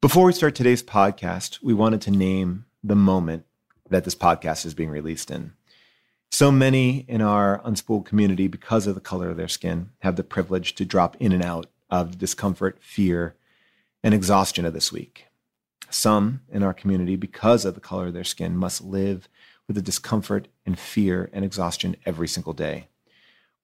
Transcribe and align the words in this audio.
Before 0.00 0.26
we 0.26 0.32
start 0.32 0.54
today's 0.54 0.84
podcast, 0.84 1.60
we 1.60 1.74
wanted 1.74 2.00
to 2.02 2.12
name 2.12 2.66
the 2.84 2.94
moment 2.94 3.44
that 3.90 4.04
this 4.04 4.14
podcast 4.14 4.64
is 4.64 4.72
being 4.72 4.90
released 4.90 5.28
in. 5.28 5.54
So 6.30 6.52
many 6.52 7.04
in 7.08 7.20
our 7.20 7.60
unspooled 7.62 8.04
community, 8.04 8.46
because 8.46 8.86
of 8.86 8.94
the 8.94 9.00
color 9.00 9.28
of 9.28 9.36
their 9.36 9.48
skin, 9.48 9.90
have 10.02 10.14
the 10.14 10.22
privilege 10.22 10.76
to 10.76 10.84
drop 10.84 11.16
in 11.18 11.32
and 11.32 11.44
out 11.44 11.66
of 11.90 12.16
discomfort, 12.16 12.78
fear, 12.80 13.34
and 14.04 14.14
exhaustion 14.14 14.64
of 14.64 14.72
this 14.72 14.92
week. 14.92 15.26
Some 15.90 16.42
in 16.48 16.62
our 16.62 16.72
community, 16.72 17.16
because 17.16 17.64
of 17.64 17.74
the 17.74 17.80
color 17.80 18.06
of 18.06 18.14
their 18.14 18.22
skin, 18.22 18.56
must 18.56 18.80
live 18.80 19.28
with 19.66 19.74
the 19.74 19.82
discomfort 19.82 20.46
and 20.64 20.78
fear 20.78 21.28
and 21.32 21.44
exhaustion 21.44 21.96
every 22.06 22.28
single 22.28 22.52
day. 22.52 22.86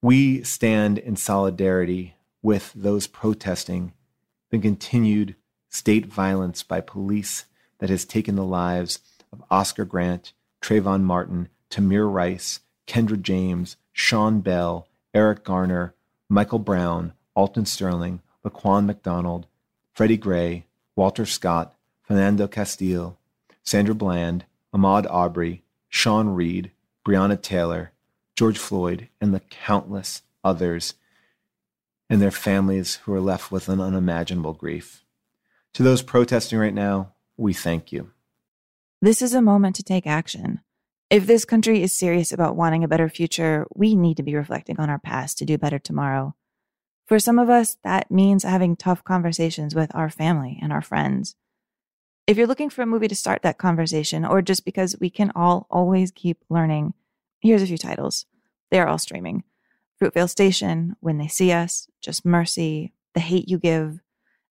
We 0.01 0.43
stand 0.43 0.97
in 0.97 1.15
solidarity 1.15 2.17
with 2.41 2.73
those 2.75 3.07
protesting 3.07 3.93
the 4.51 4.59
continued 4.59 5.37
state 5.75 6.05
violence 6.05 6.63
by 6.63 6.79
police 6.79 7.45
that 7.79 7.89
has 7.89 8.05
taken 8.05 8.35
the 8.35 8.43
lives 8.43 8.99
of 9.31 9.43
Oscar 9.51 9.83
Grant, 9.83 10.31
Trayvon 10.61 11.01
Martin, 11.01 11.49
Tamir 11.69 12.11
Rice, 12.11 12.61
Kendra 12.87 13.21
James, 13.21 13.75
Sean 13.91 14.39
Bell, 14.39 14.87
Eric 15.13 15.43
Garner, 15.43 15.93
Michael 16.29 16.59
Brown, 16.59 17.13
Alton 17.35 17.65
Sterling, 17.65 18.21
Laquan 18.43 18.85
McDonald, 18.85 19.47
Freddie 19.93 20.17
Gray, 20.17 20.65
Walter 20.95 21.25
Scott, 21.25 21.75
Philando 22.09 22.49
Castile, 22.49 23.17
Sandra 23.63 23.95
Bland, 23.95 24.45
Ahmaud 24.73 25.05
Arbery, 25.09 25.63
Sean 25.89 26.29
Reed, 26.29 26.71
Breonna 27.05 27.41
Taylor, 27.41 27.91
George 28.35 28.57
Floyd, 28.57 29.09
and 29.19 29.33
the 29.33 29.39
countless 29.39 30.21
others 30.43 30.93
and 32.09 32.21
their 32.21 32.31
families 32.31 32.95
who 33.03 33.13
are 33.13 33.21
left 33.21 33.51
with 33.51 33.67
an 33.67 33.81
unimaginable 33.81 34.53
grief. 34.53 35.04
To 35.75 35.83
those 35.83 36.01
protesting 36.01 36.57
right 36.57 36.73
now, 36.73 37.11
we 37.35 37.53
thank 37.53 37.91
you. 37.91 38.11
This 39.01 39.21
is 39.21 39.33
a 39.33 39.41
moment 39.41 39.75
to 39.75 39.83
take 39.83 40.07
action. 40.07 40.61
If 41.09 41.27
this 41.27 41.43
country 41.43 41.83
is 41.83 41.91
serious 41.91 42.31
about 42.31 42.55
wanting 42.55 42.85
a 42.85 42.87
better 42.87 43.09
future, 43.09 43.67
we 43.75 43.93
need 43.93 44.15
to 44.15 44.23
be 44.23 44.35
reflecting 44.35 44.79
on 44.79 44.89
our 44.89 44.99
past 44.99 45.37
to 45.37 45.45
do 45.45 45.57
better 45.57 45.77
tomorrow. 45.77 46.33
For 47.07 47.19
some 47.19 47.37
of 47.37 47.49
us, 47.49 47.75
that 47.83 48.09
means 48.09 48.43
having 48.43 48.77
tough 48.77 49.03
conversations 49.03 49.75
with 49.75 49.93
our 49.93 50.09
family 50.09 50.57
and 50.61 50.71
our 50.71 50.81
friends. 50.81 51.35
If 52.25 52.37
you're 52.37 52.47
looking 52.47 52.69
for 52.69 52.81
a 52.81 52.87
movie 52.87 53.09
to 53.09 53.15
start 53.15 53.41
that 53.41 53.57
conversation, 53.57 54.23
or 54.23 54.41
just 54.41 54.63
because 54.63 54.95
we 55.01 55.09
can 55.09 55.29
all 55.35 55.67
always 55.69 56.09
keep 56.09 56.37
learning, 56.49 56.93
here's 57.41 57.61
a 57.61 57.67
few 57.67 57.77
titles. 57.77 58.25
They 58.71 58.79
are 58.79 58.87
all 58.87 58.97
streaming 58.97 59.43
Fruitvale 60.01 60.29
Station, 60.29 60.95
When 61.01 61.17
They 61.17 61.27
See 61.27 61.51
Us, 61.51 61.89
Just 61.99 62.23
Mercy, 62.23 62.93
The 63.13 63.19
Hate 63.19 63.49
You 63.49 63.59
Give, 63.59 63.99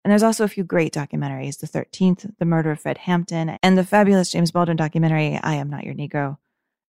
and 0.04 0.10
there's 0.10 0.22
also 0.22 0.44
a 0.44 0.48
few 0.48 0.64
great 0.64 0.92
documentaries 0.92 1.58
The 1.58 1.66
13th, 1.66 2.36
The 2.38 2.44
Murder 2.44 2.72
of 2.72 2.80
Fred 2.80 2.98
Hampton, 2.98 3.58
and 3.62 3.78
the 3.78 3.84
fabulous 3.84 4.30
James 4.30 4.50
Baldwin 4.50 4.76
documentary, 4.76 5.40
I 5.42 5.54
Am 5.54 5.70
Not 5.70 5.84
Your 5.84 5.94
Negro. 5.94 6.36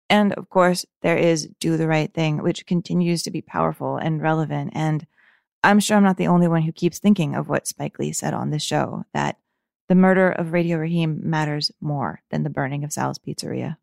And 0.09 0.33
of 0.33 0.49
course, 0.49 0.87
there 1.03 1.17
is 1.17 1.49
Do 1.61 1.77
the 1.77 1.87
Right 1.87 2.13
Thing, 2.13 2.43
which 2.43 2.67
continues 2.67 3.23
to 3.23 3.31
be 3.31 3.43
powerful 3.43 3.97
and 3.97 4.23
relevant. 4.23 4.73
And 4.75 5.07
I'm 5.63 5.79
sure 5.79 5.97
I'm 5.97 6.03
not 6.03 6.17
the 6.17 6.27
only 6.27 6.49
one 6.49 6.63
who 6.63 6.73
keeps 6.73 6.99
thinking 6.99 7.35
of 7.35 7.49
what 7.49 7.67
Spike 7.67 7.99
Lee 7.99 8.13
said 8.13 8.35
on 8.35 8.51
this 8.51 8.63
show 8.63 9.05
that 9.13 9.39
the 9.89 9.95
murder 9.95 10.31
of 10.31 10.53
Radio 10.53 10.79
Raheem 10.79 11.21
matters 11.23 11.71
more 11.81 12.23
than 12.31 12.43
the 12.43 12.51
burning 12.51 12.83
of 12.83 12.93
Sal's 12.93 13.19
Pizzeria. 13.19 13.77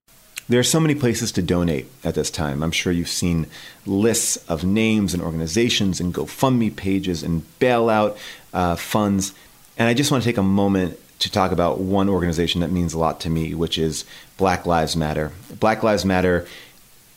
There 0.49 0.59
are 0.59 0.63
so 0.63 0.79
many 0.79 0.95
places 0.95 1.31
to 1.33 1.43
donate 1.43 1.85
at 2.03 2.15
this 2.15 2.31
time. 2.31 2.63
I'm 2.63 2.71
sure 2.71 2.91
you've 2.91 3.07
seen 3.07 3.45
lists 3.85 4.37
of 4.49 4.63
names 4.63 5.13
and 5.13 5.21
organizations 5.21 5.99
and 5.99 6.11
GoFundMe 6.11 6.75
pages 6.75 7.21
and 7.21 7.43
bailout 7.59 8.17
uh, 8.51 8.75
funds. 8.75 9.35
And 9.77 9.88
I 9.88 9.93
just 9.93 10.09
want 10.09 10.23
to 10.23 10.27
take 10.27 10.38
a 10.38 10.43
moment 10.43 10.99
to 11.19 11.31
talk 11.31 11.51
about 11.51 11.79
one 11.79 12.09
organization 12.09 12.61
that 12.61 12.71
means 12.71 12.95
a 12.95 12.97
lot 12.99 13.19
to 13.21 13.29
me, 13.29 13.53
which 13.53 13.77
is 13.77 14.05
Black 14.38 14.65
Lives 14.65 14.95
Matter. 14.95 15.31
Black 15.59 15.83
Lives 15.83 16.03
Matter 16.03 16.47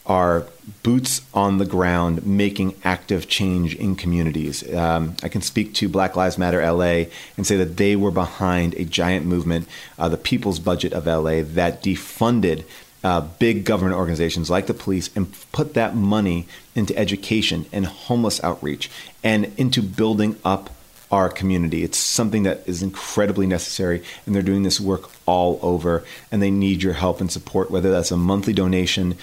are 0.05 0.47
boots 0.83 1.23
on 1.33 1.57
the 1.57 1.65
ground 1.65 2.27
making 2.27 2.75
active 2.85 3.29
change 3.29 3.75
in 3.77 3.97
communities. 3.97 4.69
Um, 4.75 5.17
I 5.23 5.29
can 5.29 5.41
speak 5.41 5.73
to 5.75 5.89
Black 5.89 6.17
Lives 6.17 6.37
Matter 6.37 6.61
LA 6.61 7.05
and 7.39 7.47
say 7.47 7.57
that 7.57 7.79
they 7.79 7.97
were 7.97 8.11
behind 8.11 8.75
a 8.75 8.85
giant 8.85 9.25
movement, 9.25 9.69
uh, 9.99 10.11
the 10.11 10.19
People's 10.19 10.59
Budget 10.59 10.93
of 10.93 11.07
LA, 11.07 11.43
that 11.43 11.83
defunded 11.83 12.65
uh, 13.05 13.21
big 13.21 13.65
government 13.65 13.97
organizations 13.97 14.51
like 14.51 14.67
the 14.67 14.75
police 14.75 15.11
and 15.17 15.35
put 15.53 15.75
that 15.75 15.95
money 15.95 16.47
into 16.75 16.97
education 16.97 17.67
and 17.73 17.87
homeless 17.87 18.43
outreach 18.45 18.91
and 19.23 19.53
into 19.57 19.83
building 19.83 20.37
up 20.45 20.71
our 21.13 21.29
community. 21.29 21.85
It's 21.85 21.99
something 21.99 22.45
that 22.45 22.63
is 22.67 22.83
incredibly 22.83 23.47
necessary, 23.47 24.03
and 24.25 24.35
they're 24.35 24.43
doing 24.43 24.63
this 24.63 24.81
work 24.81 25.11
all 25.27 25.61
over, 25.61 26.05
and 26.33 26.43
they 26.43 26.51
need 26.51 26.83
your 26.83 26.95
help 26.95 27.21
and 27.21 27.31
support, 27.31 27.71
whether 27.71 27.91
that's 27.91 28.11
a 28.11 28.17
monthly 28.17 28.55
donation, 28.55 29.17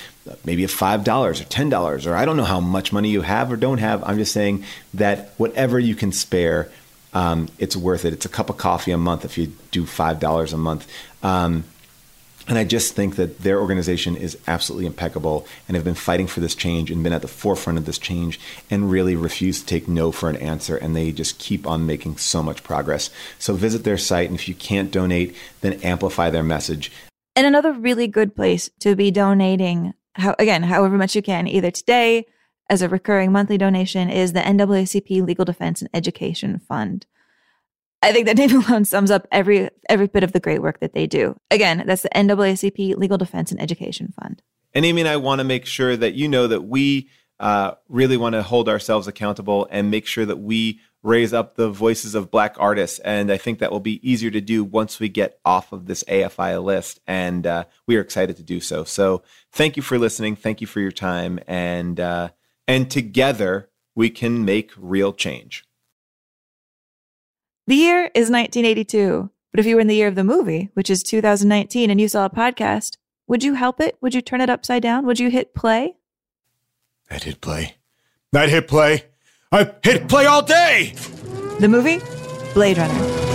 maybe 0.46 0.64
a 0.64 0.68
$5 0.68 1.08
or 1.08 1.34
$10, 1.34 2.08
or 2.08 2.16
I 2.16 2.26
don't 2.26 2.38
know 2.38 2.44
how 2.44 2.60
much 2.60 2.94
money 2.94 3.10
you 3.10 3.22
have 3.22 3.52
or 3.52 3.58
don't 3.58 3.80
have. 3.80 4.04
I'm 4.04 4.20
just 4.20 4.34
saying 4.34 4.64
that 4.94 5.32
whatever 5.38 5.80
you 5.80 5.96
can 5.96 6.12
spare, 6.12 6.70
um, 7.14 7.50
it's 7.58 7.76
worth 7.76 8.06
it. 8.06 8.14
It's 8.14 8.26
a 8.26 8.30
cup 8.30 8.52
of 8.52 8.58
coffee 8.58 8.92
a 8.92 8.98
month 8.98 9.26
if 9.26 9.36
you 9.40 9.52
do 9.72 9.86
$5 9.86 10.54
a 10.54 10.58
month. 10.58 10.88
Um, 11.24 11.64
and 12.50 12.58
I 12.58 12.64
just 12.64 12.96
think 12.96 13.16
that 13.18 13.42
their 13.42 13.60
organization 13.60 14.16
is 14.16 14.36
absolutely 14.48 14.88
impeccable 14.88 15.46
and 15.68 15.76
have 15.76 15.84
been 15.84 15.94
fighting 15.94 16.26
for 16.26 16.40
this 16.40 16.56
change 16.56 16.90
and 16.90 17.04
been 17.04 17.14
at 17.14 17.22
the 17.22 17.28
forefront 17.28 17.78
of 17.78 17.86
this 17.86 18.00
change 18.00 18.40
and 18.72 18.90
really 18.90 19.16
refuse 19.16 19.60
to 19.60 19.68
take 19.68 19.88
no 19.88 20.12
for 20.12 20.30
an 20.30 20.36
answer. 20.38 20.76
And 20.76 20.96
they 20.96 21.12
just 21.12 21.38
keep 21.38 21.68
on 21.68 21.86
making 21.86 22.18
so 22.18 22.42
much 22.42 22.64
progress. 22.64 23.12
So 23.38 23.54
visit 23.54 23.84
their 23.84 24.00
site. 24.00 24.32
And 24.32 24.40
if 24.40 24.50
you 24.50 24.56
can't 24.56 24.90
donate, 24.90 25.36
then 25.62 25.74
amplify 25.84 26.32
their 26.32 26.42
message. 26.42 26.92
And 27.36 27.46
another 27.46 27.72
really 27.72 28.08
good 28.08 28.36
place 28.36 28.72
to 28.80 28.96
be 28.96 29.12
donating, 29.12 29.94
how, 30.14 30.36
again, 30.40 30.64
however 30.64 30.98
much 30.98 31.16
you 31.16 31.22
can, 31.22 31.46
either 31.46 31.70
today 31.70 32.26
as 32.68 32.82
a 32.82 32.90
recurring 32.90 33.32
monthly 33.32 33.60
donation, 33.60 34.10
is 34.10 34.34
the 34.34 34.42
NAACP 34.42 35.24
Legal 35.24 35.46
Defense 35.46 35.84
and 35.84 35.90
Education 35.94 36.58
Fund. 36.58 37.06
I 38.02 38.12
think 38.12 38.26
that 38.28 38.38
name 38.38 38.64
alone 38.64 38.86
sums 38.86 39.12
up 39.12 39.28
every 39.32 39.70
every 39.90 40.08
bit 40.08 40.24
of 40.24 40.32
the 40.32 40.40
great 40.40 40.62
work 40.62 40.80
that 40.80 40.94
they 40.94 41.08
do. 41.08 41.36
Again, 41.52 41.84
that's 41.86 42.04
the 42.04 42.10
NAACP 42.10 42.96
Legal 42.98 43.18
Defense 43.18 43.52
and 43.52 43.62
Education 43.62 44.14
Fund. 44.20 44.42
And 44.74 44.86
Amy 44.86 45.02
and 45.02 45.10
I 45.10 45.18
want 45.18 45.40
to 45.40 45.46
make 45.46 45.66
sure 45.66 45.98
that 45.98 46.14
you 46.14 46.28
know 46.28 46.48
that 46.48 46.62
we 46.62 47.10
uh, 47.40 47.72
really 47.88 48.18
want 48.18 48.34
to 48.34 48.44
hold 48.44 48.70
ourselves 48.70 49.08
accountable 49.08 49.68
and 49.72 49.90
make 49.90 50.06
sure 50.06 50.26
that 50.26 50.38
we 50.38 50.80
raise 51.02 51.34
up 51.34 51.56
the 51.56 51.70
voices 51.70 52.14
of 52.14 52.30
black 52.30 52.56
artists. 52.60 53.00
And 53.00 53.32
I 53.32 53.38
think 53.38 53.60
that 53.60 53.72
will 53.72 53.80
be 53.80 54.08
easier 54.08 54.30
to 54.32 54.42
do 54.42 54.64
once 54.64 55.00
we 55.00 55.08
get 55.08 55.40
off 55.46 55.72
of 55.72 55.86
this 55.86 56.04
AFI 56.04 56.62
list. 56.62 57.00
And 57.08 57.48
uh, 57.48 57.64
we 57.88 57.96
are 57.96 58.02
excited 58.02 58.36
to 58.38 58.44
do 58.44 58.60
so. 58.60 58.84
So 58.84 59.24
thank 59.52 59.78
you 59.78 59.84
for 59.84 59.98
listening. 59.98 60.36
Thank 60.36 60.60
you 60.60 60.68
for 60.68 60.82
your 60.82 60.92
time. 60.92 61.40
And, 61.48 62.00
uh, 62.00 62.30
and 62.68 62.92
together 62.92 63.70
we 63.96 64.10
can 64.10 64.44
make 64.44 64.72
real 64.78 65.14
change. 65.14 65.64
The 67.70 67.76
year 67.76 68.06
is 68.16 68.32
1982. 68.32 69.30
But 69.52 69.60
if 69.60 69.68
you 69.68 69.76
were 69.76 69.82
in 69.82 69.86
the 69.86 69.96
year 69.96 70.08
of 70.08 70.16
the 70.16 70.24
movie, 70.24 70.72
which 70.74 70.90
is 70.90 71.04
2019, 71.04 71.92
and 71.92 72.02
you 72.02 72.08
saw 72.08 72.26
a 72.26 72.30
podcast, 72.30 72.98
would 73.28 73.44
you 73.44 73.54
help 73.54 73.80
it? 73.80 73.96
Would 74.02 74.16
you 74.16 74.24
turn 74.24 74.42
it 74.42 74.50
upside 74.50 74.82
down? 74.82 75.06
Would 75.06 75.20
you 75.20 75.30
hit 75.30 75.54
play? 75.54 75.96
I'd 77.12 77.22
hit 77.22 77.42
play. 77.42 77.76
I'd 78.34 78.50
hit 78.50 78.68
play. 78.68 79.04
I 79.52 79.72
hit 79.84 80.10
play 80.10 80.26
all 80.26 80.42
day. 80.42 80.96
The 81.60 81.68
movie? 81.68 82.00
Blade 82.56 82.80
Runner. 82.80 83.29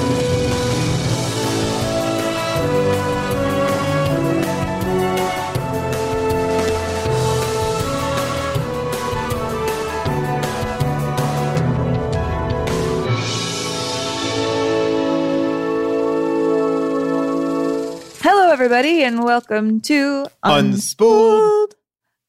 Everybody, 18.55 19.03
and 19.03 19.25
welcome 19.25 19.81
to 19.81 20.29
Unspooled. 20.45 21.73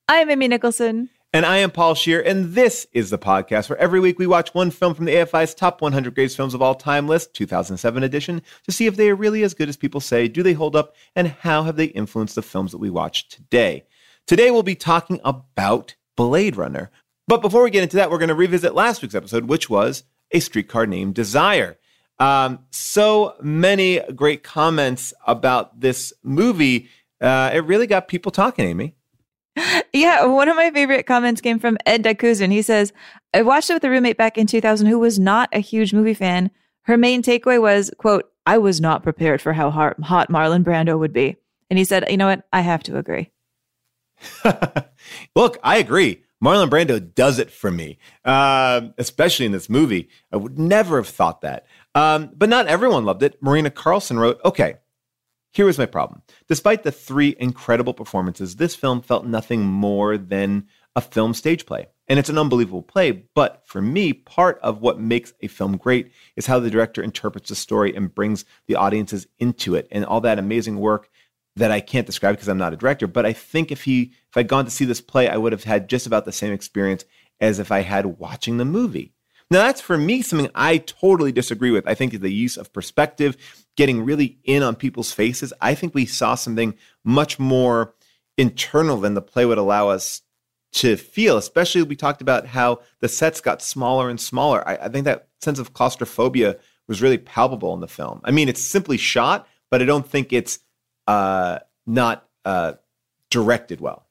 I 0.10 0.16
am 0.16 0.32
Amy 0.32 0.48
Nicholson. 0.48 1.12
And 1.32 1.46
I 1.46 1.58
am 1.58 1.70
Paul 1.70 1.94
Scheer, 1.94 2.20
and 2.20 2.56
this 2.56 2.88
is 2.94 3.12
the 3.12 3.20
podcast 3.20 3.70
where 3.70 3.78
every 3.78 4.00
week 4.00 4.18
we 4.18 4.26
watch 4.26 4.52
one 4.52 4.72
film 4.72 4.96
from 4.96 5.06
the 5.06 5.14
AFI's 5.14 5.54
top 5.54 5.84
100 5.84 6.16
greatest 6.16 6.36
films 6.36 6.56
of 6.56 6.64
all 6.64 6.74
time 6.74 7.08
list, 7.08 7.36
2007 7.36 8.02
edition, 8.02 8.42
to 8.64 8.72
see 8.72 8.88
if 8.88 8.96
they 8.96 9.12
are 9.12 9.16
really 9.16 9.44
as 9.44 9.54
good 9.54 9.70
as 9.70 9.78
people 9.78 10.02
say, 10.02 10.28
do 10.28 10.42
they 10.42 10.54
hold 10.54 10.76
up, 10.76 10.96
and 11.16 11.28
how 11.28 11.62
have 11.62 11.76
they 11.76 11.86
influenced 11.86 12.34
the 12.34 12.42
films 12.42 12.72
that 12.72 12.80
we 12.80 12.90
watch 12.90 13.30
today. 13.30 13.86
Today 14.26 14.50
we'll 14.50 14.64
be 14.64 14.74
talking 14.74 15.22
about 15.24 15.94
Blade 16.18 16.56
Runner. 16.56 16.90
But 17.28 17.44
before 17.44 17.62
we 17.62 17.70
get 17.70 17.84
into 17.84 17.98
that, 17.98 18.10
we're 18.10 18.18
going 18.18 18.30
to 18.30 18.34
revisit 18.34 18.74
last 18.74 19.04
week's 19.04 19.14
episode, 19.14 19.46
which 19.46 19.70
was 19.70 20.06
A 20.32 20.40
Streetcar 20.40 20.88
Named 20.88 21.14
Desire. 21.14 21.78
Um, 22.20 22.60
so 22.72 23.36
many 23.42 24.00
great 24.14 24.44
comments 24.44 25.14
about 25.28 25.80
this 25.80 26.14
movie. 26.24 26.90
Uh, 27.22 27.52
it 27.54 27.60
really 27.60 27.88
got 27.88 28.08
people 28.08 28.32
talking, 28.32 28.66
Amy. 28.66 28.96
Yeah, 29.94 30.26
one 30.26 30.50
of 30.50 30.58
my 30.58 30.70
favorite 30.72 31.06
comments 31.06 31.40
came 31.40 31.60
from 31.60 31.78
Ed 31.86 32.04
Dakuzin. 32.04 32.52
He 32.52 32.62
says, 32.62 32.92
I 33.34 33.42
watched 33.42 33.70
it 33.70 33.76
with 33.76 33.84
a 33.86 33.90
roommate 33.90 34.18
back 34.18 34.38
in 34.38 34.48
2000 34.48 34.88
who 34.88 35.00
was 35.00 35.18
not 35.18 35.48
a 35.54 35.60
huge 35.60 35.94
movie 35.94 36.14
fan. 36.14 36.52
Her 36.84 36.98
main 36.98 37.24
takeaway 37.24 37.62
was, 37.62 37.90
quote, 37.98 38.30
I 38.46 38.58
was 38.58 38.82
not 38.82 39.04
prepared 39.04 39.42
for 39.42 39.54
how 39.54 39.72
hot, 39.72 40.00
hot 40.02 40.30
Marlon 40.30 40.64
Brando 40.64 41.00
would 41.00 41.14
be. 41.14 41.38
And 41.70 41.80
he 41.80 41.86
said, 41.86 42.06
you 42.10 42.18
know 42.18 42.28
what? 42.28 42.46
I 42.52 42.62
have 42.62 42.84
to 42.84 42.98
agree. 42.98 43.32
Look, 45.36 45.58
I 45.64 45.78
agree. 45.78 46.22
Marlon 46.44 46.70
Brando 46.70 47.00
does 47.16 47.40
it 47.40 47.50
for 47.50 47.72
me, 47.72 47.98
uh, 48.24 48.82
especially 48.98 49.46
in 49.46 49.52
this 49.52 49.70
movie. 49.70 50.10
I 50.32 50.38
would 50.38 50.60
never 50.60 50.98
have 50.98 51.08
thought 51.08 51.42
that. 51.42 51.66
Um, 51.96 52.32
but 52.36 52.50
not 52.50 52.68
everyone 52.68 53.06
loved 53.06 53.24
it. 53.24 53.42
Marina 53.42 53.72
Carlson 53.72 54.20
wrote, 54.20 54.40
okay, 54.46 54.76
here 55.54 55.66
was 55.66 55.78
my 55.78 55.86
problem. 55.86 56.22
Despite 56.50 56.84
the 56.84 56.92
three 56.92 57.34
incredible 57.40 57.94
performances, 57.94 58.58
this 58.58 58.76
film 58.76 59.02
felt 59.02 59.26
nothing 59.26 59.66
more 59.66 60.18
than 60.18 60.68
a 60.98 61.02
film 61.02 61.34
stage 61.34 61.66
play. 61.66 61.88
And 62.08 62.20
it's 62.20 62.30
an 62.30 62.38
unbelievable 62.38 62.84
play. 62.84 63.24
But 63.34 63.64
for 63.66 63.82
me, 63.82 64.12
part 64.12 64.60
of 64.62 64.82
what 64.82 65.00
makes 65.00 65.34
a 65.42 65.48
film 65.48 65.78
great 65.78 66.12
is 66.36 66.46
how 66.46 66.60
the 66.60 66.70
director 66.70 67.02
interprets 67.02 67.50
the 67.50 67.56
story 67.56 67.96
and 67.96 68.14
brings 68.14 68.44
the 68.68 68.76
audiences 68.76 69.28
into 69.40 69.76
it 69.76 69.88
and 69.92 70.06
all 70.06 70.22
that 70.22 70.38
amazing 70.38 70.78
work 70.78 71.10
that 71.56 71.72
I 71.72 71.80
can't 71.80 72.06
describe 72.06 72.36
because 72.36 72.50
I'm 72.50 72.58
not 72.58 72.74
a 72.74 72.78
director. 72.78 73.08
But 73.08 73.26
I 73.26 73.32
think 73.32 73.72
if 73.72 73.86
he 73.86 74.12
if 74.30 74.36
I'd 74.38 74.50
gone 74.50 74.66
to 74.66 74.72
see 74.72 74.86
this 74.86 75.02
play, 75.02 75.30
I 75.30 75.38
would 75.38 75.54
have 75.54 75.64
had 75.64 75.90
just 75.90 76.06
about 76.06 76.26
the 76.26 76.34
same 76.34 76.52
experience 76.52 77.06
as 77.40 77.60
if 77.60 77.72
I 77.72 77.80
had 77.80 78.20
watching 78.20 78.58
the 78.58 78.66
movie. 78.66 79.15
Now, 79.52 79.60
that's 79.60 79.82
for 79.82 79.98
me 79.98 80.22
something 80.22 80.50
I 80.56 80.80
totally 80.80 81.32
disagree 81.32 81.72
with. 81.72 81.88
I 81.88 81.94
think 81.94 82.20
the 82.20 82.34
use 82.34 82.58
of 82.58 82.74
perspective, 82.74 83.38
getting 83.78 84.04
really 84.04 84.40
in 84.44 84.64
on 84.64 84.76
people's 84.76 85.12
faces, 85.12 85.54
I 85.62 85.76
think 85.76 85.94
we 85.94 86.06
saw 86.06 86.36
something 86.36 86.76
much 87.04 87.38
more 87.38 87.94
internal 88.38 88.98
than 88.98 89.14
the 89.14 89.22
play 89.22 89.46
would 89.46 89.58
allow 89.58 89.90
us 89.90 90.22
to 90.74 90.98
feel, 90.98 91.38
especially 91.38 91.84
we 91.84 91.96
talked 91.96 92.22
about 92.22 92.48
how 92.48 92.82
the 93.00 93.08
sets 93.08 93.40
got 93.40 93.62
smaller 93.62 94.10
and 94.10 94.20
smaller. 94.20 94.68
I, 94.68 94.76
I 94.76 94.90
think 94.90 95.06
that 95.06 95.28
sense 95.42 95.60
of 95.60 95.74
claustrophobia 95.74 96.58
was 96.88 97.02
really 97.02 97.18
palpable 97.18 97.74
in 97.74 97.80
the 97.80 97.88
film. 97.88 98.22
I 98.24 98.32
mean, 98.32 98.50
it's 98.50 98.62
simply 98.62 98.98
shot, 98.98 99.48
but 99.70 99.82
I 99.82 99.86
don't 99.86 100.08
think 100.08 100.34
it's 100.34 100.60
uh, 101.08 101.60
not 101.86 102.28
uh, 102.44 102.74
directed 103.30 103.80
well. 103.80 104.05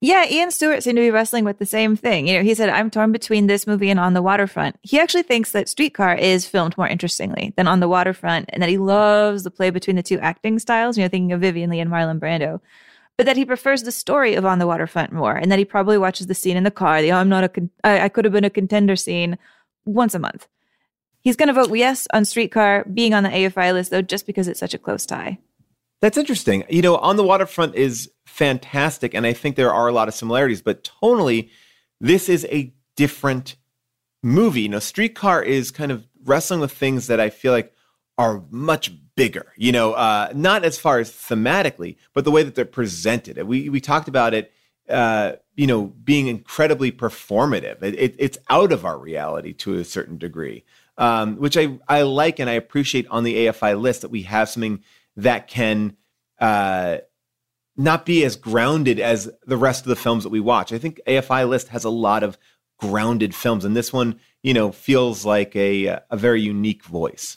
Yeah, 0.00 0.26
Ian 0.30 0.52
Stewart 0.52 0.84
seemed 0.84 0.96
to 0.96 1.02
be 1.02 1.10
wrestling 1.10 1.44
with 1.44 1.58
the 1.58 1.66
same 1.66 1.96
thing. 1.96 2.28
You 2.28 2.38
know, 2.38 2.44
he 2.44 2.54
said, 2.54 2.68
I'm 2.68 2.88
torn 2.88 3.10
between 3.10 3.48
this 3.48 3.66
movie 3.66 3.90
and 3.90 3.98
On 3.98 4.14
the 4.14 4.22
Waterfront. 4.22 4.76
He 4.82 5.00
actually 5.00 5.24
thinks 5.24 5.50
that 5.50 5.68
Streetcar 5.68 6.14
is 6.14 6.46
filmed 6.46 6.78
more 6.78 6.86
interestingly 6.86 7.52
than 7.56 7.66
On 7.66 7.80
the 7.80 7.88
Waterfront, 7.88 8.48
and 8.52 8.62
that 8.62 8.68
he 8.68 8.78
loves 8.78 9.42
the 9.42 9.50
play 9.50 9.70
between 9.70 9.96
the 9.96 10.02
two 10.04 10.20
acting 10.20 10.60
styles, 10.60 10.96
you 10.96 11.02
know, 11.02 11.08
thinking 11.08 11.32
of 11.32 11.40
Vivien 11.40 11.68
Leigh 11.68 11.80
and 11.80 11.90
Marlon 11.90 12.20
Brando, 12.20 12.60
but 13.16 13.26
that 13.26 13.36
he 13.36 13.44
prefers 13.44 13.82
the 13.82 13.90
story 13.90 14.36
of 14.36 14.46
On 14.46 14.60
the 14.60 14.68
Waterfront 14.68 15.12
more, 15.12 15.34
and 15.34 15.50
that 15.50 15.58
he 15.58 15.64
probably 15.64 15.98
watches 15.98 16.28
the 16.28 16.34
scene 16.34 16.56
in 16.56 16.62
the 16.62 16.70
car, 16.70 17.02
the 17.02 17.10
oh, 17.10 17.16
I'm 17.16 17.28
not 17.28 17.42
a, 17.42 17.48
con- 17.48 17.70
I, 17.82 18.02
I 18.02 18.08
could 18.08 18.24
have 18.24 18.32
been 18.32 18.44
a 18.44 18.50
contender 18.50 18.94
scene 18.94 19.36
once 19.84 20.14
a 20.14 20.20
month. 20.20 20.46
He's 21.20 21.34
going 21.34 21.48
to 21.48 21.52
vote 21.52 21.74
yes 21.76 22.06
on 22.12 22.24
Streetcar 22.24 22.84
being 22.84 23.14
on 23.14 23.24
the 23.24 23.30
AFI 23.30 23.72
list, 23.72 23.90
though, 23.90 24.02
just 24.02 24.26
because 24.26 24.46
it's 24.46 24.60
such 24.60 24.74
a 24.74 24.78
close 24.78 25.04
tie. 25.04 25.38
That's 26.00 26.16
interesting. 26.16 26.64
You 26.68 26.82
know, 26.82 26.96
On 26.96 27.16
the 27.16 27.24
Waterfront 27.24 27.74
is 27.74 28.10
fantastic, 28.26 29.14
and 29.14 29.26
I 29.26 29.32
think 29.32 29.56
there 29.56 29.72
are 29.72 29.88
a 29.88 29.92
lot 29.92 30.08
of 30.08 30.14
similarities, 30.14 30.62
but 30.62 30.88
tonally, 31.02 31.50
this 32.00 32.28
is 32.28 32.46
a 32.50 32.72
different 32.96 33.56
movie. 34.22 34.62
You 34.62 34.68
know, 34.68 34.78
Streetcar 34.78 35.42
is 35.42 35.70
kind 35.70 35.90
of 35.90 36.06
wrestling 36.24 36.60
with 36.60 36.72
things 36.72 37.08
that 37.08 37.18
I 37.18 37.30
feel 37.30 37.52
like 37.52 37.74
are 38.16 38.44
much 38.50 38.92
bigger. 39.16 39.52
You 39.56 39.72
know, 39.72 39.92
uh, 39.92 40.32
not 40.34 40.64
as 40.64 40.78
far 40.78 40.98
as 41.00 41.10
thematically, 41.10 41.96
but 42.14 42.24
the 42.24 42.30
way 42.30 42.42
that 42.44 42.54
they're 42.54 42.64
presented. 42.64 43.42
We 43.42 43.68
we 43.68 43.80
talked 43.80 44.08
about 44.08 44.34
it. 44.34 44.52
Uh, 44.88 45.32
you 45.54 45.66
know, 45.66 45.92
being 46.02 46.28
incredibly 46.28 46.90
performative. 46.90 47.82
It, 47.82 47.94
it, 47.98 48.14
it's 48.18 48.38
out 48.48 48.72
of 48.72 48.86
our 48.86 48.96
reality 48.96 49.52
to 49.54 49.74
a 49.74 49.84
certain 49.84 50.16
degree, 50.16 50.64
um, 50.96 51.36
which 51.36 51.56
I 51.58 51.78
I 51.88 52.02
like 52.02 52.38
and 52.38 52.48
I 52.48 52.54
appreciate 52.54 53.06
on 53.08 53.24
the 53.24 53.46
AFI 53.46 53.78
list 53.78 54.00
that 54.02 54.10
we 54.10 54.22
have 54.22 54.48
something 54.48 54.82
that 55.18 55.48
can 55.48 55.96
uh, 56.40 56.98
not 57.76 58.06
be 58.06 58.24
as 58.24 58.36
grounded 58.36 59.00
as 59.00 59.30
the 59.46 59.56
rest 59.56 59.84
of 59.84 59.88
the 59.88 59.96
films 59.96 60.22
that 60.22 60.30
we 60.30 60.40
watch. 60.40 60.72
I 60.72 60.78
think 60.78 61.00
AFI 61.06 61.48
list 61.48 61.68
has 61.68 61.84
a 61.84 61.90
lot 61.90 62.22
of 62.22 62.38
grounded 62.78 63.34
films, 63.34 63.64
and 63.64 63.76
this 63.76 63.92
one, 63.92 64.18
you 64.42 64.54
know, 64.54 64.72
feels 64.72 65.24
like 65.24 65.54
a 65.54 65.86
a 66.10 66.16
very 66.16 66.40
unique 66.40 66.84
voice. 66.84 67.36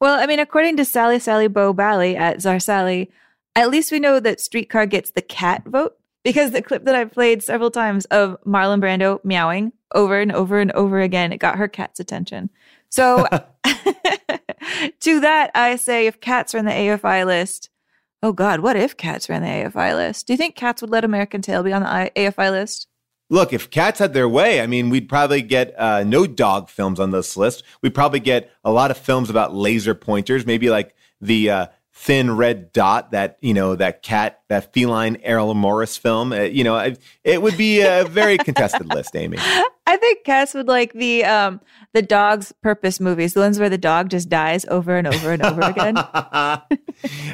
Well, 0.00 0.18
I 0.18 0.26
mean, 0.26 0.38
according 0.38 0.76
to 0.78 0.84
Sally 0.84 1.18
Sally 1.18 1.48
Bo 1.48 1.72
Bally 1.72 2.16
at 2.16 2.40
Czar 2.40 2.60
Sally, 2.60 3.10
at 3.56 3.70
least 3.70 3.92
we 3.92 4.00
know 4.00 4.20
that 4.20 4.40
Streetcar 4.40 4.86
gets 4.86 5.10
the 5.10 5.22
cat 5.22 5.64
vote 5.66 5.96
because 6.22 6.52
the 6.52 6.62
clip 6.62 6.84
that 6.84 6.94
I've 6.94 7.12
played 7.12 7.42
several 7.42 7.70
times 7.70 8.04
of 8.06 8.36
Marlon 8.44 8.80
Brando 8.80 9.24
meowing 9.24 9.72
over 9.94 10.20
and 10.20 10.32
over 10.32 10.58
and 10.60 10.72
over 10.72 11.00
again, 11.00 11.32
it 11.32 11.38
got 11.38 11.56
her 11.56 11.68
cat's 11.68 12.00
attention. 12.00 12.50
So 12.88 13.26
to 15.00 15.20
that, 15.20 15.50
I 15.54 15.76
say 15.76 16.06
if 16.06 16.20
cats 16.20 16.54
are 16.54 16.58
in 16.58 16.64
the 16.64 16.72
AFI 16.72 17.26
list, 17.26 17.70
oh 18.22 18.32
God, 18.32 18.60
what 18.60 18.76
if 18.76 18.96
cats 18.96 19.28
were 19.28 19.34
on 19.34 19.42
the 19.42 19.48
AFI 19.48 19.94
list? 19.94 20.26
Do 20.26 20.32
you 20.32 20.36
think 20.36 20.56
cats 20.56 20.80
would 20.80 20.90
let 20.90 21.04
American 21.04 21.42
Tail 21.42 21.62
be 21.62 21.72
on 21.72 21.82
the 21.82 22.10
AFI 22.16 22.50
list? 22.50 22.88
Look, 23.30 23.52
if 23.52 23.70
cats 23.70 23.98
had 23.98 24.12
their 24.12 24.28
way, 24.28 24.60
I 24.60 24.66
mean, 24.66 24.90
we'd 24.90 25.08
probably 25.08 25.42
get 25.42 25.78
uh, 25.78 26.04
no 26.04 26.26
dog 26.26 26.68
films 26.68 27.00
on 27.00 27.10
this 27.10 27.36
list. 27.36 27.62
We'd 27.82 27.94
probably 27.94 28.20
get 28.20 28.50
a 28.64 28.70
lot 28.70 28.90
of 28.90 28.98
films 28.98 29.30
about 29.30 29.54
laser 29.54 29.94
pointers, 29.94 30.44
maybe 30.44 30.68
like 30.68 30.94
the 31.20 31.50
uh, 31.50 31.66
thin 31.96 32.36
red 32.36 32.72
dot 32.72 33.12
that 33.12 33.38
you 33.40 33.54
know 33.54 33.76
that 33.76 34.02
cat 34.02 34.40
that 34.48 34.72
feline 34.72 35.16
Errol 35.22 35.54
Morris 35.54 35.96
film. 35.96 36.32
Uh, 36.32 36.40
you 36.40 36.64
know, 36.64 36.94
it 37.22 37.40
would 37.40 37.56
be 37.56 37.80
a 37.80 38.04
very 38.04 38.36
contested 38.36 38.92
list, 38.92 39.14
Amy. 39.14 39.38
I 39.86 39.96
think 39.96 40.24
cats 40.24 40.54
would 40.54 40.66
like 40.66 40.92
the 40.92 41.24
um 41.24 41.60
the 41.92 42.02
dog's 42.02 42.52
purpose 42.62 42.98
movies, 42.98 43.34
the 43.34 43.40
ones 43.40 43.58
where 43.58 43.70
the 43.70 43.78
dog 43.78 44.10
just 44.10 44.28
dies 44.28 44.64
over 44.66 44.96
and 44.96 45.06
over 45.06 45.32
and 45.32 45.42
over 45.42 45.60
again. 45.62 45.96
um, 45.98 46.66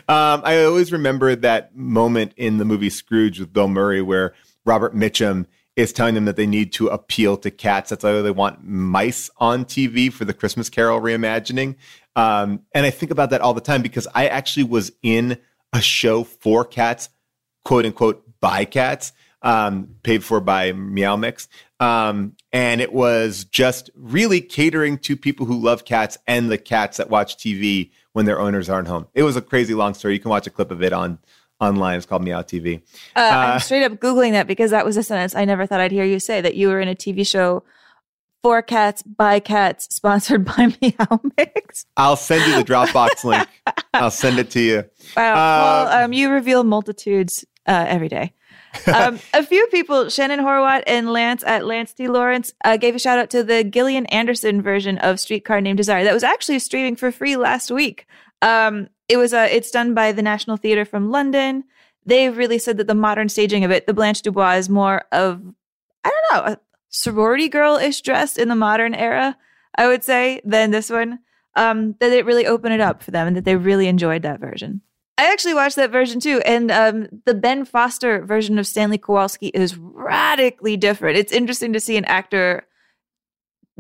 I 0.09 0.63
always 0.65 0.93
remember 0.93 1.35
that 1.37 1.75
moment 1.75 2.35
in 2.37 2.59
the 2.59 2.65
movie 2.65 2.91
Scrooge 2.91 3.41
with 3.41 3.53
Bill 3.53 3.69
Murray 3.69 4.03
where 4.03 4.35
Robert 4.67 4.95
Mitchum 4.95 5.47
is 5.81 5.93
telling 5.93 6.15
them 6.15 6.27
that 6.27 6.37
they 6.37 6.47
need 6.47 6.73
to 6.75 6.89
appeal 6.89 7.37
to 7.39 7.51
cats. 7.51 7.89
That's 7.91 8.05
why 8.05 8.21
they 8.21 8.31
want 8.31 8.63
mice 8.63 9.31
on 9.39 9.65
TV 9.65 10.13
for 10.13 10.25
the 10.27 10.35
Christmas 10.35 10.69
Carol 10.69 11.01
reimagining. 11.01 11.77
Um, 12.17 12.61
and 12.75 12.85
I 12.85 12.91
think 12.91 13.11
about 13.11 13.31
that 13.31 13.41
all 13.41 13.55
the 13.55 13.61
time 13.61 13.81
because 13.81 14.07
I 14.15 14.29
actually 14.29 14.65
was 14.65 14.93
in 15.03 15.39
a 15.73 15.81
show 15.81 16.25
for 16.25 16.65
cats, 16.65 17.09
quote 17.65 17.87
unquote, 17.87 18.25
by 18.41 18.65
cats. 18.65 19.13
um, 19.43 19.97
paid 20.03 20.23
for 20.23 20.41
by 20.41 20.73
Meow 20.73 21.17
Mix. 21.17 21.49
Um, 21.79 22.37
and 22.53 22.81
it 22.81 22.93
was 22.93 23.45
just 23.45 23.91
really 23.95 24.41
catering 24.41 24.99
to 24.99 25.17
people 25.17 25.47
who 25.47 25.59
love 25.59 25.85
cats 25.85 26.19
and 26.27 26.51
the 26.51 26.59
cats 26.59 26.99
that 26.99 27.09
watch 27.09 27.37
TV 27.37 27.91
when 28.13 28.27
their 28.27 28.41
owners 28.41 28.69
aren't 28.69 28.89
home. 28.89 29.07
It 29.15 29.23
was 29.23 29.37
a 29.37 29.43
crazy 29.43 29.75
long 29.75 29.95
story. 29.95 30.15
You 30.15 30.21
can 30.21 30.31
watch 30.31 30.47
a 30.47 30.51
clip 30.51 30.71
of 30.71 30.83
it 30.83 30.93
on 30.93 31.19
online. 31.61 31.97
It's 31.97 32.07
called 32.07 32.23
Meow 32.23 32.43
TV. 32.43 32.83
Uh, 33.15 33.21
I'm 33.21 33.61
straight 33.61 33.85
up 33.85 33.93
Googling 33.93 34.33
that 34.33 34.47
because 34.47 34.71
that 34.71 34.85
was 34.85 34.97
a 34.97 35.03
sentence 35.03 35.35
I 35.35 35.45
never 35.45 35.67
thought 35.67 35.81
I'd 35.81 35.93
hear 35.93 36.05
you 36.05 36.19
say 36.19 36.41
that 36.41 36.55
you 36.55 36.69
were 36.69 36.81
in 36.81 36.89
a 36.89 36.95
TV 36.95 37.27
show 37.27 37.63
for 38.43 38.63
cats 38.63 39.03
by 39.03 39.41
cats 39.41 39.95
sponsored 39.95 40.45
by 40.57 40.75
Meow 40.81 41.21
Mix. 41.37 41.87
I'll 41.97 42.17
send 42.17 42.47
you 42.51 42.57
the 42.57 42.65
Dropbox 42.65 43.25
link. 43.25 43.49
I'll 43.95 44.11
send 44.11 44.39
it 44.39 44.51
to 44.53 44.61
you. 44.61 44.85
Wow. 45.17 45.33
Uh, 45.33 45.65
well, 45.65 46.05
um, 46.05 46.13
you 46.13 46.31
reveal 46.31 46.65
multitudes 46.65 47.45
uh, 47.67 47.85
every 47.89 48.09
day. 48.09 48.33
um, 48.95 49.19
a 49.35 49.45
few 49.45 49.67
people, 49.69 50.09
Shannon 50.09 50.41
Horwath 50.41 50.85
and 50.87 51.13
Lance 51.13 51.43
at 51.45 51.67
Lance 51.67 51.93
T. 51.93 52.07
Lawrence, 52.07 52.55
uh, 52.65 52.77
gave 52.77 52.95
a 52.95 52.99
shout 52.99 53.19
out 53.19 53.31
to 53.31 53.43
the 53.43 53.65
Gillian 53.65 54.07
Anderson 54.07 54.63
version 54.63 54.97
of 54.99 55.19
Streetcar 55.19 55.61
Named 55.61 55.77
Desire 55.77 56.05
that 56.05 56.15
was 56.15 56.23
actually 56.23 56.61
streaming 56.61 56.95
for 56.95 57.11
free 57.11 57.37
last 57.37 57.71
week. 57.71 58.07
Um, 58.43 58.89
it 59.11 59.17
was 59.17 59.35
uh, 59.35 59.49
it's 59.51 59.71
done 59.71 59.93
by 59.93 60.13
the 60.13 60.23
National 60.23 60.57
Theatre 60.57 60.85
from 60.85 61.11
London. 61.11 61.65
They've 62.07 62.37
really 62.37 62.59
said 62.59 62.77
that 62.77 62.87
the 62.87 62.95
modern 62.95 63.29
staging 63.29 63.65
of 63.65 63.71
it, 63.71 63.87
the 63.87 63.93
Blanche 63.95 64.23
Dubois, 64.23 64.55
is 64.55 64.69
more 64.69 65.03
of 65.11 65.43
I 66.05 66.11
don't 66.11 66.47
know 66.47 66.53
a 66.53 66.59
sorority 66.89 67.49
girl 67.49 67.77
ish 67.77 68.01
dressed 68.01 68.39
in 68.39 68.49
the 68.49 68.55
modern 68.55 68.95
era. 68.95 69.37
I 69.77 69.89
would 69.89 70.05
say 70.05 70.41
than 70.45 70.71
this 70.71 70.91
one. 70.91 71.19
Um, 71.57 71.97
that 71.99 72.13
it 72.13 72.25
really 72.25 72.47
opened 72.47 72.75
it 72.75 72.81
up 72.81 73.03
for 73.03 73.11
them 73.11 73.27
and 73.27 73.37
that 73.37 73.45
they 73.45 73.57
really 73.57 73.89
enjoyed 73.89 74.23
that 74.23 74.39
version. 74.39 74.83
I 75.19 75.33
actually 75.33 75.55
watched 75.55 75.75
that 75.77 75.91
version 75.91 76.21
too, 76.21 76.41
and 76.47 76.71
um, 76.71 77.09
the 77.27 77.35
Ben 77.35 77.65
Foster 77.65 78.25
version 78.25 78.57
of 78.57 78.69
Stanley 78.69 78.99
Kowalski 78.99 79.49
is 79.49 79.77
radically 79.77 80.77
different. 80.77 81.19
It's 81.19 81.33
interesting 81.33 81.73
to 81.73 81.81
see 81.81 81.97
an 81.97 82.05
actor 82.05 82.69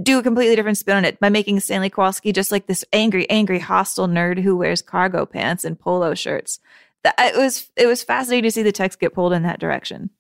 do 0.03 0.19
a 0.19 0.23
completely 0.23 0.57
different 0.57 0.79
spin 0.79 0.97
on 0.97 1.05
it 1.05 1.21
by 1.21 1.29
making 1.29 1.61
Stanley 1.61 1.91
Kowalski 1.91 2.33
just 2.33 2.53
like 2.53 2.67
this 2.67 2.85
angry, 2.93 3.29
angry, 3.31 3.59
hostile 3.59 4.09
nerd 4.09 4.41
who 4.41 4.57
wears 4.57 4.83
cargo 4.83 5.27
pants 5.27 5.65
and 5.65 5.79
polo 5.79 6.15
shirts. 6.15 6.61
That 7.03 7.15
it 7.19 7.37
was 7.37 7.71
it 7.77 7.87
was 7.87 8.03
fascinating 8.03 8.45
to 8.45 8.51
see 8.51 8.63
the 8.63 8.73
text 8.73 9.01
get 9.01 9.15
pulled 9.15 9.33
in 9.33 9.43
that 9.45 9.61
direction. 9.61 10.11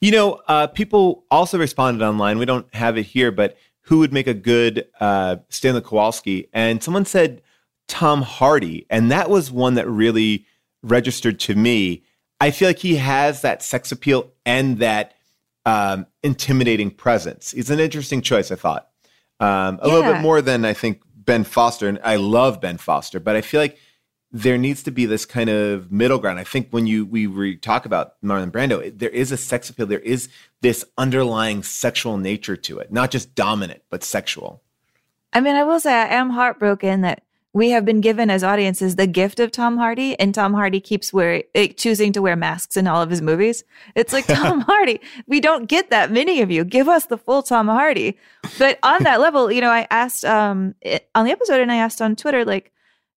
You 0.00 0.12
know, 0.12 0.40
uh, 0.48 0.66
people 0.68 1.24
also 1.30 1.58
responded 1.58 2.04
online. 2.04 2.38
We 2.38 2.46
don't 2.46 2.72
have 2.74 2.96
it 2.96 3.04
here, 3.04 3.30
but 3.30 3.56
who 3.82 3.98
would 3.98 4.12
make 4.12 4.26
a 4.26 4.34
good 4.34 4.86
uh, 5.00 5.36
Stanley 5.48 5.80
Kowalski? 5.80 6.48
And 6.52 6.82
someone 6.82 7.04
said 7.04 7.42
Tom 7.88 8.22
Hardy, 8.22 8.86
and 8.90 9.10
that 9.10 9.30
was 9.30 9.50
one 9.50 9.74
that 9.74 9.88
really 9.88 10.46
registered 10.82 11.40
to 11.40 11.54
me. 11.54 12.04
I 12.40 12.50
feel 12.50 12.68
like 12.68 12.78
he 12.78 12.96
has 12.96 13.42
that 13.42 13.62
sex 13.62 13.92
appeal 13.92 14.32
and 14.46 14.78
that 14.78 15.14
um, 15.66 16.06
intimidating 16.22 16.90
presence. 16.90 17.50
He's 17.50 17.70
an 17.70 17.80
interesting 17.80 18.22
choice, 18.22 18.50
I 18.50 18.56
thought. 18.56 18.89
Um, 19.40 19.78
a 19.82 19.88
little 19.88 20.02
bit 20.12 20.20
more 20.22 20.42
than 20.42 20.64
I 20.64 20.74
think 20.74 21.02
Ben 21.14 21.44
Foster, 21.44 21.88
and 21.88 21.98
I 22.04 22.16
love 22.16 22.60
Ben 22.60 22.76
Foster, 22.76 23.18
but 23.20 23.36
I 23.36 23.40
feel 23.40 23.60
like 23.60 23.78
there 24.32 24.58
needs 24.58 24.82
to 24.84 24.90
be 24.92 25.06
this 25.06 25.24
kind 25.24 25.50
of 25.50 25.90
middle 25.90 26.18
ground. 26.18 26.38
I 26.38 26.44
think 26.44 26.68
when 26.70 26.86
you 26.86 27.04
we 27.04 27.26
re- 27.26 27.56
talk 27.56 27.84
about 27.86 28.20
Marlon 28.22 28.50
Brando, 28.52 28.80
it- 28.84 28.98
there 28.98 29.10
is 29.10 29.32
a 29.32 29.36
sex 29.36 29.68
appeal. 29.70 29.86
There 29.86 29.98
is 29.98 30.28
this 30.60 30.84
underlying 30.98 31.62
sexual 31.62 32.16
nature 32.16 32.56
to 32.56 32.78
it, 32.78 32.92
not 32.92 33.10
just 33.10 33.34
dominant, 33.34 33.82
but 33.90 34.04
sexual. 34.04 34.62
I 35.32 35.40
mean, 35.40 35.56
I 35.56 35.64
will 35.64 35.80
say 35.80 35.92
I 35.94 36.06
am 36.14 36.30
heartbroken 36.30 37.00
that 37.00 37.22
we 37.52 37.70
have 37.70 37.84
been 37.84 38.00
given 38.00 38.30
as 38.30 38.44
audiences 38.44 38.96
the 38.96 39.06
gift 39.06 39.40
of 39.40 39.50
Tom 39.50 39.76
Hardy, 39.76 40.18
and 40.20 40.34
Tom 40.34 40.54
Hardy 40.54 40.80
keeps 40.80 41.12
wearing, 41.12 41.42
eh, 41.54 41.68
choosing 41.68 42.12
to 42.12 42.22
wear 42.22 42.36
masks 42.36 42.76
in 42.76 42.86
all 42.86 43.02
of 43.02 43.10
his 43.10 43.20
movies. 43.20 43.64
It's 43.96 44.12
like 44.12 44.26
Tom 44.26 44.60
Hardy, 44.68 45.00
we 45.26 45.40
don't 45.40 45.68
get 45.68 45.90
that 45.90 46.12
many 46.12 46.42
of 46.42 46.50
you. 46.50 46.64
Give 46.64 46.88
us 46.88 47.06
the 47.06 47.18
full 47.18 47.42
Tom 47.42 47.66
Hardy. 47.66 48.18
But 48.58 48.78
on 48.82 49.02
that 49.02 49.20
level, 49.20 49.50
you 49.50 49.60
know, 49.60 49.70
I 49.70 49.86
asked 49.90 50.24
um 50.24 50.74
it, 50.80 51.08
on 51.14 51.24
the 51.24 51.32
episode, 51.32 51.60
and 51.60 51.72
I 51.72 51.76
asked 51.76 52.00
on 52.00 52.14
Twitter, 52.14 52.44
like, 52.44 52.72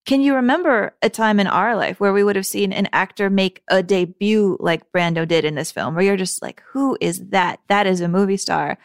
can 0.06 0.20
you 0.20 0.36
remember 0.36 0.96
a 1.02 1.10
time 1.10 1.40
in 1.40 1.48
our 1.48 1.76
life 1.76 2.00
where 2.00 2.12
we 2.12 2.24
would 2.24 2.36
have 2.36 2.46
seen 2.46 2.74
an 2.74 2.90
actor 2.92 3.30
make 3.30 3.64
a 3.70 3.82
debut 3.82 4.58
like 4.60 4.92
Brando 4.92 5.28
did 5.28 5.46
in 5.46 5.56
this 5.56 5.72
film, 5.72 5.96
where 5.96 6.04
you're 6.04 6.18
just 6.18 6.42
like, 6.42 6.62
who 6.72 6.98
is 7.00 7.28
that? 7.30 7.60
That 7.70 7.88
is 7.88 8.02
a 8.02 8.10
movie 8.10 8.38
star. 8.38 8.78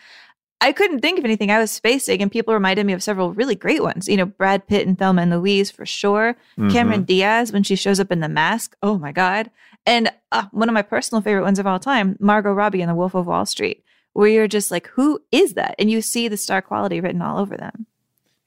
I 0.60 0.72
couldn't 0.72 1.00
think 1.00 1.18
of 1.18 1.24
anything. 1.24 1.50
I 1.50 1.60
was 1.60 1.70
spacing, 1.70 2.20
and 2.20 2.32
people 2.32 2.52
reminded 2.52 2.84
me 2.84 2.92
of 2.92 3.02
several 3.02 3.32
really 3.32 3.54
great 3.54 3.82
ones. 3.82 4.08
You 4.08 4.16
know, 4.16 4.26
Brad 4.26 4.66
Pitt 4.66 4.86
and 4.86 4.98
Thelma 4.98 5.22
and 5.22 5.30
Louise 5.30 5.70
for 5.70 5.86
sure. 5.86 6.36
Cameron 6.70 7.04
Diaz 7.04 7.52
when 7.52 7.62
she 7.62 7.76
shows 7.76 8.00
up 8.00 8.10
in 8.10 8.20
The 8.20 8.28
Mask. 8.28 8.76
Oh 8.82 8.98
my 8.98 9.12
god! 9.12 9.50
And 9.86 10.12
uh, 10.32 10.46
one 10.50 10.68
of 10.68 10.74
my 10.74 10.82
personal 10.82 11.22
favorite 11.22 11.44
ones 11.44 11.58
of 11.58 11.66
all 11.66 11.78
time, 11.78 12.16
Margot 12.20 12.52
Robbie 12.52 12.82
in 12.82 12.88
The 12.88 12.94
Wolf 12.94 13.14
of 13.14 13.26
Wall 13.26 13.46
Street, 13.46 13.84
where 14.12 14.28
you're 14.28 14.48
just 14.48 14.70
like, 14.70 14.88
who 14.88 15.20
is 15.30 15.54
that? 15.54 15.76
And 15.78 15.90
you 15.90 16.02
see 16.02 16.28
the 16.28 16.36
star 16.36 16.60
quality 16.60 17.00
written 17.00 17.22
all 17.22 17.38
over 17.38 17.56
them. 17.56 17.86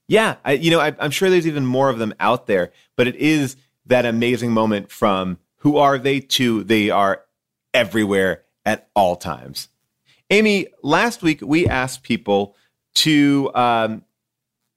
Yeah, 0.08 0.36
I, 0.44 0.54
you 0.54 0.70
know, 0.72 0.82
I, 0.82 0.94
I'm 1.00 1.12
sure 1.12 1.30
there's 1.30 1.48
even 1.48 1.66
more 1.66 1.90
of 1.90 1.98
them 1.98 2.14
out 2.20 2.46
there, 2.46 2.74
but 2.98 3.08
it 3.08 3.16
is 3.16 3.56
that 3.86 4.06
amazing 4.06 4.52
moment 4.52 4.92
from 4.92 5.40
who 5.58 5.78
are 5.78 5.98
they 5.98 6.20
to 6.20 6.64
they 6.66 6.90
are 6.90 7.24
everywhere 7.74 8.44
at 8.66 8.90
all 8.94 9.16
times. 9.16 9.70
Amy, 10.32 10.68
last 10.82 11.22
week 11.22 11.42
we 11.42 11.68
asked 11.68 12.04
people 12.04 12.56
to 12.96 13.52
um, 13.54 14.02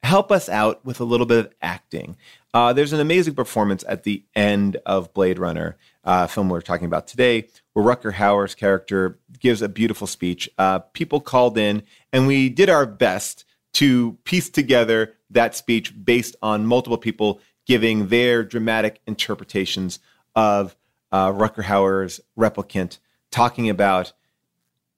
help 0.03 0.33
us 0.33 0.49
out 0.49 0.85
with 0.85 0.99
a 0.99 1.05
little 1.05 1.27
bit 1.27 1.47
of 1.47 1.53
acting. 1.63 2.17
Uh, 2.53 2.73
there's 2.73 2.93
an 2.93 2.99
amazing 2.99 3.37
performance 3.37 3.85
at 3.87 4.03
the 4.03 4.25
end 4.35 4.79
of 4.85 5.15
Blade 5.15 5.39
Runner, 5.39 5.77
uh, 6.03 6.27
film 6.27 6.49
we're 6.49 6.61
talking 6.61 6.87
about 6.87 7.07
today, 7.07 7.47
where 7.73 7.85
Rutger 7.85 8.15
Hauer's 8.15 8.57
character 8.57 9.21
gives 9.39 9.63
a 9.63 9.69
beautiful 9.69 10.09
speech. 10.09 10.51
Uh, 10.59 10.81
people 10.81 11.21
called 11.21 11.57
in, 11.57 11.85
and 12.13 12.27
we 12.27 12.49
did 12.49 12.69
our 12.69 12.85
best 12.85 13.45
to 13.75 14.19
piece 14.25 14.51
together 14.51 15.15
that 15.31 15.55
speech 15.55 15.95
based 16.05 16.35
on 16.43 16.67
multiple 16.67 16.99
people 16.99 17.41
giving 17.65 18.09
their 18.09 18.43
dramatic 18.43 19.01
interpretations 19.07 20.01
of 20.35 20.75
uh, 21.13 21.31
Rutger 21.31 21.63
Hauer's 21.63 22.21
replicant, 22.37 22.99
talking 23.31 23.71
about 23.71 24.13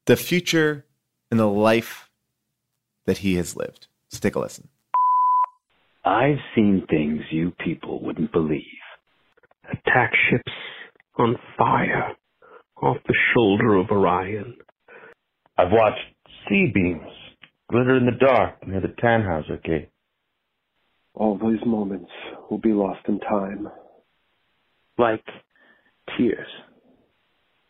the 0.07 0.17
future 0.17 0.85
and 1.31 1.39
the 1.39 1.47
life 1.47 2.11
that 3.07 3.19
he 3.19 3.37
has 3.37 3.57
lived. 3.57 3.89
Let's 4.11 4.21
take 4.21 4.37
a 4.37 4.41
listen. 4.41 4.69
I've 6.05 6.39
seen 6.55 6.87
things 6.89 7.23
you 7.31 7.53
people 7.65 8.01
wouldn't 8.03 8.33
believe. 8.33 8.63
attack 9.71 10.13
ships 10.31 10.53
on 11.19 11.37
fire 11.59 12.13
off 12.83 12.97
the 13.07 13.15
shoulder 13.35 13.77
of 13.77 13.91
Orion. 13.91 14.57
I've 15.59 15.73
watched 15.73 15.99
C-beams 16.49 17.11
glitter 17.71 17.97
in 17.97 18.07
the 18.07 18.13
dark 18.13 18.67
near 18.67 18.81
the 18.81 18.89
Tannhauser 18.89 19.63
Gate. 19.63 19.89
All 21.15 21.39
those 21.39 21.65
moments 21.67 22.11
will 22.51 22.59
be 22.59 22.73
lost 22.73 23.01
in 23.09 23.19
time. 23.21 23.69
Like 24.99 25.25
tears 26.17 26.47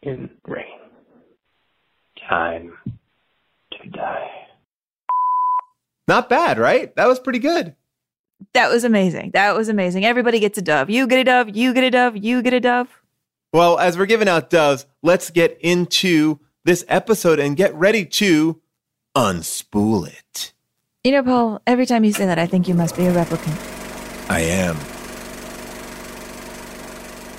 in 0.02 0.31
rain. 0.47 0.86
Time 2.28 2.73
to 3.73 3.88
die. 3.90 4.30
Not 6.09 6.28
bad, 6.28 6.59
right? 6.59 6.95
That 6.97 7.06
was 7.06 7.18
pretty 7.18 7.38
good. 7.38 7.75
That 8.52 8.71
was 8.71 8.85
amazing. 8.85 9.30
That 9.33 9.56
was 9.56 9.68
amazing. 9.68 10.04
Everybody 10.04 10.40
gets 10.40 10.59
a 10.59 10.62
dove. 10.62 10.90
You 10.90 11.06
get 11.06 11.21
a 11.21 11.25
dove. 11.25 11.56
You 11.56 11.73
get 11.73 11.85
a 11.85 11.90
dove. 11.90 12.16
You 12.16 12.42
get 12.42 12.52
a 12.52 12.61
dove. 12.61 12.88
Well, 13.52 13.78
as 13.78 13.97
we're 13.97 14.06
giving 14.06 14.28
out 14.28 14.50
doves, 14.50 14.87
let's 15.02 15.30
get 15.30 15.59
into 15.61 16.38
this 16.64 16.85
episode 16.88 17.38
and 17.38 17.56
get 17.56 17.75
ready 17.75 18.04
to 18.04 18.61
unspool 19.16 20.06
it. 20.09 20.52
You 21.04 21.12
know, 21.12 21.23
Paul. 21.23 21.62
Every 21.66 21.87
time 21.87 22.04
you 22.04 22.12
say 22.12 22.26
that, 22.26 22.38
I 22.38 22.47
think 22.47 22.68
you 22.68 22.75
must 22.75 22.97
be 22.97 23.06
a 23.06 23.12
replicant. 23.12 24.30
I 24.30 24.40
am. 24.40 24.76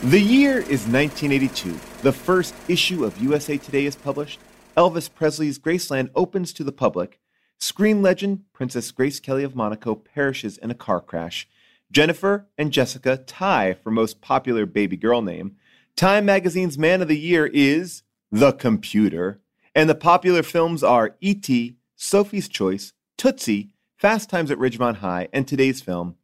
The 0.10 0.20
year 0.20 0.60
is 0.60 0.88
1982. 0.88 1.77
The 2.01 2.13
first 2.13 2.56
issue 2.67 3.03
of 3.03 3.22
USA 3.22 3.58
Today 3.58 3.86
is 3.86 3.96
published. 3.96 4.39
Elvis 4.77 5.12
Presley's 5.12 5.57
Graceland 5.57 6.12
opens 6.13 6.53
to 6.53 6.63
the 6.63 6.72
public. 6.72 7.19
Screen 7.60 8.03
legend 8.03 8.43
Princess 8.53 8.91
Grace 8.91 9.19
Kelly 9.19 9.43
of 9.43 9.55
Monaco 9.55 9.96
perishes 9.96 10.60
in 10.60 10.69
a 10.69 10.75
car 10.75 11.01
crash. 11.01 11.50
Jennifer 11.91 12.48
and 12.60 12.72
Jessica 12.72 13.17
tie 13.17 13.74
for 13.74 13.89
most 13.89 14.22
popular 14.22 14.67
baby 14.67 14.96
girl 14.96 15.24
name. 15.24 15.55
Time 15.96 16.25
magazine's 16.25 16.77
man 16.77 17.01
of 17.01 17.07
the 17.07 17.17
year 17.17 17.48
is 17.48 18.03
The 18.31 18.51
Computer. 18.51 19.39
And 19.74 19.89
the 19.89 19.96
popular 19.96 20.43
films 20.43 20.84
are 20.84 21.15
E.T., 21.22 21.75
Sophie's 21.96 22.48
Choice, 22.48 22.93
Tootsie, 23.17 23.72
Fast 23.96 24.29
Times 24.29 24.51
at 24.51 24.60
Ridgemont 24.60 24.98
High, 24.98 25.27
and 25.34 25.48
today's 25.48 25.81
film, 25.81 26.17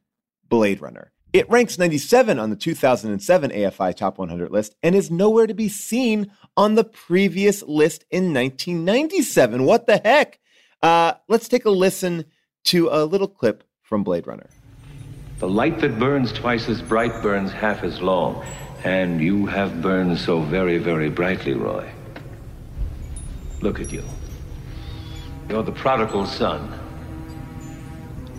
Blade 0.48 0.79
Runner. 0.79 1.12
It 1.34 1.50
ranks 1.50 1.80
97 1.80 2.38
on 2.38 2.52
the 2.52 2.56
2007 2.56 3.50
AFI 3.50 3.96
Top 3.96 4.20
100 4.20 4.52
list 4.52 4.75
and 4.84 4.94
is 4.94 5.10
nowhere 5.10 5.48
to 5.48 5.56
be 5.56 5.68
seen 5.68 6.32
on 6.56 6.75
the 6.75 6.84
previous 6.84 7.63
list 7.63 8.06
in 8.12 8.36
1997. 8.36 9.63
What 9.63 9.88
the 9.88 9.98
heck? 9.98 10.40
Uh, 10.84 11.13
let's 11.28 11.48
take 11.48 11.66
a 11.66 11.72
listen 11.72 12.25
to 12.66 12.88
a 12.90 13.06
little 13.06 13.28
clip 13.28 13.63
from 13.82 14.04
Blade 14.04 14.28
Runner. 14.28 14.48
The 15.40 15.48
light 15.50 15.80
that 15.80 15.98
burns 15.98 16.32
twice 16.32 16.70
as 16.70 16.84
bright 16.84 17.24
burns 17.24 17.52
half 17.52 17.84
as 17.84 18.00
long. 18.00 18.46
And 18.84 19.20
you 19.20 19.48
have 19.48 19.82
burned 19.82 20.20
so 20.20 20.42
very, 20.42 20.78
very 20.78 21.10
brightly, 21.10 21.54
Roy. 21.54 21.90
Look 23.62 23.80
at 23.80 23.92
you. 23.92 24.04
You're 25.50 25.63
the 25.63 25.72
prodigal 25.72 26.28
son. 26.28 26.80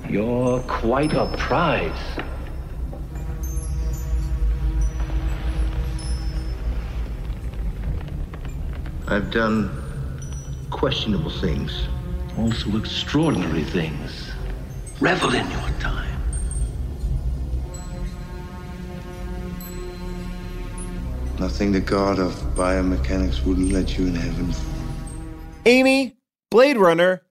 You're 0.09 0.61
quite 0.61 1.13
a 1.13 1.27
prize. 1.37 2.23
I've 9.07 9.31
done 9.31 9.71
questionable 10.71 11.31
things. 11.31 11.89
Also 12.39 12.77
extraordinary 12.79 13.65
things. 13.65 14.31
Revel 14.99 15.35
in 15.35 15.51
your 15.51 15.69
time. 15.79 16.21
Nothing 21.39 21.73
the 21.73 21.81
god 21.81 22.19
of 22.19 22.33
biomechanics 22.55 23.45
wouldn't 23.45 23.73
let 23.73 23.99
you 23.99 24.07
in 24.07 24.15
heaven. 24.15 24.55
Amy, 25.67 26.17
Blade 26.51 26.79
Runner. 26.79 27.23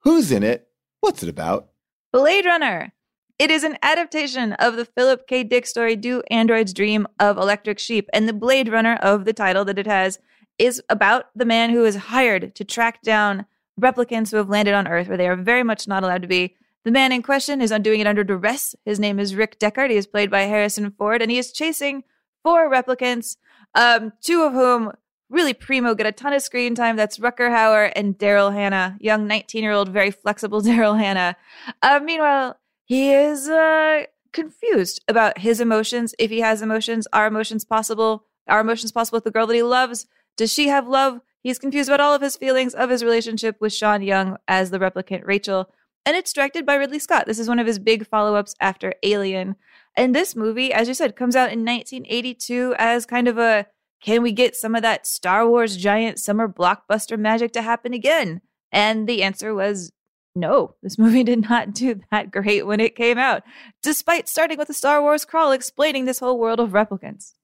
Who's 0.00 0.32
in 0.32 0.42
it? 0.42 0.68
What's 1.00 1.22
it 1.22 1.28
about? 1.28 1.68
Blade 2.12 2.46
Runner. 2.46 2.92
It 3.38 3.50
is 3.50 3.64
an 3.64 3.76
adaptation 3.82 4.54
of 4.54 4.76
the 4.76 4.86
Philip 4.86 5.26
K. 5.26 5.44
Dick 5.44 5.66
story 5.66 5.94
Do 5.94 6.22
Androids 6.30 6.72
Dream 6.72 7.06
of 7.20 7.36
Electric 7.36 7.78
Sheep, 7.78 8.08
and 8.14 8.26
the 8.26 8.32
Blade 8.32 8.70
Runner 8.70 8.94
of 9.02 9.26
the 9.26 9.34
title 9.34 9.64
that 9.66 9.78
it 9.78 9.86
has 9.86 10.18
is 10.58 10.82
about 10.88 11.26
the 11.34 11.44
man 11.44 11.70
who 11.70 11.84
is 11.84 11.96
hired 11.96 12.54
to 12.54 12.64
track 12.64 13.02
down 13.02 13.46
replicants 13.80 14.30
who 14.30 14.36
have 14.38 14.48
landed 14.48 14.74
on 14.74 14.88
Earth 14.88 15.08
where 15.08 15.16
they 15.16 15.28
are 15.28 15.36
very 15.36 15.62
much 15.62 15.86
not 15.86 16.02
allowed 16.02 16.22
to 16.22 16.28
be. 16.28 16.54
The 16.84 16.90
man 16.90 17.12
in 17.12 17.22
question 17.22 17.60
is 17.60 17.72
doing 17.82 18.00
it 18.00 18.06
under 18.06 18.24
duress. 18.24 18.74
His 18.84 19.00
name 19.00 19.18
is 19.18 19.34
Rick 19.34 19.58
Deckard. 19.58 19.90
He 19.90 19.96
is 19.96 20.06
played 20.06 20.30
by 20.30 20.42
Harrison 20.42 20.92
Ford, 20.92 21.20
and 21.20 21.30
he 21.30 21.38
is 21.38 21.52
chasing 21.52 22.04
four 22.44 22.70
replicants, 22.70 23.36
um, 23.74 24.12
two 24.22 24.42
of 24.42 24.52
whom 24.52 24.92
really 25.28 25.52
primo 25.52 25.94
get 25.94 26.06
a 26.06 26.12
ton 26.12 26.32
of 26.32 26.42
screen 26.42 26.76
time. 26.76 26.94
That's 26.94 27.18
Rutger 27.18 27.50
Hauer 27.50 27.92
and 27.96 28.16
Daryl 28.16 28.52
Hannah, 28.52 28.96
young 29.00 29.26
19 29.26 29.64
year 29.64 29.72
old, 29.72 29.88
very 29.88 30.12
flexible 30.12 30.62
Daryl 30.62 30.96
Hannah. 30.96 31.36
Uh, 31.82 32.00
meanwhile, 32.02 32.56
he 32.84 33.12
is 33.12 33.48
uh, 33.48 34.04
confused 34.32 35.02
about 35.08 35.38
his 35.38 35.60
emotions. 35.60 36.14
If 36.20 36.30
he 36.30 36.40
has 36.40 36.62
emotions, 36.62 37.08
are 37.12 37.26
emotions 37.26 37.64
possible? 37.64 38.26
Are 38.46 38.60
emotions 38.60 38.92
possible 38.92 39.16
with 39.16 39.24
the 39.24 39.32
girl 39.32 39.48
that 39.48 39.54
he 39.54 39.62
loves? 39.64 40.06
Does 40.36 40.52
she 40.52 40.68
have 40.68 40.88
love? 40.88 41.20
He's 41.42 41.58
confused 41.58 41.88
about 41.88 42.00
all 42.00 42.14
of 42.14 42.22
his 42.22 42.36
feelings 42.36 42.74
of 42.74 42.90
his 42.90 43.04
relationship 43.04 43.56
with 43.60 43.72
Sean 43.72 44.02
Young 44.02 44.36
as 44.48 44.70
the 44.70 44.78
replicant 44.78 45.24
Rachel. 45.24 45.70
And 46.04 46.16
it's 46.16 46.32
directed 46.32 46.66
by 46.66 46.74
Ridley 46.74 46.98
Scott. 46.98 47.26
This 47.26 47.38
is 47.38 47.48
one 47.48 47.58
of 47.58 47.66
his 47.66 47.78
big 47.78 48.06
follow 48.06 48.36
ups 48.36 48.54
after 48.60 48.94
Alien. 49.02 49.56
And 49.96 50.14
this 50.14 50.36
movie, 50.36 50.72
as 50.72 50.88
you 50.88 50.94
said, 50.94 51.16
comes 51.16 51.34
out 51.34 51.52
in 51.52 51.64
1982 51.64 52.74
as 52.78 53.06
kind 53.06 53.28
of 53.28 53.38
a 53.38 53.66
can 54.02 54.22
we 54.22 54.32
get 54.32 54.54
some 54.54 54.74
of 54.74 54.82
that 54.82 55.06
Star 55.06 55.48
Wars 55.48 55.76
giant 55.76 56.18
summer 56.18 56.48
blockbuster 56.48 57.18
magic 57.18 57.52
to 57.52 57.62
happen 57.62 57.94
again? 57.94 58.40
And 58.70 59.08
the 59.08 59.22
answer 59.22 59.54
was 59.54 59.90
no. 60.34 60.74
This 60.82 60.98
movie 60.98 61.24
did 61.24 61.48
not 61.48 61.72
do 61.72 62.00
that 62.10 62.30
great 62.30 62.66
when 62.66 62.80
it 62.80 62.94
came 62.94 63.18
out, 63.18 63.42
despite 63.82 64.28
starting 64.28 64.58
with 64.58 64.68
a 64.68 64.74
Star 64.74 65.00
Wars 65.00 65.24
crawl 65.24 65.52
explaining 65.52 66.04
this 66.04 66.18
whole 66.18 66.38
world 66.38 66.60
of 66.60 66.70
replicants. 66.70 67.34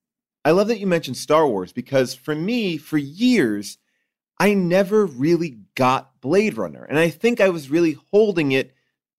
I 0.45 0.51
love 0.51 0.69
that 0.69 0.81
you 0.81 0.87
mentioned 0.87 1.17
Star 1.17 1.47
Wars 1.47 1.73
because 1.73 2.15
for 2.15 2.35
me, 2.35 2.77
for 2.77 2.99
years, 2.99 3.79
I 4.39 4.55
never 4.55 5.07
really 5.07 5.59
got 5.77 6.21
Blade 6.21 6.57
Runner. 6.57 6.85
And 6.85 6.99
I 6.99 7.11
think 7.11 7.41
I 7.41 7.49
was 7.49 7.71
really 7.71 7.97
holding 8.11 8.53
it 8.53 8.75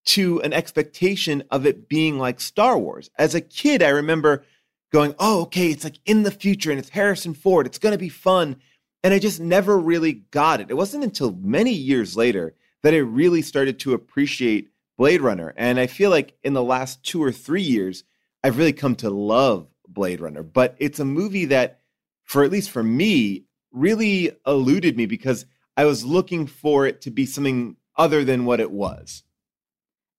to 0.05 0.41
an 0.41 0.51
expectation 0.51 1.43
of 1.49 1.65
it 1.65 1.87
being 1.87 2.19
like 2.19 2.41
Star 2.41 2.77
Wars. 2.77 3.09
As 3.17 3.33
a 3.33 3.41
kid, 3.41 3.81
I 3.81 3.89
remember 3.89 4.43
going, 4.91 5.15
oh, 5.17 5.43
okay, 5.43 5.67
it's 5.67 5.85
like 5.85 5.99
in 6.05 6.23
the 6.23 6.31
future 6.31 6.71
and 6.71 6.79
it's 6.79 6.89
Harrison 6.89 7.33
Ford. 7.33 7.65
It's 7.65 7.79
going 7.79 7.93
to 7.93 7.97
be 7.97 8.09
fun. 8.09 8.57
And 9.01 9.13
I 9.13 9.19
just 9.19 9.39
never 9.39 9.77
really 9.77 10.13
got 10.31 10.59
it. 10.59 10.69
It 10.69 10.75
wasn't 10.75 11.05
until 11.05 11.31
many 11.31 11.71
years 11.71 12.17
later 12.17 12.53
that 12.83 12.93
I 12.93 12.97
really 12.97 13.41
started 13.41 13.79
to 13.79 13.93
appreciate 13.93 14.69
Blade 14.97 15.21
Runner. 15.21 15.53
And 15.55 15.79
I 15.79 15.87
feel 15.87 16.09
like 16.09 16.37
in 16.43 16.53
the 16.53 16.63
last 16.63 17.03
two 17.03 17.23
or 17.23 17.31
three 17.31 17.61
years, 17.61 18.03
I've 18.43 18.57
really 18.57 18.73
come 18.73 18.95
to 18.97 19.09
love 19.09 19.67
Blade 19.93 20.21
Runner. 20.21 20.43
But 20.43 20.75
it's 20.79 20.99
a 20.99 21.05
movie 21.05 21.45
that, 21.45 21.79
for 22.23 22.43
at 22.43 22.51
least 22.51 22.69
for 22.69 22.83
me, 22.83 23.45
really 23.71 24.31
eluded 24.45 24.97
me 24.97 25.05
because 25.05 25.45
I 25.75 25.85
was 25.85 26.05
looking 26.05 26.47
for 26.47 26.85
it 26.85 27.01
to 27.01 27.11
be 27.11 27.25
something 27.25 27.75
other 27.97 28.23
than 28.23 28.45
what 28.45 28.59
it 28.59 28.71
was. 28.71 29.23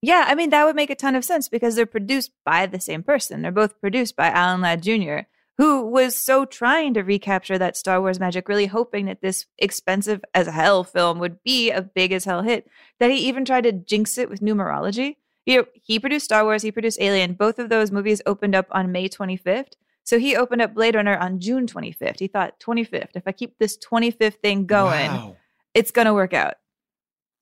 Yeah, 0.02 0.24
I 0.26 0.34
mean, 0.34 0.50
that 0.50 0.64
would 0.64 0.76
make 0.76 0.90
a 0.90 0.94
ton 0.94 1.14
of 1.14 1.24
sense 1.24 1.48
because 1.48 1.76
they're 1.76 1.86
produced 1.86 2.32
by 2.44 2.66
the 2.66 2.80
same 2.80 3.02
person. 3.02 3.40
They're 3.40 3.50
both 3.50 3.80
produced 3.80 4.16
by 4.16 4.28
Alan 4.28 4.60
Ladd 4.60 4.82
Jr., 4.82 5.20
who 5.56 5.86
was 5.86 6.16
so 6.16 6.44
trying 6.44 6.94
to 6.94 7.02
recapture 7.02 7.56
that 7.56 7.76
Star 7.76 8.00
Wars 8.00 8.20
magic, 8.20 8.48
really 8.48 8.66
hoping 8.66 9.06
that 9.06 9.22
this 9.22 9.46
expensive 9.56 10.22
as 10.34 10.48
hell 10.48 10.84
film 10.84 11.20
would 11.20 11.42
be 11.42 11.70
a 11.70 11.80
big 11.80 12.12
as 12.12 12.24
hell 12.24 12.42
hit, 12.42 12.68
that 12.98 13.10
he 13.10 13.16
even 13.16 13.44
tried 13.44 13.62
to 13.62 13.72
jinx 13.72 14.18
it 14.18 14.28
with 14.28 14.40
numerology. 14.40 15.16
You 15.46 15.58
know, 15.58 15.64
he 15.74 15.98
produced 15.98 16.24
Star 16.24 16.44
Wars, 16.44 16.62
he 16.62 16.72
produced 16.72 17.00
Alien. 17.00 17.34
Both 17.34 17.58
of 17.58 17.68
those 17.68 17.90
movies 17.90 18.22
opened 18.24 18.54
up 18.54 18.66
on 18.70 18.92
May 18.92 19.08
25th. 19.08 19.72
So 20.04 20.18
he 20.18 20.36
opened 20.36 20.62
up 20.62 20.74
Blade 20.74 20.94
Runner 20.94 21.16
on 21.16 21.40
June 21.40 21.66
25th. 21.66 22.18
He 22.18 22.28
thought, 22.28 22.60
25th, 22.60 23.10
if 23.14 23.22
I 23.26 23.32
keep 23.32 23.58
this 23.58 23.78
25th 23.78 24.34
thing 24.34 24.66
going, 24.66 25.10
wow. 25.10 25.36
it's 25.74 25.90
going 25.90 26.06
to 26.06 26.14
work 26.14 26.34
out 26.34 26.54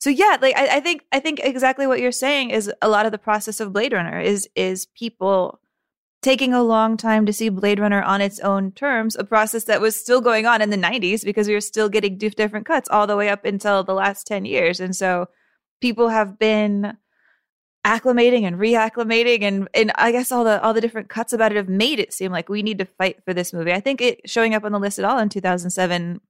so 0.03 0.11
yeah 0.11 0.37
like 0.43 0.57
I, 0.57 0.77
I, 0.77 0.81
think 0.81 1.05
i 1.13 1.21
think 1.21 1.41
exactly 1.43 1.87
what 1.87 2.01
you're 2.01 2.11
saying 2.11 2.51
is 2.51 2.71
a 2.83 2.89
lot 2.89 3.07
of 3.07 3.13
the 3.13 3.19
process 3.19 3.61
of 3.61 3.73
blade 3.73 3.93
runner 3.93 4.19
is 4.21 4.49
is 4.57 4.87
people 4.87 5.61
taking 6.23 6.53
a 6.53 6.63
long 6.63 6.97
time 6.97 7.25
to 7.27 7.33
see 7.33 7.49
blade 7.49 7.79
runner 7.79 8.03
on 8.03 8.21
its 8.21 8.41
own 8.41 8.73
terms 8.73 9.15
a 9.15 9.23
process 9.23 9.65
that 9.65 9.81
was 9.81 9.95
still 9.95 10.21
going 10.21 10.45
on 10.45 10.61
in 10.61 10.71
the 10.71 10.77
90s 10.77 11.25
because 11.25 11.47
we 11.47 11.55
were 11.55 11.61
still 11.61 11.89
getting 11.89 12.19
different 12.19 12.67
cuts 12.67 12.89
all 12.89 13.07
the 13.07 13.17
way 13.17 13.29
up 13.29 13.45
until 13.45 13.85
the 13.85 13.95
last 13.95 14.27
10 14.27 14.45
years 14.45 14.81
and 14.81 14.97
so 14.97 15.29
people 15.81 16.09
have 16.09 16.37
been 16.37 16.97
acclimating 17.85 18.45
and 18.45 18.57
reacclimating 18.57 19.43
and 19.43 19.69
and 19.75 19.91
i 19.97 20.13
guess 20.13 20.31
all 20.31 20.45
the 20.45 20.63
all 20.63 20.73
the 20.73 20.81
different 20.81 21.09
cuts 21.09 21.33
about 21.33 21.51
it 21.51 21.57
have 21.57 21.69
made 21.69 21.99
it 21.99 22.13
seem 22.13 22.31
like 22.31 22.49
we 22.49 22.63
need 22.63 22.79
to 22.79 22.85
fight 22.85 23.21
for 23.25 23.35
this 23.35 23.53
movie 23.53 23.73
i 23.73 23.81
think 23.81 24.01
it 24.01 24.21
showing 24.25 24.55
up 24.55 24.63
on 24.63 24.71
the 24.71 24.79
list 24.79 25.01
at 25.01 25.05
all 25.05 25.19
in 25.19 25.29
2007 25.29 26.21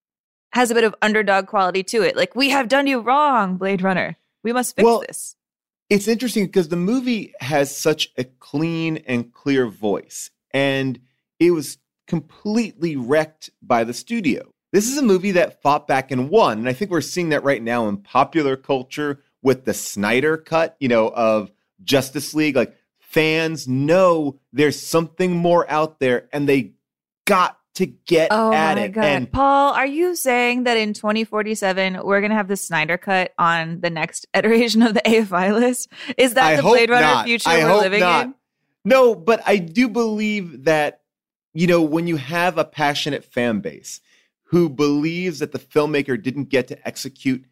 has 0.52 0.70
a 0.70 0.74
bit 0.74 0.84
of 0.84 0.94
underdog 1.02 1.46
quality 1.46 1.82
to 1.82 2.02
it. 2.02 2.16
Like, 2.16 2.34
we 2.34 2.50
have 2.50 2.68
done 2.68 2.86
you 2.86 3.00
wrong, 3.00 3.56
Blade 3.56 3.82
Runner. 3.82 4.16
We 4.42 4.52
must 4.52 4.76
fix 4.76 4.84
well, 4.84 5.00
this. 5.06 5.36
It's 5.88 6.08
interesting 6.08 6.46
because 6.46 6.68
the 6.68 6.76
movie 6.76 7.34
has 7.40 7.74
such 7.74 8.10
a 8.16 8.24
clean 8.24 8.98
and 9.06 9.32
clear 9.32 9.66
voice, 9.66 10.30
and 10.52 11.00
it 11.38 11.50
was 11.50 11.78
completely 12.06 12.96
wrecked 12.96 13.50
by 13.62 13.84
the 13.84 13.94
studio. 13.94 14.52
This 14.72 14.88
is 14.88 14.96
a 14.96 15.02
movie 15.02 15.32
that 15.32 15.60
fought 15.62 15.86
back 15.86 16.10
and 16.10 16.30
won, 16.30 16.58
and 16.58 16.68
I 16.68 16.72
think 16.72 16.90
we're 16.90 17.02
seeing 17.02 17.28
that 17.30 17.44
right 17.44 17.62
now 17.62 17.88
in 17.88 17.98
popular 17.98 18.56
culture 18.56 19.20
with 19.42 19.64
the 19.64 19.74
Snyder 19.74 20.36
cut, 20.36 20.76
you 20.80 20.88
know, 20.88 21.08
of 21.08 21.50
Justice 21.84 22.34
League. 22.34 22.56
Like 22.56 22.74
fans 23.00 23.68
know 23.68 24.38
there's 24.52 24.80
something 24.80 25.36
more 25.36 25.70
out 25.70 26.00
there, 26.00 26.28
and 26.32 26.48
they 26.48 26.72
got 27.24 27.58
to 27.74 27.86
get 27.86 28.28
oh 28.30 28.52
at 28.52 28.76
my 28.76 28.82
it. 28.84 28.88
God. 28.90 29.04
And 29.04 29.32
Paul, 29.32 29.72
are 29.72 29.86
you 29.86 30.14
saying 30.14 30.64
that 30.64 30.76
in 30.76 30.92
2047 30.92 32.00
we're 32.04 32.20
gonna 32.20 32.34
have 32.34 32.48
the 32.48 32.56
Snyder 32.56 32.98
cut 32.98 33.32
on 33.38 33.80
the 33.80 33.90
next 33.90 34.26
iteration 34.34 34.82
of 34.82 34.94
the 34.94 35.00
AFI 35.00 35.54
list? 35.54 35.90
Is 36.16 36.34
that 36.34 36.44
I 36.44 36.56
the 36.56 36.62
Blade 36.62 36.90
Runner 36.90 37.02
not. 37.02 37.26
future 37.26 37.50
I 37.50 37.64
we're 37.64 37.80
living 37.80 38.00
not. 38.00 38.26
in? 38.26 38.34
No, 38.84 39.14
but 39.14 39.42
I 39.46 39.58
do 39.58 39.88
believe 39.88 40.64
that 40.64 41.00
you 41.54 41.66
know 41.66 41.82
when 41.82 42.06
you 42.06 42.16
have 42.16 42.58
a 42.58 42.64
passionate 42.64 43.24
fan 43.24 43.60
base 43.60 44.00
who 44.44 44.68
believes 44.68 45.38
that 45.38 45.52
the 45.52 45.58
filmmaker 45.58 46.20
didn't 46.22 46.50
get 46.50 46.68
to 46.68 46.86
execute 46.86 47.44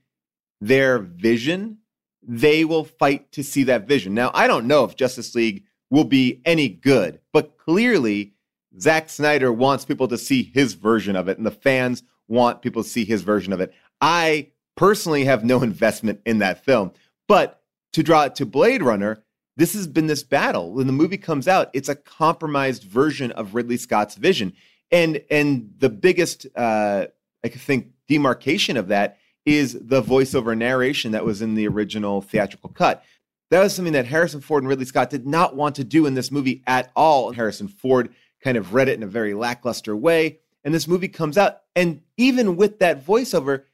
their 0.60 0.98
vision, 0.98 1.78
they 2.22 2.64
will 2.64 2.84
fight 2.84 3.32
to 3.32 3.42
see 3.42 3.64
that 3.64 3.88
vision. 3.88 4.14
Now, 4.14 4.30
I 4.34 4.46
don't 4.46 4.66
know 4.66 4.84
if 4.84 4.96
Justice 4.96 5.34
League 5.34 5.64
will 5.90 6.04
be 6.04 6.40
any 6.44 6.68
good, 6.68 7.20
but 7.32 7.56
clearly 7.58 8.34
Zack 8.78 9.08
Snyder 9.08 9.52
wants 9.52 9.84
people 9.84 10.08
to 10.08 10.18
see 10.18 10.42
his 10.42 10.74
version 10.74 11.16
of 11.16 11.28
it, 11.28 11.38
and 11.38 11.46
the 11.46 11.50
fans 11.50 12.02
want 12.28 12.62
people 12.62 12.82
to 12.82 12.88
see 12.88 13.04
his 13.04 13.22
version 13.22 13.52
of 13.52 13.60
it. 13.60 13.72
I 14.00 14.50
personally 14.76 15.24
have 15.24 15.44
no 15.44 15.62
investment 15.62 16.20
in 16.24 16.38
that 16.38 16.64
film, 16.64 16.92
but 17.26 17.62
to 17.92 18.02
draw 18.02 18.24
it 18.24 18.36
to 18.36 18.46
Blade 18.46 18.82
Runner, 18.82 19.24
this 19.56 19.74
has 19.74 19.86
been 19.86 20.06
this 20.06 20.22
battle. 20.22 20.72
When 20.72 20.86
the 20.86 20.92
movie 20.92 21.18
comes 21.18 21.48
out, 21.48 21.70
it's 21.72 21.88
a 21.88 21.96
compromised 21.96 22.84
version 22.84 23.32
of 23.32 23.54
Ridley 23.54 23.76
Scott's 23.76 24.14
vision, 24.14 24.52
and 24.92 25.22
and 25.30 25.74
the 25.78 25.90
biggest, 25.90 26.46
uh, 26.54 27.06
I 27.44 27.48
think, 27.48 27.88
demarcation 28.08 28.76
of 28.76 28.88
that 28.88 29.18
is 29.44 29.78
the 29.80 30.02
voiceover 30.02 30.56
narration 30.56 31.12
that 31.12 31.24
was 31.24 31.42
in 31.42 31.54
the 31.54 31.66
original 31.66 32.20
theatrical 32.20 32.70
cut. 32.70 33.04
That 33.50 33.62
was 33.62 33.74
something 33.74 33.94
that 33.94 34.06
Harrison 34.06 34.40
Ford 34.40 34.62
and 34.62 34.68
Ridley 34.68 34.84
Scott 34.84 35.10
did 35.10 35.26
not 35.26 35.56
want 35.56 35.74
to 35.76 35.84
do 35.84 36.06
in 36.06 36.14
this 36.14 36.30
movie 36.30 36.62
at 36.66 36.90
all. 36.94 37.32
Harrison 37.32 37.68
Ford 37.68 38.14
kind 38.42 38.56
of 38.56 38.74
read 38.74 38.88
it 38.88 38.94
in 38.94 39.02
a 39.02 39.08
very 39.08 39.34
lackluster 39.34 39.96
way. 39.96 40.38
And 40.62 40.74
this 40.74 40.86
movie 40.86 41.08
comes 41.08 41.38
out, 41.38 41.60
and 41.74 42.02
even 42.16 42.56
with 42.56 42.80
that 42.80 43.04
voiceover, 43.04 43.64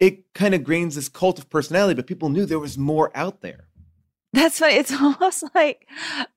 it 0.00 0.32
kind 0.34 0.54
of 0.54 0.64
grains 0.64 0.96
this 0.96 1.08
cult 1.08 1.38
of 1.38 1.48
personality, 1.48 1.94
but 1.94 2.06
people 2.06 2.28
knew 2.28 2.44
there 2.46 2.58
was 2.58 2.76
more 2.76 3.16
out 3.16 3.42
there. 3.42 3.68
That's 4.32 4.58
funny. 4.58 4.74
It's 4.74 4.92
almost 5.00 5.44
like 5.54 5.88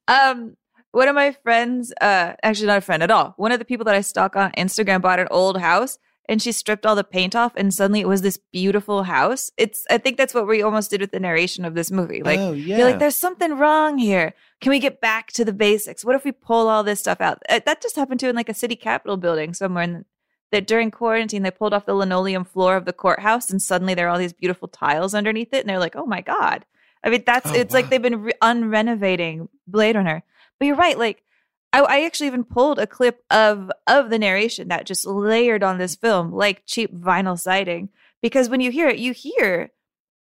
um, 0.07 0.55
one 0.91 1.07
of 1.07 1.15
my 1.15 1.31
friends, 1.31 1.91
uh, 1.99 2.33
actually 2.43 2.67
not 2.67 2.77
a 2.77 2.81
friend 2.81 3.01
at 3.01 3.11
all, 3.11 3.33
one 3.37 3.51
of 3.51 3.59
the 3.59 3.65
people 3.65 3.85
that 3.85 3.95
I 3.95 4.01
stalk 4.01 4.35
on 4.35 4.51
Instagram 4.51 5.01
bought 5.01 5.19
an 5.19 5.27
old 5.31 5.59
house 5.59 5.97
and 6.29 6.41
she 6.41 6.51
stripped 6.51 6.85
all 6.85 6.95
the 6.95 7.03
paint 7.03 7.35
off 7.35 7.53
and 7.55 7.73
suddenly 7.73 8.01
it 8.01 8.07
was 8.07 8.21
this 8.21 8.37
beautiful 8.51 9.03
house. 9.03 9.51
It's 9.57 9.85
I 9.89 9.97
think 9.97 10.17
that's 10.17 10.33
what 10.33 10.47
we 10.47 10.61
almost 10.61 10.89
did 10.91 11.01
with 11.01 11.11
the 11.11 11.19
narration 11.19 11.65
of 11.65 11.73
this 11.73 11.89
movie. 11.91 12.21
Like 12.23 12.39
Oh, 12.39 12.51
you're 12.53 12.85
like 12.85 12.99
there's 12.99 13.15
something 13.15 13.57
wrong 13.57 13.97
here. 13.97 14.33
Can 14.61 14.69
we 14.71 14.79
get 14.79 14.99
back 15.01 15.31
to 15.33 15.45
the 15.45 15.53
basics? 15.53 16.03
What 16.03 16.15
if 16.15 16.23
we 16.25 16.31
pull 16.31 16.67
all 16.67 16.83
this 16.83 16.99
stuff 16.99 17.21
out? 17.21 17.41
Uh, 17.49 17.59
That 17.65 17.81
just 17.81 17.95
happened 17.95 18.19
to 18.21 18.29
in 18.29 18.35
like 18.35 18.49
a 18.49 18.53
city 18.53 18.75
capitol 18.75 19.17
building 19.17 19.53
somewhere 19.53 19.83
in 19.83 20.05
that 20.51 20.65
during 20.67 20.91
quarantine 20.91 21.43
they 21.43 21.51
pulled 21.51 21.73
off 21.73 21.85
the 21.85 21.93
linoleum 21.93 22.45
floor 22.45 22.77
of 22.77 22.85
the 22.85 22.93
courthouse 22.93 23.49
and 23.49 23.61
suddenly 23.61 23.93
there 23.93 24.07
are 24.07 24.11
all 24.11 24.17
these 24.19 24.33
beautiful 24.33 24.67
tiles 24.67 25.13
underneath 25.13 25.53
it 25.53 25.59
and 25.61 25.69
they're 25.69 25.79
like, 25.79 25.95
"Oh 25.95 26.05
my 26.05 26.21
god." 26.21 26.65
I 27.03 27.09
mean, 27.09 27.23
that's 27.25 27.51
Oh, 27.51 27.53
it's 27.53 27.73
like 27.73 27.89
they've 27.89 28.01
been 28.01 28.21
re- 28.23 28.33
unrenovating 28.41 29.49
Blade 29.67 29.95
Runner. 29.95 30.23
But 30.59 30.65
you're 30.65 30.75
right, 30.75 30.97
like 30.97 31.23
I, 31.77 31.81
I 31.81 32.05
actually 32.05 32.27
even 32.27 32.43
pulled 32.43 32.79
a 32.79 32.87
clip 32.87 33.23
of 33.29 33.71
of 33.85 34.09
the 34.09 34.19
narration 34.19 34.69
that 34.69 34.87
just 34.87 35.05
layered 35.05 35.63
on 35.63 35.77
this 35.77 35.95
film 35.95 36.31
like 36.31 36.63
cheap 36.65 36.93
vinyl 36.93 37.39
siding. 37.39 37.89
Because 38.21 38.49
when 38.49 38.61
you 38.61 38.71
hear 38.71 38.87
it, 38.87 38.97
you 38.97 39.13
hear 39.13 39.69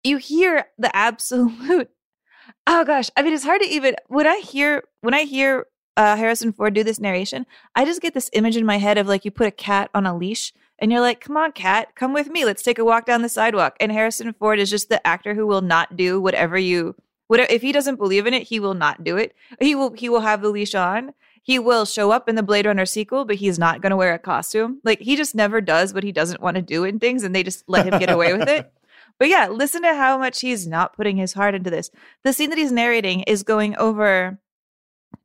you 0.04 0.18
hear 0.18 0.66
the 0.78 0.96
absolute 0.96 1.90
oh 2.68 2.86
gosh. 2.86 3.10
I 3.18 3.24
mean 3.24 3.34
it's 3.34 3.44
hard 3.44 3.62
to 3.62 3.68
even 3.68 3.96
when 4.08 4.28
i 4.28 4.38
hear 4.38 4.84
when 5.02 5.14
i 5.14 5.24
hear 5.24 5.66
uh, 5.98 6.16
harrison 6.16 6.54
ford 6.54 6.74
do 6.74 6.84
this 6.84 7.00
narration 7.00 7.46
i 7.76 7.84
just 7.84 8.02
get 8.02 8.14
this 8.14 8.30
image 8.34 8.56
in 8.56 8.66
my 8.66 8.78
head 8.78 8.98
of 8.98 9.08
like 9.08 9.26
you 9.26 9.30
put 9.30 9.46
a 9.46 9.52
cat 9.52 9.90
on 9.94 10.06
a 10.06 10.16
leash 10.16 10.54
and 10.80 10.92
you're 10.92 11.02
like 11.02 11.20
come 11.22 11.38
on 11.38 11.52
cat 11.52 11.96
come 11.96 12.14
with 12.14 12.30
me. 12.30 12.46
Let's 12.46 12.64
take 12.64 12.80
a 12.80 12.86
walk 12.86 13.06
down 13.06 13.22
the 13.22 13.30
sidewalk. 13.30 13.76
And 13.80 13.92
harrison 13.92 14.34
ford 14.34 14.60
is 14.60 14.70
just 14.70 14.90
the 14.90 15.06
actor 15.06 15.34
who 15.34 15.48
will 15.48 15.62
not 15.62 15.98
do 15.98 16.22
whatever 16.22 16.58
you 16.58 16.96
whatever 17.28 17.52
if 17.52 17.62
he 17.62 17.72
doesn't 17.72 17.96
believe 17.96 18.28
in 18.28 18.34
it 18.34 18.44
he 18.44 18.60
will 18.60 18.74
not 18.74 19.04
do 19.04 19.18
it. 19.18 19.36
He 19.60 19.76
will 19.76 19.94
he 19.94 20.10
will 20.10 20.22
have 20.22 20.42
the 20.42 20.50
leash 20.50 20.76
on 20.76 21.14
he 21.44 21.58
will 21.58 21.86
show 21.86 22.12
up 22.12 22.30
in 22.30 22.36
the 22.36 22.44
blade 22.44 22.66
runner 22.66 22.86
sequel 22.86 23.26
but 23.26 23.38
he's 23.38 23.60
not 23.60 23.82
going 23.82 23.92
to 23.92 23.98
wear 23.98 24.14
a 24.14 24.20
costume 24.20 24.80
like 24.84 25.00
he 25.00 25.16
just 25.16 25.36
never 25.36 25.62
does 25.62 25.94
what 25.94 26.04
he 26.04 26.12
doesn't 26.12 26.42
want 26.42 26.56
to 26.56 26.62
do 26.62 26.84
in 26.84 27.00
things 27.00 27.24
and 27.24 27.36
they 27.36 27.44
just 27.44 27.64
let 27.68 27.86
him 27.86 28.00
get 28.00 28.12
away 28.12 28.34
with 28.34 28.48
it 28.48 28.72
but 29.22 29.30
yeah, 29.30 29.50
listen 29.50 29.84
to 29.84 29.94
how 29.94 30.18
much 30.18 30.42
he's 30.42 30.66
not 30.66 30.96
putting 30.96 31.18
his 31.18 31.34
heart 31.34 31.54
into 31.54 31.70
this. 31.70 31.92
The 32.24 32.34
scene 32.34 32.50
that 32.50 32.58
he's 32.58 32.72
narrating 32.72 33.22
is 33.22 33.44
going 33.44 33.76
over, 33.76 34.40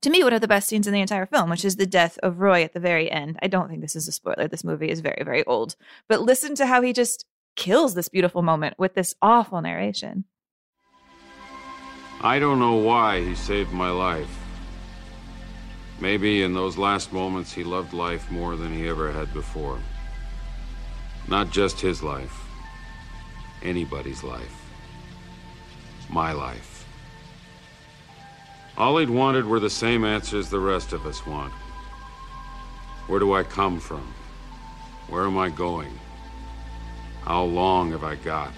to 0.03 0.11
me, 0.11 0.23
one 0.23 0.35
of 0.35 0.43
the 0.43 0.49
best 0.49 0.69
scenes 0.69 0.87
in 0.87 0.93
the 0.93 1.01
entire 1.01 1.25
film, 1.25 1.49
which 1.49 1.65
is 1.65 1.77
the 1.77 1.87
death 1.87 2.19
of 2.23 2.41
Roy 2.41 2.63
at 2.63 2.75
the 2.75 2.79
very 2.79 3.11
end. 3.11 3.39
I 3.41 3.47
don't 3.47 3.69
think 3.69 3.81
this 3.81 3.97
is 3.97 4.07
a 4.07 4.13
spoiler. 4.13 4.49
This 4.49 4.65
movie 4.65 4.91
is 4.91 5.01
very, 5.01 5.23
very 5.25 5.45
old. 5.47 5.77
But 6.11 6.21
listen 6.21 6.55
to 6.57 6.67
how 6.67 6.83
he 6.83 6.93
just 6.93 7.25
kills 7.57 7.95
this 7.95 8.11
beautiful 8.11 8.43
moment 8.43 8.79
with 8.79 8.93
this 8.93 9.15
awful 9.23 9.63
narration. 9.63 10.25
I 12.21 12.39
don't 12.39 12.59
know 12.59 12.77
why 12.77 13.23
he 13.23 13.35
saved 13.35 13.73
my 13.73 13.89
life. 13.89 14.46
Maybe 16.01 16.43
in 16.43 16.53
those 16.53 16.77
last 16.77 17.13
moments 17.13 17.53
he 17.53 17.65
loved 17.65 17.93
life 17.93 18.31
more 18.31 18.57
than 18.57 18.73
he 18.73 18.89
ever 18.89 19.11
had 19.11 19.33
before. 19.33 19.79
Not 21.29 21.51
just 21.51 21.81
his 21.81 22.03
life, 22.03 22.39
anybody's 23.63 24.23
life. 24.23 24.63
My 26.11 26.33
life. 26.33 26.87
All 28.77 28.99
he'd 28.99 29.11
wanted 29.11 29.47
were 29.47 29.59
the 29.59 29.71
same 29.71 30.05
answers 30.05 30.51
the 30.51 30.61
rest 30.61 30.93
of 30.93 31.07
us 31.07 31.27
want. 31.27 31.53
Where 33.07 33.19
do 33.19 33.33
I 33.33 33.43
come 33.43 33.81
from? 33.81 34.13
Where 35.09 35.25
am 35.25 35.39
I 35.39 35.49
going? 35.49 35.99
How 37.23 37.45
long 37.45 37.93
have 37.93 38.05
I 38.05 38.17
got? 38.17 38.53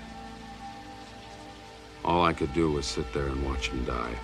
All 2.05 2.25
I 2.25 2.33
could 2.33 2.53
do 2.53 2.73
was 2.73 2.87
sit 2.87 3.13
there 3.13 3.27
and 3.27 3.47
watch 3.47 3.69
him 3.69 3.85
die. 3.85 4.15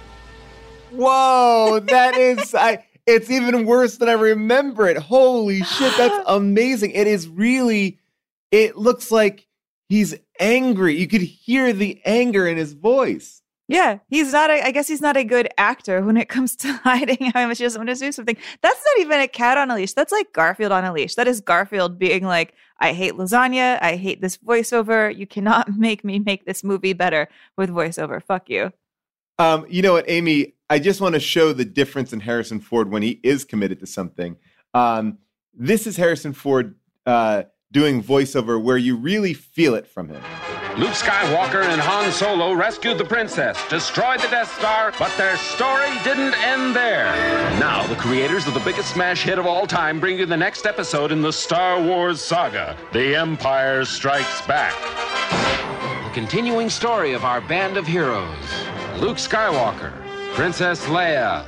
Whoa, 0.91 1.81
that 1.81 2.17
is 2.17 2.55
I 2.55 2.85
it's 3.07 3.31
even 3.31 3.67
worse 3.67 3.99
than 3.99 4.09
I 4.09 4.13
remember 4.13 4.87
it. 4.89 4.97
Holy 4.97 5.63
shit, 5.63 5.97
that's 5.97 6.25
amazing. 6.27 6.93
It 6.93 7.07
is 7.07 7.29
really 7.29 7.99
it 8.51 8.77
looks 8.77 9.11
like 9.11 9.47
he's 9.89 10.15
angry. 10.39 10.97
You 10.97 11.09
could 11.09 11.23
hear 11.23 11.73
the 11.73 12.01
anger 12.05 12.47
in 12.47 12.57
his 12.57 12.73
voice. 12.73 13.43
Yeah, 13.67 13.99
he's 14.09 14.33
not. 14.33 14.51
A, 14.51 14.65
I 14.65 14.71
guess 14.71 14.89
he's 14.89 15.01
not 15.01 15.17
a 15.17 15.25
good 15.25 15.49
actor 15.57 16.03
when 16.03 16.17
it 16.17 16.29
comes 16.29 16.55
to 16.63 16.73
hiding 16.73 17.33
how 17.33 17.47
much 17.47 17.59
he 17.59 17.65
doesn't 17.65 17.81
want 17.81 17.89
to 17.89 18.05
do 18.05 18.13
something. 18.13 18.37
That's 18.61 18.85
not 18.85 19.01
even 19.05 19.21
a 19.21 19.29
cat 19.29 19.57
on 19.59 19.71
a 19.71 19.75
leash. 19.75 19.95
That's 19.95 20.13
like 20.13 20.33
Garfield 20.33 20.73
on 20.73 20.85
a 20.85 20.93
leash. 20.93 21.15
That 21.15 21.29
is 21.29 21.41
Garfield 21.41 21.99
being 21.99 22.25
like, 22.25 22.55
"I 22.79 22.93
hate 22.93 23.15
lasagna. 23.15 23.79
I 23.83 23.97
hate 23.97 24.21
this 24.21 24.37
voiceover. 24.37 25.17
You 25.17 25.27
cannot 25.27 25.69
make 25.77 26.05
me 26.05 26.19
make 26.19 26.45
this 26.45 26.63
movie 26.63 26.93
better 26.93 27.29
with 27.57 27.71
voiceover. 27.71 28.23
Fuck 28.23 28.51
you." 28.51 28.73
Um, 29.39 29.67
you 29.69 29.83
know 29.83 29.95
what, 29.95 30.05
Amy? 30.09 30.55
I 30.71 30.79
just 30.79 31.01
want 31.01 31.15
to 31.15 31.21
show 31.21 31.53
the 31.53 31.65
difference 31.65 32.13
in 32.13 32.21
Harrison 32.21 32.61
Ford 32.61 32.91
when 32.91 33.03
he 33.03 33.21
is 33.23 33.45
committed 33.45 33.81
to 33.81 33.87
something. 33.87 34.37
Um, 34.73 35.19
this 35.53 35.87
is 35.87 35.97
Harrison 35.97 36.33
Ford 36.33 36.77
uh, 37.07 37.45
doing 37.71 38.03
voiceover 38.03 38.61
where 38.61 38.77
you 38.77 38.97
really 38.97 39.35
feel 39.35 39.75
it 39.75 39.87
from 39.87 40.09
him. 40.09 40.23
Luke 40.77 40.91
Skywalker 40.91 41.63
and 41.63 41.81
Han 41.81 42.11
Solo 42.11 42.53
rescued 42.53 42.99
the 42.99 43.05
princess, 43.05 43.57
destroyed 43.69 44.19
the 44.19 44.27
Death 44.27 44.53
Star, 44.59 44.93
but 44.99 45.17
their 45.17 45.37
story 45.37 45.91
didn't 46.03 46.35
end 46.43 46.75
there. 46.75 47.13
Now, 47.61 47.87
the 47.87 47.95
creators 47.95 48.49
of 48.49 48.55
the 48.55 48.61
biggest 48.61 48.93
smash 48.93 49.23
hit 49.23 49.39
of 49.39 49.47
all 49.47 49.69
time 49.69 50.01
bring 50.01 50.19
you 50.19 50.27
the 50.27 50.37
next 50.37 50.67
episode 50.67 51.13
in 51.13 51.23
the 51.23 51.33
Star 51.33 51.81
Wars 51.81 52.21
saga 52.21 52.77
The 52.93 53.15
Empire 53.15 53.85
Strikes 53.85 54.45
Back. 54.47 54.75
The 56.09 56.15
continuing 56.15 56.69
story 56.69 57.13
of 57.13 57.25
our 57.25 57.41
band 57.41 57.77
of 57.77 57.87
heroes 57.87 58.65
Luke 59.01 59.17
Skywalker, 59.17 59.93
Princess 60.35 60.85
Leia, 60.87 61.45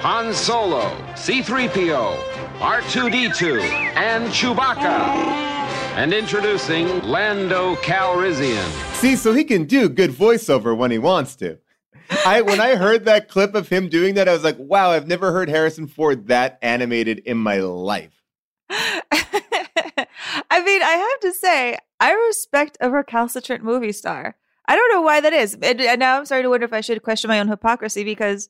Han 0.00 0.32
Solo, 0.32 0.90
C3PO, 1.14 2.16
R2D2, 2.58 3.60
and 3.96 4.28
Chewbacca. 4.28 5.34
And 5.96 6.14
introducing 6.14 7.02
Lando 7.02 7.74
Calrissian. 7.76 8.64
See, 8.94 9.16
so 9.16 9.34
he 9.34 9.42
can 9.42 9.64
do 9.64 9.88
good 9.88 10.10
voiceover 10.10 10.76
when 10.76 10.92
he 10.92 10.98
wants 10.98 11.34
to. 11.36 11.58
I 12.24 12.42
when 12.42 12.60
I 12.60 12.76
heard 12.76 13.04
that 13.06 13.28
clip 13.28 13.56
of 13.56 13.68
him 13.68 13.88
doing 13.88 14.14
that, 14.14 14.28
I 14.28 14.32
was 14.32 14.44
like, 14.44 14.56
wow, 14.58 14.90
I've 14.90 15.08
never 15.08 15.32
heard 15.32 15.48
Harrison 15.48 15.88
Ford 15.88 16.28
that 16.28 16.58
animated 16.62 17.18
in 17.20 17.38
my 17.38 17.58
life. 17.58 18.22
I 18.70 20.62
mean, 20.64 20.82
I 20.82 21.08
have 21.10 21.20
to 21.20 21.32
say, 21.32 21.76
I 21.98 22.12
respect 22.12 22.76
a 22.80 22.88
recalcitrant 22.88 23.64
movie 23.64 23.92
star. 23.92 24.36
I 24.66 24.76
don't 24.76 24.92
know 24.92 25.02
why 25.02 25.20
that 25.20 25.32
is. 25.32 25.56
And, 25.60 25.80
and 25.80 25.98
now 25.98 26.18
I'm 26.18 26.24
starting 26.24 26.44
to 26.44 26.50
wonder 26.50 26.64
if 26.64 26.72
I 26.72 26.80
should 26.80 27.02
question 27.02 27.28
my 27.28 27.40
own 27.40 27.48
hypocrisy 27.48 28.04
because 28.04 28.48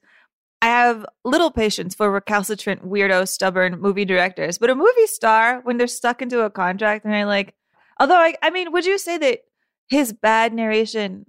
I 0.62 0.68
have 0.68 1.05
little 1.24 1.50
patience 1.50 1.94
for 1.94 2.11
recalcitrant, 2.11 2.87
weirdo, 2.88 3.29
stubborn 3.29 3.81
movie 3.81 4.05
directors. 4.05 4.59
But 4.59 4.70
a 4.70 4.74
movie 4.74 5.07
star, 5.07 5.61
when 5.62 5.77
they're 5.77 5.87
stuck 5.87 6.22
into 6.22 6.40
a 6.40 6.50
contract 6.50 7.05
and 7.05 7.12
they're 7.12 7.27
like, 7.27 7.55
although 7.98 8.16
I, 8.16 8.35
I 8.42 8.50
mean, 8.50 8.72
would 8.72 8.87
you 8.87 8.96
say 8.96 9.18
that 9.18 9.40
his 9.88 10.12
bad 10.12 10.55
narration 10.55 11.27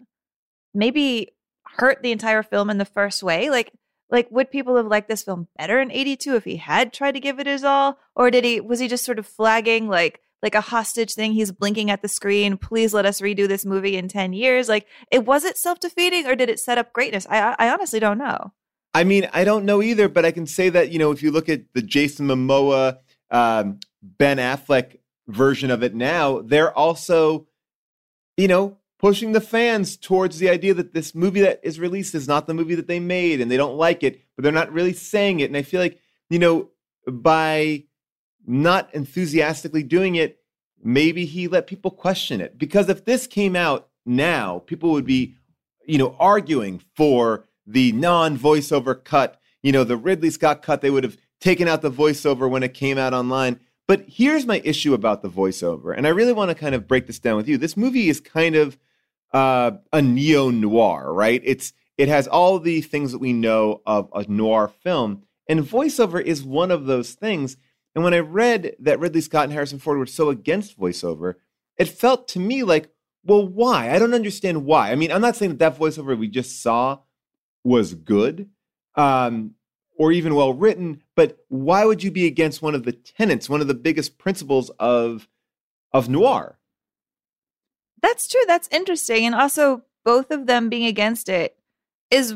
maybe 0.73 1.33
hurt 1.65 2.01
the 2.01 2.11
entire 2.11 2.43
film 2.43 2.69
in 2.69 2.77
the 2.77 2.85
first 2.85 3.23
way? 3.23 3.49
Like, 3.49 3.73
like 4.09 4.29
would 4.31 4.51
people 4.51 4.77
have 4.77 4.85
liked 4.85 5.09
this 5.09 5.23
film 5.23 5.47
better 5.57 5.79
in 5.79 5.91
82 5.91 6.35
if 6.35 6.43
he 6.45 6.57
had 6.57 6.93
tried 6.93 7.13
to 7.13 7.19
give 7.19 7.39
it 7.39 7.47
his 7.47 7.63
all 7.63 7.97
or 8.15 8.29
did 8.29 8.45
he 8.45 8.61
was 8.61 8.79
he 8.79 8.87
just 8.87 9.03
sort 9.03 9.19
of 9.19 9.25
flagging 9.25 9.87
like 9.87 10.21
like 10.45 10.55
a 10.55 10.61
hostage 10.61 11.15
thing. 11.15 11.33
He's 11.33 11.51
blinking 11.51 11.89
at 11.89 12.03
the 12.03 12.07
screen. 12.07 12.55
Please 12.55 12.93
let 12.93 13.05
us 13.05 13.19
redo 13.19 13.47
this 13.47 13.65
movie 13.65 13.97
in 13.97 14.07
10 14.07 14.31
years. 14.31 14.69
Like 14.69 14.85
it 15.11 15.25
was 15.25 15.43
it 15.43 15.57
self-defeating 15.57 16.27
or 16.27 16.35
did 16.35 16.49
it 16.49 16.59
set 16.59 16.77
up 16.77 16.93
greatness? 16.93 17.25
I 17.29 17.41
i 17.41 17.55
I 17.65 17.69
honestly 17.73 17.99
don't 17.99 18.19
know. 18.19 18.53
I 18.93 19.03
mean, 19.03 19.27
I 19.33 19.43
don't 19.43 19.65
know 19.65 19.81
either, 19.81 20.07
but 20.07 20.23
I 20.23 20.31
can 20.31 20.45
say 20.45 20.69
that, 20.69 20.91
you 20.91 20.99
know, 20.99 21.11
if 21.11 21.21
you 21.23 21.31
look 21.31 21.49
at 21.49 21.63
the 21.73 21.81
Jason 21.81 22.27
Momoa, 22.27 22.99
um, 23.29 23.79
Ben 24.01 24.37
Affleck 24.37 24.99
version 25.27 25.71
of 25.71 25.83
it 25.83 25.95
now, 25.95 26.41
they're 26.41 26.71
also, 26.71 27.47
you 28.37 28.47
know, 28.47 28.77
pushing 28.99 29.31
the 29.31 29.41
fans 29.41 29.97
towards 29.97 30.37
the 30.37 30.49
idea 30.49 30.73
that 30.75 30.93
this 30.93 31.13
movie 31.15 31.41
that 31.41 31.59
is 31.63 31.79
released 31.79 32.15
is 32.15 32.27
not 32.27 32.45
the 32.47 32.53
movie 32.53 32.75
that 32.75 32.87
they 32.87 32.99
made 32.99 33.41
and 33.41 33.51
they 33.51 33.57
don't 33.57 33.75
like 33.75 34.03
it, 34.03 34.21
but 34.35 34.43
they're 34.43 34.51
not 34.51 34.71
really 34.71 34.93
saying 34.93 35.39
it. 35.39 35.49
And 35.49 35.57
I 35.57 35.63
feel 35.63 35.81
like, 35.81 35.99
you 36.29 36.39
know, 36.39 36.69
by 37.07 37.83
not 38.47 38.93
enthusiastically 38.93 39.83
doing 39.83 40.15
it, 40.15 40.39
maybe 40.83 41.25
he 41.25 41.47
let 41.47 41.67
people 41.67 41.91
question 41.91 42.41
it. 42.41 42.57
Because 42.57 42.89
if 42.89 43.05
this 43.05 43.27
came 43.27 43.55
out 43.55 43.89
now, 44.05 44.59
people 44.59 44.91
would 44.91 45.05
be, 45.05 45.35
you 45.85 45.97
know, 45.97 46.15
arguing 46.19 46.81
for 46.95 47.45
the 47.65 47.91
non 47.91 48.37
voiceover 48.37 49.03
cut, 49.03 49.39
you 49.63 49.71
know, 49.71 49.83
the 49.83 49.97
Ridley 49.97 50.29
Scott 50.29 50.61
cut. 50.61 50.81
They 50.81 50.89
would 50.89 51.03
have 51.03 51.17
taken 51.39 51.67
out 51.67 51.81
the 51.81 51.91
voiceover 51.91 52.49
when 52.49 52.63
it 52.63 52.73
came 52.73 52.97
out 52.97 53.13
online. 53.13 53.59
But 53.87 54.05
here's 54.07 54.45
my 54.45 54.61
issue 54.63 54.93
about 54.93 55.21
the 55.21 55.29
voiceover. 55.29 55.95
And 55.95 56.07
I 56.07 56.09
really 56.09 56.33
want 56.33 56.49
to 56.49 56.55
kind 56.55 56.73
of 56.73 56.87
break 56.87 57.07
this 57.07 57.19
down 57.19 57.37
with 57.37 57.47
you. 57.47 57.57
This 57.57 57.77
movie 57.77 58.09
is 58.09 58.19
kind 58.19 58.55
of 58.55 58.77
uh, 59.31 59.71
a 59.93 60.01
neo 60.01 60.49
noir, 60.49 61.13
right? 61.13 61.41
It's 61.43 61.73
it 61.97 62.09
has 62.09 62.27
all 62.27 62.59
the 62.59 62.81
things 62.81 63.11
that 63.11 63.19
we 63.19 63.31
know 63.31 63.81
of 63.85 64.09
a 64.13 64.25
noir 64.27 64.67
film, 64.67 65.23
and 65.47 65.61
voiceover 65.61 66.21
is 66.21 66.43
one 66.43 66.71
of 66.71 66.85
those 66.85 67.13
things. 67.13 67.57
And 67.95 68.03
when 68.03 68.13
I 68.13 68.19
read 68.19 68.75
that 68.79 68.99
Ridley 68.99 69.21
Scott 69.21 69.45
and 69.45 69.53
Harrison 69.53 69.79
Ford 69.79 69.97
were 69.97 70.05
so 70.05 70.29
against 70.29 70.79
voiceover, 70.79 71.35
it 71.77 71.87
felt 71.87 72.27
to 72.29 72.39
me 72.39 72.63
like, 72.63 72.89
well, 73.23 73.47
why? 73.47 73.91
I 73.91 73.97
don't 73.97 74.13
understand 74.13 74.65
why. 74.65 74.91
I 74.91 74.95
mean, 74.95 75.11
I'm 75.11 75.21
not 75.21 75.35
saying 75.35 75.51
that 75.51 75.59
that 75.59 75.79
voiceover 75.79 76.17
we 76.17 76.27
just 76.27 76.61
saw 76.61 76.99
was 77.63 77.93
good 77.93 78.49
um, 78.95 79.55
or 79.97 80.11
even 80.11 80.35
well 80.35 80.53
written, 80.53 81.01
but 81.15 81.39
why 81.47 81.85
would 81.85 82.03
you 82.03 82.11
be 82.11 82.27
against 82.27 82.61
one 82.61 82.75
of 82.75 82.83
the 82.83 82.91
tenets, 82.91 83.49
one 83.49 83.61
of 83.61 83.67
the 83.67 83.73
biggest 83.73 84.17
principles 84.17 84.69
of 84.77 85.27
of 85.95 86.09
noir. 86.09 86.59
That's 88.01 88.27
true. 88.27 88.43
That's 88.45 88.67
interesting. 88.69 89.25
And 89.25 89.33
also, 89.33 89.83
both 90.03 90.29
of 90.29 90.45
them 90.45 90.67
being 90.67 90.85
against 90.85 91.29
it 91.29 91.57
is, 92.11 92.35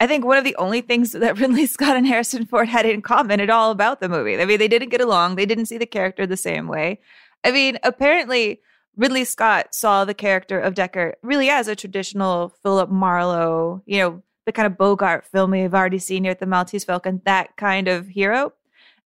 I 0.00 0.06
think, 0.06 0.24
one 0.24 0.38
of 0.38 0.44
the 0.44 0.56
only 0.56 0.80
things 0.80 1.12
that 1.12 1.38
Ridley 1.38 1.66
Scott 1.66 1.96
and 1.96 2.06
Harrison 2.06 2.46
Ford 2.46 2.68
had 2.68 2.86
in 2.86 3.02
common 3.02 3.40
at 3.40 3.50
all 3.50 3.70
about 3.70 4.00
the 4.00 4.08
movie. 4.08 4.40
I 4.40 4.44
mean, 4.44 4.58
they 4.58 4.68
didn't 4.68 4.88
get 4.88 5.00
along, 5.00 5.36
they 5.36 5.46
didn't 5.46 5.66
see 5.66 5.78
the 5.78 5.86
character 5.86 6.26
the 6.26 6.36
same 6.36 6.66
way. 6.66 7.00
I 7.44 7.52
mean, 7.52 7.78
apparently, 7.82 8.60
Ridley 8.96 9.24
Scott 9.24 9.74
saw 9.74 10.04
the 10.04 10.14
character 10.14 10.58
of 10.58 10.74
Deckard 10.74 11.14
really 11.22 11.48
as 11.48 11.68
a 11.68 11.76
traditional 11.76 12.54
Philip 12.62 12.90
Marlowe, 12.90 13.82
you 13.86 13.98
know, 13.98 14.22
the 14.46 14.52
kind 14.52 14.66
of 14.66 14.76
Bogart 14.76 15.26
film 15.26 15.52
we've 15.52 15.74
already 15.74 15.98
seen 15.98 16.24
here 16.24 16.32
at 16.32 16.40
the 16.40 16.46
Maltese 16.46 16.84
Falcon, 16.84 17.20
that 17.24 17.56
kind 17.56 17.88
of 17.88 18.08
hero. 18.08 18.52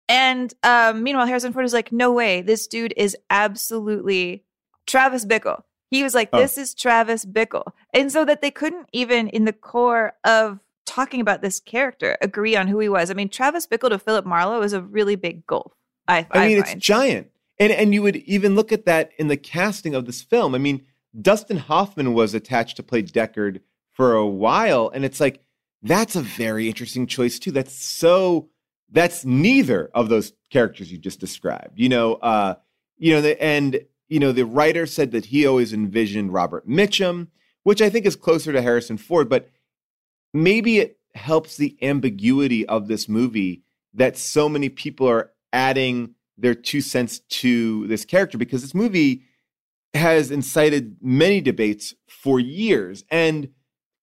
And 0.09 0.53
um, 0.63 1.03
meanwhile, 1.03 1.27
Harrison 1.27 1.53
Ford 1.53 1.65
is 1.65 1.73
like, 1.73 1.93
no 1.93 2.13
way, 2.13 2.43
this 2.43 2.67
dude 2.67 2.93
is 2.97 3.17
absolutely 3.31 4.45
Travis 4.87 5.25
Bickle. 5.25 5.63
He 5.91 6.03
was 6.03 6.15
like, 6.15 6.31
Oh. 6.33 6.39
this 6.39 6.59
is 6.59 6.75
Travis 6.75 7.25
Bickle. 7.25 7.73
And 7.95 8.13
so 8.13 8.25
that 8.25 8.43
they 8.43 8.51
couldn't 8.51 8.89
even, 8.93 9.29
in 9.29 9.45
the 9.45 9.53
core 9.53 10.13
of 10.25 10.59
talking 10.91 11.21
about 11.21 11.41
this 11.41 11.61
character, 11.61 12.17
agree 12.21 12.57
on 12.57 12.67
who 12.67 12.81
he 12.81 12.89
was. 12.89 13.11
I 13.11 13.15
mean, 13.15 13.29
Travis 13.29 13.67
Bickle 13.67 13.91
to 13.91 13.99
Philip 13.99 14.27
Marlowe 14.27 14.63
is 14.63 14.73
a 14.73 14.83
really 14.83 15.15
big 15.15 15.47
gulf. 15.47 15.73
I, 16.09 16.27
I 16.33 16.49
mean, 16.49 16.59
it's 16.59 16.75
giant. 16.75 17.31
And 17.59 17.73
and 17.73 17.95
you 17.95 18.03
would 18.03 18.17
even 18.17 18.55
look 18.55 18.73
at 18.73 18.87
that 18.87 19.11
in 19.19 19.29
the 19.29 19.37
casting 19.37 19.95
of 19.95 20.07
this 20.07 20.23
film. 20.23 20.55
I 20.55 20.59
mean, 20.59 20.85
Dustin 21.21 21.59
Hoffman 21.59 22.15
was 22.15 22.35
attached 22.35 22.77
to 22.77 22.83
play 22.83 23.03
Deckard 23.03 23.61
for 23.93 24.15
a 24.15 24.27
while, 24.27 24.91
and 24.93 25.05
it's 25.05 25.21
like 25.21 25.43
that's 25.83 26.17
a 26.17 26.23
very 26.23 26.67
interesting 26.67 27.07
choice 27.07 27.39
too. 27.39 27.53
That's 27.53 27.75
so 27.75 28.49
that's 28.91 29.25
neither 29.25 29.91
of 29.95 30.09
those 30.09 30.33
characters 30.51 30.91
you 30.91 30.99
just 30.99 31.21
described. 31.21 31.79
You 31.79 31.89
know, 31.89 32.15
uh, 32.15 32.55
you 32.99 33.15
know, 33.15 33.21
the, 33.21 33.41
and 33.41 33.81
you 34.09 34.19
know, 34.19 34.33
the 34.33 34.47
writer 34.47 34.87
said 34.87 35.13
that 35.13 35.27
he 35.27 35.47
always 35.47 35.73
envisioned 35.73 36.33
Robert 36.33 36.69
Mitchum, 36.69 37.29
which 37.63 37.81
I 37.81 37.91
think 37.91 38.07
is 38.07 38.17
closer 38.17 38.53
to 38.53 38.63
Harrison 38.63 38.97
Ford, 38.97 39.29
but 39.29 39.49
maybe 40.33 40.79
it 40.79 40.99
helps 41.15 41.57
the 41.57 41.77
ambiguity 41.83 42.67
of 42.67 42.89
this 42.89 43.09
movie 43.09 43.63
that 43.95 44.17
so 44.17 44.49
many 44.49 44.69
people 44.69 45.09
are 45.09 45.33
adding 45.53 46.15
their 46.39 46.55
two 46.55 46.81
cents 46.81 47.21
to 47.29 47.87
this 47.89 48.05
character 48.05 48.39
because 48.39 48.63
this 48.63 48.75
movie 48.75 49.23
has 49.95 50.31
incited 50.31 50.97
many 51.03 51.41
debates 51.41 51.95
for 52.09 52.39
years 52.39 53.05
and 53.11 53.51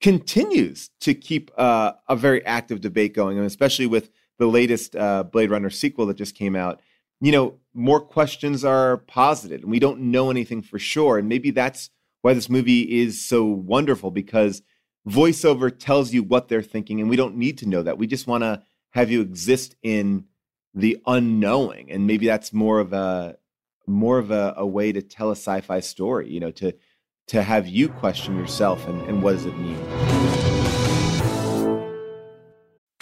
continues 0.01 0.89
to 0.99 1.13
keep 1.13 1.49
uh, 1.57 1.93
a 2.07 2.15
very 2.15 2.45
active 2.45 2.81
debate 2.81 3.13
going, 3.13 3.37
and 3.37 3.47
especially 3.47 3.87
with 3.87 4.09
the 4.37 4.45
latest 4.45 4.95
uh, 4.95 5.23
Blade 5.23 5.49
Runner 5.49 5.69
sequel 5.69 6.05
that 6.07 6.17
just 6.17 6.35
came 6.35 6.55
out. 6.55 6.81
You 7.19 7.31
know, 7.31 7.55
more 7.73 7.99
questions 7.99 8.63
are 8.63 8.97
posited, 8.97 9.61
and 9.61 9.71
we 9.71 9.79
don't 9.79 9.99
know 9.99 10.29
anything 10.29 10.61
for 10.61 10.77
sure. 10.77 11.17
And 11.17 11.27
maybe 11.27 11.49
that's 11.49 11.89
why 12.21 12.33
this 12.33 12.49
movie 12.49 13.01
is 13.01 13.25
so 13.25 13.45
wonderful 13.45 14.11
because 14.11 14.61
voiceover 15.07 15.75
tells 15.77 16.13
you 16.13 16.23
what 16.23 16.47
they're 16.47 16.61
thinking, 16.61 16.99
and 16.99 17.09
we 17.09 17.15
don't 17.15 17.35
need 17.35 17.57
to 17.59 17.67
know 17.67 17.81
that. 17.83 17.97
We 17.97 18.07
just 18.07 18.27
want 18.27 18.43
to 18.43 18.63
have 18.91 19.09
you 19.09 19.21
exist 19.21 19.75
in 19.81 20.25
the 20.73 21.01
unknowing, 21.05 21.91
and 21.91 22.05
maybe 22.05 22.27
that's 22.27 22.53
more 22.53 22.79
of 22.79 22.93
a 22.93 23.37
more 23.89 24.19
of 24.19 24.31
a, 24.31 24.53
a 24.57 24.67
way 24.67 24.91
to 24.91 25.01
tell 25.01 25.29
a 25.29 25.35
sci-fi 25.35 25.79
story. 25.79 26.29
You 26.29 26.39
know, 26.39 26.51
to 26.51 26.73
to 27.27 27.43
have 27.43 27.67
you 27.67 27.89
question 27.89 28.37
yourself 28.37 28.87
and, 28.87 29.01
and 29.03 29.23
what 29.23 29.33
does 29.33 29.45
it 29.45 29.57
mean. 29.57 30.46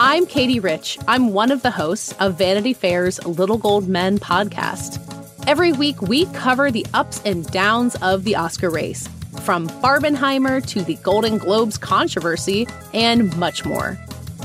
I'm 0.00 0.26
Katey 0.26 0.62
Rich. 0.62 0.96
I'm 1.08 1.32
one 1.32 1.50
of 1.50 1.62
the 1.62 1.72
hosts 1.72 2.14
of 2.20 2.38
Vanity 2.38 2.72
Fair's 2.72 3.18
Little 3.26 3.58
Gold 3.58 3.88
Men 3.88 4.20
podcast. 4.20 5.02
Every 5.48 5.72
week, 5.72 6.00
we 6.00 6.26
cover 6.26 6.70
the 6.70 6.86
ups 6.94 7.20
and 7.24 7.44
downs 7.48 7.96
of 7.96 8.22
the 8.22 8.36
Oscar 8.36 8.70
race, 8.70 9.08
from 9.42 9.66
Barbenheimer 9.66 10.64
to 10.68 10.82
the 10.82 10.94
Golden 11.02 11.36
Globes 11.36 11.76
controversy, 11.78 12.68
and 12.94 13.36
much 13.38 13.64
more. 13.64 13.98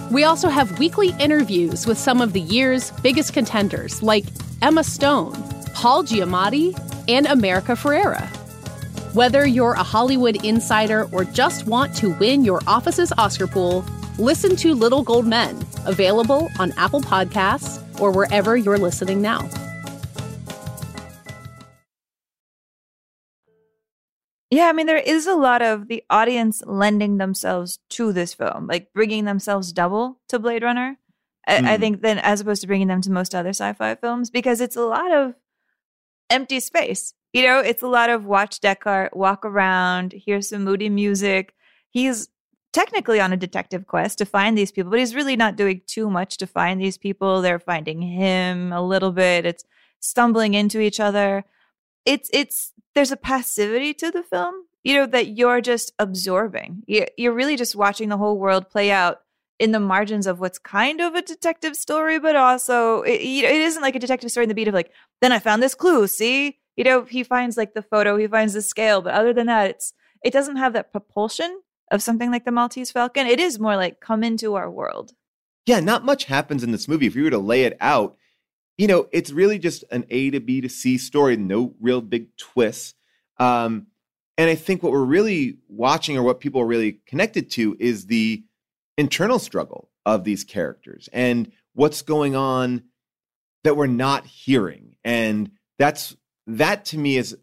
We 0.10 0.24
also 0.24 0.50
have 0.50 0.80
weekly 0.80 1.14
interviews 1.20 1.86
with 1.86 2.00
some 2.00 2.20
of 2.20 2.34
the 2.34 2.42
year's 2.42 2.90
biggest 3.04 3.34
contenders, 3.34 4.02
like 4.02 4.26
Emma 4.64 4.84
Stone, 4.84 5.34
Paul 5.76 6.04
Giamatti, 6.04 6.76
and 7.08 7.28
America 7.28 7.74
Ferrera. 7.74 8.26
Whether 9.14 9.46
you're 9.46 9.74
a 9.74 9.84
Hollywood 9.84 10.44
insider 10.44 11.08
or 11.12 11.26
just 11.26 11.68
want 11.68 11.96
to 11.98 12.10
win 12.16 12.44
your 12.44 12.60
office's 12.66 13.14
Oscar 13.20 13.46
pool, 13.46 13.86
listen 14.20 14.56
to 14.58 14.74
Little 14.74 15.04
Gold 15.04 15.26
Men, 15.26 15.66
available 15.86 16.50
on 16.60 16.72
Apple 16.74 17.02
Podcasts 17.02 17.80
or 18.00 18.12
wherever 18.12 18.56
you're 18.58 18.78
listening 18.78 19.22
now. 19.22 19.50
Yeah, 24.50 24.66
I 24.66 24.74
mean, 24.74 24.86
there 24.86 24.98
is 24.98 25.26
a 25.26 25.34
lot 25.34 25.64
of 25.64 25.88
the 25.88 26.04
audience 26.12 26.62
lending 26.66 27.18
themselves 27.18 27.80
to 27.92 28.14
this 28.14 28.36
film, 28.36 28.68
like 28.68 28.94
bringing 28.94 29.26
themselves 29.26 29.74
double 29.74 30.20
to 30.30 30.38
Blade 30.38 30.62
Runner. 30.64 30.98
I, 31.48 31.58
I 31.58 31.62
Mm. 31.78 31.80
think 31.80 32.02
than 32.02 32.20
as 32.20 32.42
opposed 32.42 32.62
to 32.62 32.68
bringing 32.68 32.88
them 32.88 33.02
to 33.02 33.12
most 33.12 33.34
other 33.34 33.50
sci-fi 33.50 33.96
films 33.96 34.30
because 34.30 34.62
it's 34.62 34.76
a 34.76 34.86
lot 34.86 35.12
of 35.12 35.34
empty 36.30 36.60
space. 36.60 37.16
You 37.34 37.44
know, 37.44 37.60
it's 37.60 37.82
a 37.82 37.88
lot 37.88 38.12
of 38.12 38.26
watch 38.26 38.60
Deckard, 38.62 39.16
walk 39.16 39.44
around, 39.44 40.14
hear 40.14 40.40
some 40.42 40.64
moody 40.64 40.90
music. 40.90 41.56
He's 41.90 42.28
technically 42.74 43.22
on 43.22 43.32
a 43.32 43.38
detective 43.38 43.88
quest 43.88 44.18
to 44.18 44.26
find 44.26 44.58
these 44.58 44.72
people, 44.72 44.90
but 44.92 45.00
he's 45.00 45.16
really 45.16 45.36
not 45.38 45.56
doing 45.56 45.82
too 45.88 46.10
much 46.10 46.38
to 46.38 46.48
find 46.48 46.82
these 46.82 46.98
people. 46.98 47.42
They're 47.42 47.60
finding 47.60 48.02
him 48.02 48.74
a 48.74 48.82
little 48.82 49.12
bit. 49.12 49.46
It's 49.46 49.64
stumbling 50.02 50.54
into 50.54 50.80
each 50.82 51.00
other. 51.00 51.46
It's 52.06 52.30
it's 52.34 52.74
there's 52.96 53.12
a 53.12 53.18
passivity 53.18 53.94
to 53.96 54.12
the 54.12 54.24
film, 54.24 54.54
you 54.84 54.96
know, 54.96 55.06
that 55.06 55.30
you're 55.38 55.62
just 55.62 55.94
absorbing. 56.00 56.84
You- 56.88 57.08
You're 57.18 57.34
really 57.34 57.56
just 57.56 57.76
watching 57.76 58.10
the 58.10 58.18
whole 58.18 58.38
world 58.38 58.70
play 58.70 58.92
out 58.92 59.22
in 59.60 59.72
the 59.72 59.80
margins 59.80 60.28
of 60.28 60.40
what's 60.40 60.60
kind 60.60 61.00
of 61.00 61.16
a 61.16 61.22
detective 61.22 61.76
story, 61.76 62.20
but 62.20 62.36
also 62.36 63.02
it, 63.04 63.22
it 63.22 63.62
isn't 63.62 63.82
like 63.82 63.96
a 63.96 64.00
detective 64.00 64.30
story 64.32 64.44
in 64.44 64.50
the 64.50 64.56
beat 64.56 64.68
of 64.68 64.74
like, 64.74 64.92
then 65.22 65.32
I 65.32 65.40
found 65.40 65.64
this 65.64 65.76
clue. 65.76 66.08
See, 66.08 66.60
you 66.76 66.84
know, 66.84 67.04
he 67.06 67.24
finds 67.24 67.56
like 67.56 67.74
the 67.74 67.82
photo, 67.84 68.18
he 68.18 68.28
finds 68.28 68.54
the 68.54 68.62
scale, 68.62 69.02
but 69.02 69.14
other 69.14 69.32
than 69.32 69.48
that, 69.48 69.70
it's 69.70 69.94
it 70.24 70.34
doesn't 70.34 70.58
have 70.58 70.74
that 70.74 70.92
propulsion 70.92 71.62
of 71.94 72.02
something 72.02 72.32
like 72.32 72.44
the 72.44 72.52
Maltese 72.52 72.92
Falcon. 72.92 73.28
It 73.28 73.40
is 73.40 73.60
more 73.60 73.76
like 73.76 74.00
come 74.00 74.24
into 74.24 74.56
our 74.56 74.70
world. 74.70 75.14
Yeah, 75.68 75.80
not 75.80 76.04
much 76.04 76.26
happens 76.26 76.64
in 76.64 76.72
this 76.72 76.88
movie. 76.88 77.06
If 77.06 77.16
you 77.16 77.24
were 77.24 77.30
to 77.30 77.38
lay 77.38 77.66
it 77.66 77.78
out, 77.80 78.18
you 78.80 78.88
know, 78.88 79.08
it's 79.12 79.32
really 79.32 79.60
just 79.60 79.84
an 79.92 80.04
A 80.10 80.32
to 80.32 80.40
B 80.40 80.60
to 80.60 80.70
C 80.70 80.98
story, 80.98 81.38
no 81.38 81.76
real 81.80 82.02
big 82.02 82.36
twists. 82.36 82.96
Um, 83.38 83.88
and 84.40 84.50
I 84.50 84.56
think 84.56 84.82
what 84.82 84.92
we're 84.92 85.04
really 85.04 85.60
watching 85.70 86.18
or 86.18 86.24
what 86.24 86.40
people 86.40 86.62
are 86.62 86.66
really 86.66 87.00
connected 87.06 87.52
to 87.52 87.78
is 87.80 88.08
the 88.08 88.44
internal 88.98 89.38
struggle 89.38 89.92
of 90.04 90.24
these 90.24 90.44
characters 90.44 91.08
and 91.14 91.52
what's 91.74 92.02
going 92.02 92.36
on 92.36 92.84
that 93.64 93.78
we're 93.78 93.86
not 93.86 94.26
hearing. 94.26 94.96
And 95.04 95.52
that's 95.78 96.18
that 96.48 96.86
to 96.86 96.98
me 96.98 97.18
is 97.18 97.38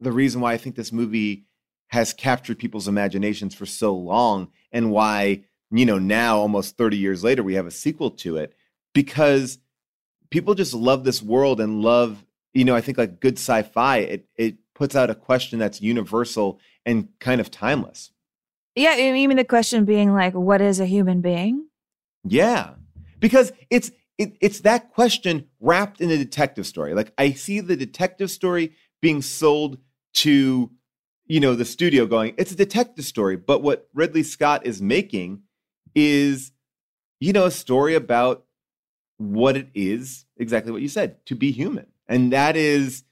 the 0.00 0.12
reason 0.12 0.42
why 0.42 0.52
I 0.52 0.58
think 0.58 0.76
this 0.76 0.92
movie 0.92 1.45
has 1.88 2.12
captured 2.12 2.58
people's 2.58 2.88
imaginations 2.88 3.54
for 3.54 3.66
so 3.66 3.94
long 3.94 4.48
and 4.72 4.90
why, 4.90 5.42
you 5.70 5.86
know, 5.86 5.98
now 5.98 6.38
almost 6.38 6.76
30 6.76 6.96
years 6.96 7.22
later 7.22 7.42
we 7.42 7.54
have 7.54 7.66
a 7.66 7.70
sequel 7.70 8.10
to 8.10 8.36
it 8.36 8.54
because 8.92 9.58
people 10.30 10.54
just 10.54 10.74
love 10.74 11.04
this 11.04 11.22
world 11.22 11.60
and 11.60 11.82
love, 11.82 12.24
you 12.54 12.64
know, 12.64 12.74
I 12.74 12.80
think 12.80 12.98
like 12.98 13.20
good 13.20 13.38
sci-fi, 13.38 13.98
it 13.98 14.28
it 14.36 14.56
puts 14.74 14.94
out 14.94 15.10
a 15.10 15.14
question 15.14 15.58
that's 15.58 15.80
universal 15.80 16.60
and 16.84 17.08
kind 17.18 17.40
of 17.40 17.50
timeless. 17.50 18.10
Yeah, 18.74 18.94
I 18.96 19.12
mean 19.12 19.36
the 19.36 19.44
question 19.44 19.84
being 19.84 20.12
like, 20.12 20.34
what 20.34 20.60
is 20.60 20.80
a 20.80 20.86
human 20.86 21.20
being? 21.20 21.66
Yeah. 22.24 22.74
Because 23.20 23.52
it's 23.70 23.90
it, 24.18 24.36
it's 24.40 24.60
that 24.60 24.92
question 24.92 25.46
wrapped 25.60 26.00
in 26.00 26.10
a 26.10 26.16
detective 26.16 26.66
story. 26.66 26.94
Like 26.94 27.12
I 27.18 27.32
see 27.32 27.60
the 27.60 27.76
detective 27.76 28.30
story 28.30 28.72
being 29.00 29.22
sold 29.22 29.78
to 30.14 30.70
you 31.26 31.40
know 31.40 31.54
the 31.54 31.64
studio 31.64 32.06
going, 32.06 32.34
it's 32.36 32.52
a 32.52 32.56
detective 32.56 33.04
story, 33.04 33.36
but 33.36 33.62
what 33.62 33.88
Ridley 33.94 34.22
Scott 34.22 34.66
is 34.66 34.80
making 34.80 35.42
is 35.94 36.52
you 37.20 37.32
know 37.32 37.46
a 37.46 37.50
story 37.50 37.94
about 37.94 38.46
what 39.18 39.56
it 39.56 39.68
is, 39.74 40.26
exactly 40.36 40.72
what 40.72 40.82
you 40.82 40.88
said, 40.88 41.24
to 41.26 41.34
be 41.34 41.50
human. 41.50 41.86
And 42.08 42.32
that 42.32 42.56
is, 42.56 43.04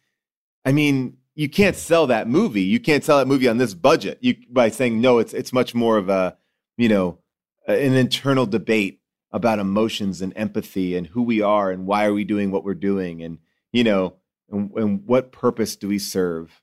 I 0.65 0.73
mean, 0.73 1.17
you 1.35 1.49
can't 1.49 1.77
sell 1.77 2.07
that 2.09 2.29
movie. 2.29 2.63
You 2.63 2.79
can't 2.79 3.03
sell 3.03 3.19
that 3.19 3.27
movie 3.27 3.49
on 3.49 3.59
this 3.59 3.75
budget 3.75 4.19
you, 4.21 4.37
by 4.51 4.69
saying, 4.69 5.01
no, 5.01 5.19
it's, 5.19 5.33
it's 5.33 5.53
much 5.53 5.75
more 5.75 5.97
of 5.97 6.09
a, 6.09 6.37
you 6.77 6.89
know, 6.89 7.19
an 7.67 7.95
internal 7.95 8.47
debate 8.47 9.01
about 9.33 9.59
emotions 9.59 10.23
and 10.23 10.33
empathy 10.37 10.97
and 10.97 11.09
who 11.09 11.23
we 11.23 11.41
are 11.41 11.71
and 11.71 11.87
why 11.87 12.05
are 12.05 12.13
we 12.13 12.25
doing 12.25 12.51
what 12.51 12.65
we're 12.65 12.75
doing 12.75 13.23
and, 13.23 13.39
you 13.73 13.83
know, 13.83 14.15
and, 14.51 14.71
and 14.77 15.07
what 15.07 15.33
purpose 15.33 15.75
do 15.75 15.89
we 15.89 15.99
serve? 15.99 16.63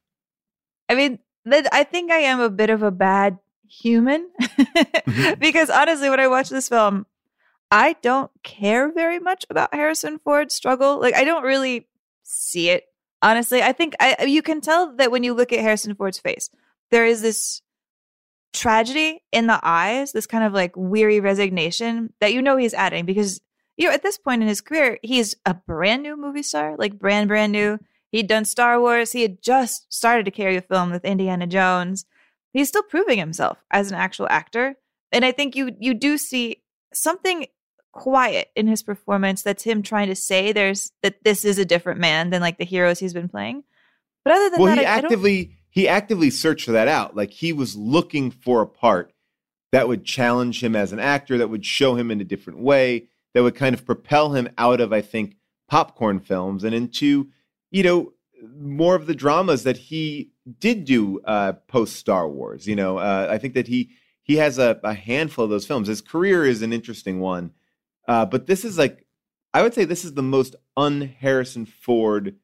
I 0.88 0.96
mean, 0.96 1.20
that 1.46 1.68
I 1.72 1.84
think 1.84 2.12
I 2.12 2.20
am 2.20 2.40
a 2.40 2.50
bit 2.50 2.70
of 2.70 2.84
a 2.84 2.92
bad 2.92 3.40
human 3.68 4.30
Mm-hmm. 5.12 5.34
because 5.40 5.70
honestly, 5.70 6.10
when 6.10 6.20
I 6.20 6.28
watch 6.28 6.50
this 6.50 6.70
film, 6.70 7.06
I 7.70 7.96
don't 8.02 8.32
care 8.44 8.92
very 8.92 9.20
much 9.20 9.46
about 9.50 9.74
Harrison 9.74 10.20
Ford's 10.20 10.56
struggle. 10.56 11.00
Like, 11.00 11.16
I 11.16 11.24
don't 11.24 11.44
really 11.44 11.88
see 12.24 12.70
it. 12.70 12.86
Honestly, 13.22 13.62
I 13.62 13.72
think 13.72 13.96
I 14.00 14.26
you 14.26 14.42
can 14.42 14.62
tell 14.62 14.96
that 14.96 15.12
when 15.12 15.24
you 15.24 15.34
look 15.34 15.54
at 15.54 15.60
Harrison 15.60 15.94
Ford's 15.96 16.18
face, 16.18 16.50
there 16.90 17.06
is 17.06 17.22
this 17.22 17.62
tragedy 18.52 19.22
in 19.32 19.48
the 19.48 19.60
eyes, 19.62 20.12
this 20.12 20.26
kind 20.26 20.44
of 20.44 20.54
like 20.54 20.76
weary 20.76 21.20
resignation 21.20 22.14
that 22.20 22.34
you 22.34 22.42
know 22.42 22.58
he's 22.58 22.74
adding 22.74 23.06
because 23.06 23.40
you 23.78 23.88
know 23.88 23.94
at 23.94 24.02
this 24.02 24.18
point 24.18 24.42
in 24.42 24.48
his 24.48 24.60
career, 24.60 24.98
he's 25.04 25.36
a 25.46 25.54
brand 25.54 26.02
new 26.02 26.18
movie 26.18 26.42
star, 26.42 26.76
like 26.78 26.98
brand 26.98 27.28
brand 27.28 27.52
new. 27.52 27.78
He'd 28.12 28.28
done 28.28 28.46
Star 28.46 28.80
Wars. 28.80 29.14
He 29.14 29.22
had 29.22 29.42
just 29.42 29.92
started 29.94 30.26
to 30.26 30.32
carry 30.32 30.58
a 30.58 30.62
film 30.62 30.92
with 30.92 31.06
Indiana 31.06 31.48
Jones. 31.48 32.06
He's 32.54 32.68
still 32.68 32.84
proving 32.84 33.18
himself 33.18 33.58
as 33.72 33.92
an 33.92 33.98
actual 33.98 34.28
actor. 34.30 34.76
And 35.12 35.24
I 35.24 35.32
think 35.32 35.56
you 35.56 35.76
you 35.80 35.94
do 35.94 36.18
see 36.18 36.62
something 36.94 37.48
quiet 37.94 38.50
in 38.56 38.68
his 38.68 38.84
performance 38.84 39.42
that's 39.42 39.64
him 39.64 39.82
trying 39.82 40.08
to 40.08 40.16
say 40.16 40.52
there's 40.52 40.92
that 41.04 41.24
this 41.24 41.44
is 41.44 41.58
a 41.58 41.66
different 41.66 42.00
man 42.00 42.30
than 42.30 42.42
like 42.42 42.58
the 42.58 42.66
heroes 42.66 43.00
he's 43.00 43.14
been 43.14 43.30
playing. 43.30 43.64
But 44.24 44.34
other 44.34 44.50
than 44.50 44.62
well, 44.62 44.76
that, 44.76 44.82
he 44.82 44.86
I, 44.86 44.94
I 44.94 44.98
actively 44.98 45.58
he 45.70 45.88
actively 45.88 46.30
searched 46.30 46.66
for 46.66 46.74
that 46.74 46.88
out. 46.88 47.16
Like 47.16 47.32
he 47.32 47.54
was 47.54 47.76
looking 47.76 48.30
for 48.32 48.62
a 48.62 48.68
part 48.68 49.14
that 49.72 49.88
would 49.88 50.04
challenge 50.04 50.62
him 50.62 50.76
as 50.76 50.92
an 50.92 51.00
actor, 51.00 51.38
that 51.38 51.50
would 51.50 51.66
show 51.66 51.96
him 51.96 52.12
in 52.12 52.22
a 52.22 52.26
different 52.26 52.60
way, 52.60 53.08
that 53.34 53.44
would 53.44 53.56
kind 53.56 53.74
of 53.74 53.86
propel 53.86 54.34
him 54.34 54.50
out 54.58 54.82
of, 54.82 54.92
I 54.92 55.02
think, 55.02 55.38
popcorn 55.70 56.20
films 56.20 56.64
and 56.64 56.76
into, 56.76 57.30
you 57.72 57.84
know, 57.84 58.14
more 58.60 58.96
of 58.96 59.08
the 59.08 59.16
dramas 59.16 59.64
that 59.64 59.78
he 59.78 60.32
did 60.60 60.86
do 60.86 61.20
uh, 61.26 61.54
post 61.68 61.96
Star 61.96 62.28
Wars. 62.30 62.68
You 62.68 62.76
know, 62.76 62.98
uh, 62.98 63.28
I 63.30 63.38
think 63.38 63.54
that 63.56 63.68
he 63.68 63.92
he 64.24 64.36
has 64.38 64.60
a, 64.60 64.80
a 64.84 64.94
handful 64.94 65.46
of 65.46 65.50
those 65.50 65.66
films. 65.66 65.88
His 65.88 66.02
career 66.02 66.46
is 66.46 66.62
an 66.62 66.72
interesting 66.74 67.20
one, 67.20 67.52
uh, 68.08 68.26
but 68.26 68.46
this 68.48 68.64
is 68.66 68.78
like 68.78 69.06
I 69.54 69.62
would 69.62 69.74
say 69.74 69.86
this 69.86 70.06
is 70.06 70.14
the 70.14 70.24
most 70.24 70.56
un 70.78 71.02
Harrison 71.20 71.66
Ford 71.66 72.36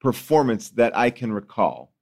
performance 0.00 0.70
that 0.70 0.96
I 0.96 1.10
can 1.10 1.32
recall. 1.32 1.92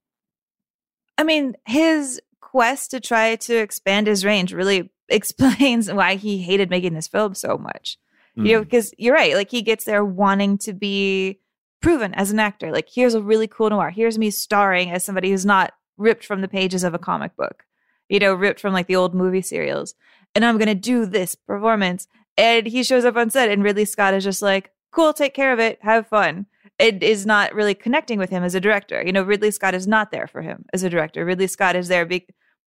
I 1.17 1.23
mean, 1.23 1.55
his 1.65 2.21
quest 2.41 2.91
to 2.91 2.99
try 2.99 3.35
to 3.35 3.55
expand 3.55 4.07
his 4.07 4.23
range 4.23 4.53
really 4.53 4.91
explains 5.09 5.91
why 5.91 6.15
he 6.15 6.39
hated 6.39 6.69
making 6.69 6.93
this 6.93 7.07
film 7.07 7.33
so 7.33 7.57
much. 7.57 7.97
You 8.35 8.43
know, 8.53 8.61
Mm. 8.61 8.65
because 8.65 8.93
you're 8.99 9.15
right. 9.15 9.33
Like 9.33 9.49
he 9.49 9.63
gets 9.63 9.85
there 9.85 10.05
wanting 10.05 10.59
to 10.59 10.73
be 10.73 11.39
proven 11.81 12.13
as 12.13 12.31
an 12.31 12.39
actor. 12.39 12.71
Like 12.71 12.89
here's 12.93 13.13
a 13.13 13.21
really 13.21 13.47
cool 13.47 13.69
noir. 13.69 13.89
Here's 13.89 14.17
me 14.17 14.29
starring 14.31 14.91
as 14.91 15.03
somebody 15.03 15.29
who's 15.31 15.45
not 15.45 15.73
ripped 15.97 16.25
from 16.25 16.41
the 16.41 16.47
pages 16.47 16.83
of 16.83 16.93
a 16.93 16.99
comic 16.99 17.35
book. 17.35 17.63
You 18.09 18.19
know, 18.19 18.33
ripped 18.33 18.59
from 18.59 18.73
like 18.73 18.87
the 18.87 18.95
old 18.95 19.13
movie 19.13 19.41
serials. 19.41 19.93
And 20.35 20.45
I'm 20.45 20.57
gonna 20.57 20.75
do 20.75 21.05
this 21.05 21.35
performance. 21.35 22.07
And 22.37 22.67
he 22.67 22.83
shows 22.83 23.03
up 23.05 23.15
on 23.17 23.29
set, 23.31 23.49
and 23.49 23.63
Ridley 23.63 23.85
Scott 23.85 24.13
is 24.13 24.23
just 24.23 24.41
like, 24.43 24.71
"Cool, 24.91 25.11
take 25.13 25.33
care 25.33 25.51
of 25.51 25.59
it, 25.59 25.79
have 25.81 26.07
fun." 26.07 26.45
It 26.77 27.01
is 27.01 27.25
not 27.25 27.55
really 27.55 27.73
connecting 27.73 28.19
with 28.19 28.29
him 28.29 28.43
as 28.43 28.53
a 28.53 28.59
director. 28.61 29.01
You 29.03 29.11
know, 29.11 29.23
Ridley 29.23 29.49
Scott 29.49 29.73
is 29.73 29.87
not 29.87 30.11
there 30.11 30.27
for 30.27 30.43
him 30.43 30.65
as 30.73 30.83
a 30.83 30.89
director. 30.89 31.25
Ridley 31.25 31.47
Scott 31.47 31.75
is 31.75 31.87
there 31.87 32.05
be- 32.05 32.27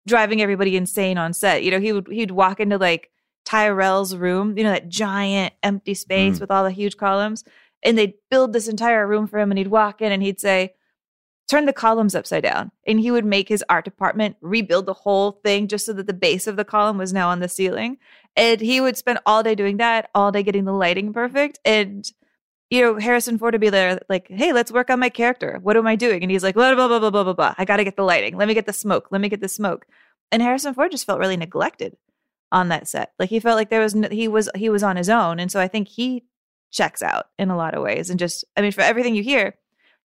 driving 0.05 0.41
everybody 0.41 0.75
insane 0.75 1.17
on 1.17 1.31
set. 1.31 1.63
You 1.63 1.71
know, 1.71 1.79
he 1.79 1.93
would 1.93 2.07
he'd 2.09 2.31
walk 2.31 2.59
into 2.59 2.77
like 2.77 3.09
Tyrell's 3.45 4.15
room, 4.15 4.57
you 4.57 4.63
know, 4.63 4.71
that 4.71 4.89
giant 4.89 5.53
empty 5.63 5.93
space 5.93 6.37
Mm. 6.37 6.41
with 6.41 6.51
all 6.51 6.63
the 6.63 6.71
huge 6.71 6.97
columns, 6.97 7.43
and 7.83 7.97
they'd 7.97 8.15
build 8.31 8.53
this 8.53 8.67
entire 8.67 9.07
room 9.07 9.27
for 9.27 9.39
him, 9.39 9.51
and 9.51 9.57
he'd 9.57 9.67
walk 9.67 10.01
in 10.01 10.11
and 10.11 10.23
he'd 10.23 10.39
say, 10.39 10.73
turn 11.49 11.65
the 11.65 11.73
columns 11.73 12.15
upside 12.15 12.43
down. 12.43 12.71
And 12.87 12.99
he 12.99 13.11
would 13.11 13.25
make 13.25 13.49
his 13.49 13.63
art 13.69 13.85
department 13.85 14.37
rebuild 14.41 14.85
the 14.85 14.93
whole 14.93 15.33
thing 15.43 15.67
just 15.67 15.85
so 15.85 15.93
that 15.93 16.07
the 16.07 16.13
base 16.13 16.47
of 16.47 16.55
the 16.55 16.65
column 16.65 16.97
was 16.97 17.13
now 17.13 17.29
on 17.29 17.41
the 17.41 17.49
ceiling. 17.49 17.97
And 18.35 18.61
he 18.61 18.81
would 18.81 18.97
spend 18.97 19.19
all 19.25 19.43
day 19.43 19.53
doing 19.53 19.77
that, 19.77 20.09
all 20.15 20.31
day 20.31 20.41
getting 20.41 20.65
the 20.65 20.71
lighting 20.71 21.13
perfect. 21.13 21.59
And, 21.65 22.09
you 22.69 22.81
know, 22.81 22.97
Harrison 22.97 23.37
Ford 23.37 23.53
would 23.53 23.61
be 23.61 23.69
there, 23.69 23.99
like, 24.09 24.27
hey, 24.29 24.53
let's 24.53 24.71
work 24.71 24.89
on 24.89 24.99
my 24.99 25.09
character. 25.09 25.59
What 25.61 25.77
am 25.77 25.85
I 25.85 25.95
doing? 25.95 26.23
And 26.23 26.31
he's 26.31 26.43
like, 26.43 26.55
blah, 26.55 26.73
blah, 26.73 26.87
blah, 26.87 26.99
blah, 26.99 27.11
blah, 27.11 27.23
blah, 27.23 27.33
blah. 27.33 27.55
I 27.57 27.65
got 27.65 27.77
to 27.77 27.83
get 27.83 27.97
the 27.97 28.03
lighting. 28.03 28.37
Let 28.37 28.47
me 28.47 28.53
get 28.53 28.65
the 28.65 28.73
smoke. 28.73 29.09
Let 29.11 29.21
me 29.21 29.29
get 29.29 29.41
the 29.41 29.49
smoke. 29.49 29.85
And 30.31 30.41
Harrison 30.41 30.73
Ford 30.73 30.91
just 30.91 31.05
felt 31.05 31.19
really 31.19 31.37
neglected 31.37 31.97
on 32.51 32.69
that 32.69 32.87
set. 32.87 33.11
Like 33.19 33.29
he 33.29 33.39
felt 33.39 33.57
like 33.57 33.69
there 33.69 33.81
was, 33.81 33.93
no, 33.93 34.07
he 34.09 34.27
was, 34.27 34.49
he 34.55 34.69
was 34.69 34.81
on 34.81 34.95
his 34.95 35.09
own. 35.09 35.39
And 35.39 35.51
so 35.51 35.59
I 35.59 35.67
think 35.67 35.89
he 35.89 36.23
checks 36.73 37.01
out 37.01 37.27
in 37.39 37.49
a 37.49 37.55
lot 37.55 37.73
of 37.73 37.83
ways. 37.83 38.09
And 38.09 38.19
just, 38.19 38.43
I 38.57 38.61
mean, 38.61 38.73
for 38.73 38.81
everything 38.81 39.15
you 39.15 39.23
hear, 39.23 39.55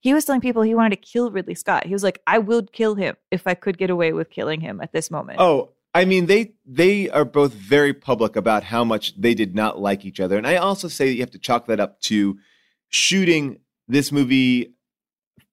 he 0.01 0.15
was 0.15 0.25
telling 0.25 0.41
people 0.41 0.63
he 0.63 0.75
wanted 0.75 0.91
to 0.91 1.09
kill 1.09 1.31
Ridley 1.31 1.57
Scott. 1.57 1.87
He 1.87 1.93
was 1.93 2.05
like, 2.05 2.23
I 2.27 2.39
would 2.39 2.73
kill 2.73 2.95
him 2.95 3.17
if 3.31 3.47
I 3.47 3.55
could 3.55 3.79
get 3.79 3.91
away 3.91 4.13
with 4.13 4.31
killing 4.31 4.61
him 4.61 4.81
at 4.81 4.93
this 4.93 5.11
moment. 5.11 5.41
Oh, 5.41 5.73
I 5.95 6.05
mean 6.05 6.27
they 6.27 6.53
they 6.65 7.09
are 7.11 7.25
both 7.25 7.53
very 7.53 7.95
public 7.95 8.37
about 8.37 8.63
how 8.63 8.85
much 8.85 9.21
they 9.21 9.35
did 9.35 9.55
not 9.55 9.81
like 9.81 10.05
each 10.05 10.21
other. 10.21 10.37
And 10.37 10.47
I 10.47 10.57
also 10.57 10.87
say 10.87 11.07
that 11.07 11.15
you 11.15 11.21
have 11.21 11.31
to 11.33 11.39
chalk 11.39 11.67
that 11.67 11.81
up 11.81 12.01
to 12.03 12.39
shooting 12.89 13.59
this 13.89 14.13
movie 14.13 14.75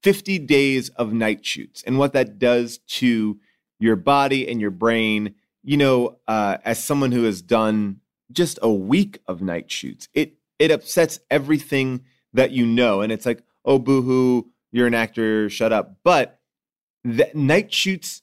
50 0.02 0.38
days 0.40 0.90
of 0.90 1.12
night 1.12 1.44
shoots 1.44 1.82
and 1.84 1.98
what 1.98 2.12
that 2.12 2.38
does 2.38 2.78
to 2.78 3.40
your 3.80 3.96
body 3.96 4.46
and 4.46 4.60
your 4.60 4.70
brain. 4.70 5.34
You 5.64 5.78
know, 5.78 6.18
uh, 6.28 6.58
as 6.64 6.82
someone 6.82 7.10
who 7.10 7.24
has 7.24 7.42
done 7.42 8.00
just 8.30 8.58
a 8.62 8.70
week 8.70 9.20
of 9.26 9.42
night 9.42 9.70
shoots, 9.70 10.08
it 10.14 10.35
it 10.58 10.70
upsets 10.70 11.20
everything 11.30 12.04
that 12.32 12.52
you 12.52 12.66
know. 12.66 13.00
And 13.00 13.12
it's 13.12 13.26
like, 13.26 13.42
oh, 13.64 13.78
boohoo, 13.78 14.44
you're 14.72 14.86
an 14.86 14.94
actor, 14.94 15.48
shut 15.50 15.72
up. 15.72 15.96
But 16.04 16.40
the 17.04 17.30
night 17.34 17.72
shoots 17.72 18.22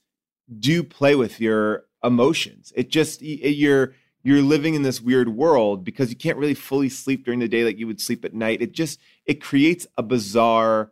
do 0.60 0.84
play 0.84 1.16
with 1.16 1.40
your 1.40 1.86
emotions. 2.04 2.74
It 2.76 2.90
just 2.90 3.22
y- 3.22 3.28
you're 3.28 3.94
you're 4.26 4.42
living 4.42 4.74
in 4.74 4.84
this 4.84 5.02
weird 5.02 5.30
world 5.30 5.84
because 5.84 6.10
you 6.10 6.16
can't 6.16 6.38
really 6.38 6.54
fully 6.54 6.88
sleep 6.88 7.26
during 7.26 7.40
the 7.42 7.48
day 7.48 7.66
like 7.66 7.78
you 7.78 7.88
would 7.88 8.00
sleep 8.00 8.24
at 8.24 8.34
night. 8.34 8.62
It 8.62 8.72
just 8.72 9.00
it 9.26 9.42
creates 9.42 9.86
a 9.98 10.04
bizarre 10.04 10.92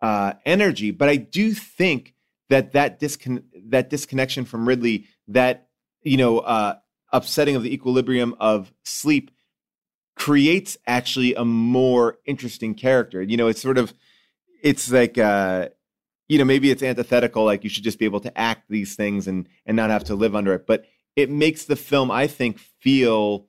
uh, 0.00 0.34
energy. 0.44 0.90
But 0.90 1.08
I 1.08 1.16
do 1.16 1.52
think 1.52 2.14
that 2.48 2.72
that 2.72 3.00
discon- 3.00 3.44
that 3.66 3.90
disconnection 3.90 4.44
from 4.44 4.66
Ridley, 4.66 5.06
that 5.28 5.68
you 6.02 6.16
know, 6.16 6.38
uh, 6.38 6.76
upsetting 7.12 7.56
of 7.56 7.62
the 7.62 7.72
equilibrium 7.72 8.34
of 8.38 8.72
sleep, 8.84 9.30
creates 10.18 10.76
actually 10.86 11.34
a 11.34 11.44
more 11.44 12.18
interesting 12.26 12.74
character. 12.74 13.22
You 13.22 13.36
know, 13.36 13.46
it's 13.46 13.62
sort 13.62 13.78
of 13.78 13.94
it's 14.62 14.90
like 14.90 15.16
uh, 15.16 15.68
you 16.28 16.38
know 16.38 16.44
maybe 16.44 16.70
it's 16.70 16.82
antithetical, 16.82 17.44
like 17.44 17.64
you 17.64 17.70
should 17.70 17.84
just 17.84 17.98
be 17.98 18.04
able 18.04 18.20
to 18.20 18.38
act 18.38 18.64
these 18.68 18.96
things 18.96 19.28
and 19.28 19.48
and 19.64 19.76
not 19.76 19.90
have 19.90 20.04
to 20.04 20.14
live 20.14 20.34
under 20.34 20.52
it, 20.54 20.66
but 20.66 20.84
it 21.16 21.30
makes 21.30 21.64
the 21.64 21.76
film, 21.76 22.10
I 22.10 22.26
think, 22.26 22.58
feel 22.58 23.46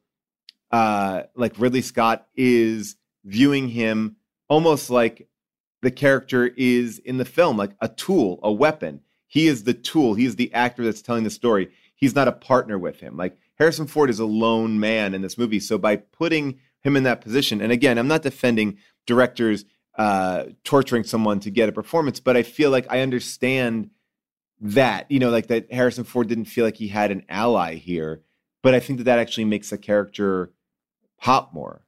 uh, 0.71 1.23
like 1.35 1.59
Ridley 1.59 1.81
Scott 1.81 2.27
is 2.35 2.95
viewing 3.25 3.67
him 3.69 4.15
almost 4.47 4.89
like 4.89 5.27
the 5.81 5.91
character 5.91 6.47
is 6.47 6.99
in 6.99 7.17
the 7.17 7.25
film, 7.25 7.57
like 7.57 7.71
a 7.81 7.87
tool, 7.87 8.39
a 8.43 8.51
weapon. 8.51 9.01
He 9.27 9.47
is 9.47 9.63
the 9.63 9.73
tool. 9.73 10.15
He 10.15 10.25
is 10.25 10.35
the 10.35 10.53
actor 10.53 10.83
that's 10.83 11.01
telling 11.01 11.23
the 11.23 11.29
story. 11.29 11.69
He's 11.95 12.15
not 12.15 12.27
a 12.27 12.31
partner 12.31 12.77
with 12.77 12.99
him. 12.99 13.17
Like 13.17 13.37
Harrison 13.59 13.87
Ford 13.87 14.09
is 14.09 14.19
a 14.19 14.25
lone 14.25 14.79
man 14.79 15.13
in 15.13 15.21
this 15.21 15.37
movie. 15.37 15.59
So 15.59 15.77
by 15.77 15.97
putting 15.97 16.59
him 16.81 16.95
in 16.95 17.03
that 17.03 17.21
position, 17.21 17.61
and 17.61 17.71
again, 17.71 17.97
I'm 17.97 18.07
not 18.07 18.21
defending 18.21 18.77
directors 19.05 19.65
uh, 19.97 20.45
torturing 20.63 21.03
someone 21.03 21.41
to 21.41 21.51
get 21.51 21.67
a 21.67 21.73
performance, 21.73 22.19
but 22.19 22.37
I 22.37 22.43
feel 22.43 22.71
like 22.71 22.87
I 22.89 23.01
understand 23.01 23.89
that, 24.61 25.09
you 25.11 25.19
know, 25.19 25.29
like 25.29 25.47
that 25.47 25.71
Harrison 25.71 26.05
Ford 26.05 26.27
didn't 26.27 26.45
feel 26.45 26.63
like 26.63 26.77
he 26.77 26.87
had 26.87 27.11
an 27.11 27.25
ally 27.27 27.75
here. 27.75 28.21
But 28.61 28.75
I 28.75 28.79
think 28.79 28.97
that 28.99 29.05
that 29.05 29.19
actually 29.19 29.45
makes 29.45 29.69
the 29.69 29.77
character 29.77 30.51
pop 31.19 31.53
more. 31.53 31.81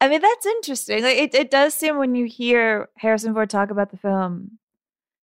I 0.00 0.08
mean, 0.08 0.20
that's 0.20 0.46
interesting. 0.46 1.02
Like 1.02 1.16
it, 1.16 1.34
it 1.34 1.50
does 1.50 1.74
seem 1.74 1.96
when 1.96 2.14
you 2.14 2.26
hear 2.26 2.88
Harrison 2.98 3.34
Ford 3.34 3.50
talk 3.50 3.70
about 3.70 3.90
the 3.90 3.96
film 3.96 4.58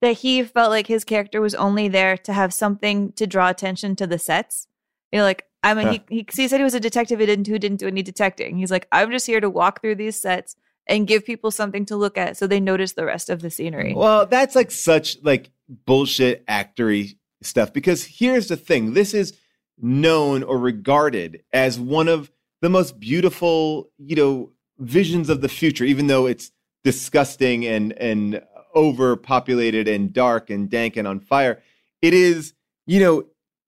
that 0.00 0.18
he 0.18 0.42
felt 0.42 0.70
like 0.70 0.86
his 0.86 1.04
character 1.04 1.40
was 1.40 1.54
only 1.54 1.88
there 1.88 2.16
to 2.18 2.32
have 2.32 2.52
something 2.52 3.12
to 3.12 3.26
draw 3.26 3.48
attention 3.48 3.96
to 3.96 4.06
the 4.06 4.18
sets. 4.18 4.66
You 5.14 5.20
know, 5.20 5.24
like 5.26 5.46
I 5.62 5.74
mean, 5.74 5.86
Huh. 5.86 5.92
he, 6.08 6.16
he 6.16 6.26
he 6.34 6.48
said 6.48 6.58
he 6.58 6.64
was 6.64 6.74
a 6.74 6.80
detective 6.80 7.20
who 7.20 7.26
didn't 7.26 7.46
who 7.46 7.56
didn't 7.56 7.78
do 7.78 7.86
any 7.86 8.02
detecting. 8.02 8.58
He's 8.58 8.72
like, 8.72 8.88
I'm 8.90 9.12
just 9.12 9.28
here 9.28 9.40
to 9.40 9.48
walk 9.48 9.80
through 9.80 9.94
these 9.94 10.20
sets 10.20 10.56
and 10.88 11.06
give 11.06 11.24
people 11.24 11.52
something 11.52 11.86
to 11.86 11.96
look 11.96 12.18
at 12.18 12.36
so 12.36 12.48
they 12.48 12.58
notice 12.58 12.94
the 12.94 13.04
rest 13.04 13.30
of 13.30 13.40
the 13.40 13.48
scenery. 13.48 13.94
Well, 13.94 14.26
that's 14.26 14.56
like 14.56 14.72
such 14.72 15.18
like 15.22 15.50
bullshit 15.86 16.44
actory 16.48 17.16
stuff 17.42 17.72
because 17.72 18.04
here's 18.04 18.48
the 18.48 18.56
thing. 18.56 18.94
This 18.94 19.14
is 19.14 19.38
known 19.80 20.42
or 20.42 20.58
regarded 20.58 21.44
as 21.52 21.78
one 21.78 22.08
of 22.08 22.32
the 22.60 22.68
most 22.68 22.98
beautiful, 22.98 23.90
you 23.98 24.16
know, 24.16 24.50
visions 24.80 25.28
of 25.28 25.42
the 25.42 25.48
future 25.48 25.84
even 25.84 26.08
though 26.08 26.26
it's 26.26 26.50
disgusting 26.82 27.64
and 27.64 27.92
and 27.92 28.42
overpopulated 28.74 29.86
and 29.86 30.12
dark 30.12 30.50
and 30.50 30.68
dank 30.68 30.96
and 30.96 31.06
on 31.06 31.20
fire. 31.20 31.62
It 32.02 32.14
is, 32.14 32.52
you 32.84 32.98
know, 32.98 33.26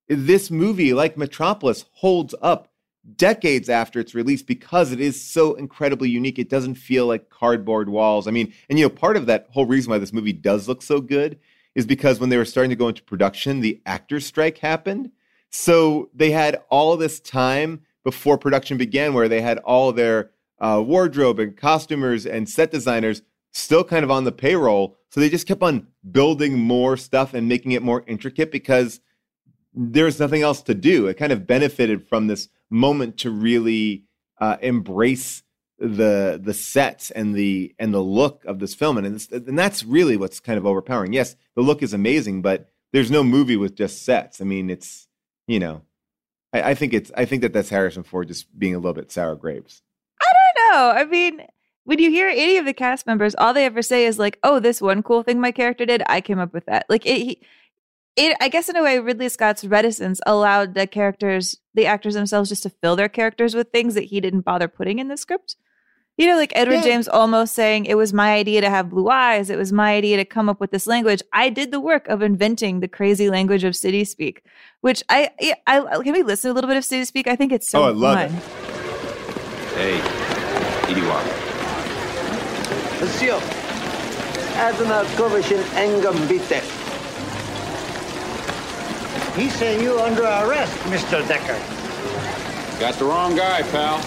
this 0.08 0.50
movie, 0.50 0.92
like 0.92 1.16
Metropolis, 1.16 1.84
holds 1.92 2.34
up 2.40 2.68
decades 3.16 3.68
after 3.68 4.00
its 4.00 4.14
release 4.14 4.42
because 4.42 4.90
it 4.90 5.00
is 5.00 5.20
so 5.20 5.54
incredibly 5.54 6.08
unique. 6.08 6.38
It 6.38 6.50
doesn't 6.50 6.74
feel 6.74 7.06
like 7.06 7.30
cardboard 7.30 7.88
walls. 7.88 8.26
I 8.26 8.30
mean, 8.32 8.52
and 8.68 8.78
you 8.78 8.84
know, 8.84 8.90
part 8.90 9.16
of 9.16 9.26
that 9.26 9.46
whole 9.50 9.66
reason 9.66 9.90
why 9.90 9.98
this 9.98 10.12
movie 10.12 10.32
does 10.32 10.68
look 10.68 10.82
so 10.82 11.00
good 11.00 11.38
is 11.74 11.86
because 11.86 12.18
when 12.18 12.30
they 12.30 12.36
were 12.36 12.44
starting 12.44 12.70
to 12.70 12.76
go 12.76 12.88
into 12.88 13.02
production, 13.02 13.60
the 13.60 13.80
actors' 13.86 14.26
strike 14.26 14.58
happened. 14.58 15.10
So 15.50 16.10
they 16.14 16.30
had 16.30 16.62
all 16.68 16.96
this 16.96 17.20
time 17.20 17.82
before 18.02 18.38
production 18.38 18.76
began 18.76 19.14
where 19.14 19.28
they 19.28 19.40
had 19.40 19.58
all 19.58 19.92
their 19.92 20.30
uh, 20.58 20.82
wardrobe 20.84 21.38
and 21.38 21.56
costumers 21.56 22.26
and 22.26 22.48
set 22.48 22.70
designers 22.70 23.22
still 23.52 23.84
kind 23.84 24.04
of 24.04 24.10
on 24.10 24.24
the 24.24 24.32
payroll. 24.32 24.96
So 25.10 25.20
they 25.20 25.28
just 25.28 25.46
kept 25.46 25.62
on 25.62 25.86
building 26.10 26.58
more 26.58 26.96
stuff 26.96 27.34
and 27.34 27.48
making 27.48 27.72
it 27.72 27.82
more 27.82 28.04
intricate 28.06 28.50
because 28.50 29.00
there's 29.76 30.18
nothing 30.18 30.42
else 30.42 30.62
to 30.62 30.74
do. 30.74 31.06
It 31.06 31.18
kind 31.18 31.32
of 31.32 31.46
benefited 31.46 32.08
from 32.08 32.26
this 32.26 32.48
moment 32.70 33.18
to 33.18 33.30
really 33.30 34.04
uh, 34.40 34.56
embrace 34.60 35.42
the 35.78 36.40
the 36.42 36.54
sets 36.54 37.10
and 37.10 37.34
the 37.34 37.74
and 37.78 37.92
the 37.92 38.00
look 38.00 38.44
of 38.46 38.58
this 38.58 38.74
film, 38.74 38.96
and 38.96 39.06
and 39.30 39.58
that's 39.58 39.84
really 39.84 40.16
what's 40.16 40.40
kind 40.40 40.58
of 40.58 40.66
overpowering. 40.66 41.12
Yes, 41.12 41.36
the 41.54 41.62
look 41.62 41.82
is 41.82 41.92
amazing, 41.92 42.40
but 42.40 42.70
there's 42.92 43.10
no 43.10 43.22
movie 43.22 43.56
with 43.56 43.76
just 43.76 44.02
sets. 44.02 44.40
I 44.40 44.44
mean, 44.44 44.70
it's 44.70 45.06
you 45.46 45.60
know, 45.60 45.82
I, 46.54 46.70
I 46.70 46.74
think 46.74 46.94
it's 46.94 47.12
I 47.14 47.26
think 47.26 47.42
that 47.42 47.52
that's 47.52 47.68
Harrison 47.68 48.02
Ford 48.02 48.28
just 48.28 48.58
being 48.58 48.74
a 48.74 48.78
little 48.78 48.94
bit 48.94 49.12
sour 49.12 49.36
grapes. 49.36 49.82
I 50.22 50.32
don't 50.32 50.72
know. 50.72 51.00
I 51.00 51.04
mean, 51.04 51.46
when 51.84 51.98
you 51.98 52.10
hear 52.10 52.28
any 52.28 52.56
of 52.56 52.64
the 52.64 52.72
cast 52.72 53.06
members, 53.06 53.34
all 53.36 53.52
they 53.52 53.66
ever 53.66 53.82
say 53.82 54.06
is 54.06 54.18
like, 54.18 54.38
"Oh, 54.42 54.58
this 54.58 54.80
one 54.80 55.02
cool 55.02 55.22
thing 55.22 55.40
my 55.40 55.52
character 55.52 55.84
did, 55.84 56.02
I 56.06 56.22
came 56.22 56.38
up 56.38 56.54
with 56.54 56.64
that." 56.66 56.86
Like 56.88 57.04
it, 57.04 57.18
he, 57.18 57.42
it 58.16 58.36
I 58.40 58.48
guess 58.48 58.68
in 58.68 58.76
a 58.76 58.82
way, 58.82 58.98
Ridley 58.98 59.28
Scott's 59.28 59.64
reticence 59.64 60.20
allowed 60.26 60.74
the 60.74 60.86
characters, 60.86 61.58
the 61.74 61.86
actors 61.86 62.14
themselves, 62.14 62.48
just 62.48 62.62
to 62.64 62.70
fill 62.70 62.96
their 62.96 63.08
characters 63.08 63.54
with 63.54 63.70
things 63.70 63.94
that 63.94 64.04
he 64.04 64.20
didn't 64.20 64.40
bother 64.42 64.68
putting 64.68 64.98
in 64.98 65.08
the 65.08 65.16
script. 65.16 65.56
You 66.18 66.26
know, 66.26 66.36
like 66.36 66.52
Edward 66.54 66.76
yeah. 66.76 66.82
James 66.82 67.08
Olmos 67.08 67.50
saying, 67.50 67.84
it 67.84 67.94
was 67.96 68.14
my 68.14 68.32
idea 68.32 68.62
to 68.62 68.70
have 68.70 68.88
blue 68.88 69.10
eyes. 69.10 69.50
It 69.50 69.58
was 69.58 69.70
my 69.70 69.94
idea 69.94 70.16
to 70.16 70.24
come 70.24 70.48
up 70.48 70.60
with 70.60 70.70
this 70.70 70.86
language. 70.86 71.20
I 71.30 71.50
did 71.50 71.70
the 71.70 71.78
work 71.80 72.08
of 72.08 72.22
inventing 72.22 72.80
the 72.80 72.88
crazy 72.88 73.28
language 73.28 73.64
of 73.64 73.76
city 73.76 74.02
speak, 74.06 74.42
which 74.80 75.02
I, 75.10 75.28
I, 75.66 75.80
I 75.80 76.02
can 76.02 76.14
we 76.14 76.22
listen 76.22 76.48
to 76.48 76.52
a 76.52 76.54
little 76.54 76.68
bit 76.68 76.78
of 76.78 76.86
city 76.86 77.04
speak? 77.04 77.26
I 77.28 77.36
think 77.36 77.52
it's 77.52 77.68
so 77.68 77.82
Oh, 77.82 77.88
I 77.88 77.90
love 77.90 78.30
fun. 78.30 78.34
it. 78.34 78.42
Hey, 79.76 79.98
Idiwa. 80.94 81.20
Monsieur, 82.98 83.38
Admiral 84.56 85.04
Kovachin 85.16 85.62
Engam 85.74 86.16
Bite. 86.30 86.62
He 89.36 89.50
say 89.50 89.82
you 89.82 90.00
under 90.00 90.22
arrest, 90.22 90.72
Mr. 90.88 91.22
Deckard. 91.28 91.60
Got 92.80 92.94
the 92.94 93.04
wrong 93.04 93.36
guy, 93.36 93.62
pal. 93.70 93.98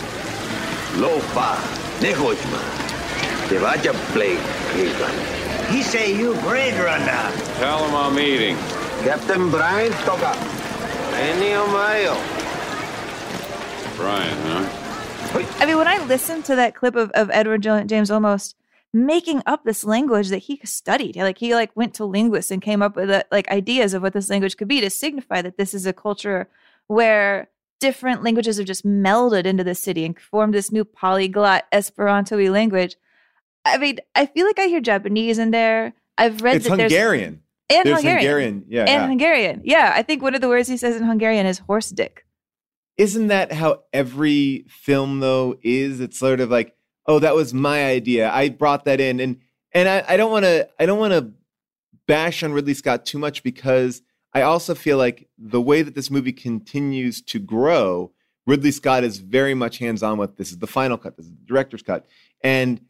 Lofa. 0.97 1.55
Nehochma. 2.01 2.59
Devaja 3.47 3.93
Blake 4.13 4.39
Cleveland. 4.71 5.19
He 5.69 5.83
say 5.83 6.17
you 6.17 6.33
Blade 6.41 6.79
Runner. 6.79 7.31
Tell 7.57 7.85
him 7.85 7.95
I'm 7.95 8.17
eating. 8.17 8.55
Captain 9.03 9.51
Brian 9.51 9.91
Toga. 10.03 10.33
Enio 11.13 11.67
Mayo. 11.73 12.15
Brian, 13.97 14.37
huh? 14.47 15.55
I 15.59 15.65
mean, 15.67 15.77
when 15.77 15.87
I 15.87 15.99
listened 16.05 16.45
to 16.45 16.55
that 16.55 16.73
clip 16.73 16.95
of, 16.95 17.11
of 17.11 17.29
Edward 17.29 17.61
James 17.61 18.09
Olmos 18.09 18.55
making 18.93 19.43
up 19.45 19.63
this 19.63 19.83
language 19.83 20.29
that 20.29 20.39
he 20.39 20.59
studied, 20.63 21.15
like 21.15 21.37
he 21.37 21.53
like 21.53 21.75
went 21.75 21.93
to 21.95 22.05
linguists 22.05 22.51
and 22.51 22.61
came 22.61 22.81
up 22.81 22.95
with 22.95 23.09
uh, 23.09 23.23
like 23.31 23.49
ideas 23.49 23.93
of 23.93 24.01
what 24.01 24.13
this 24.13 24.29
language 24.29 24.57
could 24.57 24.67
be 24.67 24.81
to 24.81 24.89
signify 24.89 25.41
that 25.41 25.57
this 25.57 25.73
is 25.73 25.85
a 25.85 25.93
culture 25.93 26.49
where 26.87 27.49
different 27.79 28.23
languages 28.23 28.57
have 28.57 28.65
just 28.65 28.85
melded 28.85 29.45
into 29.45 29.63
the 29.63 29.75
city 29.75 30.05
and 30.05 30.19
formed 30.19 30.53
this 30.53 30.71
new 30.71 30.83
polyglot 30.83 31.65
Esperanto 31.71 32.37
language. 32.49 32.95
I 33.63 33.77
mean, 33.77 33.99
I 34.15 34.25
feel 34.25 34.45
like 34.45 34.59
I 34.59 34.65
hear 34.65 34.81
Japanese 34.81 35.37
in 35.37 35.51
there. 35.51 35.93
I've 36.17 36.41
read 36.41 36.57
it's 36.57 36.67
that 36.67 36.79
Hungarian. 36.79 37.41
There's, 37.69 37.79
and 37.79 37.85
there's 37.85 37.97
Hungarian. 37.97 38.25
Hungarian. 38.25 38.65
Yeah. 38.67 38.81
And 38.81 38.89
yeah. 38.89 39.07
Hungarian. 39.07 39.61
Yeah. 39.63 39.93
I 39.95 40.01
think 40.01 40.21
one 40.21 40.35
of 40.35 40.41
the 40.41 40.49
words 40.49 40.67
he 40.67 40.77
says 40.77 40.95
in 40.95 41.03
Hungarian 41.03 41.45
is 41.45 41.59
horse 41.59 41.89
dick. 41.89 42.25
Isn't 42.97 43.27
that 43.27 43.51
how 43.53 43.83
every 43.93 44.65
film 44.67 45.19
though 45.19 45.57
is? 45.61 45.99
It's 45.99 46.17
sort 46.19 46.41
of 46.41 46.49
like, 46.49 46.75
oh, 47.05 47.19
that 47.19 47.35
was 47.35 47.53
my 47.53 47.85
idea. 47.85 48.31
I 48.31 48.49
brought 48.49 48.85
that 48.85 48.99
in. 48.99 49.19
And 49.19 49.39
and 49.71 49.87
I, 49.87 50.17
don't 50.17 50.31
wanna 50.31 50.67
I 50.79 50.85
don't 50.85 50.99
wanna 50.99 51.31
bash 52.07 52.43
on 52.43 52.53
Ridley 52.53 52.73
Scott 52.73 53.05
too 53.05 53.19
much 53.19 53.43
because 53.43 54.01
I 54.33 54.41
also 54.41 54.75
feel 54.75 54.97
like 54.97 55.27
the 55.37 55.61
way 55.61 55.81
that 55.81 55.95
this 55.95 56.11
movie 56.11 56.33
continues 56.33 57.21
to 57.23 57.39
grow, 57.39 58.11
Ridley 58.45 58.71
Scott 58.71 59.03
is 59.03 59.19
very 59.19 59.53
much 59.53 59.77
hands 59.77 60.03
on 60.03 60.17
with 60.17 60.37
this 60.37 60.51
is 60.51 60.57
the 60.57 60.67
final 60.67 60.97
cut, 60.97 61.17
this 61.17 61.25
is 61.25 61.31
the 61.31 61.45
director's 61.45 61.83
cut. 61.83 62.07
And 62.43 62.81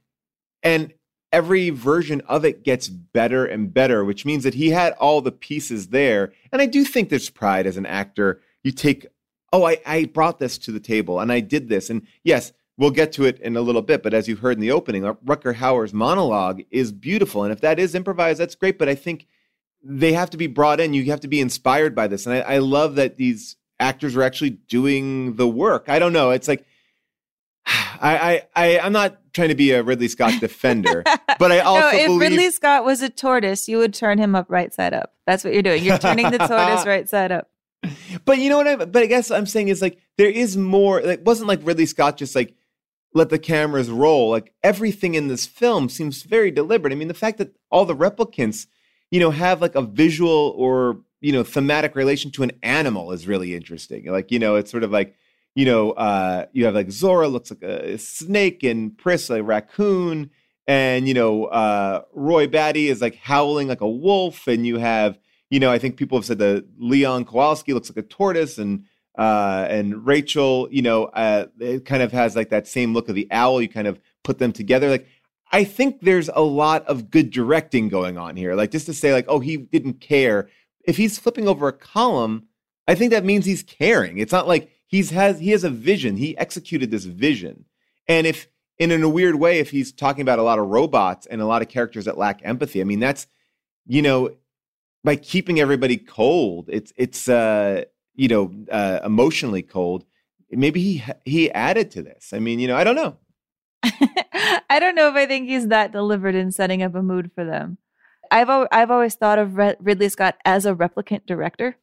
and 0.64 0.93
every 1.32 1.70
version 1.70 2.22
of 2.28 2.43
it 2.43 2.64
gets 2.64 2.88
better 2.88 3.45
and 3.45 3.74
better, 3.74 4.03
which 4.03 4.26
means 4.26 4.43
that 4.43 4.55
he 4.55 4.70
had 4.70 4.93
all 4.93 5.22
the 5.22 5.32
pieces 5.32 5.88
there. 5.88 6.34
And 6.51 6.62
I 6.62 6.66
do 6.66 6.84
think 6.84 7.10
there's 7.10 7.30
pride 7.30 7.68
as 7.68 7.78
an 7.78 7.86
actor. 7.86 8.41
You 8.64 8.72
take, 8.72 9.05
oh, 9.53 9.66
I, 9.66 9.78
I 9.86 10.05
brought 10.05 10.39
this 10.39 10.57
to 10.60 10.72
the 10.72 10.80
table 10.80 11.20
and 11.20 11.32
I 11.32 11.39
did 11.39 11.70
this. 11.70 11.89
And 11.89 12.05
yes, 12.24 12.51
we'll 12.80 12.89
get 12.89 13.11
to 13.11 13.25
it 13.25 13.39
in 13.41 13.57
a 13.57 13.61
little 13.61 13.82
bit. 13.84 14.01
But 14.01 14.13
as 14.15 14.27
you 14.27 14.38
heard 14.38 14.53
in 14.53 14.61
the 14.61 14.71
opening, 14.71 15.05
uh, 15.05 15.13
Rutger 15.25 15.53
Hauer's 15.53 15.93
monologue 15.93 16.61
is 16.71 16.91
beautiful. 16.91 17.43
And 17.43 17.51
if 17.51 17.61
that 17.61 17.77
is 17.77 17.93
improvised, 17.93 18.39
that's 18.39 18.55
great. 18.55 18.80
But 18.80 18.89
I 18.89 18.95
think 18.95 19.27
they 19.84 20.13
have 20.13 20.30
to 20.32 20.38
be 20.38 20.47
brought 20.47 20.80
in. 20.80 20.93
You 20.93 21.03
have 21.05 21.19
to 21.19 21.27
be 21.27 21.41
inspired 21.41 21.93
by 21.93 22.07
this. 22.07 22.25
And 22.25 22.36
I, 22.36 22.39
I 22.39 22.57
love 22.59 22.95
that 22.95 23.17
these 23.17 23.57
actors 23.80 24.15
are 24.15 24.23
actually 24.23 24.51
doing 24.51 25.36
the 25.36 25.47
work. 25.47 25.89
I 25.89 25.99
don't 25.99 26.13
know. 26.13 26.32
It's 26.32 26.47
like 26.47 26.65
I, 27.65 27.91
I, 28.01 28.41
I 28.55 28.80
I'm 28.80 28.93
not 28.93 29.17
trying 29.34 29.49
to 29.49 29.55
be 29.55 29.71
a 29.71 29.84
Ridley 29.84 30.07
Scott 30.07 30.39
defender, 30.39 31.03
but 31.39 31.51
I 31.51 31.59
also 31.59 31.82
no, 31.82 31.89
if 31.89 32.07
believe 32.07 32.21
Ridley 32.21 32.49
Scott 32.49 32.86
was 32.86 33.01
a 33.01 33.09
tortoise, 33.09 33.67
you 33.67 33.77
would 33.77 33.93
turn 33.93 34.17
him 34.17 34.36
up 34.36 34.47
right 34.49 34.73
side 34.73 34.93
up. 34.93 35.13
That's 35.27 35.43
what 35.43 35.53
you're 35.53 35.63
doing. 35.63 35.84
You're 35.84 35.97
turning 35.97 36.32
the 36.32 36.38
tortoise 36.39 36.86
right 36.86 37.07
side 37.07 37.32
up. 37.32 37.49
But 38.25 38.39
you 38.39 38.49
know 38.49 38.57
what 38.57 38.67
I 38.67 38.75
but 38.77 39.03
I 39.03 39.05
guess 39.05 39.30
what 39.30 39.38
I'm 39.38 39.45
saying 39.45 39.67
is 39.67 39.82
like 39.82 39.99
there 40.17 40.30
is 40.30 40.57
more 40.57 41.01
like 41.01 41.19
it 41.19 41.25
wasn't 41.25 41.47
like 41.47 41.59
Ridley 41.63 41.86
Scott 41.86 42.17
just 42.17 42.36
like 42.36 42.55
let 43.14 43.30
the 43.30 43.39
cameras 43.39 43.89
roll. 43.89 44.30
Like 44.30 44.53
everything 44.64 45.16
in 45.16 45.28
this 45.28 45.45
film 45.45 45.89
seems 45.89 46.24
very 46.24 46.51
deliberate. 46.51 46.93
I 46.93 46.95
mean, 46.95 47.07
the 47.07 47.14
fact 47.14 47.38
that 47.39 47.55
all 47.72 47.86
the 47.86 47.95
replicants 47.95 48.68
you 49.12 49.20
know, 49.20 49.32
have 49.32 49.62
like 49.62 49.76
a 49.76 49.82
visual 49.82 50.53
or, 50.57 50.99
you 51.22 51.32
know, 51.32 51.43
thematic 51.43 51.95
relation 51.95 52.32
to 52.32 52.43
an 52.43 52.51
animal 52.64 53.12
is 53.12 53.28
really 53.28 53.55
interesting. 53.55 54.05
Like, 54.05 54.32
you 54.32 54.39
know, 54.39 54.55
it's 54.55 54.72
sort 54.72 54.84
of 54.84 54.91
like, 54.91 55.16
you 55.55 55.66
know, 55.66 55.91
uh, 55.91 56.45
you 56.53 56.66
have 56.66 56.76
like 56.76 56.88
Zhora 56.88 57.32
looks 57.32 57.49
like 57.49 57.64
a 57.64 57.97
snake 57.97 58.64
and 58.64 58.97
Pris 58.97 59.30
a 59.30 59.43
raccoon. 59.43 60.30
And, 60.68 61.07
you 61.07 61.16
know, 61.16 61.45
uh, 61.45 62.03
Roy 62.14 62.47
Batty 62.47 62.89
is 62.89 63.01
like 63.01 63.16
howling 63.16 63.68
like 63.68 63.82
a 63.82 63.89
wolf. 63.89 64.47
And 64.47 64.66
you 64.66 64.78
have, 64.78 65.18
you 65.49 65.60
know, 65.60 65.72
I 65.72 65.80
think 65.80 65.97
people 65.97 66.18
have 66.18 66.26
said 66.26 66.38
that 66.38 66.66
Leon 66.78 67.26
Kowalski 67.26 67.74
looks 67.74 67.89
like 67.89 67.97
a 67.97 68.07
tortoise 68.07 68.60
and, 68.60 68.86
uh, 69.20 69.67
and 69.70 70.07
Rachael, 70.07 70.70
you 70.72 70.82
know, 70.82 71.05
uh, 71.07 71.47
it 71.59 71.84
kind 71.84 72.01
of 72.01 72.13
has 72.13 72.38
like 72.38 72.49
that 72.51 72.70
same 72.70 72.93
look 72.93 73.09
of 73.09 73.15
the 73.15 73.28
owl. 73.32 73.61
You 73.61 73.67
kind 73.67 73.86
of 73.86 73.99
put 74.24 74.39
them 74.39 74.53
together. 74.53 74.89
Like, 74.89 75.09
I 75.51 75.65
think 75.65 75.99
there's 75.99 76.30
a 76.34 76.41
lot 76.41 76.86
of 76.86 77.11
good 77.11 77.30
directing 77.30 77.89
going 77.89 78.17
on 78.17 78.38
here. 78.38 78.55
Like 78.55 78.72
just 78.72 78.86
to 78.86 78.93
say 78.93 79.11
like, 79.11 79.26
oh, 79.28 79.41
he 79.41 79.57
didn't 79.57 79.99
care. 79.99 80.49
If 80.86 80.95
he's 80.95 81.20
flipping 81.20 81.49
over 81.49 81.67
a 81.67 81.74
column, 81.74 82.47
I 82.88 82.95
think 82.95 83.11
that 83.11 83.26
means 83.26 83.45
he's 83.45 83.61
caring. 83.61 84.20
It's 84.20 84.32
not 84.32 84.47
like 84.47 84.72
he's 84.88 85.09
has 85.09 85.38
he 85.39 85.51
has 85.51 85.65
a 85.65 85.70
vision. 85.70 86.15
He 86.15 86.38
executed 86.38 86.89
this 86.89 87.03
vision. 87.03 87.65
And 88.07 88.26
if 88.26 88.47
in, 88.78 88.89
in 88.89 89.03
a 89.03 89.09
weird 89.09 89.36
way, 89.36 89.59
if 89.59 89.70
he's 89.70 89.91
talking 89.91 90.22
about 90.22 90.39
a 90.39 90.43
lot 90.43 90.59
of 90.59 90.67
robots 90.67 91.26
and 91.26 91.41
a 91.41 91.45
lot 91.45 91.61
of 91.61 91.67
characters 91.67 92.05
that 92.05 92.17
lack 92.17 92.39
empathy, 92.45 92.80
I 92.80 92.86
mean 92.86 93.01
that's 93.01 93.28
you 93.86 94.01
know 94.01 94.38
by 95.03 95.17
keeping 95.17 95.59
everybody 95.59 95.97
cold, 95.97 96.70
it's 96.72 96.93
it's 96.95 97.28
uh 97.28 97.84
you 98.20 98.28
know 98.28 98.51
uh, 98.70 98.99
emotionally 99.05 99.61
cold. 99.61 100.03
Maybe 100.51 100.82
he 100.82 101.03
he 101.24 101.51
added 101.51 101.89
to 101.91 102.03
this. 102.03 102.34
I 102.34 102.39
mean, 102.39 102.59
you 102.59 102.67
know, 102.67 102.76
I 102.76 102.84
don't 102.84 102.95
know. 102.95 103.17
I 104.70 104.78
don't 104.80 104.95
know 104.95 105.07
if 105.07 105.15
I 105.15 105.26
think 105.26 105.47
he's 105.47 105.67
that 105.70 105.93
deliberate 105.93 106.36
in 106.36 106.51
setting 106.51 106.84
up 106.84 106.95
a 106.95 107.01
mood 107.01 107.32
for 107.34 107.45
them. 107.45 107.78
I've 108.30 108.49
al- 108.49 108.67
I've 108.72 108.91
always 108.91 109.15
thought 109.15 109.39
of 109.39 109.55
Ridley 109.55 110.09
Scott 110.09 110.38
as 110.43 110.65
a 110.65 110.76
replicant 110.76 111.26
director. 111.26 111.78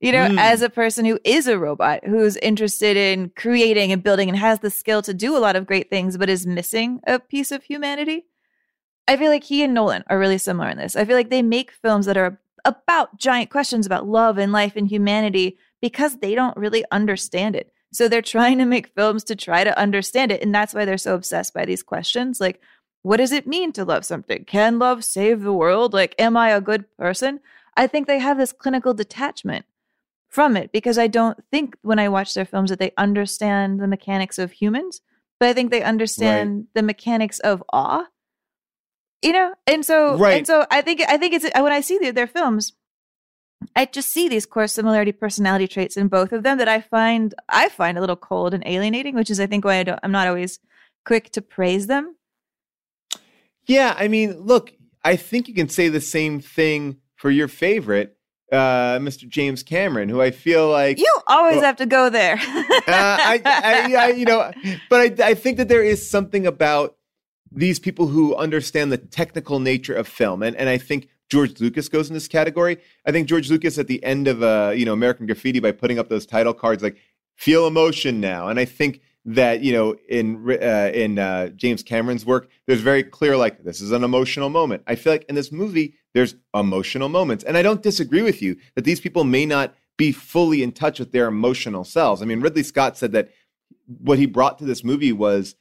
You 0.00 0.12
know, 0.12 0.28
mm. 0.28 0.38
as 0.38 0.60
a 0.60 0.68
person 0.68 1.06
who 1.06 1.18
is 1.24 1.46
a 1.46 1.58
robot, 1.58 2.04
who's 2.04 2.36
interested 2.38 2.98
in 2.98 3.30
creating 3.30 3.92
and 3.92 4.02
building 4.02 4.28
and 4.28 4.36
has 4.36 4.58
the 4.58 4.68
skill 4.70 5.00
to 5.02 5.14
do 5.14 5.34
a 5.34 5.40
lot 5.40 5.56
of 5.56 5.66
great 5.66 5.88
things, 5.88 6.18
but 6.18 6.28
is 6.28 6.46
missing 6.46 7.00
a 7.06 7.18
piece 7.18 7.50
of 7.50 7.62
humanity. 7.62 8.26
I 9.08 9.16
feel 9.16 9.30
like 9.30 9.44
he 9.44 9.62
and 9.62 9.72
Nolan 9.72 10.04
are 10.08 10.18
really 10.18 10.36
similar 10.36 10.68
in 10.68 10.76
this. 10.76 10.96
I 10.96 11.06
feel 11.06 11.16
like 11.16 11.30
they 11.30 11.40
make 11.40 11.70
films 11.70 12.04
that 12.06 12.18
are 12.18 12.38
about 12.66 13.16
giant 13.16 13.48
questions 13.48 13.86
about 13.86 14.06
love 14.06 14.36
and 14.36 14.52
life 14.52 14.76
and 14.76 14.88
humanity 14.88 15.56
because 15.80 16.18
they 16.18 16.34
don't 16.34 16.56
really 16.56 16.84
understand 16.90 17.56
it. 17.56 17.72
So 17.92 18.08
they're 18.08 18.22
trying 18.22 18.58
to 18.58 18.64
make 18.64 18.94
films 18.94 19.24
to 19.24 19.36
try 19.36 19.64
to 19.64 19.78
understand 19.78 20.32
it. 20.32 20.42
And 20.42 20.54
that's 20.54 20.74
why 20.74 20.84
they're 20.84 20.98
so 20.98 21.14
obsessed 21.14 21.54
by 21.54 21.64
these 21.64 21.82
questions. 21.82 22.40
Like, 22.40 22.60
what 23.02 23.18
does 23.18 23.32
it 23.32 23.46
mean 23.46 23.72
to 23.72 23.84
love 23.84 24.04
something? 24.04 24.44
Can 24.44 24.78
love 24.78 25.04
save 25.04 25.42
the 25.42 25.52
world? 25.52 25.92
Like, 25.92 26.14
am 26.18 26.36
I 26.36 26.50
a 26.50 26.60
good 26.60 26.84
person? 26.96 27.40
I 27.76 27.86
think 27.86 28.06
they 28.06 28.18
have 28.18 28.38
this 28.38 28.52
clinical 28.52 28.94
detachment 28.94 29.64
from 30.28 30.56
it 30.56 30.72
because 30.72 30.98
I 30.98 31.06
don't 31.06 31.38
think 31.50 31.76
when 31.82 31.98
I 31.98 32.08
watch 32.08 32.34
their 32.34 32.44
films 32.44 32.70
that 32.70 32.78
they 32.78 32.92
understand 32.96 33.80
the 33.80 33.86
mechanics 33.86 34.38
of 34.38 34.52
humans, 34.52 35.00
but 35.38 35.48
I 35.48 35.52
think 35.52 35.70
they 35.70 35.82
understand 35.82 36.56
right. 36.56 36.66
the 36.74 36.82
mechanics 36.82 37.38
of 37.40 37.62
awe. 37.72 38.06
You 39.22 39.32
know, 39.32 39.54
and 39.66 39.84
so 39.84 40.18
right. 40.18 40.36
and 40.36 40.46
so 40.46 40.66
I 40.70 40.82
think 40.82 41.00
I 41.00 41.16
think 41.16 41.32
it's 41.32 41.46
when 41.54 41.72
I 41.72 41.80
see 41.80 41.98
their, 41.98 42.12
their 42.12 42.26
films, 42.26 42.74
I 43.74 43.86
just 43.86 44.10
see 44.10 44.28
these 44.28 44.46
core 44.46 44.66
similarity 44.66 45.12
personality 45.12 45.66
traits 45.66 45.96
in 45.96 46.08
both 46.08 46.32
of 46.32 46.42
them 46.42 46.58
that 46.58 46.68
I 46.68 46.80
find 46.80 47.34
I 47.48 47.68
find 47.68 47.98
a 47.98 48.00
little 48.00 48.16
cold 48.16 48.54
and 48.54 48.62
alienating, 48.66 49.14
which 49.14 49.30
is 49.30 49.40
I 49.40 49.46
think 49.46 49.64
why 49.64 49.76
I 49.76 49.82
don't 49.82 50.00
I'm 50.02 50.12
not 50.12 50.28
always 50.28 50.58
quick 51.04 51.30
to 51.30 51.42
praise 51.42 51.86
them. 51.86 52.16
Yeah, 53.66 53.94
I 53.98 54.08
mean, 54.08 54.38
look, 54.40 54.72
I 55.04 55.16
think 55.16 55.48
you 55.48 55.54
can 55.54 55.68
say 55.68 55.88
the 55.88 56.00
same 56.00 56.40
thing 56.40 56.98
for 57.16 57.30
your 57.30 57.48
favorite, 57.48 58.16
uh, 58.52 58.98
Mr. 58.98 59.28
James 59.28 59.62
Cameron, 59.62 60.08
who 60.08 60.20
I 60.20 60.30
feel 60.30 60.68
like 60.68 60.98
you 60.98 61.14
always 61.26 61.56
well, 61.56 61.64
have 61.64 61.76
to 61.76 61.86
go 61.86 62.10
there. 62.10 62.34
uh, 62.40 62.82
I, 62.86 63.40
I, 63.44 63.94
I, 63.98 64.08
you 64.10 64.24
know, 64.24 64.52
but 64.88 65.20
I, 65.20 65.30
I 65.30 65.34
think 65.34 65.56
that 65.56 65.68
there 65.68 65.82
is 65.82 66.08
something 66.08 66.46
about 66.46 66.96
these 67.50 67.78
people 67.78 68.06
who 68.06 68.36
understand 68.36 68.92
the 68.92 68.98
technical 68.98 69.58
nature 69.60 69.94
of 69.94 70.06
film, 70.06 70.42
and 70.42 70.54
and 70.56 70.68
I 70.68 70.78
think 70.78 71.08
George 71.28 71.60
Lucas 71.60 71.88
goes 71.88 72.08
in 72.08 72.14
this 72.14 72.28
category. 72.28 72.78
I 73.04 73.12
think 73.12 73.28
George 73.28 73.50
Lucas 73.50 73.78
at 73.78 73.88
the 73.88 74.02
end 74.04 74.28
of 74.28 74.42
uh, 74.42 74.72
you 74.74 74.84
know 74.84 74.92
American 74.92 75.26
Graffiti 75.26 75.60
by 75.60 75.72
putting 75.72 75.98
up 75.98 76.08
those 76.08 76.26
title 76.26 76.54
cards 76.54 76.82
like 76.82 76.96
feel 77.34 77.66
emotion 77.66 78.20
now, 78.20 78.48
and 78.48 78.58
I 78.58 78.64
think 78.64 79.00
that 79.24 79.60
you 79.60 79.72
know 79.72 79.96
in 80.08 80.48
uh, 80.62 80.90
in 80.94 81.18
uh, 81.18 81.48
James 81.48 81.82
Cameron's 81.82 82.24
work, 82.24 82.48
there's 82.66 82.80
very 82.80 83.02
clear 83.02 83.36
like 83.36 83.64
this 83.64 83.80
is 83.80 83.92
an 83.92 84.04
emotional 84.04 84.48
moment. 84.48 84.82
I 84.86 84.94
feel 84.94 85.12
like 85.12 85.24
in 85.28 85.34
this 85.34 85.50
movie 85.50 85.94
there's 86.14 86.36
emotional 86.54 87.08
moments, 87.08 87.44
and 87.44 87.56
I 87.56 87.62
don't 87.62 87.82
disagree 87.82 88.22
with 88.22 88.40
you 88.40 88.56
that 88.74 88.84
these 88.84 89.00
people 89.00 89.24
may 89.24 89.44
not 89.44 89.74
be 89.96 90.12
fully 90.12 90.62
in 90.62 90.72
touch 90.72 90.98
with 90.98 91.12
their 91.12 91.26
emotional 91.26 91.84
selves. 91.84 92.22
I 92.22 92.26
mean, 92.26 92.40
Ridley 92.40 92.62
Scott 92.62 92.96
said 92.96 93.12
that 93.12 93.30
what 93.86 94.18
he 94.18 94.26
brought 94.26 94.58
to 94.58 94.64
this 94.64 94.84
movie 94.84 95.12
was 95.12 95.56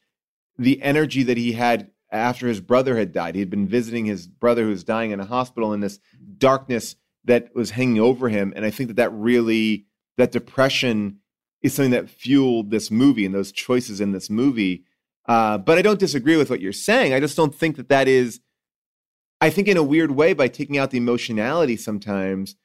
the 0.57 0.81
energy 0.81 1.23
that 1.23 1.37
he 1.37 1.53
had 1.53 1.91
after 2.15 2.47
his 2.47 2.61
brother 2.61 2.97
had 2.97 3.11
died. 3.11 3.35
He 3.35 3.41
had 3.41 3.49
been 3.49 3.67
visiting 3.67 4.05
his 4.05 4.27
brother 4.27 4.63
who 4.63 4.69
was 4.69 4.83
dying 4.83 5.11
in 5.11 5.19
a 5.19 5.25
hospital 5.25 5.73
in 5.73 5.81
this 5.81 5.99
darkness 6.37 6.95
that 7.25 7.55
was 7.55 7.71
hanging 7.71 7.99
over 7.99 8.29
him, 8.29 8.53
and 8.55 8.65
I 8.65 8.71
think 8.71 8.87
that 8.87 8.97
that 8.97 9.13
really 9.13 9.85
that 10.17 10.31
depression 10.31 11.19
is 11.61 11.73
something 11.73 11.91
that 11.91 12.09
fueled 12.09 12.69
this 12.69 12.91
movie 12.91 13.25
and 13.25 13.33
those 13.33 13.51
choices 13.51 13.99
in 13.99 14.11
this 14.11 14.29
movie. 14.29 14.83
Uh, 15.27 15.57
but 15.57 15.77
I 15.77 15.81
don't 15.81 15.99
disagree 15.99 16.37
with 16.37 16.49
what 16.49 16.61
you're 16.61 16.71
saying. 16.71 17.13
I 17.13 17.19
just 17.19 17.35
don't 17.35 17.55
think 17.55 17.77
that 17.77 17.89
that 17.89 18.07
is. 18.07 18.39
I 19.41 19.49
think 19.49 19.67
in 19.67 19.75
a 19.75 19.83
weird 19.83 20.11
way, 20.11 20.33
by 20.33 20.47
taking 20.47 20.77
out 20.77 20.91
the 20.91 20.97
emotionality, 20.97 21.75
sometimes, 21.75 22.55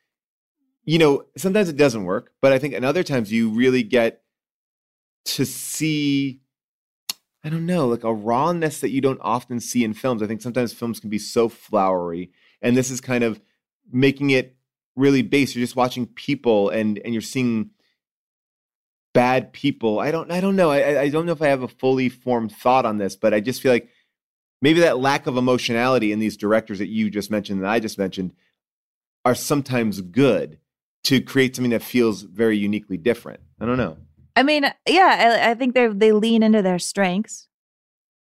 you 0.85 0.99
know, 0.99 1.25
sometimes 1.37 1.69
it 1.69 1.77
doesn't 1.77 2.05
work. 2.05 2.33
But 2.41 2.53
I 2.53 2.59
think 2.59 2.75
in 2.75 2.85
other 2.85 3.03
times 3.03 3.33
you 3.33 3.51
really 3.51 3.83
get 3.83 4.23
to 5.27 5.47
see. 5.47 6.41
I 7.43 7.49
don't 7.49 7.67
know, 7.67 7.87
like 7.87 8.05
a 8.05 8.13
rawness 8.13 8.81
that 8.81 8.91
you 8.91 9.01
don't 9.01 9.21
often 9.23 9.61
see 9.61 9.83
in 9.83 9.95
films. 9.95 10.23
I 10.23 10.27
think 10.27 10.43
sometimes 10.43 10.73
films 10.73 11.01
can 11.01 11.09
be 11.09 11.19
so 11.19 11.49
flowery, 11.49 12.31
and 12.61 12.77
this 12.77 12.91
is 12.91 13.01
kind 13.01 13.25
of 13.25 13.41
making 13.91 14.31
it 14.31 14.57
really 14.95 15.23
base. 15.23 15.55
You're 15.55 15.65
just 15.65 15.77
watching 15.77 16.07
people, 16.07 16.69
and 16.69 16.99
and 16.99 17.15
you're 17.15 17.23
seeing 17.23 17.71
bad 19.15 19.53
people. 19.53 19.99
I 19.99 20.11
don't 20.11 20.31
I 20.31 20.41
don't 20.41 20.57
know. 20.57 20.71
I 20.71 21.01
I 21.03 21.09
don't 21.09 21.27
know 21.27 21.33
if 21.33 21.43
I 21.43 21.49
have 21.49 21.63
a 21.63 21.69
fully 21.69 22.09
formed 22.09 22.53
thought 22.53 22.85
on 22.85 22.99
this, 22.99 23.17
but 23.17 23.33
I 23.33 23.41
just 23.41 23.63
feel 23.63 23.73
like 23.73 23.89
maybe 24.63 24.81
that 24.81 24.99
lack 24.99 25.27
of 25.27 25.37
emotionality 25.37 26.13
in 26.13 26.19
these 26.19 26.37
directors 26.37 26.79
that 26.79 26.89
you 26.89 27.11
just 27.11 27.31
mentioned 27.31 27.61
and 27.61 27.69
I 27.69 27.81
just 27.81 27.99
mentioned 27.99 28.35
are 29.25 29.35
sometimes 29.35 30.01
good 30.01 30.59
to 31.05 31.21
create 31.21 31.57
something 31.57 31.71
that 31.71 31.83
feels 31.83 32.23
very 32.23 32.57
uniquely 32.57 32.97
different. 32.97 33.41
I 33.61 33.67
don't 33.67 33.79
know. 33.79 33.97
I 34.37 34.43
mean, 34.43 34.65
yeah, 34.89 35.41
I, 35.45 35.51
I 35.51 35.55
think 35.55 35.75
they 35.75 35.89
they 35.89 36.13
lean 36.13 36.43
into 36.43 36.63
their 36.63 36.79
strengths. 36.79 37.49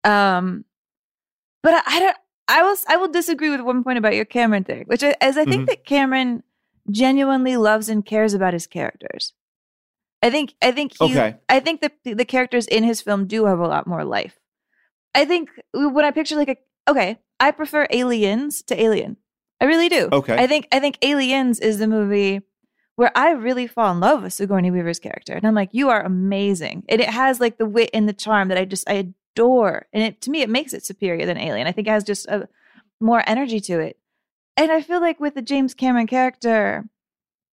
Um, 0.04 0.64
but 1.62 1.74
I, 1.74 1.82
I, 1.86 2.00
don't. 2.00 2.16
I 2.48 2.62
will. 2.62 2.76
I 2.88 2.96
will 2.96 3.08
disagree 3.08 3.50
with 3.50 3.60
one 3.60 3.84
point 3.84 3.98
about 3.98 4.14
your 4.14 4.24
Cameron 4.24 4.64
thing, 4.64 4.84
which 4.86 5.02
is 5.02 5.14
I 5.20 5.30
think 5.32 5.48
mm-hmm. 5.48 5.64
that 5.66 5.84
Cameron 5.84 6.42
genuinely 6.90 7.56
loves 7.56 7.88
and 7.88 8.04
cares 8.04 8.34
about 8.34 8.52
his 8.52 8.66
characters. 8.66 9.34
I 10.22 10.30
think 10.30 10.54
I 10.60 10.72
think 10.72 10.92
he, 10.98 11.04
okay. 11.04 11.36
I 11.48 11.60
think 11.60 11.80
the 11.80 12.14
the 12.14 12.24
characters 12.24 12.66
in 12.66 12.84
his 12.84 13.00
film 13.00 13.26
do 13.26 13.46
have 13.46 13.58
a 13.58 13.68
lot 13.68 13.86
more 13.86 14.04
life. 14.04 14.38
I 15.14 15.24
think 15.24 15.50
when 15.72 16.04
I 16.04 16.10
picture 16.10 16.36
like 16.36 16.48
a 16.48 16.90
okay, 16.90 17.18
I 17.38 17.50
prefer 17.50 17.86
Aliens 17.90 18.62
to 18.64 18.80
Alien. 18.80 19.16
I 19.60 19.66
really 19.66 19.88
do. 19.88 20.08
Okay. 20.12 20.36
I 20.36 20.46
think 20.46 20.68
I 20.72 20.80
think 20.80 20.98
Aliens 21.02 21.60
is 21.60 21.78
the 21.78 21.86
movie 21.86 22.42
where 23.00 23.16
I 23.16 23.30
really 23.30 23.66
fall 23.66 23.90
in 23.92 24.00
love 24.00 24.22
with 24.22 24.34
Sigourney 24.34 24.70
Weaver's 24.70 24.98
character, 24.98 25.32
and 25.32 25.46
I'm 25.46 25.54
like, 25.54 25.70
you 25.72 25.88
are 25.88 26.02
amazing, 26.02 26.84
and 26.86 27.00
it 27.00 27.08
has 27.08 27.40
like 27.40 27.56
the 27.56 27.64
wit 27.64 27.88
and 27.94 28.06
the 28.06 28.12
charm 28.12 28.48
that 28.48 28.58
I 28.58 28.66
just 28.66 28.86
I 28.90 29.12
adore, 29.34 29.86
and 29.94 30.02
it 30.02 30.20
to 30.20 30.30
me 30.30 30.42
it 30.42 30.50
makes 30.50 30.74
it 30.74 30.84
superior 30.84 31.24
than 31.24 31.38
Alien. 31.38 31.66
I 31.66 31.72
think 31.72 31.88
it 31.88 31.92
has 31.92 32.04
just 32.04 32.26
a 32.26 32.46
more 33.00 33.24
energy 33.26 33.58
to 33.60 33.80
it, 33.80 33.98
and 34.54 34.70
I 34.70 34.82
feel 34.82 35.00
like 35.00 35.18
with 35.18 35.34
the 35.34 35.40
James 35.40 35.72
Cameron 35.72 36.08
character, 36.08 36.84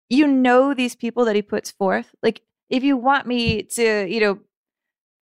you 0.09 0.27
know 0.27 0.73
these 0.73 0.95
people 0.95 1.25
that 1.25 1.35
he 1.35 1.41
puts 1.41 1.71
forth, 1.71 2.15
like 2.23 2.39
if 2.69 2.81
you 2.81 2.95
want 2.95 3.27
me 3.27 3.63
to, 3.63 4.07
you 4.09 4.21
know, 4.21 4.39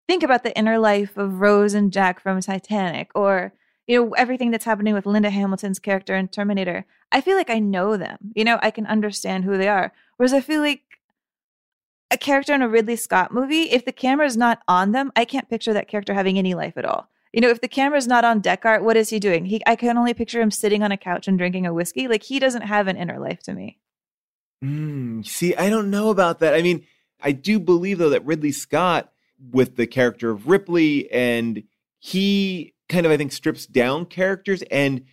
think 0.08 0.22
about 0.22 0.44
the 0.44 0.56
inner 0.56 0.78
life 0.78 1.18
of 1.18 1.42
Rose 1.42 1.74
and 1.74 1.92
Jack 1.92 2.22
from 2.22 2.40
Titanic 2.42 3.10
or, 3.16 3.54
you 3.88 4.00
know, 4.00 4.12
everything 4.12 4.52
that's 4.52 4.66
happening 4.66 4.94
with 4.94 5.06
Linda 5.06 5.30
Hamilton's 5.30 5.80
character 5.80 6.16
in 6.16 6.28
Terminator, 6.28 6.86
I 7.12 7.22
feel 7.22 7.36
like 7.38 7.50
I 7.50 7.60
know 7.60 7.98
them. 7.98 8.18
You 8.36 8.44
know, 8.44 8.60
I 8.62 8.72
can 8.72 8.86
understand 8.86 9.44
who 9.44 9.58
they 9.58 9.68
are. 9.68 9.94
Whereas 10.18 10.34
I 10.34 10.42
feel 10.42 10.62
like 10.62 10.84
a 12.12 12.18
character 12.18 12.54
in 12.54 12.62
a 12.62 12.70
Ridley 12.70 12.96
Scott 12.96 13.34
movie, 13.34 13.64
if 13.72 13.86
the 13.86 13.92
camera 13.92 14.26
is 14.26 14.38
not 14.38 14.62
on 14.68 14.92
them, 14.92 15.12
I 15.16 15.26
can't 15.26 15.50
picture 15.50 15.74
that 15.74 15.88
character 15.88 16.14
having 16.14 16.38
any 16.38 16.54
life 16.54 16.78
at 16.78 16.86
all. 16.86 17.10
You 17.34 17.40
know, 17.40 17.50
if 17.50 17.62
the 17.62 17.70
camera's 17.70 18.08
not 18.08 18.26
on 18.26 18.42
Deckard, 18.42 18.82
what 18.82 18.98
is 18.98 19.10
he 19.10 19.20
doing? 19.20 19.46
He 19.46 19.62
I 19.66 19.78
can 19.78 19.98
only 19.98 20.14
picture 20.14 20.42
him 20.42 20.52
sitting 20.52 20.84
on 20.84 20.92
a 20.92 20.98
couch 20.98 21.28
and 21.28 21.38
drinking 21.38 21.66
a 21.66 21.74
whiskey. 21.74 22.08
Like 22.10 22.24
he 22.24 22.40
doesn't 22.40 22.64
have 22.64 22.88
an 22.88 22.98
inner 22.98 23.20
life 23.20 23.42
to 23.44 23.54
me. 23.54 23.80
Mm, 24.64 25.26
see, 25.26 25.56
I 25.56 25.70
don't 25.70 25.90
know 25.90 26.10
about 26.10 26.40
that. 26.40 26.54
I 26.54 26.62
mean, 26.62 26.86
I 27.22 27.32
do 27.32 27.60
believe 27.60 27.98
though 27.98 28.10
that 28.10 28.26
Ridley 28.26 28.52
Scott 28.52 29.12
with 29.52 29.78
the 29.78 29.88
character 29.88 30.30
of 30.30 30.48
Ripley 30.48 31.10
and 31.12 31.64
he 32.00 32.74
kind 32.92 33.06
of 33.06 33.12
I 33.12 33.18
think 33.18 33.32
strips 33.32 33.66
down 33.66 34.06
characters 34.06 34.64
and 34.70 35.04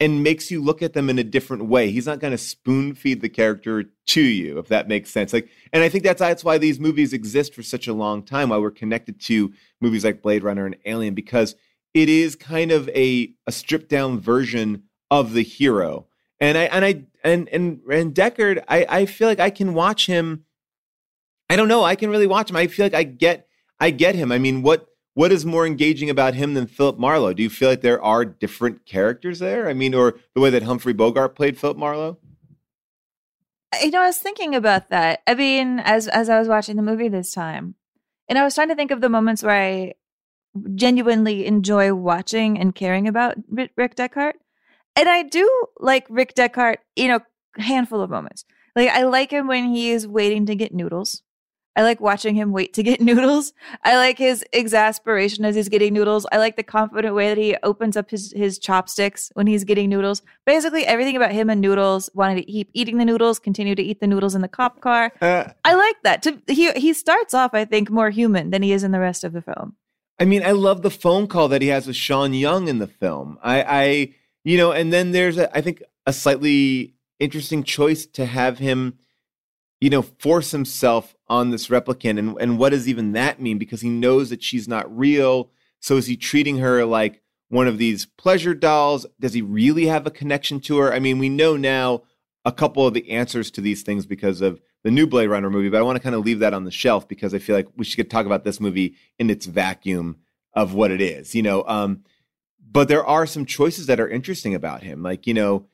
and 0.00 0.22
makes 0.22 0.50
you 0.50 0.60
look 0.60 0.82
at 0.82 0.94
them 0.94 1.08
in 1.08 1.18
a 1.18 1.24
different 1.24 1.66
way. 1.66 1.90
He's 1.90 2.06
not 2.06 2.18
going 2.18 2.32
to 2.32 2.38
spoon 2.38 2.94
feed 2.94 3.20
the 3.20 3.28
character 3.28 3.84
to 4.08 4.20
you, 4.20 4.58
if 4.58 4.66
that 4.66 4.88
makes 4.88 5.10
sense. 5.10 5.32
Like, 5.32 5.48
and 5.72 5.84
I 5.84 5.88
think 5.88 6.02
that's 6.02 6.18
that's 6.18 6.44
why 6.44 6.58
these 6.58 6.80
movies 6.80 7.12
exist 7.12 7.54
for 7.54 7.62
such 7.62 7.86
a 7.86 7.92
long 7.92 8.22
time. 8.22 8.48
Why 8.48 8.58
we're 8.58 8.70
connected 8.70 9.20
to 9.22 9.52
movies 9.80 10.04
like 10.04 10.22
Blade 10.22 10.42
Runner 10.42 10.66
and 10.66 10.76
Alien, 10.84 11.14
because 11.14 11.54
it 11.94 12.08
is 12.08 12.36
kind 12.36 12.72
of 12.72 12.88
a 12.90 13.32
a 13.46 13.52
stripped 13.52 13.88
down 13.88 14.18
version 14.18 14.84
of 15.10 15.32
the 15.34 15.42
hero. 15.42 16.06
And 16.40 16.58
I 16.58 16.62
and 16.64 16.84
I 16.84 17.04
and 17.22 17.48
and 17.50 17.80
and 17.90 18.14
Deckard, 18.14 18.64
I 18.68 18.86
I 18.88 19.06
feel 19.06 19.28
like 19.28 19.40
I 19.40 19.50
can 19.50 19.74
watch 19.74 20.06
him 20.06 20.44
I 21.52 21.56
don't 21.56 21.68
know. 21.68 21.84
I 21.84 21.96
can 21.96 22.08
really 22.08 22.26
watch 22.26 22.48
him. 22.48 22.56
I 22.56 22.66
feel 22.66 22.86
like 22.86 22.94
I 22.94 23.02
get 23.02 23.46
I 23.78 23.90
get 23.90 24.14
him. 24.14 24.32
I 24.32 24.38
mean, 24.38 24.62
what 24.62 24.86
what 25.14 25.32
is 25.32 25.44
more 25.44 25.66
engaging 25.66 26.08
about 26.08 26.34
him 26.34 26.54
than 26.54 26.66
Philip 26.66 26.98
Marlowe? 26.98 27.32
Do 27.32 27.42
you 27.42 27.50
feel 27.50 27.68
like 27.68 27.82
there 27.82 28.02
are 28.02 28.24
different 28.24 28.86
characters 28.86 29.38
there? 29.38 29.68
I 29.68 29.74
mean, 29.74 29.94
or 29.94 30.18
the 30.34 30.40
way 30.40 30.50
that 30.50 30.62
Humphrey 30.62 30.92
Bogart 30.92 31.34
played 31.34 31.58
Philip 31.58 31.76
Marlowe? 31.76 32.18
You 33.82 33.90
know, 33.90 34.02
I 34.02 34.06
was 34.06 34.18
thinking 34.18 34.54
about 34.54 34.90
that. 34.90 35.22
I 35.26 35.34
mean, 35.34 35.78
as 35.80 36.08
as 36.08 36.28
I 36.28 36.38
was 36.38 36.48
watching 36.48 36.76
the 36.76 36.82
movie 36.82 37.08
this 37.08 37.32
time, 37.32 37.74
and 38.28 38.38
I 38.38 38.44
was 38.44 38.54
trying 38.54 38.68
to 38.68 38.74
think 38.74 38.90
of 38.90 39.00
the 39.00 39.08
moments 39.08 39.42
where 39.42 39.54
I 39.54 39.94
genuinely 40.74 41.46
enjoy 41.46 41.94
watching 41.94 42.58
and 42.58 42.74
caring 42.74 43.08
about 43.08 43.36
Rick 43.48 43.96
Deckard. 43.96 44.34
And 44.94 45.08
I 45.08 45.22
do 45.22 45.48
like 45.80 46.06
Rick 46.10 46.34
Deckard, 46.34 46.76
you 46.96 47.08
know, 47.08 47.20
handful 47.56 48.02
of 48.02 48.10
moments. 48.10 48.44
Like 48.76 48.90
I 48.90 49.04
like 49.04 49.30
him 49.30 49.46
when 49.46 49.72
he 49.72 49.90
is 49.90 50.06
waiting 50.06 50.46
to 50.46 50.54
get 50.54 50.74
noodles. 50.74 51.22
I 51.74 51.82
like 51.82 52.00
watching 52.00 52.34
him 52.34 52.52
wait 52.52 52.74
to 52.74 52.82
get 52.82 53.00
noodles. 53.00 53.52
I 53.82 53.96
like 53.96 54.18
his 54.18 54.44
exasperation 54.52 55.44
as 55.44 55.54
he's 55.54 55.68
getting 55.68 55.94
noodles. 55.94 56.26
I 56.30 56.38
like 56.38 56.56
the 56.56 56.62
confident 56.62 57.14
way 57.14 57.28
that 57.28 57.38
he 57.38 57.56
opens 57.62 57.96
up 57.96 58.10
his, 58.10 58.32
his 58.32 58.58
chopsticks 58.58 59.30
when 59.34 59.46
he's 59.46 59.64
getting 59.64 59.88
noodles. 59.88 60.22
Basically, 60.44 60.84
everything 60.86 61.16
about 61.16 61.32
him 61.32 61.48
and 61.48 61.60
noodles, 61.60 62.10
wanting 62.14 62.36
to 62.36 62.42
keep 62.42 62.70
eating 62.74 62.98
the 62.98 63.04
noodles, 63.04 63.38
continue 63.38 63.74
to 63.74 63.82
eat 63.82 64.00
the 64.00 64.06
noodles 64.06 64.34
in 64.34 64.42
the 64.42 64.48
cop 64.48 64.80
car. 64.80 65.12
Uh, 65.20 65.44
I 65.64 65.74
like 65.74 66.02
that. 66.02 66.22
To, 66.22 66.42
he, 66.46 66.72
he 66.72 66.92
starts 66.92 67.34
off, 67.34 67.54
I 67.54 67.64
think, 67.64 67.90
more 67.90 68.10
human 68.10 68.50
than 68.50 68.62
he 68.62 68.72
is 68.72 68.84
in 68.84 68.92
the 68.92 69.00
rest 69.00 69.24
of 69.24 69.32
the 69.32 69.42
film. 69.42 69.76
I 70.18 70.24
mean, 70.24 70.44
I 70.44 70.52
love 70.52 70.82
the 70.82 70.90
phone 70.90 71.26
call 71.26 71.48
that 71.48 71.62
he 71.62 71.68
has 71.68 71.86
with 71.86 71.96
Sean 71.96 72.34
Young 72.34 72.68
in 72.68 72.78
the 72.78 72.86
film. 72.86 73.38
I, 73.42 73.62
I 73.62 74.14
you 74.44 74.58
know, 74.58 74.72
and 74.72 74.92
then 74.92 75.12
there's, 75.12 75.38
a, 75.38 75.56
I 75.56 75.62
think, 75.62 75.82
a 76.06 76.12
slightly 76.12 76.94
interesting 77.18 77.62
choice 77.64 78.04
to 78.06 78.26
have 78.26 78.58
him– 78.58 78.98
you 79.82 79.90
know, 79.90 80.02
force 80.02 80.52
himself 80.52 81.16
on 81.26 81.50
this 81.50 81.66
replicant. 81.66 82.16
And, 82.16 82.36
and 82.40 82.56
what 82.56 82.70
does 82.70 82.88
even 82.88 83.10
that 83.14 83.40
mean? 83.40 83.58
Because 83.58 83.80
he 83.80 83.88
knows 83.88 84.30
that 84.30 84.40
she's 84.40 84.68
not 84.68 84.96
real. 84.96 85.50
So 85.80 85.96
is 85.96 86.06
he 86.06 86.16
treating 86.16 86.58
her 86.58 86.84
like 86.84 87.20
one 87.48 87.66
of 87.66 87.78
these 87.78 88.06
pleasure 88.06 88.54
dolls? 88.54 89.06
Does 89.18 89.32
he 89.32 89.42
really 89.42 89.86
have 89.86 90.06
a 90.06 90.12
connection 90.12 90.60
to 90.60 90.78
her? 90.78 90.94
I 90.94 91.00
mean, 91.00 91.18
we 91.18 91.28
know 91.28 91.56
now 91.56 92.02
a 92.44 92.52
couple 92.52 92.86
of 92.86 92.94
the 92.94 93.10
answers 93.10 93.50
to 93.50 93.60
these 93.60 93.82
things 93.82 94.06
because 94.06 94.40
of 94.40 94.60
the 94.84 94.92
new 94.92 95.04
Blade 95.04 95.26
Runner 95.26 95.50
movie, 95.50 95.68
but 95.68 95.78
I 95.78 95.82
want 95.82 95.96
to 95.96 96.02
kind 96.02 96.14
of 96.14 96.24
leave 96.24 96.38
that 96.38 96.54
on 96.54 96.62
the 96.62 96.70
shelf 96.70 97.08
because 97.08 97.34
I 97.34 97.40
feel 97.40 97.56
like 97.56 97.66
we 97.76 97.84
should 97.84 97.96
get 97.96 98.08
talk 98.08 98.24
about 98.24 98.44
this 98.44 98.60
movie 98.60 98.94
in 99.18 99.30
its 99.30 99.46
vacuum 99.46 100.18
of 100.54 100.74
what 100.74 100.92
it 100.92 101.00
is, 101.00 101.34
you 101.34 101.42
know. 101.42 101.64
Um, 101.66 102.04
but 102.70 102.86
there 102.86 103.04
are 103.04 103.26
some 103.26 103.46
choices 103.46 103.86
that 103.86 103.98
are 103.98 104.08
interesting 104.08 104.54
about 104.54 104.84
him, 104.84 105.02
like 105.02 105.26
you 105.26 105.34
know, 105.34 105.66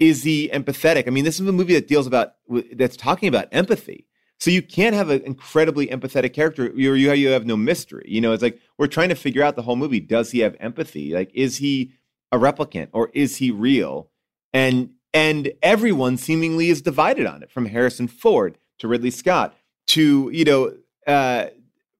is 0.00 0.24
he 0.24 0.48
empathetic? 0.48 1.06
I 1.06 1.10
mean, 1.10 1.24
this 1.24 1.38
is 1.38 1.46
a 1.46 1.52
movie 1.52 1.74
that 1.74 1.86
deals 1.86 2.06
about 2.06 2.32
that's 2.72 2.96
talking 2.96 3.28
about 3.28 3.48
empathy. 3.52 4.06
So 4.38 4.50
you 4.50 4.62
can't 4.62 4.94
have 4.94 5.10
an 5.10 5.22
incredibly 5.22 5.88
empathetic 5.88 6.32
character. 6.32 6.72
You 6.74 6.94
you 6.94 7.12
you 7.12 7.28
have 7.28 7.46
no 7.46 7.56
mystery. 7.56 8.06
You 8.08 8.22
know, 8.22 8.32
it's 8.32 8.42
like 8.42 8.58
we're 8.78 8.86
trying 8.86 9.10
to 9.10 9.14
figure 9.14 9.44
out 9.44 9.54
the 9.54 9.62
whole 9.62 9.76
movie. 9.76 10.00
Does 10.00 10.30
he 10.30 10.40
have 10.40 10.56
empathy? 10.58 11.12
Like, 11.12 11.30
is 11.34 11.58
he 11.58 11.92
a 12.32 12.38
replicant 12.38 12.88
or 12.92 13.10
is 13.12 13.36
he 13.36 13.50
real? 13.50 14.08
And 14.54 14.90
and 15.12 15.52
everyone 15.62 16.16
seemingly 16.16 16.70
is 16.70 16.80
divided 16.80 17.26
on 17.26 17.42
it, 17.42 17.50
from 17.50 17.66
Harrison 17.66 18.08
Ford 18.08 18.56
to 18.78 18.88
Ridley 18.88 19.10
Scott 19.10 19.54
to 19.88 20.30
you 20.32 20.44
know 20.44 20.74
uh, 21.06 21.48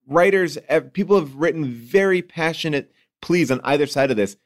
writers. 0.06 0.56
People 0.94 1.18
have 1.18 1.34
written 1.34 1.66
very 1.66 2.22
passionate 2.22 2.90
pleas 3.20 3.50
on 3.50 3.60
either 3.64 3.86
side 3.86 4.10
of 4.10 4.16
this, 4.16 4.38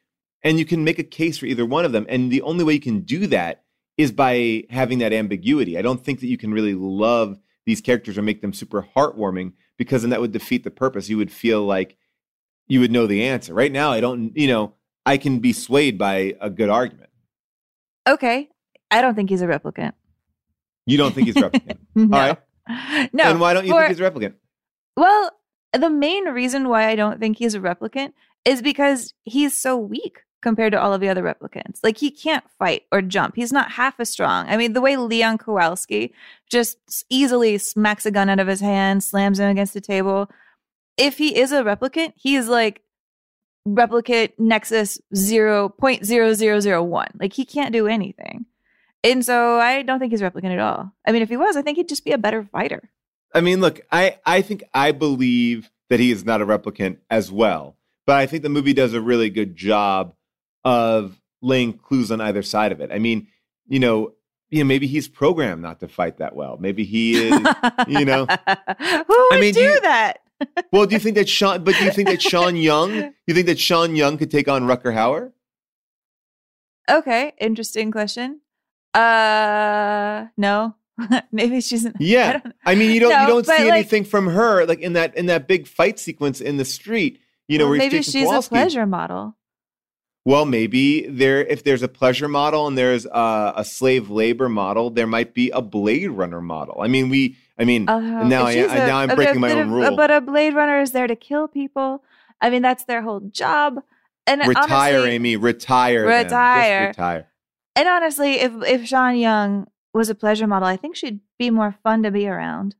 and 0.45 0.59
you 0.59 0.67
can 0.67 0.85
make 0.85 0.99
a 0.99 1.05
case 1.05 1.39
for 1.39 1.47
either 1.47 1.65
one 1.65 1.85
of 1.85 1.93
them. 1.93 2.07
And 2.09 2.31
the 2.31 2.43
only 2.43 2.63
way 2.63 2.75
you 2.75 2.81
can 2.81 3.01
do 3.01 3.27
that 3.29 3.65
is 3.97 4.13
by 4.13 4.65
having 4.71 4.99
that 4.99 5.13
ambiguity. 5.13 5.79
I 5.79 5.83
don't 5.83 6.05
think 6.05 6.21
that 6.21 6.27
you 6.27 6.37
can 6.37 6.53
really 6.53 6.75
love 6.75 7.39
these 7.65 7.81
characters 7.81 8.19
or 8.19 8.23
make 8.23 8.43
them 8.43 8.53
super 8.53 8.87
heartwarming 8.95 9.53
because 9.79 10.03
then 10.03 10.11
that 10.11 10.21
would 10.21 10.33
defeat 10.33 10.63
the 10.63 10.71
purpose. 10.71 11.09
You 11.09 11.17
would 11.17 11.33
feel 11.33 11.65
like 11.65 11.97
you 12.67 12.81
would 12.81 12.93
know 12.93 13.07
the 13.07 13.25
answer. 13.25 13.55
Right 13.55 13.73
now, 13.73 13.91
I 13.91 14.01
don't, 14.01 14.37
you 14.37 14.47
know, 14.47 14.75
I 15.07 15.17
can 15.17 15.39
be 15.39 15.53
swayed 15.53 15.97
by 15.97 16.35
a 16.41 16.51
good 16.51 16.69
argument. 16.69 17.11
Okay. 18.07 18.51
I 18.91 19.01
don't 19.01 19.15
think 19.15 19.31
he's 19.31 19.43
a 19.43 19.47
replicant. 19.47 19.93
You 20.87 20.99
don't 20.99 21.15
think 21.15 21.27
he's 21.27 21.37
a 21.37 21.49
replicant? 21.51 21.79
no. 21.95 22.17
All 22.17 22.29
right. 22.29 23.11
No. 23.13 23.25
And 23.25 23.41
why 23.41 23.55
don't 23.55 23.65
you 23.65 23.73
for- 23.73 23.81
think 23.81 23.97
he's 23.97 24.01
a 24.01 24.11
replicant? 24.11 24.35
Well, 24.97 25.31
the 25.73 25.91
main 25.91 26.27
reason 26.27 26.69
why 26.69 26.89
I 26.89 26.97
don't 26.97 27.19
think 27.19 27.39
he's 27.39 27.55
a 27.55 27.61
replicant 27.61 28.13
is 28.45 28.63
because 28.63 29.15
he's 29.25 29.59
so 29.59 29.77
weak 29.77 30.21
compared 30.45 30.73
to 30.73 30.81
all 30.81 30.93
of 30.93 31.01
the 31.01 31.09
other 31.09 31.23
replicants. 31.23 31.81
Like 31.83 31.99
he 31.99 32.11
can't 32.11 32.45
fight 32.59 32.83
or 32.93 33.03
jump. 33.03 33.35
He's 33.35 33.53
not 33.53 33.73
half 33.73 33.99
as 33.99 34.11
strong. 34.11 34.47
I 34.47 34.57
mean, 34.57 34.75
the 34.75 34.81
way 34.81 34.97
Leon 34.97 35.39
Kowalski 35.39 36.15
just 36.49 36.77
easily 37.11 37.59
smacks 37.59 38.07
a 38.07 38.13
gun 38.13 38.29
out 38.29 38.39
of 38.39 38.47
his 38.47 38.61
hand, 38.61 39.03
slams 39.03 39.41
him 39.41 39.51
against 39.51 39.75
the 39.75 39.81
table. 39.81 40.31
If 40.97 41.19
he 41.19 41.37
is 41.37 41.51
a 41.51 41.65
replicant, 41.65 42.13
he 42.15 42.37
is 42.37 42.47
like 42.47 42.83
replicate 43.65 44.39
Nexus 44.39 45.01
0.0001. 45.15 47.09
Like 47.19 47.33
he 47.33 47.45
can't 47.45 47.73
do 47.73 47.89
anything. 47.89 48.45
And 49.03 49.25
so 49.25 49.59
I 49.59 49.83
don't 49.83 49.99
think 49.99 50.13
he's 50.13 50.21
a 50.21 50.31
replicant 50.31 50.53
at 50.53 50.61
all. 50.61 50.93
I 51.07 51.13
mean, 51.13 51.23
if 51.23 51.31
he 51.31 51.37
was, 51.39 51.57
I 51.57 51.63
think 51.63 51.79
he'd 51.79 51.89
just 51.89 52.05
be 52.05 52.13
a 52.13 52.19
better 52.19 52.45
fighter. 52.45 52.91
I 53.35 53.41
mean, 53.41 53.61
look, 53.61 53.81
I, 53.91 54.19
I 54.27 54.43
think 54.43 54.63
I 54.75 54.93
believe 54.93 55.71
that 55.89 56.01
he 56.01 56.11
is 56.11 56.25
not 56.25 56.43
a 56.43 56.47
replicant 56.47 56.99
as 57.11 57.33
well, 57.33 57.77
but 58.07 58.17
I 58.17 58.27
think 58.27 58.43
the 58.43 58.49
movie 58.51 58.75
does 58.75 58.93
a 58.93 59.01
really 59.01 59.31
good 59.31 59.57
job 59.57 60.15
of 60.65 61.21
laying 61.43 61.75
clues 61.75 62.11
on 62.11 62.21
either 62.21 62.43
side 62.43 62.73
of 62.73 62.81
it. 62.81 62.91
I 62.93 62.99
mean, 62.99 63.29
you 63.69 63.79
know, 63.79 64.13
you 64.51 64.59
know, 64.61 64.65
maybe 64.67 64.87
he's 64.87 65.09
programmed 65.09 65.63
not 65.63 65.81
to 65.81 65.89
fight 65.89 66.19
that 66.19 66.37
well. 66.37 66.57
Maybe 66.61 66.85
he 66.85 67.15
is, 67.29 67.39
you 67.89 68.05
know. 68.05 68.27
Who 69.07 69.29
would 69.31 69.41
mean, 69.41 69.53
do 69.55 69.61
do 69.61 69.63
you- 69.63 69.81
that? 69.81 70.21
Well, 70.73 70.85
do 70.87 70.95
you 70.95 71.01
think 71.01 71.15
that 71.17 71.29
Sean? 71.29 71.65
But 71.65 71.75
do 71.77 71.85
you 71.85 71.91
think 71.91 72.09
that 72.09 72.21
Sean 72.21 72.57
Young? 72.57 73.13
You 73.27 73.35
think 73.35 73.47
that 73.47 73.59
Sean 73.59 73.97
Young 73.97 74.19
could 74.19 74.31
take 74.31 74.47
on 74.49 74.65
Rutger 74.65 74.93
Hauer? 74.93 75.33
Okay, 76.91 77.33
interesting 77.41 77.91
question. 77.91 78.41
Uh, 78.93 80.27
no, 80.37 80.75
maybe 81.33 81.61
she's. 81.61 81.87
Yeah, 81.99 82.41
I, 82.67 82.75
mean, 82.75 82.91
you 82.91 83.01
don't 83.01 83.11
No, 83.11 83.21
you 83.23 83.27
don't 83.29 83.47
see 83.47 83.53
like- 83.53 83.73
anything 83.73 84.05
from 84.05 84.27
her 84.29 84.67
like 84.67 84.81
in 84.81 84.93
that 84.95 85.17
in 85.17 85.27
that 85.27 85.49
big 85.49 85.67
fight 85.67 85.99
sequence 85.99 86.41
in 86.41 86.57
the 86.59 86.65
street. 86.65 87.21
You 87.49 87.59
know, 87.59 87.69
well, 87.69 87.79
maybe 87.79 88.03
she's 88.03 88.25
Kowalski. 88.27 88.55
a 88.55 88.59
pleasure 88.59 88.87
model. 88.87 89.37
Well, 90.27 90.47
maybe 90.47 91.07
there 91.07 91.45
if 91.45 91.65
there's 91.65 91.83
a 91.83 91.89
pleasure 91.89 92.29
model 92.29 92.67
and 92.67 92.79
there's 92.79 93.05
a, 93.07 93.53
a 93.57 93.65
slave 93.65 94.09
labor 94.09 94.49
model, 94.49 94.89
there 94.91 95.07
might 95.07 95.35
be 95.35 95.51
a 95.51 95.61
Blade 95.61 96.09
Runner 96.11 96.41
model. 96.41 96.81
I 96.81 96.89
mean, 96.89 97.09
we. 97.11 97.37
I 97.59 97.65
mean, 97.65 97.89
Uh, 97.89 98.01
now 98.25 98.45
I, 98.47 98.51
I 98.53 98.55
a- 98.55 98.87
now 98.87 98.99
I'm 98.99 99.11
a- 99.11 99.17
breaking 99.17 99.41
my 99.41 99.53
own 99.53 99.71
rule. 99.71 99.95
But 99.97 100.11
a 100.11 100.21
Blade 100.21 100.55
Runner 100.55 100.81
is 100.81 100.93
there 100.93 101.07
to 101.07 101.15
kill 101.15 101.47
people. 101.47 102.03
I 102.41 102.51
mean, 102.51 102.63
that's 102.63 102.85
their 102.85 103.03
whole 103.03 103.21
job. 103.21 103.81
And 104.27 104.41
retire, 104.47 104.97
honestly, 104.97 105.11
Amy. 105.11 105.37
Retire. 105.37 106.07
Retire. 106.07 106.89
retire. 106.89 107.29
And 107.77 107.87
honestly, 107.89 108.41
if 108.41 108.53
if 108.67 108.87
Sean 108.87 109.17
Young 109.17 109.67
was 109.93 110.09
a 110.09 110.15
pleasure 110.15 110.47
model, 110.47 110.67
I 110.67 110.77
think 110.77 110.97
she'd 110.97 111.21
be 111.39 111.51
more 111.51 111.77
fun 111.83 112.03
to 112.03 112.11
be 112.11 112.27
around. 112.27 112.75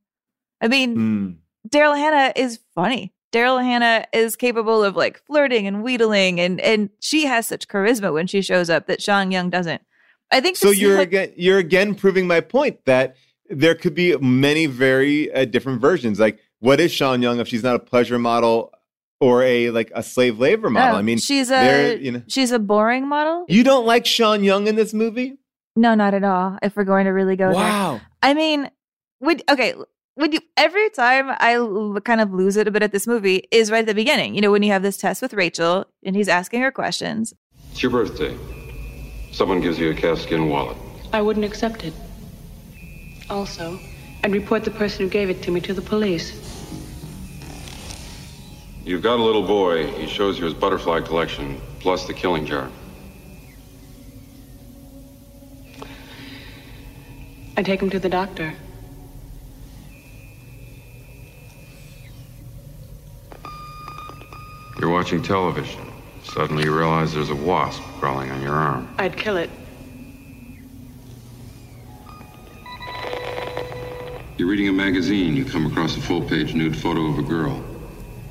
I 0.61 0.67
mean, 0.67 0.95
Hmm. 0.95 1.31
Daryl 1.69 1.95
Hannah 1.97 2.33
is 2.35 2.59
funny. 2.73 3.13
Daryl 3.31 3.61
Hannah 3.61 4.05
is 4.13 4.35
capable 4.35 4.83
of 4.83 4.95
like 4.95 5.21
flirting 5.25 5.67
and 5.67 5.83
wheedling, 5.83 6.39
and 6.39 6.59
and 6.61 6.89
she 6.99 7.25
has 7.25 7.47
such 7.47 7.67
charisma 7.67 8.13
when 8.13 8.27
she 8.27 8.41
shows 8.41 8.69
up 8.69 8.87
that 8.87 9.01
Sean 9.01 9.31
Young 9.31 9.49
doesn't. 9.49 9.81
I 10.31 10.39
think 10.41 10.57
So 10.57 10.69
you're 10.71 10.99
again 10.99 11.33
you're 11.35 11.57
again 11.59 11.95
proving 11.95 12.27
my 12.27 12.39
point 12.41 12.83
that 12.85 13.15
there 13.49 13.75
could 13.75 13.93
be 13.93 14.15
many 14.17 14.65
very 14.65 15.31
uh, 15.33 15.45
different 15.45 15.81
versions. 15.81 16.19
Like, 16.19 16.39
what 16.59 16.79
is 16.79 16.91
Sean 16.91 17.21
Young 17.21 17.39
if 17.39 17.47
she's 17.47 17.63
not 17.63 17.75
a 17.75 17.79
pleasure 17.79 18.17
model 18.17 18.71
or 19.19 19.43
a 19.43 19.69
like 19.69 19.91
a 19.93 20.01
slave 20.01 20.39
labor 20.39 20.69
model? 20.69 20.95
Oh, 20.95 20.99
I 20.99 21.01
mean, 21.01 21.17
she's 21.19 21.51
a 21.51 21.97
you 21.97 22.11
know 22.13 22.23
she's 22.27 22.51
a 22.51 22.59
boring 22.59 23.07
model. 23.07 23.45
you 23.49 23.63
don't 23.63 23.85
like 23.85 24.05
Sean 24.05 24.43
Young 24.43 24.67
in 24.67 24.75
this 24.75 24.93
movie. 24.93 25.37
No, 25.75 25.93
not 25.93 26.13
at 26.13 26.23
all. 26.23 26.57
If 26.63 26.75
we're 26.77 26.85
going 26.85 27.03
to 27.05 27.11
really 27.11 27.35
go 27.35 27.51
Wow. 27.51 27.93
there, 27.95 28.01
I 28.23 28.33
mean, 28.33 28.71
would 29.19 29.43
okay. 29.51 29.73
Would 30.17 30.33
you 30.33 30.39
every 30.55 30.89
time 30.91 31.35
I 31.39 31.55
l- 31.55 31.99
kind 31.99 32.21
of 32.21 32.31
lose 32.31 32.55
it 32.55 32.67
a 32.67 32.71
bit 32.71 32.81
at 32.81 32.93
this 32.93 33.05
movie 33.05 33.47
is 33.51 33.69
right 33.69 33.79
at 33.79 33.85
the 33.85 33.93
beginning. 33.93 34.33
You 34.33 34.41
know, 34.41 34.51
when 34.51 34.63
you 34.63 34.71
have 34.71 34.81
this 34.81 34.95
test 34.95 35.21
with 35.21 35.33
Rachael 35.33 35.85
and 36.05 36.15
he's 36.15 36.29
asking 36.29 36.61
her 36.61 36.71
questions. 36.71 37.33
It's 37.71 37.83
your 37.83 37.91
birthday. 37.91 38.37
Someone 39.33 39.59
gives 39.59 39.77
you 39.77 39.91
a 39.91 39.93
calfskin 39.93 40.49
wallet. 40.49 40.77
I 41.11 41.21
wouldn't 41.21 41.45
accept 41.45 41.83
it. 41.83 41.93
Also, 43.29 43.77
I'd 44.23 44.31
report 44.31 44.63
the 44.63 44.71
person 44.71 45.03
who 45.05 45.09
gave 45.09 45.29
it 45.29 45.41
to 45.43 45.51
me 45.51 45.59
to 45.61 45.73
the 45.73 45.81
police. 45.81 46.31
You've 48.85 49.01
got 49.01 49.19
a 49.19 49.23
little 49.23 49.45
boy. 49.45 49.87
He 49.87 50.07
shows 50.07 50.39
you 50.39 50.45
his 50.45 50.53
butterfly 50.53 51.01
collection, 51.01 51.59
plus 51.81 52.07
the 52.07 52.13
killing 52.13 52.45
jar. 52.45 52.69
I 57.57 57.63
take 57.63 57.81
him 57.81 57.89
to 57.89 57.99
the 57.99 58.09
doctor. 58.09 58.53
You're 64.79 64.89
watching 64.89 65.21
television. 65.21 65.81
Suddenly 66.23 66.65
you 66.65 66.77
realize 66.77 67.13
there's 67.13 67.29
a 67.29 67.35
wasp 67.35 67.81
crawling 67.99 68.29
on 68.31 68.41
your 68.41 68.53
arm. 68.53 68.93
I'd 68.97 69.15
kill 69.15 69.37
it. 69.37 69.49
You're 74.37 74.49
reading 74.49 74.67
a 74.67 74.73
magazine. 74.73 75.35
You 75.35 75.45
come 75.45 75.65
across 75.65 75.95
a 75.95 76.01
full 76.01 76.21
page 76.21 76.53
nude 76.53 76.75
photo 76.75 77.05
of 77.05 77.19
a 77.19 77.21
girl. 77.21 77.63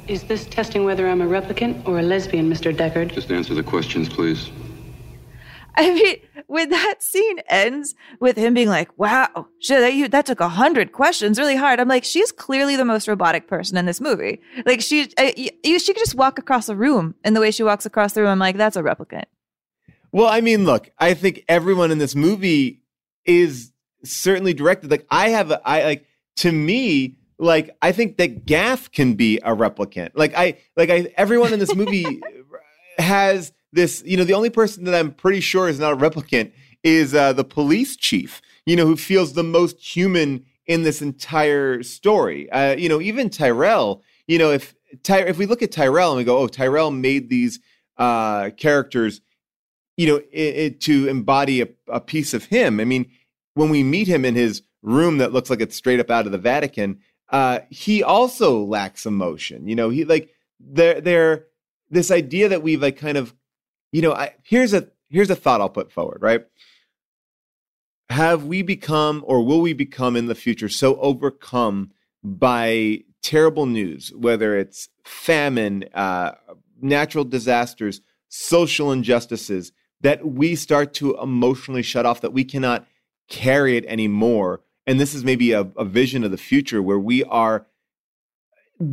Is 0.06 0.24
this 0.24 0.44
testing 0.44 0.84
whether 0.84 1.08
I'm 1.08 1.22
a 1.22 1.26
replicant 1.26 1.88
or 1.88 1.98
a 1.98 2.02
lesbian, 2.02 2.52
Mr. 2.52 2.76
Deckard? 2.76 3.14
Just 3.14 3.30
answer 3.30 3.54
the 3.54 3.62
questions, 3.62 4.06
please. 4.06 4.50
I 5.76 5.94
mean, 5.94 6.16
when 6.46 6.70
that 6.70 7.02
scene 7.02 7.38
ends 7.48 7.94
with 8.20 8.36
him 8.36 8.54
being 8.54 8.68
like, 8.68 8.96
"Wow, 8.98 9.48
shit, 9.60 9.80
that 9.80 9.94
you 9.94 10.08
that 10.08 10.26
took 10.26 10.40
a 10.40 10.48
hundred 10.48 10.92
questions, 10.92 11.38
really 11.38 11.56
hard." 11.56 11.80
I'm 11.80 11.88
like, 11.88 12.04
she's 12.04 12.32
clearly 12.32 12.76
the 12.76 12.84
most 12.84 13.08
robotic 13.08 13.48
person 13.48 13.76
in 13.76 13.86
this 13.86 14.00
movie. 14.00 14.40
Like 14.66 14.80
she, 14.80 15.10
uh, 15.18 15.32
you, 15.36 15.78
she 15.78 15.92
could 15.92 16.00
just 16.00 16.14
walk 16.14 16.38
across 16.38 16.66
the 16.66 16.76
room, 16.76 17.14
and 17.24 17.34
the 17.34 17.40
way 17.40 17.50
she 17.50 17.62
walks 17.62 17.86
across 17.86 18.12
the 18.12 18.22
room, 18.22 18.30
I'm 18.30 18.38
like, 18.38 18.56
that's 18.56 18.76
a 18.76 18.82
replicant. 18.82 19.24
Well, 20.14 20.28
I 20.28 20.40
mean, 20.40 20.64
look, 20.64 20.90
I 20.98 21.14
think 21.14 21.44
everyone 21.48 21.90
in 21.90 21.98
this 21.98 22.14
movie 22.14 22.84
is 23.24 23.72
certainly 24.04 24.54
directed. 24.54 24.88
Like, 24.88 25.06
I 25.10 25.30
have, 25.30 25.50
a, 25.50 25.60
I 25.68 25.82
like 25.82 26.06
to 26.36 26.52
me, 26.52 27.16
like 27.36 27.76
I 27.82 27.90
think 27.90 28.18
that 28.18 28.46
Gaff 28.46 28.92
can 28.92 29.14
be 29.14 29.38
a 29.38 29.56
replicant. 29.56 30.10
Like, 30.14 30.32
I, 30.36 30.58
like 30.76 30.88
I, 30.90 31.12
everyone 31.16 31.52
in 31.52 31.58
this 31.58 31.74
movie 31.74 32.20
has 32.98 33.52
this. 33.74 34.02
You 34.06 34.16
know, 34.16 34.24
the 34.24 34.34
only 34.34 34.50
person 34.50 34.84
that 34.84 34.94
I'm 34.94 35.12
pretty 35.12 35.40
sure 35.40 35.68
is 35.68 35.78
not 35.78 35.92
a 35.92 35.96
replicant 35.96 36.52
is 36.82 37.14
uh, 37.14 37.32
the 37.32 37.44
police 37.44 37.96
chief. 37.96 38.40
You 38.66 38.76
know, 38.76 38.86
who 38.86 38.96
feels 38.96 39.34
the 39.34 39.42
most 39.42 39.78
human 39.78 40.44
in 40.66 40.82
this 40.82 41.02
entire 41.02 41.82
story. 41.82 42.50
Uh, 42.50 42.74
you 42.76 42.88
know, 42.88 43.00
even 43.00 43.30
Tyrell. 43.30 44.02
You 44.26 44.38
know, 44.38 44.50
if 44.50 44.74
Ty- 45.02 45.26
if 45.26 45.38
we 45.38 45.46
look 45.46 45.62
at 45.62 45.72
Tyrell 45.72 46.10
and 46.10 46.18
we 46.18 46.24
go, 46.24 46.38
oh, 46.38 46.46
Tyrell 46.46 46.90
made 46.90 47.28
these 47.28 47.60
uh, 47.98 48.50
characters 48.56 49.20
you 49.96 50.06
know, 50.06 50.16
it, 50.16 50.56
it, 50.56 50.80
to 50.82 51.08
embody 51.08 51.62
a, 51.62 51.68
a 51.88 52.00
piece 52.00 52.34
of 52.34 52.44
him. 52.46 52.80
I 52.80 52.84
mean, 52.84 53.10
when 53.54 53.70
we 53.70 53.82
meet 53.82 54.08
him 54.08 54.24
in 54.24 54.34
his 54.34 54.62
room 54.82 55.18
that 55.18 55.32
looks 55.32 55.50
like 55.50 55.60
it's 55.60 55.76
straight 55.76 56.00
up 56.00 56.10
out 56.10 56.26
of 56.26 56.32
the 56.32 56.38
Vatican, 56.38 57.00
uh, 57.30 57.60
he 57.70 58.02
also 58.02 58.62
lacks 58.64 59.06
emotion. 59.06 59.66
You 59.66 59.76
know, 59.76 59.90
he 59.90 60.04
like 60.04 60.30
they're 60.60 61.00
they're 61.00 61.46
this 61.90 62.10
idea 62.10 62.48
that 62.48 62.62
we've 62.62 62.82
like 62.82 62.96
kind 62.96 63.16
of, 63.16 63.34
you 63.94 64.02
know, 64.02 64.12
I, 64.12 64.34
here's 64.42 64.74
a 64.74 64.88
here's 65.08 65.30
a 65.30 65.36
thought 65.36 65.60
I'll 65.60 65.68
put 65.68 65.92
forward, 65.92 66.20
right? 66.20 66.44
Have 68.10 68.44
we 68.44 68.60
become 68.60 69.22
or 69.24 69.46
will 69.46 69.60
we 69.60 69.72
become 69.72 70.16
in 70.16 70.26
the 70.26 70.34
future 70.34 70.68
so 70.68 70.96
overcome 70.96 71.92
by 72.24 73.04
terrible 73.22 73.66
news, 73.66 74.12
whether 74.16 74.58
it's 74.58 74.88
famine, 75.04 75.84
uh, 75.94 76.32
natural 76.82 77.24
disasters, 77.24 78.00
social 78.28 78.90
injustices, 78.90 79.70
that 80.00 80.26
we 80.26 80.56
start 80.56 80.92
to 80.94 81.16
emotionally 81.18 81.82
shut 81.82 82.04
off, 82.04 82.20
that 82.20 82.32
we 82.32 82.44
cannot 82.44 82.88
carry 83.28 83.76
it 83.76 83.86
anymore. 83.86 84.62
And 84.88 84.98
this 84.98 85.14
is 85.14 85.22
maybe 85.22 85.52
a, 85.52 85.60
a 85.76 85.84
vision 85.84 86.24
of 86.24 86.32
the 86.32 86.36
future 86.36 86.82
where 86.82 86.98
we 86.98 87.22
are 87.22 87.68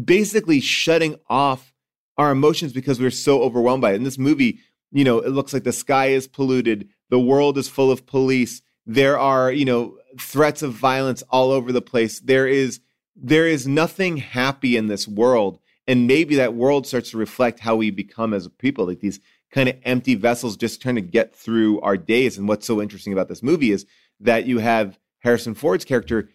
basically 0.05 0.59
shutting 0.59 1.19
off 1.27 1.73
our 2.19 2.29
emotions 2.29 2.71
because 2.71 2.99
we're 2.99 3.09
so 3.09 3.41
overwhelmed 3.41 3.81
by 3.81 3.93
it. 3.93 3.95
In 3.95 4.03
this 4.03 4.19
movie, 4.19 4.59
you 4.91 5.03
know, 5.03 5.19
it 5.19 5.29
looks 5.29 5.53
like 5.53 5.63
the 5.63 5.71
sky 5.71 6.07
is 6.07 6.27
polluted, 6.27 6.89
the 7.09 7.19
world 7.19 7.57
is 7.57 7.67
full 7.67 7.91
of 7.91 8.05
police, 8.05 8.61
there 8.85 9.17
are, 9.17 9.51
you 9.51 9.65
know, 9.65 9.97
threats 10.19 10.61
of 10.61 10.73
violence 10.73 11.23
all 11.29 11.51
over 11.51 11.71
the 11.71 11.81
place. 11.81 12.19
There 12.19 12.47
is 12.47 12.79
there 13.15 13.47
is 13.47 13.67
nothing 13.67 14.17
happy 14.17 14.77
in 14.77 14.87
this 14.87 15.07
world. 15.07 15.59
And 15.87 16.07
maybe 16.07 16.35
that 16.35 16.53
world 16.53 16.87
starts 16.87 17.11
to 17.11 17.17
reflect 17.17 17.59
how 17.59 17.75
we 17.75 17.91
become 17.91 18.33
as 18.33 18.47
people, 18.47 18.85
like 18.85 18.99
these 18.99 19.19
kind 19.51 19.67
of 19.67 19.75
empty 19.83 20.15
vessels 20.15 20.55
just 20.55 20.81
trying 20.81 20.95
to 20.95 21.01
get 21.01 21.35
through 21.35 21.81
our 21.81 21.97
days. 21.97 22.37
And 22.37 22.47
what's 22.47 22.65
so 22.65 22.81
interesting 22.81 23.13
about 23.13 23.27
this 23.27 23.43
movie 23.43 23.71
is 23.71 23.85
that 24.19 24.45
you 24.45 24.59
have 24.59 24.97
Harrison 25.19 25.53
Ford's 25.53 25.85
character 25.85 26.29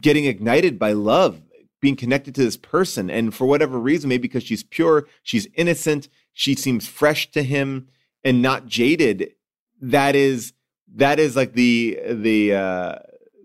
getting 0.00 0.24
ignited 0.24 0.78
by 0.78 0.92
love, 0.92 1.42
being 1.80 1.96
connected 1.96 2.34
to 2.36 2.44
this 2.44 2.56
person. 2.56 3.10
And 3.10 3.34
for 3.34 3.46
whatever 3.46 3.78
reason, 3.78 4.08
maybe 4.08 4.22
because 4.22 4.42
she's 4.42 4.64
pure, 4.64 5.06
she's 5.22 5.46
innocent, 5.54 6.08
she 6.38 6.54
seems 6.54 6.86
fresh 6.86 7.30
to 7.30 7.42
him 7.42 7.88
and 8.22 8.42
not 8.42 8.66
jaded. 8.66 9.32
That 9.80 10.14
is 10.14 10.52
that 10.96 11.18
is 11.18 11.34
like 11.34 11.54
the 11.54 11.98
the 12.06 12.54
uh 12.54 12.94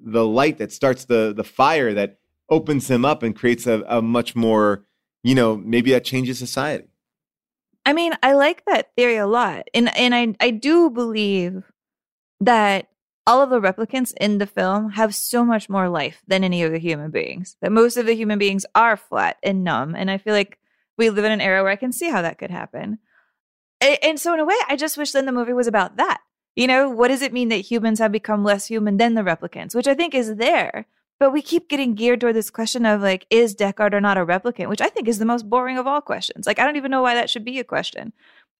the 0.04 0.28
light 0.28 0.58
that 0.58 0.74
starts 0.74 1.06
the 1.06 1.34
the 1.34 1.46
fire 1.46 1.94
that 1.94 2.20
opens 2.50 2.92
him 2.92 3.06
up 3.06 3.24
and 3.24 3.34
creates 3.34 3.66
a, 3.66 3.82
a 3.88 4.02
much 4.02 4.36
more, 4.36 4.84
you 5.24 5.34
know, 5.34 5.56
maybe 5.56 5.92
that 5.92 6.04
changes 6.04 6.38
society. 6.38 6.89
I 7.86 7.94
mean, 7.94 8.12
I 8.22 8.34
like 8.34 8.66
that 8.66 8.92
theory 8.98 9.16
a 9.16 9.26
lot. 9.26 9.70
And 9.74 9.96
and 9.98 10.14
I 10.14 10.36
I 10.42 10.50
do 10.52 10.89
believe 10.89 11.72
that 12.42 12.89
all 13.26 13.42
of 13.42 13.52
the 13.52 13.62
replicants 13.62 14.14
in 14.20 14.38
the 14.38 14.48
film 14.48 14.89
have 14.92 15.16
so 15.16 15.46
much 15.46 15.70
more 15.70 15.88
life 15.88 16.24
than 16.28 16.44
any 16.44 16.62
of 16.62 16.74
the 16.74 16.80
human 16.80 17.10
beings. 17.10 17.56
That 17.62 17.72
most 17.72 17.96
of 17.96 18.06
the 18.06 18.16
human 18.16 18.38
beings 18.38 18.66
are 18.76 18.98
flat 18.98 19.38
and 19.44 19.64
numb. 19.64 19.96
And 19.96 20.12
I 20.12 20.18
feel 20.18 20.34
like 20.34 20.58
we 20.98 21.10
live 21.10 21.26
in 21.26 21.32
an 21.32 21.42
era 21.42 21.64
where 21.64 21.72
I 21.72 21.78
can 21.78 21.92
see 21.92 22.10
how 22.10 22.22
that 22.22 22.38
could 22.38 22.52
happen. 22.52 23.00
And, 23.82 24.20
so 24.20 24.34
in 24.34 24.39
a 24.39 24.46
way, 24.46 24.56
I 24.68 24.76
just 24.76 24.98
wish 24.98 25.12
then 25.12 25.26
the 25.26 25.32
movie 25.32 25.54
was 25.54 25.68
about 25.68 25.98
that. 25.98 26.22
You 26.56 26.68
know, 26.68 26.89
what 26.89 27.08
does 27.08 27.22
it 27.22 27.34
mean 27.34 27.50
that 27.50 27.58
humans 27.58 28.00
have 28.00 28.12
become 28.12 28.44
less 28.44 28.68
human 28.68 28.98
than 28.98 29.16
the 29.16 29.22
replicants, 29.22 29.74
which 29.74 29.88
I 29.88 29.96
think 29.96 30.14
is 30.14 30.36
there. 30.36 30.86
But 31.20 31.32
we 31.32 31.42
keep 31.42 31.70
getting 31.70 31.96
geared 31.96 32.20
toward 32.22 32.36
this 32.36 32.50
question 32.50 32.86
of 32.86 33.02
like, 33.02 33.26
is 33.30 33.56
Deckard 33.56 33.94
or 33.94 34.02
not 34.02 34.18
a 34.18 34.26
replicant, 34.26 34.70
which 34.70 34.82
I 34.82 34.89
think 34.89 35.08
is 35.08 35.20
the 35.20 35.26
most 35.26 35.50
boring 35.50 35.78
of 35.78 35.88
all 35.88 36.02
questions. 36.02 36.46
Like, 36.46 36.60
I 36.60 36.66
don't 36.66 36.78
even 36.78 36.92
know 36.92 37.02
why 37.02 37.14
that 37.14 37.30
should 37.30 37.46
be 37.46 37.60
a 37.60 37.64
question. 37.64 38.12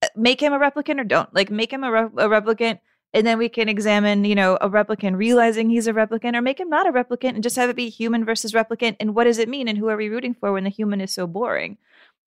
Uh, 0.04 0.08
make 0.16 0.42
him 0.42 0.54
a 0.54 0.60
replicant 0.60 1.00
or 1.00 1.04
don't. 1.04 1.34
Like, 1.34 1.50
make 1.50 1.74
him 1.74 1.84
a, 1.84 1.92
re- 1.92 2.24
a 2.24 2.30
replicant, 2.30 2.80
and 3.14 3.26
then 3.26 3.38
we 3.38 3.50
can 3.50 3.68
examine, 3.68 4.26
you 4.26 4.36
know, 4.36 4.58
a 4.62 4.70
replicant 4.70 5.18
realizing 5.18 5.70
he's 5.70 5.88
a 5.88 5.94
replicant, 5.94 6.36
or 6.36 6.42
make 6.42 6.60
him 6.60 6.70
not 6.70 6.88
a 6.88 6.92
replicant 6.92 7.34
and 7.34 7.44
just 7.44 7.56
have 7.56 7.70
it 7.70 7.76
be 7.76 7.90
human 7.90 8.24
versus 8.24 8.54
replicant. 8.54 8.96
And 9.00 9.16
what 9.16 9.24
does 9.24 9.40
it 9.40 9.50
mean? 9.50 9.68
And 9.68 9.78
who 9.78 9.90
are 9.90 9.98
we 9.98 10.10
rooting 10.10 10.36
for 10.36 10.54
when 10.54 10.64
the 10.64 10.70
human 10.70 11.02
is 11.02 11.12
so 11.12 11.28
boring? 11.28 11.78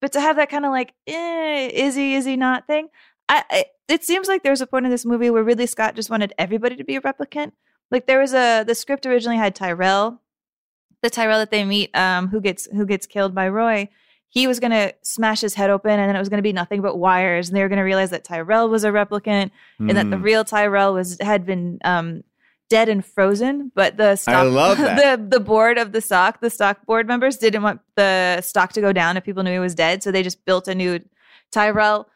But 0.01 0.11
to 0.13 0.21
have 0.21 0.35
that 0.35 0.49
kind 0.49 0.65
of 0.65 0.71
like, 0.71 0.93
eh, 1.07 1.69
is 1.73 1.95
he, 1.95 2.15
is 2.15 2.25
he 2.25 2.35
not 2.37 2.67
thing? 2.67 2.89
I, 3.27 3.43
I, 3.49 3.65
it 3.87 4.03
seems 4.03 4.27
like 4.27 4.43
there's 4.43 4.61
a 4.61 4.67
point 4.67 4.85
in 4.85 4.91
this 4.91 5.05
movie 5.05 5.29
where 5.29 5.43
Ridley 5.43 5.65
Scott 5.65 5.95
just 5.95 6.09
wanted 6.09 6.33
everybody 6.37 6.75
to 6.75 6.83
be 6.83 6.95
a 6.95 7.01
replicant. 7.01 7.51
Like 7.91 8.07
there 8.07 8.19
was 8.19 8.33
a 8.33 8.63
the 8.63 8.75
script 8.75 9.05
originally 9.05 9.37
had 9.37 9.55
Tyrell, 9.55 10.21
the 11.01 11.09
Tyrell 11.09 11.39
that 11.39 11.51
they 11.51 11.63
meet, 11.63 11.95
um, 11.95 12.27
who 12.29 12.41
gets 12.41 12.65
who 12.67 12.85
gets 12.85 13.05
killed 13.05 13.35
by 13.35 13.47
Roy, 13.47 13.89
he 14.29 14.47
was 14.47 14.59
gonna 14.59 14.91
smash 15.01 15.41
his 15.41 15.53
head 15.53 15.69
open, 15.69 15.91
and 15.91 16.09
then 16.09 16.15
it 16.15 16.19
was 16.19 16.29
gonna 16.29 16.41
be 16.41 16.53
nothing 16.53 16.81
but 16.81 16.97
wires, 16.97 17.47
and 17.47 17.55
they 17.55 17.61
were 17.61 17.69
gonna 17.69 17.83
realize 17.83 18.09
that 18.09 18.23
Tyrell 18.23 18.69
was 18.69 18.83
a 18.83 18.89
replicant, 18.89 19.51
mm. 19.79 19.89
and 19.89 19.91
that 19.91 20.09
the 20.09 20.17
hmm. 20.17 20.23
real 20.23 20.43
Tyrell 20.43 20.93
was 20.93 21.17
had 21.21 21.45
been 21.45 21.79
um, 21.85 22.23
dead 22.69 22.89
and 22.89 23.05
frozen. 23.05 23.71
But 23.73 23.97
the 23.97 24.15
stock, 24.15 24.35
I 24.35 24.41
love 24.43 24.77
that. 24.77 25.19
the 25.19 25.37
the 25.37 25.39
board 25.39 25.77
of 25.77 25.91
the 25.91 26.01
stock, 26.01 26.41
the 26.41 26.49
stock 26.49 26.85
board 26.85 27.07
members 27.07 27.37
didn't 27.37 27.63
want 27.63 27.81
the 27.95 28.41
stock 28.41 28.73
to 28.73 28.81
go 28.81 28.93
down 28.93 29.17
if 29.17 29.23
people 29.23 29.43
knew 29.43 29.51
he 29.51 29.59
was 29.59 29.75
dead, 29.75 30.03
so 30.03 30.11
they 30.11 30.23
just 30.23 30.45
built 30.45 30.67
a 30.67 30.75
new 30.75 30.99
Tyrell. 31.51 32.09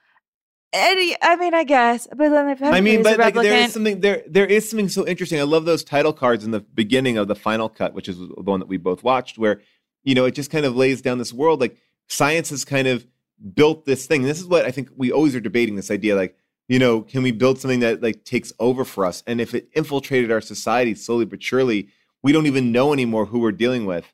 Any, 0.72 1.16
I 1.20 1.36
mean, 1.36 1.56
I 1.56 1.64
guess, 1.64 2.08
but 2.16 2.30
then 2.30 2.50
if 2.50 2.62
I 2.62 2.80
mean, 2.80 3.02
but 3.02 3.18
like, 3.18 3.34
there 3.34 3.64
is 3.64 3.74
something 3.74 4.02
there. 4.02 4.22
There 4.28 4.45
is 4.45 4.70
something 4.70 4.89
so 4.89 5.08
interesting. 5.08 5.39
I 5.39 5.43
love 5.43 5.66
those 5.66 5.84
title 5.84 6.14
cards 6.14 6.45
in 6.45 6.52
the 6.52 6.60
beginning 6.60 7.18
of 7.18 7.28
the 7.28 7.36
final 7.36 7.70
cut, 7.70 7.95
which 7.95 8.08
is 8.08 8.20
the 8.20 8.28
one 8.43 8.60
that 8.60 8.68
we 8.68 8.78
both 8.78 9.04
watched, 9.04 9.39
where 9.39 9.62
you 10.04 10.14
know 10.14 10.26
it 10.26 10.36
just 10.36 10.52
kind 10.52 10.66
of 10.66 10.76
lays 10.76 11.02
down 11.02 11.18
this 11.18 11.34
world. 11.34 11.60
Like 11.60 11.78
science 12.08 12.52
has 12.52 12.66
kind 12.66 12.88
of 12.88 13.08
built 13.56 13.86
this 13.86 14.06
thing. 14.06 14.22
And 14.22 14.30
this 14.30 14.39
is 14.39 14.45
what 14.45 14.66
I 14.66 14.72
think 14.72 14.89
we 14.95 15.12
always 15.12 15.36
are 15.36 15.39
debating. 15.39 15.76
This 15.76 15.89
idea, 15.89 16.16
like 16.16 16.38
you 16.70 16.80
know, 16.80 17.01
can 17.01 17.24
we 17.24 17.32
build 17.32 17.59
something 17.59 17.82
that 17.82 18.01
like 18.01 18.24
takes 18.24 18.53
over 18.59 18.86
for 18.86 19.05
us? 19.05 19.24
And 19.28 19.41
if 19.41 19.53
it 19.53 19.67
infiltrated 19.74 20.32
our 20.32 20.39
society 20.39 20.95
slowly 20.95 21.26
but 21.26 21.43
surely, 21.43 21.89
we 22.24 22.32
don't 22.32 22.45
even 22.45 22.72
know 22.72 22.93
anymore 22.93 23.26
who 23.26 23.39
we're 23.39 23.51
dealing 23.51 23.86
with. 23.86 24.05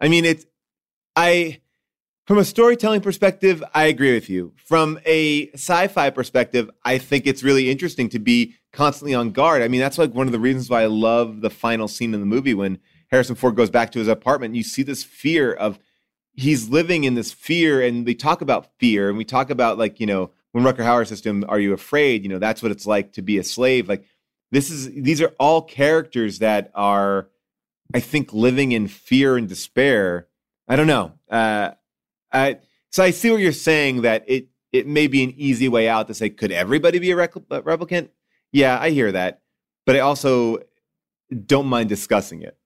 I 0.00 0.08
mean, 0.08 0.24
it's 0.24 0.46
I 1.16 1.60
from 2.24 2.38
a 2.38 2.44
storytelling 2.44 3.02
perspective, 3.02 3.62
I 3.74 3.84
agree 3.84 4.14
with 4.14 4.30
you. 4.30 4.54
From 4.56 4.98
a 5.04 5.50
sci-fi 5.50 6.08
perspective, 6.08 6.70
I 6.84 6.98
think 6.98 7.26
it's 7.26 7.42
really 7.42 7.68
interesting 7.68 8.08
to 8.10 8.18
be 8.18 8.54
constantly 8.72 9.12
on 9.12 9.32
guard. 9.32 9.60
I 9.60 9.68
mean, 9.68 9.80
that's 9.80 9.98
like 9.98 10.14
one 10.14 10.26
of 10.26 10.32
the 10.32 10.40
reasons 10.40 10.70
why 10.70 10.82
I 10.82 10.86
love 10.86 11.42
the 11.42 11.50
final 11.50 11.88
scene 11.88 12.14
in 12.14 12.20
the 12.20 12.26
movie 12.26 12.54
when 12.54 12.78
Harrison 13.10 13.34
Ford 13.34 13.56
goes 13.56 13.70
back 13.70 13.92
to 13.92 13.98
his 13.98 14.08
apartment 14.08 14.54
you 14.54 14.62
see 14.62 14.82
this 14.82 15.04
fear 15.04 15.52
of 15.52 15.78
he's 16.32 16.68
living 16.68 17.04
in 17.04 17.14
this 17.14 17.32
fear 17.32 17.82
and 17.82 18.06
we 18.06 18.14
talk 18.14 18.40
about 18.40 18.70
fear 18.78 19.08
and 19.08 19.18
we 19.18 19.24
talk 19.24 19.50
about 19.50 19.78
like, 19.78 20.00
you 20.00 20.06
know, 20.06 20.30
when 20.54 20.62
Rutger 20.62 20.84
Hauer 20.84 21.04
says 21.04 21.20
to 21.22 21.30
him, 21.30 21.44
Are 21.48 21.58
you 21.58 21.72
afraid? 21.72 22.22
You 22.22 22.28
know, 22.28 22.38
that's 22.38 22.62
what 22.62 22.70
it's 22.70 22.86
like 22.86 23.14
to 23.14 23.22
be 23.22 23.38
a 23.38 23.44
slave. 23.44 23.88
Like 23.88 24.04
this 24.52 24.70
is 24.70 24.88
these 24.94 25.20
are 25.20 25.32
all 25.40 25.60
characters 25.62 26.38
that 26.38 26.70
are, 26.76 27.28
I 27.92 27.98
think, 27.98 28.32
living 28.32 28.70
in 28.70 28.86
fear 28.86 29.36
and 29.36 29.48
despair. 29.48 30.28
I 30.68 30.76
don't 30.76 30.86
know. 30.86 31.12
Uh 31.28 31.72
uh, 32.30 32.54
so 32.90 33.02
I 33.02 33.10
see 33.10 33.30
what 33.30 33.40
you're 33.40 33.52
saying 33.52 34.02
that 34.02 34.24
it 34.28 34.48
it 34.72 34.86
may 34.86 35.08
be 35.08 35.24
an 35.24 35.34
easy 35.36 35.68
way 35.68 35.88
out 35.88 36.06
to 36.06 36.14
say, 36.14 36.30
could 36.30 36.52
everybody 36.52 37.00
be 37.00 37.10
a 37.10 37.16
replicant? 37.16 38.10
Yeah, 38.52 38.78
I 38.80 38.90
hear 38.90 39.10
that, 39.10 39.42
but 39.86 39.96
I 39.96 40.00
also 40.00 40.58
don't 41.46 41.66
mind 41.66 41.88
discussing 41.88 42.42
it, 42.42 42.56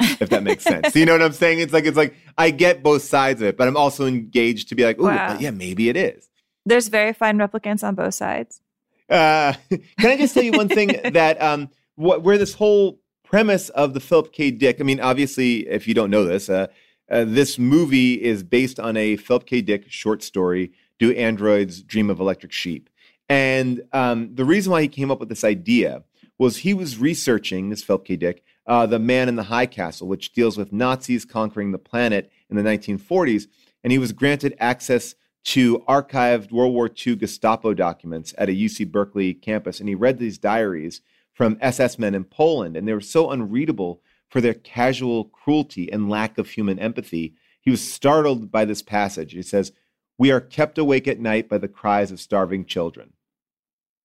if 0.00 0.30
that 0.30 0.42
makes 0.42 0.64
sense. 0.64 0.96
you 0.96 1.04
know 1.04 1.12
what 1.12 1.22
I'm 1.22 1.32
saying? 1.32 1.60
It's 1.60 1.74
like 1.74 1.84
it's 1.84 1.96
like 1.96 2.14
I 2.38 2.50
get 2.50 2.82
both 2.82 3.02
sides 3.02 3.42
of 3.42 3.48
it, 3.48 3.58
but 3.58 3.68
I'm 3.68 3.76
also 3.76 4.06
engaged 4.06 4.70
to 4.70 4.74
be 4.74 4.84
like, 4.84 4.96
oh, 4.98 5.04
wow. 5.04 5.38
yeah, 5.38 5.50
maybe 5.50 5.90
it 5.90 5.96
is. 5.96 6.30
There's 6.66 6.88
very 6.88 7.12
fine 7.12 7.38
replicants 7.38 7.82
on 7.82 7.94
both 7.94 8.14
sides. 8.14 8.60
Uh, 9.08 9.54
can 9.70 10.10
I 10.10 10.16
just 10.16 10.34
tell 10.34 10.42
you 10.42 10.52
one 10.52 10.68
thing 10.68 10.88
that 11.12 11.40
um, 11.42 11.70
what, 11.96 12.22
where 12.22 12.38
this 12.38 12.54
whole 12.54 13.00
premise 13.22 13.68
of 13.70 13.94
the 13.94 14.00
Philip 14.00 14.32
K. 14.32 14.50
Dick? 14.50 14.80
I 14.80 14.84
mean, 14.84 15.00
obviously, 15.00 15.68
if 15.68 15.86
you 15.86 15.94
don't 15.94 16.10
know 16.10 16.24
this, 16.24 16.48
uh, 16.48 16.68
uh, 17.10 17.24
this 17.26 17.58
movie 17.58 18.14
is 18.14 18.42
based 18.42 18.80
on 18.80 18.96
a 18.96 19.16
Philip 19.16 19.46
K. 19.46 19.60
Dick 19.60 19.84
short 19.90 20.22
story, 20.22 20.72
Do 20.98 21.12
Androids 21.12 21.82
Dream 21.82 22.08
of 22.08 22.20
Electric 22.20 22.52
Sheep? 22.52 22.88
And 23.28 23.82
um, 23.92 24.34
the 24.34 24.44
reason 24.44 24.72
why 24.72 24.82
he 24.82 24.88
came 24.88 25.10
up 25.10 25.20
with 25.20 25.28
this 25.28 25.44
idea 25.44 26.04
was 26.38 26.58
he 26.58 26.74
was 26.74 26.98
researching, 26.98 27.70
this 27.70 27.82
Philip 27.82 28.04
K. 28.04 28.16
Dick, 28.16 28.42
uh, 28.66 28.86
The 28.86 28.98
Man 28.98 29.28
in 29.28 29.36
the 29.36 29.44
High 29.44 29.66
Castle, 29.66 30.08
which 30.08 30.32
deals 30.32 30.56
with 30.56 30.72
Nazis 30.72 31.24
conquering 31.24 31.72
the 31.72 31.78
planet 31.78 32.30
in 32.50 32.56
the 32.56 32.62
1940s. 32.62 33.46
And 33.82 33.92
he 33.92 33.98
was 33.98 34.12
granted 34.12 34.56
access 34.58 35.14
to 35.44 35.78
archived 35.80 36.52
World 36.52 36.72
War 36.72 36.88
II 36.88 37.16
Gestapo 37.16 37.74
documents 37.74 38.34
at 38.38 38.48
a 38.48 38.52
UC 38.52 38.90
Berkeley 38.90 39.34
campus. 39.34 39.78
And 39.78 39.88
he 39.88 39.94
read 39.94 40.18
these 40.18 40.38
diaries 40.38 41.02
from 41.32 41.58
SS 41.60 41.98
men 41.98 42.14
in 42.14 42.24
Poland, 42.24 42.76
and 42.76 42.88
they 42.88 42.94
were 42.94 43.00
so 43.00 43.30
unreadable 43.30 44.00
for 44.28 44.40
their 44.40 44.54
casual 44.54 45.24
cruelty 45.24 45.92
and 45.92 46.08
lack 46.08 46.38
of 46.38 46.48
human 46.48 46.78
empathy. 46.78 47.34
He 47.60 47.70
was 47.70 47.92
startled 47.92 48.50
by 48.50 48.64
this 48.64 48.82
passage. 48.82 49.32
He 49.32 49.42
says, 49.42 49.72
We 50.16 50.30
are 50.30 50.40
kept 50.40 50.78
awake 50.78 51.06
at 51.06 51.20
night 51.20 51.48
by 51.48 51.58
the 51.58 51.68
cries 51.68 52.10
of 52.10 52.20
starving 52.20 52.64
children. 52.64 53.12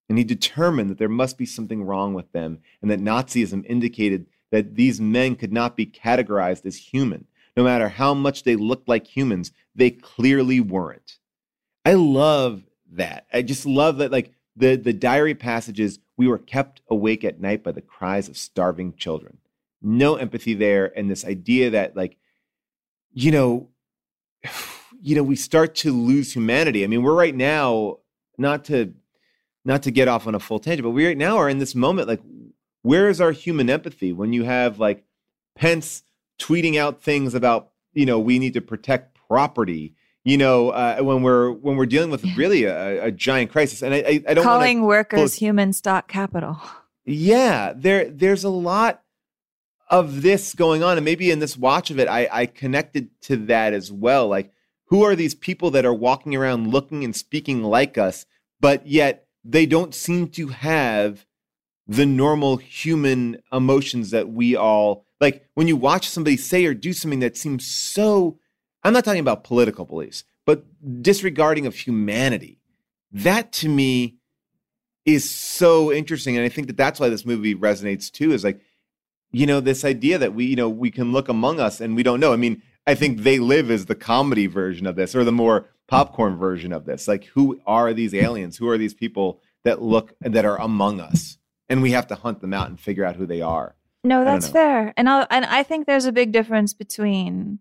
And 0.10 0.18
he 0.18 0.24
determined 0.24 0.90
that 0.90 0.98
there 0.98 1.08
must 1.08 1.38
be 1.38 1.46
something 1.46 1.84
wrong 1.84 2.14
with 2.14 2.32
them, 2.32 2.60
and 2.82 2.92
that 2.92 3.00
Nazism 3.00 3.66
indicated 3.66 4.26
that 4.52 4.76
these 4.76 5.00
men 5.00 5.36
could 5.36 5.54
not 5.54 5.78
be 5.78 5.86
categorized 5.86 6.66
as 6.66 6.76
human. 6.76 7.28
No 7.56 7.64
matter 7.64 7.90
how 7.90 8.14
much 8.14 8.44
they 8.44 8.56
looked 8.56 8.90
like 8.90 9.06
humans, 9.06 9.52
they 9.76 9.92
clearly 9.92 10.60
weren't. 10.60 11.19
I 11.90 11.94
love 11.94 12.64
that. 12.92 13.28
I 13.34 13.42
just 13.42 13.66
love 13.66 13.98
that, 13.98 14.12
like 14.12 14.34
the, 14.56 14.76
the 14.76 14.94
diary 14.94 15.36
passages, 15.36 16.00
we 16.18 16.28
were 16.28 16.38
kept 16.38 16.82
awake 16.90 17.24
at 17.24 17.40
night 17.40 17.64
by 17.64 17.72
the 17.72 17.82
cries 17.82 18.28
of 18.28 18.38
starving 18.38 18.94
children 18.96 19.40
no 19.82 20.16
empathy 20.16 20.54
there 20.54 20.98
and 20.98 21.10
this 21.10 21.26
idea 21.26 21.70
that 21.70 21.96
like 21.96 22.18
you 23.14 23.32
know 23.32 23.70
you 25.02 25.16
know 25.16 25.24
we 25.24 25.36
start 25.36 25.76
to 25.76 25.92
lose 25.92 26.34
humanity. 26.34 26.84
I 26.84 26.88
mean, 26.88 27.04
we're 27.04 27.14
right 27.14 27.36
now 27.36 28.00
not 28.38 28.66
to 28.66 28.94
not 29.66 29.84
to 29.84 29.92
get 29.92 30.08
off 30.08 30.28
on 30.28 30.36
a 30.36 30.40
full 30.40 30.60
tangent, 30.60 30.84
but 30.84 30.92
we 30.92 31.06
right 31.06 31.18
now 31.18 31.38
are 31.38 31.50
in 31.50 31.60
this 31.60 31.76
moment 31.76 32.08
like 32.08 32.22
where 32.82 33.10
is 33.10 33.22
our 33.22 33.32
human 33.32 33.70
empathy 33.70 34.14
when 34.14 34.34
you 34.34 34.44
have 34.44 34.80
like 34.80 35.04
Pence 35.56 36.04
tweeting 36.40 36.78
out 36.78 37.02
things 37.02 37.34
about 37.34 37.72
you 37.94 38.06
know 38.06 38.20
we 38.20 38.40
need 38.40 38.54
to 38.54 38.62
protect 38.62 39.18
property 39.28 39.96
you 40.24 40.38
know 40.38 40.70
uh, 40.70 41.00
when 41.00 41.24
we're 41.24 41.52
when 41.52 41.78
we're 41.78 41.86
dealing 41.86 42.12
with 42.12 42.24
really 42.36 42.66
a, 42.66 43.06
a 43.06 43.12
giant 43.12 43.52
crisis. 43.52 43.82
And 43.82 43.94
i, 43.94 44.22
I, 44.28 44.34
don't 44.34 44.44
calling 44.44 44.84
workers 44.84 45.20
pull- 45.32 45.40
human 45.40 45.74
stock 45.74 46.08
capital. 46.08 46.60
yeah 47.06 47.74
there 47.76 48.10
there's 48.10 48.44
a 48.44 48.50
lot 48.50 49.04
of 49.90 50.22
this 50.22 50.54
going 50.54 50.84
on. 50.84 50.98
And 50.98 51.06
maybe 51.06 51.32
in 51.32 51.40
this 51.40 51.58
watch 51.58 51.90
of 51.90 52.00
it 52.00 52.08
I, 52.08 52.28
I 52.32 52.46
connected 52.46 53.10
to 53.24 53.38
that 53.48 53.74
as 53.74 53.92
well. 53.92 54.28
Like 54.28 54.52
who 54.86 55.04
are 55.04 55.16
these 55.16 55.36
people 55.36 55.72
that 55.72 55.86
are 55.86 55.94
walking 55.94 56.36
around 56.36 56.68
looking 56.68 57.04
and 57.04 57.16
speaking 57.16 57.64
like 57.64 57.98
us 57.98 58.26
but 58.60 58.86
yet 58.86 59.28
they 59.44 59.66
don't 59.66 59.96
seem 59.96 60.28
to 60.28 60.48
have 60.48 61.26
the 61.88 62.06
normal 62.06 62.58
human 62.58 63.42
emotions 63.52 64.12
that 64.12 64.30
we 64.30 64.56
all 64.56 65.06
like 65.20 65.48
when 65.56 65.68
you 65.68 65.76
watch 65.76 66.08
somebody 66.08 66.38
say 66.38 66.66
or 66.66 66.74
do 66.74 66.94
something 66.94 67.20
that 67.20 67.38
seems 67.38 67.66
so 67.66 68.38
i'm 68.84 68.94
not 68.94 69.04
talking 69.06 69.20
about 69.20 69.44
political 69.44 69.86
beliefs 69.86 70.24
but 70.50 70.66
disregarding 71.04 71.68
of 71.68 71.76
humanity. 71.76 72.60
That 73.12 73.52
to 73.54 73.70
me 73.70 74.16
is 75.06 75.30
so 75.30 75.92
interesting 75.92 76.36
and 76.36 76.44
i 76.46 76.50
think 76.50 76.66
that 76.68 76.78
that's 76.78 77.00
why 77.00 77.08
this 77.08 77.24
movie 77.24 77.54
resonates 77.54 78.12
too 78.12 78.32
is 78.32 78.44
like 78.44 78.60
you 79.32 79.46
know 79.46 79.60
this 79.60 79.86
idea 79.86 80.18
that 80.18 80.34
we 80.34 80.46
you 80.46 80.56
know 80.56 80.68
we 80.68 80.90
can 80.90 81.12
look 81.12 81.30
among 81.30 81.60
us 81.60 81.80
and 81.80 81.96
we 81.96 82.02
don't 82.02 82.20
know. 82.20 82.34
I 82.34 82.38
mean 82.38 82.64
i 82.88 82.96
think 82.96 83.20
they 83.20 83.38
live 83.38 83.70
is 83.70 83.86
the 83.86 83.94
comedy 83.94 84.48
version 84.48 84.88
of 84.88 84.96
this 84.96 85.16
or 85.16 85.24
the 85.24 85.32
more 85.32 85.68
popcorn 85.88 86.36
version 86.38 86.74
of 86.74 86.86
this. 86.86 87.08
Like 87.08 87.26
who 87.26 87.62
are 87.68 87.94
these 87.94 88.16
aliens? 88.16 88.58
Who 88.58 88.70
are 88.70 88.78
these 88.80 88.96
people 88.96 89.42
that 89.66 89.84
look 89.84 90.14
that 90.22 90.46
are 90.46 90.60
among 90.60 91.00
us? 91.00 91.38
And 91.68 91.84
we 91.84 91.92
have 91.92 92.08
to 92.08 92.16
hunt 92.16 92.42
them 92.42 92.54
out 92.54 92.70
and 92.70 92.80
figure 92.80 93.06
out 93.06 93.18
who 93.18 93.28
they 93.28 93.42
are. 93.42 93.76
No, 94.04 94.24
that's 94.24 94.48
fair. 94.48 94.94
And 94.98 95.08
I 95.08 95.28
and 95.30 95.46
I 95.46 95.62
think 95.62 95.86
there's 95.86 96.06
a 96.06 96.12
big 96.12 96.32
difference 96.32 96.74
between 96.74 97.60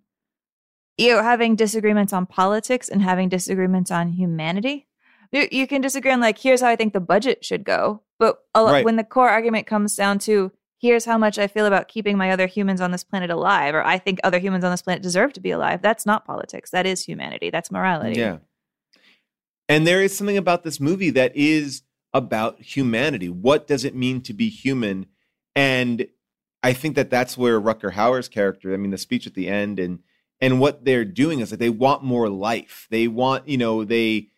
you 0.98 1.14
know, 1.14 1.22
having 1.22 1.56
disagreements 1.56 2.12
on 2.12 2.26
politics 2.26 2.88
and 2.88 3.00
having 3.00 3.28
disagreements 3.28 3.90
on 3.90 4.12
humanity. 4.12 4.86
You, 5.32 5.46
you 5.50 5.66
can 5.66 5.80
disagree 5.80 6.10
on 6.10 6.20
like 6.20 6.38
here's 6.38 6.60
how 6.60 6.68
I 6.68 6.76
think 6.76 6.92
the 6.92 7.00
budget 7.00 7.44
should 7.44 7.64
go, 7.64 8.02
but 8.18 8.38
a 8.54 8.64
Right. 8.64 8.84
when 8.84 8.96
the 8.96 9.04
core 9.04 9.28
argument 9.30 9.66
comes 9.66 9.94
down 9.94 10.18
to 10.20 10.52
here's 10.80 11.04
how 11.04 11.18
much 11.18 11.38
I 11.38 11.48
feel 11.48 11.66
about 11.66 11.88
keeping 11.88 12.16
my 12.16 12.30
other 12.30 12.46
humans 12.46 12.80
on 12.80 12.92
this 12.92 13.04
planet 13.04 13.30
alive, 13.30 13.74
or 13.74 13.84
I 13.84 13.98
think 13.98 14.20
other 14.22 14.38
humans 14.38 14.64
on 14.64 14.70
this 14.70 14.82
planet 14.82 15.02
deserve 15.02 15.32
to 15.34 15.40
be 15.40 15.50
alive. 15.50 15.82
That's 15.82 16.06
not 16.06 16.24
politics. 16.24 16.70
That 16.70 16.86
is 16.86 17.04
humanity. 17.04 17.50
That's 17.50 17.70
morality. 17.70 18.18
Yeah. 18.18 18.38
And 19.68 19.86
there 19.86 20.02
is 20.02 20.16
something 20.16 20.36
about 20.36 20.62
this 20.64 20.80
movie 20.80 21.10
that 21.10 21.36
is 21.36 21.82
about 22.14 22.60
humanity. 22.60 23.28
What 23.28 23.66
does 23.66 23.84
it 23.84 23.94
mean 23.94 24.22
to 24.22 24.32
be 24.32 24.48
human? 24.48 25.06
And 25.54 26.06
I 26.62 26.72
think 26.72 26.94
that 26.94 27.10
that's 27.10 27.36
where 27.36 27.60
Rutger 27.60 27.92
Hauer's 27.92 28.28
character, 28.28 28.72
I 28.72 28.76
mean, 28.78 28.92
the 28.92 28.98
speech 28.98 29.26
at 29.26 29.34
the 29.34 29.48
end 29.48 29.78
and 29.78 29.98
and 30.40 30.60
what 30.60 30.84
they're 30.84 31.04
doing 31.04 31.40
is 31.40 31.50
that 31.50 31.58
they 31.58 31.70
want 31.70 32.02
more 32.04 32.28
life. 32.28 32.86
They 32.90 33.08
want, 33.08 33.48
you 33.48 33.58
know, 33.58 33.84
they 33.84 34.28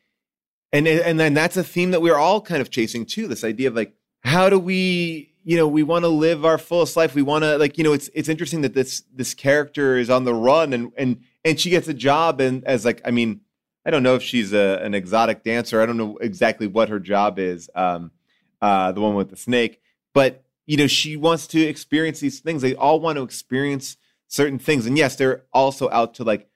and 0.73 0.87
and 0.87 1.19
then 1.19 1.35
that's 1.35 1.57
a 1.57 1.65
theme 1.65 1.91
that 1.91 2.01
we're 2.01 2.17
all 2.17 2.41
kind 2.41 2.61
of 2.61 2.71
chasing 2.71 3.05
too. 3.05 3.27
This 3.27 3.45
idea 3.45 3.69
of 3.69 3.75
like, 3.75 3.95
how 4.21 4.49
do 4.49 4.59
we, 4.59 5.35
you 5.45 5.57
know, 5.57 5.67
we 5.67 5.83
want 5.83 6.05
to 6.05 6.09
live 6.09 6.45
our 6.45 6.59
fullest 6.59 6.97
life. 6.97 7.15
We 7.15 7.23
want 7.23 7.45
to 7.45 7.59
like, 7.59 7.77
you 7.77 7.85
know, 7.85 7.93
it's 7.93 8.09
it's 8.15 8.29
interesting 8.29 8.61
that 8.63 8.75
this 8.75 9.03
this 9.13 9.35
character 9.35 9.97
is 9.97 10.09
on 10.11 10.25
the 10.25 10.35
run 10.35 10.73
and 10.73 10.93
and 10.97 11.21
and 11.45 11.59
she 11.59 11.71
gets 11.71 11.89
a 11.89 11.95
job 11.95 12.41
and 12.41 12.65
as 12.65 12.85
like, 12.85 13.01
I 13.05 13.11
mean, 13.11 13.41
I 13.85 13.91
don't 13.91 14.03
know 14.03 14.15
if 14.15 14.23
she's 14.23 14.53
a, 14.53 14.81
an 14.83 14.95
exotic 14.95 15.43
dancer. 15.43 15.81
I 15.81 15.87
don't 15.87 15.97
know 15.97 16.19
exactly 16.19 16.67
what 16.67 16.89
her 16.89 17.01
job 17.01 17.39
is. 17.39 17.69
Um, 17.75 18.13
uh, 18.63 18.93
the 18.93 19.01
one 19.01 19.15
with 19.15 19.31
the 19.31 19.37
snake, 19.37 19.81
but 20.13 20.45
you 20.67 20.77
know, 20.77 20.87
she 20.87 21.17
wants 21.17 21.49
to 21.49 21.61
experience 21.61 22.21
these 22.21 22.41
things. 22.41 22.63
They 22.63 22.77
all 22.77 23.01
want 23.01 23.17
to 23.17 23.25
experience 23.25 23.97
certain 24.31 24.59
things, 24.59 24.87
and 24.87 24.97
yes, 24.97 25.17
they're 25.17 25.43
also 25.53 25.91
out 25.91 26.15
to 26.15 26.25
like 26.25 26.49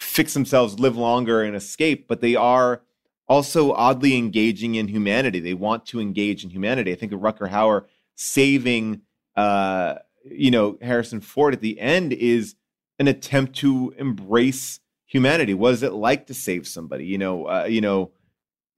fix 0.00 0.32
themselves, 0.32 0.78
live 0.78 0.96
longer, 0.96 1.42
and 1.42 1.54
escape. 1.54 2.08
But 2.08 2.22
they 2.22 2.34
are 2.34 2.82
also 3.28 3.72
oddly 3.72 4.16
engaging 4.16 4.76
in 4.76 4.88
humanity. 4.88 5.40
They 5.40 5.54
want 5.54 5.84
to 5.86 6.00
engage 6.00 6.44
in 6.44 6.50
humanity. 6.50 6.92
I 6.92 6.94
think 6.94 7.12
of 7.12 7.20
Rutger 7.20 7.50
Hauer 7.50 7.84
saving, 8.14 9.02
uh, 9.36 9.96
you 10.24 10.50
know, 10.50 10.78
Harrison 10.80 11.20
Ford 11.20 11.54
at 11.54 11.60
the 11.60 11.78
end 11.80 12.12
is 12.12 12.54
an 12.98 13.08
attempt 13.08 13.56
to 13.56 13.94
embrace 13.98 14.80
humanity. 15.06 15.54
What 15.54 15.74
is 15.74 15.82
it 15.82 15.92
like 15.92 16.26
to 16.28 16.34
save 16.34 16.68
somebody? 16.68 17.04
You 17.04 17.18
know, 17.18 17.46
uh, 17.46 17.64
you 17.64 17.80
know, 17.80 18.12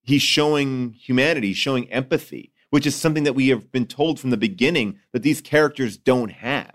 he's 0.02 0.22
showing 0.22 0.92
humanity, 0.92 1.52
showing 1.52 1.90
empathy, 1.90 2.52
which 2.70 2.86
is 2.86 2.94
something 2.94 3.24
that 3.24 3.34
we 3.34 3.48
have 3.48 3.70
been 3.70 3.86
told 3.86 4.18
from 4.18 4.30
the 4.30 4.36
beginning 4.36 4.98
that 5.12 5.22
these 5.22 5.40
characters 5.40 5.96
don't 5.98 6.30
have. 6.30 6.74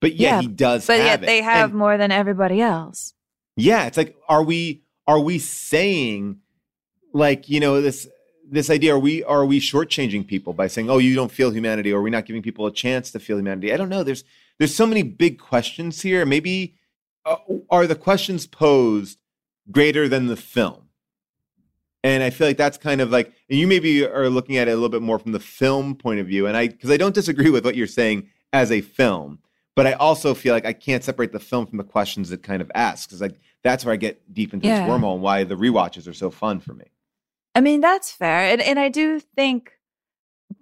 But 0.00 0.14
yeah, 0.16 0.40
he 0.40 0.48
does 0.48 0.86
But 0.86 0.96
have 0.98 1.06
yet 1.06 1.22
it. 1.22 1.26
they 1.26 1.42
have 1.42 1.70
And- 1.70 1.78
more 1.78 1.96
than 1.98 2.10
everybody 2.10 2.60
else. 2.60 3.14
yeah, 3.56 3.86
it's 3.86 3.96
like 3.96 4.16
are 4.28 4.42
we 4.42 4.82
are 5.06 5.20
we 5.20 5.38
saying 5.38 6.38
like, 7.12 7.48
you 7.48 7.60
know, 7.60 7.80
this 7.82 8.06
this 8.50 8.70
idea 8.70 8.94
are 8.94 8.98
we 8.98 9.22
are 9.24 9.44
we 9.44 9.60
shortchanging 9.60 10.26
people 10.26 10.52
by 10.52 10.66
saying, 10.66 10.88
"Oh, 10.90 10.98
you 10.98 11.14
don't 11.14 11.30
feel 11.30 11.50
humanity," 11.50 11.92
or 11.92 11.98
are 12.00 12.02
we 12.02 12.10
not 12.10 12.24
giving 12.26 12.42
people 12.42 12.66
a 12.66 12.72
chance 12.72 13.10
to 13.12 13.20
feel 13.20 13.36
humanity? 13.38 13.72
I 13.72 13.76
don't 13.76 13.88
know. 13.88 14.02
There's 14.02 14.24
there's 14.58 14.74
so 14.74 14.86
many 14.86 15.02
big 15.02 15.38
questions 15.38 16.02
here. 16.02 16.24
Maybe 16.26 16.74
uh, 17.24 17.36
are 17.70 17.86
the 17.86 17.94
questions 17.94 18.46
posed 18.46 19.18
greater 19.70 20.08
than 20.08 20.26
the 20.26 20.36
film? 20.36 20.88
And 22.02 22.22
I 22.22 22.30
feel 22.30 22.46
like 22.46 22.56
that's 22.56 22.78
kind 22.78 23.00
of 23.02 23.10
like, 23.10 23.32
and 23.50 23.58
you 23.58 23.66
maybe 23.66 24.06
are 24.06 24.30
looking 24.30 24.56
at 24.56 24.68
it 24.68 24.70
a 24.70 24.74
little 24.74 24.88
bit 24.88 25.02
more 25.02 25.18
from 25.18 25.32
the 25.32 25.40
film 25.40 25.94
point 25.94 26.18
of 26.18 26.26
view. 26.26 26.46
And 26.46 26.56
I, 26.56 26.68
because 26.68 26.90
I 26.90 26.96
don't 26.96 27.14
disagree 27.14 27.50
with 27.50 27.62
what 27.64 27.76
you're 27.76 27.86
saying 27.86 28.28
as 28.54 28.72
a 28.72 28.80
film, 28.80 29.38
but 29.76 29.86
I 29.86 29.92
also 29.92 30.34
feel 30.34 30.54
like 30.54 30.66
I 30.66 30.72
can't 30.72 31.04
separate 31.04 31.32
the 31.32 31.40
film 31.40 31.66
from 31.66 31.78
the 31.78 31.84
questions 31.84 32.30
it 32.32 32.42
kind 32.42 32.60
of 32.62 32.70
asks. 32.74 33.06
Because 33.06 33.20
like 33.20 33.38
that's 33.62 33.84
where 33.84 33.92
I 33.94 33.96
get 33.96 34.32
deep 34.32 34.52
into 34.52 34.66
Yeah. 34.66 34.80
this 34.86 34.90
wormhole 34.90 35.14
and 35.14 35.22
why 35.22 35.44
the 35.44 35.56
rewatches 35.56 36.08
are 36.08 36.12
so 36.12 36.30
fun 36.30 36.60
for 36.60 36.74
me. 36.74 36.86
I 37.54 37.60
mean, 37.60 37.80
that's 37.80 38.12
fair. 38.12 38.52
And 38.52 38.60
and 38.60 38.78
I 38.78 38.88
do 38.88 39.20
think 39.20 39.72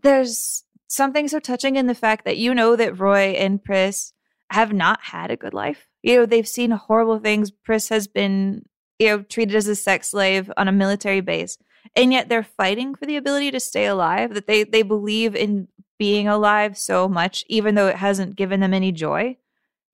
there's 0.03 0.65
something 0.89 1.29
so 1.29 1.39
touching 1.39 1.77
in 1.77 1.87
the 1.87 1.95
fact 1.95 2.25
that 2.25 2.37
you 2.39 2.55
know 2.55 2.77
that 2.77 2.99
Roy 2.99 3.31
and 3.39 3.63
Pris 3.63 4.13
have 4.51 4.73
not 4.73 5.01
had 5.03 5.31
a 5.31 5.37
good 5.37 5.55
life. 5.55 5.89
You 6.03 6.17
know, 6.17 6.27
they've 6.27 6.49
seen 6.49 6.71
horrible 6.71 7.19
things. 7.19 7.51
Pris 7.51 7.89
has 7.91 8.07
been, 8.07 8.65
you 8.99 9.09
know, 9.09 9.23
treated 9.23 9.55
as 9.55 9.67
a 9.69 9.77
sex 9.77 10.11
slave 10.11 10.51
on 10.57 10.69
a 10.69 10.73
military 10.73 11.21
base. 11.21 11.59
And 11.97 12.13
yet 12.13 12.29
they're 12.29 12.43
fighting 12.43 12.95
for 12.95 13.07
the 13.07 13.17
ability 13.17 13.51
to 13.53 13.61
stay 13.61 13.87
alive, 13.87 14.35
that 14.35 14.47
they 14.47 14.65
they 14.65 14.83
believe 14.83 15.35
in 15.35 15.69
being 15.99 16.29
alive 16.29 16.77
so 16.79 17.09
much, 17.09 17.45
even 17.49 17.75
though 17.75 17.89
it 17.89 17.97
hasn't 17.97 18.37
given 18.37 18.61
them 18.61 18.73
any 18.75 18.93
joy, 18.93 19.37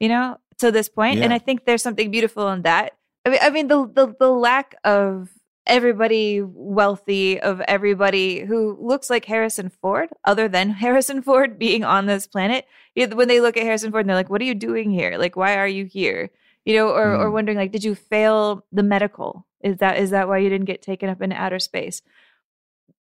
you 0.00 0.08
know, 0.08 0.38
to 0.58 0.70
this 0.70 0.88
point. 0.88 1.18
And 1.24 1.32
I 1.32 1.38
think 1.38 1.64
there's 1.64 1.82
something 1.82 2.10
beautiful 2.10 2.48
in 2.50 2.62
that. 2.62 2.92
I 3.26 3.30
mean, 3.30 3.38
I 3.42 3.50
mean 3.50 3.68
the, 3.68 3.86
the 3.86 4.14
the 4.18 4.30
lack 4.30 4.74
of 4.84 5.30
everybody 5.66 6.42
wealthy, 6.42 7.40
of 7.40 7.62
everybody 7.62 8.40
who 8.40 8.76
looks 8.80 9.08
like 9.08 9.24
Harrison 9.24 9.70
Ford, 9.70 10.10
other 10.24 10.46
than 10.46 10.70
Harrison 10.84 11.22
Ford 11.22 11.58
being 11.58 11.84
on 11.84 12.06
this 12.06 12.26
planet. 12.26 12.66
When 12.94 13.28
they 13.28 13.40
look 13.40 13.56
at 13.56 13.62
Harrison 13.64 13.90
Ford 13.90 14.02
and 14.02 14.08
they're 14.10 14.16
like, 14.16 14.30
"What 14.30 14.40
are 14.42 14.44
you 14.44 14.54
doing 14.54 14.90
here? 14.90 15.16
Like, 15.18 15.36
why 15.36 15.56
are 15.56 15.66
you 15.68 15.86
here?" 15.86 16.30
You 16.66 16.74
know, 16.76 16.88
or 16.90 17.14
or 17.16 17.28
Mm. 17.30 17.32
wondering 17.32 17.58
like, 17.58 17.72
"Did 17.72 17.82
you 17.84 17.94
fail 17.94 18.64
the 18.70 18.82
medical? 18.82 19.46
Is 19.62 19.78
that 19.78 19.98
is 19.98 20.10
that 20.10 20.28
why 20.28 20.38
you 20.38 20.50
didn't 20.50 20.66
get 20.66 20.82
taken 20.82 21.08
up 21.08 21.22
into 21.22 21.34
outer 21.34 21.58
space?" 21.58 22.02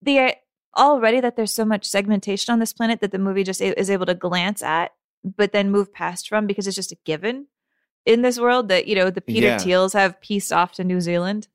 The 0.03 0.35
already 0.77 1.19
that 1.19 1.35
there's 1.35 1.53
so 1.53 1.65
much 1.65 1.85
segmentation 1.85 2.51
on 2.51 2.59
this 2.59 2.73
planet 2.73 3.01
that 3.01 3.11
the 3.11 3.19
movie 3.19 3.43
just 3.43 3.61
is 3.61 3.89
able 3.89 4.05
to 4.05 4.13
glance 4.13 4.61
at, 4.63 4.93
but 5.23 5.51
then 5.51 5.71
move 5.71 5.93
past 5.93 6.27
from 6.27 6.47
because 6.47 6.67
it's 6.67 6.75
just 6.75 6.91
a 6.91 6.97
given 7.05 7.47
in 8.05 8.21
this 8.21 8.39
world 8.39 8.67
that 8.69 8.87
you 8.87 8.95
know 8.95 9.09
the 9.09 9.21
Peter 9.21 9.47
Yeah. 9.47 9.57
Thiels 9.57 9.93
have 9.93 10.21
pieced 10.21 10.51
off 10.51 10.73
to 10.73 10.83
New 10.83 11.01
Zealand. 11.01 11.47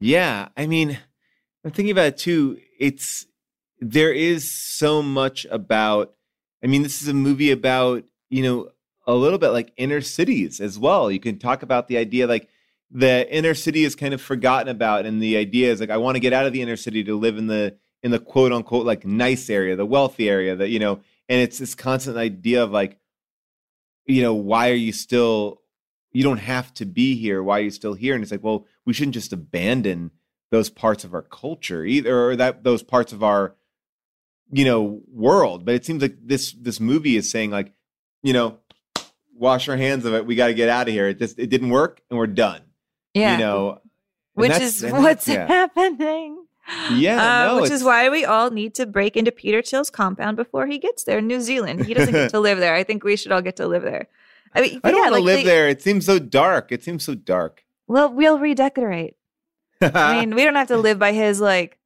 Yeah, 0.00 0.48
I 0.56 0.66
mean, 0.66 0.98
I'm 1.64 1.70
thinking 1.70 1.92
about 1.92 2.06
it 2.06 2.18
too. 2.18 2.58
It's 2.78 3.26
there 3.80 4.12
is 4.12 4.50
so 4.50 5.02
much 5.02 5.46
about. 5.50 6.14
I 6.62 6.68
mean, 6.68 6.82
this 6.82 7.02
is 7.02 7.08
a 7.08 7.14
movie 7.14 7.50
about 7.50 8.04
you 8.30 8.42
know 8.42 8.68
a 9.06 9.14
little 9.14 9.38
bit 9.38 9.50
like 9.50 9.72
inner 9.76 10.00
cities 10.00 10.60
as 10.60 10.78
well. 10.78 11.10
You 11.10 11.20
can 11.20 11.38
talk 11.38 11.62
about 11.62 11.88
the 11.88 11.96
idea 11.96 12.26
like 12.26 12.48
the 12.90 13.32
inner 13.34 13.54
city 13.54 13.84
is 13.84 13.94
kind 13.94 14.12
of 14.12 14.20
forgotten 14.20 14.68
about, 14.68 15.06
and 15.06 15.22
the 15.22 15.36
idea 15.36 15.72
is 15.72 15.80
like 15.80 15.90
I 15.90 15.96
want 15.96 16.16
to 16.16 16.20
get 16.20 16.32
out 16.32 16.46
of 16.46 16.52
the 16.52 16.62
inner 16.62 16.76
city 16.76 17.02
to 17.04 17.18
live 17.18 17.38
in 17.38 17.46
the 17.46 17.76
in 18.02 18.10
the 18.10 18.18
quote 18.18 18.52
unquote 18.52 18.86
like 18.86 19.04
nice 19.04 19.48
area, 19.50 19.76
the 19.76 19.86
wealthy 19.86 20.28
area, 20.28 20.56
that 20.56 20.68
you 20.68 20.78
know, 20.78 21.00
and 21.28 21.40
it's 21.40 21.58
this 21.58 21.74
constant 21.74 22.16
idea 22.16 22.62
of 22.62 22.70
like, 22.70 22.98
you 24.06 24.22
know, 24.22 24.34
why 24.34 24.70
are 24.70 24.74
you 24.74 24.92
still 24.92 25.62
you 26.12 26.22
don't 26.22 26.38
have 26.38 26.72
to 26.74 26.84
be 26.84 27.16
here. 27.16 27.42
Why 27.42 27.60
are 27.60 27.62
you 27.62 27.70
still 27.70 27.94
here? 27.94 28.14
And 28.14 28.22
it's 28.22 28.30
like, 28.30 28.44
well, 28.44 28.66
we 28.84 28.92
shouldn't 28.92 29.14
just 29.14 29.32
abandon 29.32 30.10
those 30.50 30.68
parts 30.68 31.04
of 31.04 31.14
our 31.14 31.22
culture 31.22 31.84
either, 31.84 32.28
or 32.28 32.36
that 32.36 32.62
those 32.62 32.82
parts 32.82 33.12
of 33.12 33.22
our, 33.22 33.54
you 34.50 34.64
know, 34.64 35.00
world. 35.10 35.64
But 35.64 35.74
it 35.74 35.86
seems 35.86 36.02
like 36.02 36.16
this 36.22 36.52
this 36.52 36.78
movie 36.78 37.16
is 37.16 37.30
saying 37.30 37.50
like, 37.50 37.72
you 38.22 38.34
know, 38.34 38.58
wash 39.34 39.68
our 39.68 39.76
hands 39.76 40.04
of 40.04 40.14
it. 40.14 40.26
We 40.26 40.34
got 40.34 40.48
to 40.48 40.54
get 40.54 40.68
out 40.68 40.88
of 40.88 40.94
here. 40.94 41.08
It 41.08 41.18
just 41.18 41.38
it 41.38 41.48
didn't 41.48 41.70
work, 41.70 42.02
and 42.10 42.18
we're 42.18 42.26
done. 42.26 42.60
Yeah. 43.14 43.32
You 43.32 43.38
know, 43.38 43.80
which 44.34 44.52
is 44.52 44.84
what's 44.84 45.26
yeah. 45.26 45.46
happening. 45.48 46.41
Yeah, 46.92 47.16
Uh, 47.20 47.46
no, 47.48 47.54
which 47.56 47.64
it's- 47.66 47.80
is 47.80 47.84
why 47.84 48.08
we 48.08 48.24
all 48.24 48.50
need 48.50 48.74
to 48.76 48.86
break 48.86 49.16
into 49.16 49.32
Peter 49.32 49.62
Thiel's 49.62 49.90
compound 49.90 50.36
before 50.36 50.66
he 50.66 50.78
gets 50.78 51.04
there 51.04 51.18
in 51.18 51.26
New 51.26 51.40
Zealand. 51.40 51.84
He 51.86 51.94
doesn't 51.94 52.12
get 52.14 52.30
to 52.36 52.40
live 52.40 52.58
there. 52.58 52.74
I 52.74 52.84
think 52.84 53.02
we 53.04 53.16
should 53.16 53.32
all 53.32 53.42
get 53.42 53.56
to 53.56 53.66
live 53.66 53.82
there. 53.82 54.08
I 54.54 54.60
mean, 54.60 54.80
I 54.84 54.90
don't 54.90 54.98
yeah, 54.98 55.10
want 55.10 55.14
to 55.14 55.20
like 55.20 55.24
live 55.24 55.36
they- 55.38 55.44
there. 55.44 55.68
It 55.68 55.82
seems 55.82 56.06
so 56.06 56.18
dark. 56.18 56.70
It 56.72 56.82
seems 56.84 57.04
so 57.04 57.14
dark. 57.14 57.64
Well, 57.88 58.12
we'll 58.12 58.38
redecorate. 58.38 59.16
I 59.80 60.20
mean, 60.20 60.34
we 60.34 60.44
don't 60.44 60.54
have 60.54 60.68
to 60.68 60.76
live 60.76 60.98
by 60.98 61.12
his 61.12 61.40
like 61.40 61.78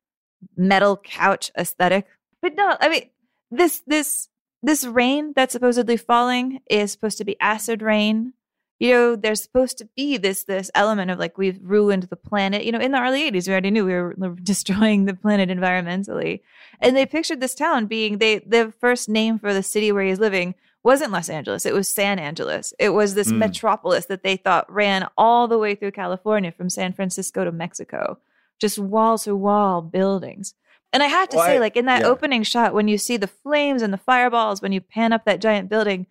metal 0.56 0.96
couch 0.96 1.50
aesthetic. 1.58 2.06
But 2.42 2.54
no, 2.54 2.76
I 2.80 2.88
mean, 2.90 3.08
this 3.50 3.82
this 3.86 4.28
this 4.62 4.84
rain 4.84 5.32
that's 5.34 5.52
supposedly 5.52 5.96
falling 5.96 6.60
is 6.68 6.92
supposed 6.92 7.18
to 7.18 7.24
be 7.24 7.40
acid 7.40 7.80
rain. 7.82 8.34
You 8.78 8.92
know, 8.92 9.16
there's 9.16 9.42
supposed 9.42 9.78
to 9.78 9.88
be 9.96 10.18
this 10.18 10.44
this 10.44 10.70
element 10.74 11.10
of 11.10 11.18
like 11.18 11.38
we've 11.38 11.58
ruined 11.62 12.04
the 12.04 12.16
planet. 12.16 12.64
You 12.64 12.72
know, 12.72 12.78
in 12.80 12.92
the 12.92 13.00
early 13.00 13.30
'80s, 13.30 13.46
we 13.48 13.52
already 13.52 13.70
knew 13.70 13.86
we 13.86 13.94
were 13.94 14.14
destroying 14.42 15.06
the 15.06 15.14
planet 15.14 15.48
environmentally, 15.48 16.40
and 16.80 16.94
they 16.96 17.06
pictured 17.06 17.40
this 17.40 17.54
town 17.54 17.86
being 17.86 18.18
they 18.18 18.38
the 18.40 18.72
first 18.80 19.08
name 19.08 19.38
for 19.38 19.54
the 19.54 19.62
city 19.62 19.92
where 19.92 20.04
he's 20.04 20.18
living 20.20 20.54
wasn't 20.82 21.10
Los 21.10 21.28
Angeles. 21.28 21.66
It 21.66 21.72
was 21.74 21.88
San 21.88 22.18
Angeles. 22.18 22.72
It 22.78 22.90
was 22.90 23.14
this 23.14 23.32
Mm. 23.32 23.38
metropolis 23.38 24.06
that 24.06 24.22
they 24.22 24.36
thought 24.36 24.70
ran 24.72 25.08
all 25.18 25.48
the 25.48 25.58
way 25.58 25.74
through 25.74 25.90
California 25.92 26.52
from 26.52 26.70
San 26.70 26.92
Francisco 26.92 27.44
to 27.44 27.50
Mexico, 27.50 28.18
just 28.60 28.78
wall 28.78 29.18
to 29.18 29.34
wall 29.34 29.80
buildings. 29.82 30.54
And 30.92 31.02
I 31.02 31.06
have 31.06 31.28
to 31.30 31.38
Well, 31.38 31.46
say, 31.46 31.56
I- 31.56 31.60
like 31.60 31.76
in 31.76 31.86
that 31.86 32.02
yeah. 32.02 32.06
opening 32.06 32.44
shot, 32.44 32.72
when 32.72 32.86
you 32.86 32.98
see 32.98 33.16
the 33.16 33.26
flames 33.26 33.82
and 33.82 33.92
the 33.92 33.98
fireballs, 33.98 34.62
when 34.62 34.70
you 34.72 34.80
pan 34.80 35.12
up 35.12 35.24
that 35.24 35.40
giant 35.40 35.68
building, 35.68 36.06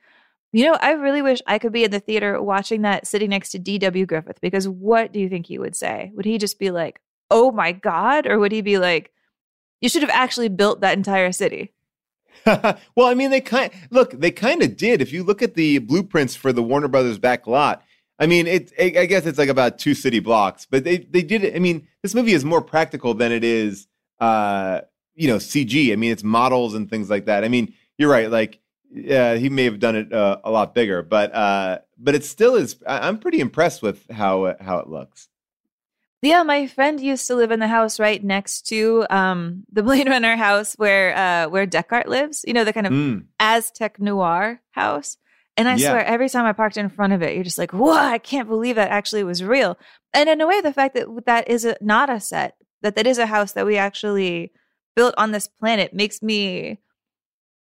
you 0.55 0.63
know, 0.63 0.77
I 0.79 0.91
really 0.91 1.21
wish 1.21 1.41
I 1.45 1.59
could 1.59 1.73
be 1.73 1.83
in 1.83 1.91
the 1.91 1.99
theater 1.99 2.41
watching 2.41 2.83
that 2.83 3.05
sitting 3.05 3.31
next 3.31 3.49
to 3.49 3.59
D.W. 3.59 4.05
Griffith 4.05 4.39
because 4.39 4.69
what 4.69 5.11
do 5.11 5.19
you 5.19 5.27
think 5.27 5.47
he 5.47 5.59
would 5.59 5.75
say? 5.75 6.13
Would 6.15 6.23
he 6.23 6.37
just 6.37 6.59
be 6.59 6.71
like, 6.71 7.01
oh 7.29 7.51
my 7.51 7.73
God? 7.73 8.25
Or 8.25 8.39
would 8.39 8.53
he 8.53 8.61
be 8.61 8.77
like, 8.77 9.11
you 9.81 9.89
should 9.89 10.01
have 10.01 10.11
actually 10.11 10.47
built 10.47 10.79
that 10.79 10.97
entire 10.97 11.33
city? 11.33 11.73
well, 12.45 12.77
I 12.99 13.15
mean, 13.15 13.31
they 13.31 13.41
kind 13.41 13.69
look. 13.89 14.11
They 14.11 14.31
kind 14.31 14.61
of 14.61 14.77
did. 14.77 15.01
If 15.01 15.11
you 15.11 15.23
look 15.23 15.41
at 15.41 15.55
the 15.55 15.79
blueprints 15.79 16.37
for 16.37 16.53
the 16.53 16.63
Warner 16.63 16.87
Brothers 16.87 17.19
back 17.19 17.47
lot, 17.47 17.83
I 18.17 18.25
mean, 18.25 18.47
it. 18.47 18.71
I 18.79 19.05
guess 19.07 19.25
it's 19.25 19.37
like 19.37 19.49
about 19.49 19.77
two 19.77 19.93
city 19.93 20.19
blocks, 20.19 20.65
but 20.65 20.85
they 20.85 20.99
they 20.99 21.21
did. 21.21 21.53
I 21.53 21.59
mean, 21.59 21.85
this 22.01 22.15
movie 22.15 22.33
is 22.33 22.45
more 22.45 22.61
practical 22.61 23.13
than 23.13 23.33
it 23.33 23.43
is, 23.43 23.87
uh, 24.21 24.81
you 25.15 25.27
know, 25.27 25.37
CG. 25.37 25.91
I 25.91 25.97
mean, 25.97 26.11
it's 26.11 26.23
models 26.23 26.75
and 26.75 26.89
things 26.89 27.09
like 27.09 27.25
that. 27.25 27.43
I 27.43 27.49
mean, 27.49 27.73
you're 27.97 28.11
right. 28.11 28.31
Like, 28.31 28.59
yeah, 28.95 29.35
he 29.35 29.49
may 29.49 29.65
have 29.65 29.79
done 29.79 29.95
it 29.95 30.11
uh, 30.13 30.37
a 30.43 30.49
lot 30.51 30.73
bigger, 30.73 31.01
but 31.03 31.33
uh, 31.35 31.79
but 31.97 32.15
it 32.15 32.23
still 32.23 32.55
is. 32.55 32.77
I- 32.87 33.07
I'm 33.07 33.17
pretty 33.19 33.39
impressed 33.39 33.81
with 33.81 34.09
how 34.09 34.45
it- 34.45 34.61
how 34.61 34.79
it 34.79 34.87
looks. 34.89 35.27
Yeah, 36.21 36.41
my 36.43 36.65
friend 36.65 36.99
used 36.99 37.27
to 37.27 37.35
live 37.35 37.51
in 37.51 37.59
the 37.59 37.67
house 37.67 37.99
right 37.99 38.23
next 38.23 38.63
to 38.69 39.05
um, 39.11 39.63
the 39.71 39.83
Blade 39.87 40.07
Runner 40.09 40.35
house 40.35 40.73
where 40.75 41.15
uh, 41.15 41.49
where 41.49 41.67
Deckard 41.67 42.07
lives. 42.07 42.43
You 42.47 42.53
know, 42.53 42.63
the 42.63 42.73
kind 42.73 42.87
of 42.87 42.93
Mm. 42.93 43.25
Aztec 43.39 43.99
noir 43.99 44.61
house. 44.71 45.17
And 45.57 45.67
I 45.69 45.75
Yeah. 45.75 45.89
swear, 45.91 46.05
every 46.05 46.27
time 46.29 46.45
I 46.45 46.51
parked 46.53 46.77
in 46.77 46.89
front 46.89 47.13
of 47.13 47.21
it, 47.21 47.35
you're 47.35 47.43
just 47.43 47.57
like, 47.57 47.71
"Whoa! 47.73 47.91
I 47.93 48.17
can't 48.17 48.47
believe 48.49 48.75
that 48.77 48.91
actually 48.91 49.23
was 49.23 49.43
real." 49.43 49.77
And 50.13 50.27
in 50.29 50.41
a 50.41 50.47
way, 50.47 50.61
the 50.61 50.73
fact 50.73 50.95
that 50.95 51.07
that 51.27 51.47
is 51.49 51.63
a, 51.65 51.77
not 51.79 52.09
a 52.09 52.19
set, 52.19 52.55
that 52.81 52.95
that 52.95 53.07
is 53.07 53.17
a 53.19 53.25
house 53.27 53.53
that 53.53 53.65
we 53.65 53.77
actually 53.77 54.51
built 54.95 55.13
on 55.17 55.31
this 55.31 55.47
planet, 55.47 55.93
makes 55.93 56.21
me 56.21 56.79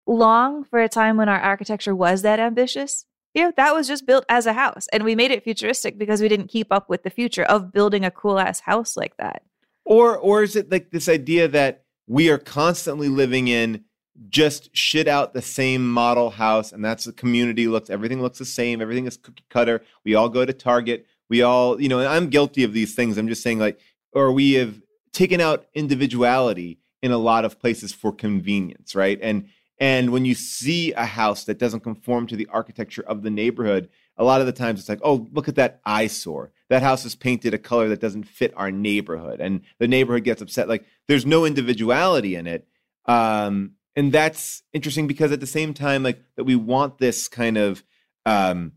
long 0.05 0.63
for 0.63 0.81
a 0.81 0.89
time 0.89 1.17
when 1.17 1.29
our 1.29 1.39
architecture 1.39 1.95
was 1.95 2.21
that 2.21 2.39
ambitious. 2.39 3.05
You 3.33 3.43
know, 3.43 3.53
that 3.57 3.73
was 3.75 3.87
just 3.87 4.05
built 4.05 4.25
as 4.29 4.45
a 4.45 4.53
house, 4.53 4.87
and 4.93 5.03
we 5.03 5.13
made 5.13 5.31
it 5.31 5.43
futuristic 5.43 5.97
because 5.97 6.21
we 6.21 6.29
didn't 6.29 6.47
keep 6.47 6.71
up 6.71 6.89
with 6.89 7.03
the 7.03 7.09
future 7.09 7.43
of 7.43 7.73
building 7.73 8.05
a 8.05 8.11
cool 8.11 8.39
ass 8.39 8.61
house 8.61 8.95
like 8.95 9.17
that. 9.17 9.43
Or 9.83 10.17
or 10.17 10.43
is 10.43 10.55
it 10.55 10.71
like 10.71 10.91
this 10.91 11.09
idea 11.09 11.47
that 11.49 11.83
we 12.07 12.29
are 12.29 12.37
constantly 12.37 13.09
living 13.09 13.47
in 13.47 13.83
just 14.29 14.75
shit 14.75 15.07
out 15.07 15.33
the 15.33 15.41
same 15.41 15.91
model 15.91 16.29
house 16.29 16.71
and 16.71 16.83
that's 16.85 17.03
the 17.03 17.11
community 17.11 17.67
looks 17.67 17.89
everything 17.89 18.21
looks 18.21 18.39
the 18.39 18.45
same, 18.45 18.81
everything 18.81 19.05
is 19.05 19.17
cookie 19.17 19.43
cutter. 19.49 19.81
We 20.05 20.15
all 20.15 20.29
go 20.29 20.45
to 20.45 20.53
Target. 20.53 21.05
We 21.27 21.41
all, 21.41 21.81
you 21.81 21.89
know, 21.89 22.05
I'm 22.07 22.29
guilty 22.29 22.63
of 22.63 22.71
these 22.73 22.95
things. 22.95 23.17
I'm 23.17 23.27
just 23.27 23.43
saying 23.43 23.59
like 23.59 23.79
or 24.13 24.31
we 24.31 24.53
have 24.53 24.81
taken 25.11 25.41
out 25.41 25.65
individuality 25.73 26.79
in 27.01 27.11
a 27.11 27.17
lot 27.17 27.45
of 27.45 27.59
places 27.59 27.91
for 27.93 28.11
convenience, 28.11 28.95
right? 28.95 29.19
And 29.21 29.49
and 29.79 30.11
when 30.11 30.25
you 30.25 30.35
see 30.35 30.93
a 30.93 31.05
house 31.05 31.43
that 31.45 31.59
doesn't 31.59 31.81
conform 31.81 32.27
to 32.27 32.35
the 32.35 32.47
architecture 32.51 33.03
of 33.03 33.23
the 33.23 33.29
neighborhood, 33.29 33.89
a 34.17 34.23
lot 34.23 34.39
of 34.39 34.47
the 34.47 34.53
times 34.53 34.79
it's 34.79 34.87
like, 34.87 35.01
oh, 35.03 35.27
look 35.33 35.49
at 35.49 35.55
that 35.55 35.81
eyesore. 35.85 36.51
That 36.69 36.81
house 36.81 37.03
is 37.03 37.15
painted 37.15 37.53
a 37.53 37.57
color 37.57 37.89
that 37.89 37.99
doesn't 37.99 38.23
fit 38.23 38.53
our 38.55 38.71
neighborhood. 38.71 39.41
And 39.41 39.61
the 39.77 39.87
neighborhood 39.87 40.23
gets 40.23 40.41
upset. 40.41 40.69
Like 40.69 40.85
there's 41.07 41.25
no 41.25 41.43
individuality 41.43 42.35
in 42.35 42.47
it. 42.47 42.67
Um, 43.05 43.71
and 43.95 44.11
that's 44.11 44.63
interesting 44.73 45.07
because 45.07 45.31
at 45.31 45.41
the 45.41 45.47
same 45.47 45.73
time, 45.73 46.03
like 46.03 46.23
that 46.37 46.45
we 46.45 46.55
want 46.55 46.97
this 46.97 47.27
kind 47.27 47.57
of 47.57 47.83
um 48.25 48.73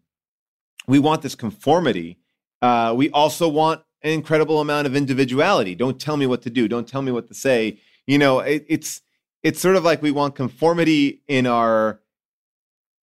we 0.87 0.99
want 0.99 1.23
this 1.23 1.35
conformity. 1.35 2.19
Uh, 2.63 2.95
we 2.97 3.11
also 3.11 3.49
want 3.49 3.83
an 4.03 4.13
incredible 4.13 4.61
amount 4.61 4.87
of 4.87 4.97
individuality. 4.97 5.75
Don't 5.75 6.01
tell 6.01 6.17
me 6.17 6.27
what 6.27 6.43
to 6.43 6.51
do. 6.51 6.67
Don't 6.67 6.89
tell 6.89 7.03
me 7.03 7.13
what 7.13 7.29
to 7.29 7.35
say. 7.35 7.79
You 8.07 8.19
know, 8.19 8.41
it, 8.41 8.65
it's 8.69 9.03
it's 9.43 9.61
sort 9.61 9.77
of 9.77 9.85
like 9.85 10.03
we 10.03 10.11
want 10.11 10.35
conformity 10.35 11.23
in 11.29 11.47
our 11.47 12.01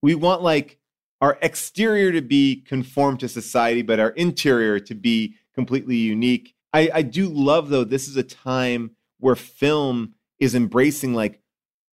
we 0.01 0.15
want 0.15 0.41
like 0.41 0.77
our 1.21 1.38
exterior 1.41 2.11
to 2.11 2.21
be 2.21 2.57
conform 2.67 3.17
to 3.17 3.27
society, 3.27 3.81
but 3.81 3.99
our 3.99 4.09
interior 4.11 4.79
to 4.79 4.93
be 4.93 5.36
completely 5.53 5.95
unique. 5.95 6.53
I, 6.73 6.89
I 6.93 7.01
do 7.01 7.27
love 7.27 7.69
though, 7.69 7.83
this 7.83 8.07
is 8.07 8.17
a 8.17 8.23
time 8.23 8.91
where 9.19 9.36
film 9.36 10.13
is 10.39 10.53
embracing 10.53 11.13
like 11.13 11.41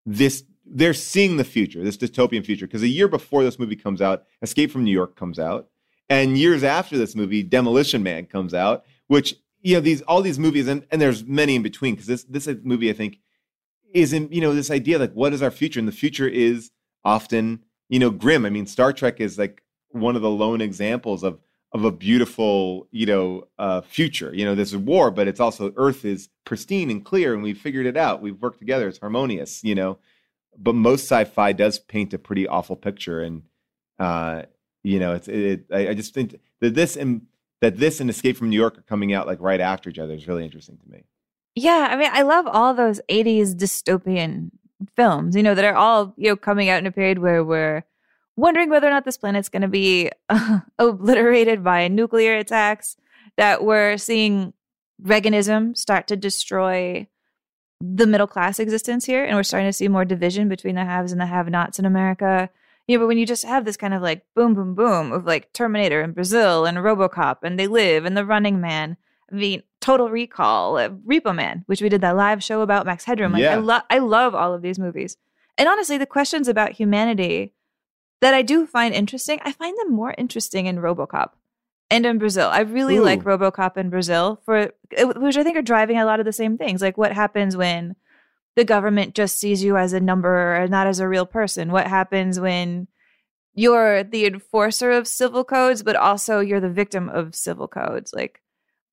this 0.04 0.44
they're 0.64 0.94
seeing 0.94 1.36
the 1.36 1.44
future, 1.44 1.82
this 1.82 1.96
dystopian 1.96 2.44
future. 2.44 2.66
Because 2.66 2.82
a 2.82 2.88
year 2.88 3.08
before 3.08 3.44
this 3.44 3.58
movie 3.58 3.76
comes 3.76 4.00
out, 4.00 4.24
Escape 4.42 4.70
from 4.70 4.84
New 4.84 4.92
York 4.92 5.16
comes 5.16 5.38
out. 5.38 5.68
And 6.08 6.38
years 6.38 6.62
after 6.62 6.96
this 6.98 7.14
movie, 7.14 7.42
Demolition 7.42 8.02
Man 8.02 8.26
comes 8.26 8.54
out, 8.54 8.84
which 9.06 9.36
you 9.62 9.74
know, 9.74 9.80
these 9.80 10.02
all 10.02 10.22
these 10.22 10.38
movies, 10.38 10.66
and, 10.68 10.84
and 10.90 11.00
there's 11.00 11.24
many 11.24 11.54
in 11.54 11.62
between, 11.62 11.94
because 11.94 12.06
this 12.06 12.24
this 12.24 12.48
movie, 12.64 12.90
I 12.90 12.92
think, 12.92 13.20
is 13.94 14.12
in, 14.12 14.28
you 14.30 14.40
know, 14.40 14.54
this 14.54 14.70
idea 14.70 14.98
like 14.98 15.12
what 15.12 15.32
is 15.32 15.42
our 15.42 15.50
future? 15.50 15.78
And 15.78 15.88
the 15.88 15.92
future 15.92 16.28
is 16.28 16.70
often, 17.04 17.64
you 17.88 17.98
know, 17.98 18.10
grim. 18.10 18.44
I 18.44 18.50
mean, 18.50 18.66
Star 18.66 18.92
Trek 18.92 19.20
is 19.20 19.38
like 19.38 19.62
one 19.90 20.16
of 20.16 20.22
the 20.22 20.30
lone 20.30 20.60
examples 20.60 21.22
of 21.22 21.38
of 21.72 21.84
a 21.84 21.90
beautiful, 21.90 22.86
you 22.90 23.06
know, 23.06 23.44
uh, 23.58 23.80
future. 23.80 24.34
You 24.34 24.44
know, 24.44 24.54
there's 24.54 24.74
a 24.74 24.78
war, 24.78 25.10
but 25.10 25.26
it's 25.26 25.40
also 25.40 25.72
Earth 25.76 26.04
is 26.04 26.28
pristine 26.44 26.90
and 26.90 27.04
clear, 27.04 27.32
and 27.32 27.42
we've 27.42 27.58
figured 27.58 27.86
it 27.86 27.96
out. 27.96 28.20
We've 28.20 28.40
worked 28.40 28.58
together. 28.58 28.88
It's 28.88 28.98
harmonious, 28.98 29.64
you 29.64 29.74
know. 29.74 29.98
But 30.58 30.74
most 30.74 31.04
sci-fi 31.04 31.52
does 31.52 31.78
paint 31.78 32.12
a 32.12 32.18
pretty 32.18 32.46
awful 32.46 32.76
picture, 32.76 33.22
and 33.22 33.42
uh, 33.98 34.42
you 34.82 34.98
know, 34.98 35.14
it's 35.14 35.28
it. 35.28 35.64
I, 35.72 35.88
I 35.88 35.94
just 35.94 36.12
think 36.12 36.38
that 36.60 36.74
this 36.74 36.96
and 36.96 37.22
that 37.60 37.78
this 37.78 38.00
and 38.00 38.10
Escape 38.10 38.36
from 38.36 38.50
New 38.50 38.56
York 38.56 38.76
are 38.76 38.82
coming 38.82 39.14
out 39.14 39.26
like 39.26 39.40
right 39.40 39.60
after 39.60 39.88
each 39.88 39.98
other 39.98 40.14
is 40.14 40.28
really 40.28 40.44
interesting 40.44 40.76
to 40.76 40.90
me. 40.90 41.04
Yeah, 41.54 41.88
I 41.90 41.96
mean, 41.96 42.10
I 42.12 42.22
love 42.22 42.46
all 42.46 42.72
those 42.72 43.00
80s 43.10 43.54
dystopian 43.54 44.50
films, 44.96 45.36
you 45.36 45.42
know, 45.42 45.54
that 45.54 45.64
are 45.64 45.74
all, 45.74 46.14
you 46.16 46.30
know, 46.30 46.36
coming 46.36 46.68
out 46.68 46.78
in 46.78 46.86
a 46.86 46.92
period 46.92 47.18
where 47.18 47.44
we're 47.44 47.84
wondering 48.36 48.70
whether 48.70 48.86
or 48.86 48.90
not 48.90 49.04
this 49.04 49.18
planet's 49.18 49.48
going 49.48 49.62
to 49.62 49.68
be 49.68 50.10
uh, 50.28 50.60
obliterated 50.78 51.62
by 51.62 51.88
nuclear 51.88 52.36
attacks, 52.36 52.96
that 53.36 53.64
we're 53.64 53.96
seeing 53.96 54.52
Reaganism 55.02 55.76
start 55.76 56.06
to 56.08 56.16
destroy 56.16 57.06
the 57.80 58.06
middle 58.06 58.26
class 58.26 58.58
existence 58.58 59.04
here, 59.04 59.24
and 59.24 59.34
we're 59.34 59.42
starting 59.42 59.68
to 59.68 59.72
see 59.72 59.88
more 59.88 60.04
division 60.04 60.48
between 60.48 60.76
the 60.76 60.84
haves 60.84 61.12
and 61.12 61.20
the 61.20 61.26
have 61.26 61.48
nots 61.48 61.78
in 61.78 61.84
America. 61.84 62.48
Yeah, 62.86 62.98
but 62.98 63.08
when 63.08 63.18
you 63.18 63.26
just 63.26 63.44
have 63.44 63.64
this 63.64 63.76
kind 63.76 63.94
of 63.94 64.02
like 64.02 64.24
boom, 64.34 64.54
boom, 64.54 64.74
boom 64.74 65.12
of 65.12 65.26
like 65.26 65.52
Terminator 65.52 66.02
in 66.02 66.12
Brazil 66.12 66.64
and 66.64 66.78
Robocop 66.78 67.38
and 67.42 67.58
They 67.58 67.66
Live 67.66 68.04
and 68.04 68.16
The 68.16 68.24
Running 68.24 68.60
Man, 68.60 68.96
I 69.30 69.34
mean, 69.34 69.62
Total 69.82 70.08
Recall, 70.08 70.78
uh, 70.78 70.88
Repo 70.88 71.34
Man, 71.34 71.64
which 71.66 71.82
we 71.82 71.90
did 71.90 72.00
that 72.00 72.16
live 72.16 72.42
show 72.42 72.62
about 72.62 72.86
Max 72.86 73.04
Headroom. 73.04 73.32
Like, 73.32 73.40
I 73.42 73.54
Yeah. 73.54 73.56
love, 73.58 73.82
I 73.90 73.98
love 73.98 74.34
all 74.34 74.54
of 74.54 74.62
these 74.62 74.78
movies. 74.78 75.18
And 75.58 75.68
honestly, 75.68 75.98
the 75.98 76.06
questions 76.06 76.48
about 76.48 76.72
humanity 76.72 77.52
that 78.22 78.32
I 78.32 78.42
do 78.42 78.64
find 78.66 78.94
interesting, 78.94 79.40
I 79.42 79.52
find 79.52 79.76
them 79.78 79.92
more 79.92 80.14
interesting 80.16 80.66
in 80.66 80.76
Robocop 80.78 81.32
and 81.90 82.06
in 82.06 82.18
Brazil. 82.18 82.48
I 82.48 82.60
really 82.60 82.96
Ooh. 82.98 83.02
like 83.02 83.24
Robocop 83.24 83.76
in 83.76 83.90
Brazil 83.90 84.40
for 84.44 84.70
which 85.16 85.36
I 85.36 85.42
think 85.42 85.56
are 85.56 85.62
driving 85.62 85.98
a 85.98 86.04
lot 86.04 86.20
of 86.20 86.26
the 86.26 86.32
same 86.32 86.56
things. 86.56 86.80
Like 86.80 86.96
what 86.96 87.12
happens 87.12 87.56
when 87.56 87.96
the 88.54 88.64
government 88.64 89.14
just 89.14 89.38
sees 89.38 89.64
you 89.64 89.76
as 89.76 89.92
a 89.92 90.00
number 90.00 90.54
and 90.54 90.70
not 90.70 90.86
as 90.86 91.00
a 91.00 91.08
real 91.08 91.26
person? 91.26 91.72
What 91.72 91.86
happens 91.86 92.38
when 92.38 92.86
you're 93.54 94.04
the 94.04 94.26
enforcer 94.26 94.90
of 94.92 95.08
civil 95.08 95.42
codes, 95.44 95.82
but 95.82 95.96
also 95.96 96.40
you're 96.40 96.60
the 96.60 96.70
victim 96.70 97.08
of 97.08 97.34
civil 97.34 97.66
codes? 97.66 98.12
Like 98.14 98.41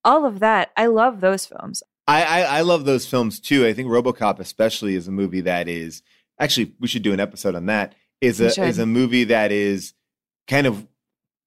all 0.04 0.26
of 0.26 0.40
that. 0.40 0.72
I 0.78 0.88
love 0.88 1.22
those 1.22 1.46
films. 1.46 1.84
I, 2.08 2.24
I 2.24 2.42
I 2.42 2.62
love 2.62 2.86
those 2.86 3.06
films 3.06 3.40
too. 3.40 3.66
I 3.66 3.74
think 3.74 3.88
RoboCop 3.88 4.40
especially 4.40 4.96
is 4.96 5.08
a 5.08 5.12
movie 5.12 5.42
that 5.42 5.68
is 5.68 6.02
actually 6.40 6.74
we 6.80 6.88
should 6.88 7.04
do 7.04 7.14
an 7.14 7.20
episode 7.20 7.56
on 7.56 7.68
that. 7.68 7.96
Is 8.22 8.42
a 8.42 8.48
is 8.64 8.80
a 8.80 8.86
movie 8.86 9.26
that 9.26 9.52
is 9.52 9.94
kind 10.48 10.68
of 10.68 10.88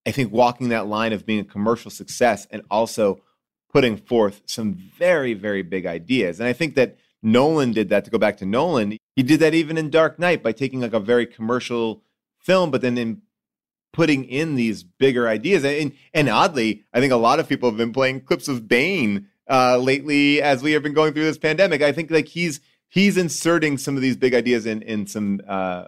I 0.07 0.11
think 0.11 0.33
walking 0.33 0.69
that 0.71 0.87
line 0.87 1.13
of 1.13 1.27
being 1.27 1.41
a 1.41 1.45
commercial 1.45 1.91
success 1.91 2.47
and 2.51 2.63
also 2.71 3.21
putting 3.73 3.97
forth 3.97 4.43
some 4.47 4.75
very, 4.75 5.35
very 5.35 5.63
big 5.63 5.87
ideas. 5.87 6.39
And 6.39 6.49
I 6.49 6.53
think 6.53 6.75
that 6.75 6.99
Nolan 7.23 7.73
did 7.73 7.89
that 7.89 8.05
to 8.05 8.11
go 8.11 8.19
back 8.19 8.37
to 8.39 8.47
Nolan. 8.47 8.99
He 9.17 9.23
did 9.23 9.41
that 9.41 9.55
even 9.55 9.79
in 9.79 9.91
Dark 9.91 10.19
Knight 10.19 10.43
by 10.43 10.53
taking 10.53 10.81
like 10.81 10.93
a 10.93 11.01
very 11.01 11.27
commercial 11.27 12.03
film, 12.39 12.71
but 12.71 12.83
then 12.83 12.99
in 12.99 13.23
putting 13.93 14.25
in 14.25 14.55
these 14.55 14.83
bigger 14.83 15.29
ideas. 15.29 15.65
And, 15.65 15.93
and 16.15 16.29
oddly, 16.29 16.85
I 16.93 17.01
think 17.01 17.13
a 17.13 17.17
lot 17.17 17.41
of 17.41 17.49
people 17.49 17.69
have 17.69 17.77
been 17.77 17.93
playing 17.93 18.23
clips 18.23 18.49
of 18.49 18.69
Bane 18.69 19.29
uh, 19.51 19.77
lately 19.79 20.41
as 20.41 20.63
we 20.63 20.73
have 20.73 20.83
been 20.83 20.95
going 20.95 21.13
through 21.13 21.25
this 21.25 21.39
pandemic. 21.39 21.83
I 21.83 21.93
think 21.93 22.11
like 22.11 22.29
he's 22.29 22.61
he's 22.89 23.17
inserting 23.17 23.79
some 23.79 23.97
of 23.97 24.03
these 24.03 24.17
big 24.17 24.35
ideas 24.35 24.67
in 24.67 24.83
in 24.83 25.07
some 25.07 25.41
uh, 25.47 25.85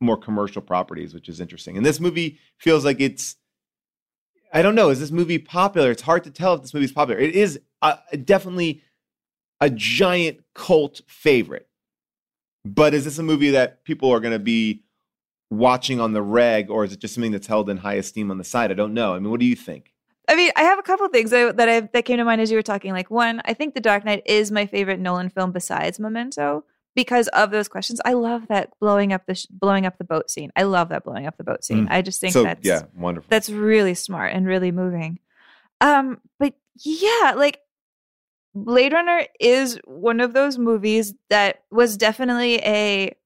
more 0.00 0.16
commercial 0.16 0.62
properties, 0.62 1.14
which 1.14 1.28
is 1.28 1.40
interesting. 1.40 1.76
And 1.76 1.84
this 1.84 2.00
movie 2.00 2.38
feels 2.58 2.84
like 2.84 3.00
it's 3.00 3.36
I 4.52 4.62
don't 4.62 4.74
know. 4.74 4.90
Is 4.90 5.00
this 5.00 5.10
movie 5.10 5.38
popular? 5.38 5.90
It's 5.90 6.02
hard 6.02 6.24
to 6.24 6.30
tell 6.30 6.54
if 6.54 6.62
this 6.62 6.72
movie 6.72 6.86
is 6.86 6.92
popular. 6.92 7.20
It 7.20 7.34
is 7.34 7.60
uh, 7.82 7.96
definitely 8.24 8.82
a 9.60 9.68
giant 9.68 10.40
cult 10.54 11.02
favorite. 11.06 11.68
But 12.64 12.94
is 12.94 13.04
this 13.04 13.18
a 13.18 13.22
movie 13.22 13.50
that 13.50 13.84
people 13.84 14.10
are 14.10 14.20
going 14.20 14.32
to 14.32 14.38
be 14.38 14.82
watching 15.50 16.00
on 16.00 16.12
the 16.12 16.22
reg, 16.22 16.70
or 16.70 16.84
is 16.84 16.92
it 16.92 17.00
just 17.00 17.14
something 17.14 17.32
that's 17.32 17.46
held 17.46 17.70
in 17.70 17.78
high 17.78 17.94
esteem 17.94 18.30
on 18.30 18.38
the 18.38 18.44
side? 18.44 18.70
I 18.70 18.74
don't 18.74 18.94
know. 18.94 19.14
I 19.14 19.18
mean, 19.18 19.30
what 19.30 19.40
do 19.40 19.46
you 19.46 19.56
think? 19.56 19.92
I 20.28 20.36
mean, 20.36 20.50
I 20.56 20.62
have 20.62 20.78
a 20.78 20.82
couple 20.82 21.08
things 21.08 21.30
that, 21.30 21.56
that 21.56 21.68
I 21.68 21.80
that 21.80 22.04
came 22.04 22.18
to 22.18 22.24
mind 22.24 22.40
as 22.40 22.50
you 22.50 22.56
were 22.58 22.62
talking. 22.62 22.92
Like 22.92 23.10
one, 23.10 23.40
I 23.46 23.54
think 23.54 23.74
The 23.74 23.80
Dark 23.80 24.04
Knight 24.04 24.22
is 24.26 24.50
my 24.50 24.66
favorite 24.66 25.00
Nolan 25.00 25.30
film 25.30 25.52
besides 25.52 25.98
Memento 25.98 26.64
because 26.94 27.28
of 27.28 27.50
those 27.50 27.68
questions. 27.68 28.00
I 28.04 28.12
love 28.12 28.48
that 28.48 28.70
blowing 28.80 29.12
up 29.12 29.24
the 29.26 29.34
sh- 29.34 29.46
blowing 29.50 29.86
up 29.86 29.96
the 29.96 30.04
boat 30.04 30.30
scene. 30.30 30.50
I 30.54 30.64
love 30.64 30.90
that 30.90 31.04
blowing 31.04 31.26
up 31.26 31.38
the 31.38 31.44
boat 31.44 31.64
scene. 31.64 31.86
Mm. 31.86 31.90
I 31.92 32.02
just 32.02 32.20
think 32.20 32.34
So, 32.34 32.42
that's 32.42 32.66
yeah, 32.66 32.82
wonderful. 32.94 33.28
That's 33.30 33.48
really 33.48 33.94
smart 33.94 34.34
and 34.34 34.46
really 34.46 34.70
moving. 34.70 35.18
Um, 35.80 36.20
but 36.38 36.54
yeah, 36.84 37.34
like 37.36 37.60
Blade 38.54 38.92
Runner 38.92 39.24
is 39.40 39.78
one 39.84 40.20
of 40.20 40.34
those 40.34 40.58
movies 40.58 41.14
that 41.30 41.62
was 41.70 41.96
definitely 41.96 42.56
a 42.56 43.16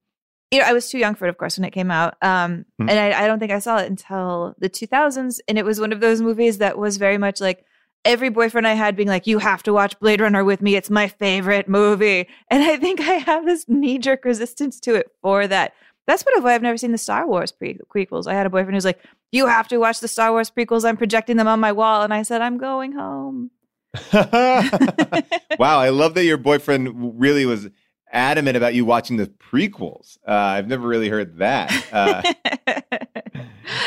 you 0.53 0.59
know, 0.61 0.66
I 0.66 0.72
was 0.74 0.90
too 0.90 0.98
young 0.98 1.14
for 1.14 1.24
it, 1.26 1.30
of 1.30 1.38
course, 1.38 1.57
when 1.59 1.64
it 1.64 1.70
came 1.72 1.90
out. 1.90 2.14
Um, 2.22 2.66
Hmm. 2.78 2.88
and 2.90 2.98
I, 3.00 3.24
I 3.24 3.26
don't 3.26 3.38
think 3.38 3.50
I 3.50 3.59
saw 3.59 3.78
it 3.78 3.86
until 3.90 4.55
the 4.59 4.68
2000s. 4.68 5.40
And 5.48 5.59
it 5.59 5.64
was 5.64 5.80
one 5.80 5.92
of 5.92 6.00
those 6.00 6.20
movies 6.20 6.59
that 6.59 6.78
was 6.78 6.98
very 6.98 7.16
much 7.18 7.40
like 7.40 7.64
every 8.05 8.28
boyfriend 8.28 8.66
I 8.66 8.74
had 8.74 8.94
being 8.94 9.09
like, 9.09 9.26
you 9.26 9.38
have 9.38 9.62
to 9.62 9.72
watch 9.72 9.98
Blade 9.98 10.20
Runner 10.20 10.44
with 10.44 10.61
me. 10.61 10.76
It's 10.76 10.90
my 10.90 11.09
favorite 11.09 11.68
movie. 11.68 12.28
And 12.50 12.62
I 12.62 12.76
think 12.76 13.00
I 13.00 13.14
have 13.14 13.46
this 13.46 13.64
knee 13.66 13.98
jerk 13.98 14.24
resistance 14.26 14.78
to 14.80 14.94
it 14.94 15.11
for 15.22 15.46
that. 15.46 15.72
That's 16.07 16.22
what 16.24 16.42
why 16.42 16.55
I've 16.55 16.62
never 16.62 16.76
seen 16.76 16.92
the 16.92 16.98
Star 16.98 17.26
Wars 17.26 17.53
pre- 17.53 17.78
prequels. 17.94 18.26
I 18.26 18.34
had 18.34 18.44
a 18.44 18.50
boyfriend 18.50 18.74
who's 18.74 18.84
like, 18.84 19.00
you 19.30 19.46
have 19.46 19.68
to 19.68 19.78
watch 19.78 20.00
the 20.00 20.09
Star 20.09 20.32
Wars 20.32 20.50
prequels. 20.50 20.84
I'm 20.84 20.96
projecting 20.98 21.38
them 21.38 21.48
on 21.48 21.61
my 21.61 21.72
wall. 21.72 22.03
And 22.03 22.12
I 22.12 22.22
said, 22.22 22.42
I'm 22.42 22.59
going 22.59 22.92
home. 22.92 23.50
wow, 24.12 25.78
I 25.78 25.90
love 25.90 26.14
that 26.14 26.24
your 26.24 26.36
boyfriend 26.38 27.20
really 27.20 27.46
was 27.46 27.68
adamant 28.12 28.56
about 28.56 28.74
you 28.74 28.84
watching 28.84 29.16
the 29.16 29.26
prequels. 29.26 30.18
Uh, 30.26 30.32
I've 30.32 30.68
never 30.68 30.86
really 30.86 31.08
heard 31.08 31.38
that. 31.38 31.70
Uh, 31.92 32.22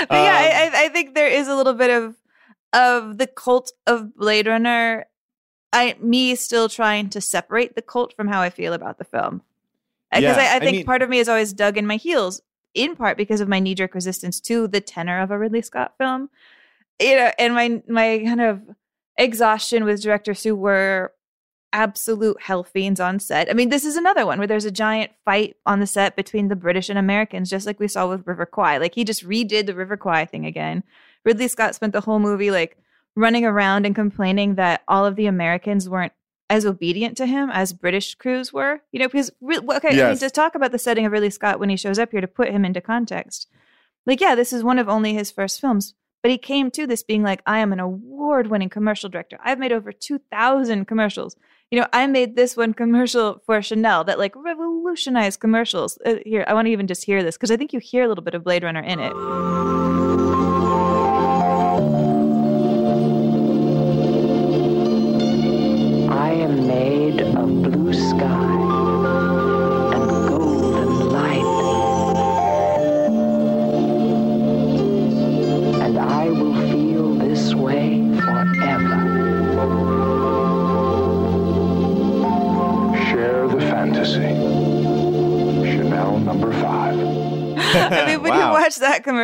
But 0.09 0.15
yeah, 0.17 0.36
I, 0.38 0.71
I- 0.73 0.86
I 0.86 0.89
think 0.89 1.13
there 1.15 1.28
is 1.28 1.47
a 1.47 1.55
little 1.55 1.73
bit 1.73 1.89
of 1.89 2.15
of 2.73 3.17
the 3.17 3.28
cult 3.28 3.71
of 3.88 4.15
Blade 4.15 4.47
Runner. 4.47 5.05
I 5.73 5.95
me 5.99 6.36
still 6.36 6.69
trying 6.69 7.09
to 7.09 7.21
separate 7.21 7.76
the 7.76 7.82
cult 7.82 8.13
from 8.15 8.28
how 8.28 8.41
I 8.41 8.49
feel 8.49 8.73
about 8.73 8.97
the 8.97 9.03
film 9.03 9.41
because 10.11 10.23
Yeah, 10.23 10.38
I, 10.38 10.53
I 10.53 10.55
I 10.55 10.59
think 10.59 10.78
mean- 10.78 10.86
part 10.86 11.01
of 11.01 11.09
me 11.09 11.19
is 11.19 11.30
always 11.30 11.53
dug 11.53 11.78
in 11.78 11.86
my 11.86 11.97
heels, 11.97 12.41
in 12.73 12.95
part 12.95 13.17
because 13.17 13.41
of 13.41 13.47
my 13.47 13.59
knee 13.59 13.76
jerk 13.76 13.93
resistance 13.93 14.39
to 14.41 14.67
the 14.67 14.82
tenor 14.82 15.21
of 15.21 15.32
a 15.32 15.38
Ridley 15.38 15.61
Scott 15.61 15.93
film. 15.97 16.30
You 17.01 17.15
know, 17.17 17.32
and 17.38 17.53
my 17.53 17.82
my 17.88 18.21
kind 18.26 18.41
of 18.41 18.61
exhaustion 19.17 19.84
with 19.86 20.01
directors 20.01 20.43
who 20.43 20.55
were 20.55 21.13
absolute 21.76 22.41
hell 22.41 22.63
fiends 22.63 22.99
on 23.01 23.19
set. 23.19 23.49
I 23.51 23.53
mean, 23.53 23.69
this 23.69 23.84
is 23.86 23.97
another 23.97 24.26
one 24.26 24.38
where 24.39 24.47
there's 24.47 24.65
a 24.65 24.71
giant 24.71 25.11
fight 25.26 25.57
on 25.65 25.82
the 25.82 25.86
set 25.86 26.15
between 26.15 26.47
the 26.47 26.55
British 26.55 26.89
and 26.89 26.97
Americans, 26.97 27.49
just 27.49 27.67
like 27.67 27.80
we 27.80 27.89
saw 27.89 28.07
with 28.09 28.26
River 28.26 28.45
Kwai. 28.45 28.78
Like 28.78 28.95
he 28.95 29.03
just 29.03 29.28
redid 29.28 29.65
the 29.65 29.76
River 29.76 29.97
Kwai 29.97 30.26
thing 30.26 30.45
again. 30.45 30.84
Ridley 31.26 31.49
Scott 31.49 31.76
spent 31.76 31.91
the 31.93 32.01
whole 32.01 32.19
movie 32.19 32.49
like 32.49 32.78
running 33.15 33.45
around 33.45 33.86
and 33.86 33.93
complaining 33.93 34.55
that 34.55 34.84
all 34.88 35.05
of 35.05 35.17
the 35.17 35.26
Americans 35.26 35.89
weren't 35.89 36.13
as 36.49 36.65
obedient 36.65 37.17
to 37.17 37.26
him 37.26 37.49
as 37.49 37.73
British 37.73 38.15
crews 38.15 38.53
were. 38.53 38.82
You 38.93 38.99
know, 38.99 39.07
because 39.07 39.32
okay, 39.43 39.88
I 39.88 39.91
mean, 39.91 39.97
Yes. 39.97 40.19
to 40.21 40.30
talk 40.30 40.55
about 40.55 40.71
the 40.71 40.80
setting 40.80 41.05
of 41.05 41.11
Ridley 41.11 41.30
Scott 41.30 41.59
when 41.59 41.69
he 41.69 41.76
shows 41.78 41.99
up 41.99 42.11
here 42.11 42.21
to 42.21 42.28
put 42.28 42.49
him 42.51 42.63
into 42.63 42.80
context. 42.80 43.47
Like, 44.05 44.21
yeah, 44.21 44.36
this 44.36 44.53
is 44.53 44.63
one 44.63 44.80
of 44.80 44.88
only 44.88 45.13
his 45.13 45.32
first 45.32 45.59
films, 45.59 45.95
but 46.21 46.32
he 46.32 46.38
came 46.38 46.69
to 46.71 46.86
this 46.88 47.01
being 47.03 47.23
like, 47.23 47.41
I 47.45 47.59
am 47.59 47.73
an 47.73 47.80
award 47.80 48.47
winning 48.47 48.69
commercial 48.69 49.09
director. 49.09 49.39
I've 49.43 49.59
made 49.59 49.71
over 49.71 49.91
2,000 49.91 50.86
commercials. 50.86 51.36
You 51.76 51.82
know, 51.82 51.88
I 51.91 52.07
made 52.07 52.38
this 52.38 52.55
one 52.55 52.73
commercial 52.73 53.41
for 53.45 53.61
Chanel 53.61 54.05
that 54.05 54.17
like 54.17 54.34
revolutionized 54.34 55.41
commercials. 55.41 55.97
Uh, 56.05 56.19
here, 56.26 56.45
I 56.47 56.53
want 56.53 56.67
to 56.67 56.71
even 56.71 56.88
just 56.88 57.03
hear 57.03 57.21
this 57.21 57.36
because 57.36 57.51
I 57.51 57.57
think 57.57 57.73
you 57.73 57.80
hear 57.80 58.05
a 58.05 58.07
little 58.07 58.23
bit 58.23 58.34
of 58.34 58.45
Blade 58.45 58.63
Runner 58.63 58.80
in 58.80 59.01
it. 59.01 60.05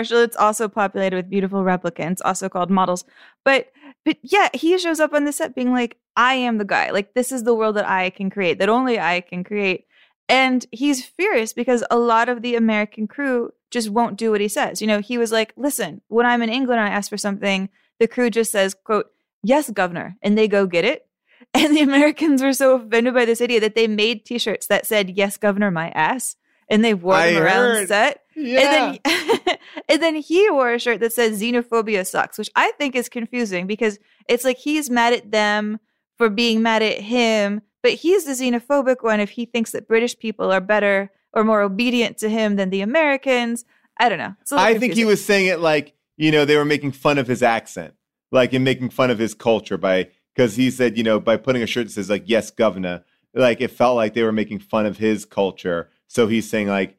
It's 0.04 0.38
also 0.38 0.68
populated 0.68 1.16
with 1.16 1.30
beautiful 1.30 1.64
replicants, 1.64 2.20
also 2.24 2.50
called 2.50 2.70
models. 2.70 3.04
But 3.44 3.72
but 4.06 4.18
yeah, 4.24 4.50
he 4.54 4.78
shows 4.78 5.00
up 5.00 5.14
on 5.14 5.26
the 5.26 5.32
set 5.32 5.54
being 5.54 5.72
like, 5.72 5.98
I 6.16 6.34
am 6.34 6.58
the 6.58 6.66
guy. 6.66 6.90
Like, 6.90 7.14
this 7.14 7.32
is 7.32 7.44
the 7.44 7.54
world 7.54 7.76
that 7.76 7.88
I 7.88 8.10
can 8.10 8.30
create, 8.30 8.60
that 8.60 8.70
only 8.70 9.00
I 9.00 9.22
can 9.22 9.44
create. 9.44 9.86
And 10.28 10.66
he's 10.72 11.06
furious 11.06 11.54
because 11.54 11.84
a 11.92 11.98
lot 11.98 12.30
of 12.30 12.42
the 12.42 12.56
American 12.56 13.08
crew 13.08 13.52
just 13.70 13.90
won't 13.90 14.18
do 14.18 14.32
what 14.32 14.42
he 14.42 14.48
says. 14.48 14.82
You 14.82 14.88
know, 14.88 15.00
he 15.00 15.18
was 15.18 15.32
like, 15.32 15.54
listen, 15.56 16.02
when 16.08 16.26
I'm 16.26 16.42
in 16.42 16.50
England 16.50 16.80
and 16.80 16.90
I 16.90 16.94
ask 16.94 17.10
for 17.10 17.18
something, 17.18 17.70
the 18.00 18.08
crew 18.08 18.30
just 18.30 18.52
says, 18.52 18.74
quote, 18.74 19.08
yes, 19.44 19.70
governor, 19.70 20.18
and 20.22 20.38
they 20.38 20.48
go 20.48 20.66
get 20.66 20.86
it. 20.86 21.06
And 21.54 21.76
the 21.76 21.82
Americans 21.82 22.42
were 22.42 22.54
so 22.54 22.76
offended 22.76 23.14
by 23.14 23.26
this 23.26 23.42
idea 23.42 23.60
that 23.60 23.76
they 23.76 23.88
made 23.88 24.24
t-shirts 24.24 24.68
that 24.68 24.86
said, 24.86 25.10
yes, 25.18 25.36
governor, 25.38 25.70
my 25.70 25.90
ass. 25.90 26.38
And 26.72 26.84
they 26.84 26.94
wore 26.94 27.16
I 27.16 27.34
them 27.34 27.44
around 27.44 27.76
heard. 27.76 27.88
set. 27.90 28.24
Yeah. 28.36 28.60
And 28.62 29.00
then, 29.04 29.58
and 29.90 30.02
then 30.02 30.16
he 30.16 30.50
wore 30.50 30.74
a 30.74 30.80
shirt 30.80 31.00
that 31.02 31.14
says 31.14 31.42
xenophobia 31.42 32.08
sucks, 32.08 32.38
which 32.38 32.50
I 32.56 32.72
think 32.72 32.96
is 32.96 33.10
confusing 33.10 33.68
because 33.68 34.00
it's 34.28 34.44
like 34.44 34.58
he's 34.58 34.90
mad 34.90 35.14
at 35.14 35.32
them 35.32 35.80
for 36.18 36.30
being 36.30 36.62
mad 36.62 36.82
at 36.82 37.02
him, 37.02 37.62
but 37.84 37.92
he's 37.92 38.26
the 38.26 38.32
xenophobic 38.32 38.98
one 39.04 39.20
if 39.20 39.32
he 39.32 39.46
thinks 39.46 39.72
that 39.72 39.88
British 39.88 40.18
people 40.18 40.52
are 40.52 40.62
better 40.62 41.12
or 41.34 41.44
more 41.44 41.62
obedient 41.62 42.18
to 42.20 42.30
him 42.30 42.56
than 42.56 42.70
the 42.70 42.82
Americans. 42.82 43.66
I 44.00 44.10
don't 44.10 44.18
know. 44.18 44.36
I 44.52 44.78
think 44.78 44.94
he 44.94 45.06
was 45.06 45.24
saying 45.24 45.48
it 45.48 45.60
like, 45.60 45.94
you 46.18 46.32
know, 46.32 46.46
they 46.46 46.58
were 46.58 46.66
making 46.66 46.94
fun 46.94 47.18
of 47.18 47.28
his 47.28 47.44
accent, 47.44 47.94
like 48.32 48.54
and 48.54 48.64
making 48.64 48.90
fun 48.90 49.12
of 49.12 49.20
his 49.20 49.34
culture 49.34 49.78
by 49.78 50.10
because 50.36 50.56
he 50.56 50.72
said, 50.72 50.98
you 50.98 51.04
know, 51.04 51.20
by 51.20 51.38
putting 51.38 51.62
a 51.62 51.68
shirt 51.68 51.88
that 51.88 51.94
says 51.94 52.10
like 52.10 52.24
"Yes, 52.26 52.52
Governor," 52.52 53.04
like 53.34 53.62
it 53.62 53.72
felt 53.72 53.96
like 53.96 54.14
they 54.14 54.24
were 54.24 54.32
making 54.32 54.60
fun 54.60 54.86
of 54.86 54.98
his 54.98 55.26
culture. 55.26 55.90
So 56.12 56.28
he's 56.28 56.50
saying 56.50 56.68
like, 56.68 56.98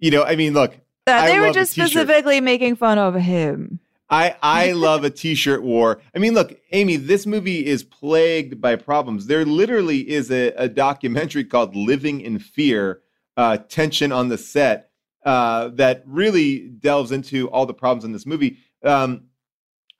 you 0.00 0.10
know, 0.10 0.22
I 0.22 0.36
mean, 0.36 0.52
look, 0.52 0.76
they 1.06 1.40
were 1.40 1.50
just 1.50 1.72
specifically 1.72 2.42
making 2.42 2.76
fun 2.76 2.98
of 2.98 3.14
him. 3.14 3.80
I 4.10 4.36
I 4.42 4.72
love 4.86 5.02
a 5.02 5.08
t-shirt 5.08 5.62
war. 5.62 6.02
I 6.14 6.18
mean, 6.18 6.34
look, 6.34 6.60
Amy, 6.72 6.96
this 6.96 7.24
movie 7.24 7.64
is 7.64 7.82
plagued 7.82 8.60
by 8.60 8.76
problems. 8.76 9.28
There 9.28 9.46
literally 9.46 10.10
is 10.10 10.30
a, 10.30 10.48
a 10.58 10.68
documentary 10.68 11.42
called 11.42 11.74
"Living 11.74 12.20
in 12.20 12.38
Fear," 12.38 13.00
uh, 13.38 13.56
tension 13.56 14.12
on 14.12 14.28
the 14.28 14.36
set, 14.36 14.90
uh, 15.24 15.68
that 15.68 16.02
really 16.04 16.68
delves 16.68 17.12
into 17.12 17.48
all 17.48 17.64
the 17.64 17.72
problems 17.72 18.04
in 18.04 18.12
this 18.12 18.26
movie. 18.26 18.58
Um, 18.84 19.22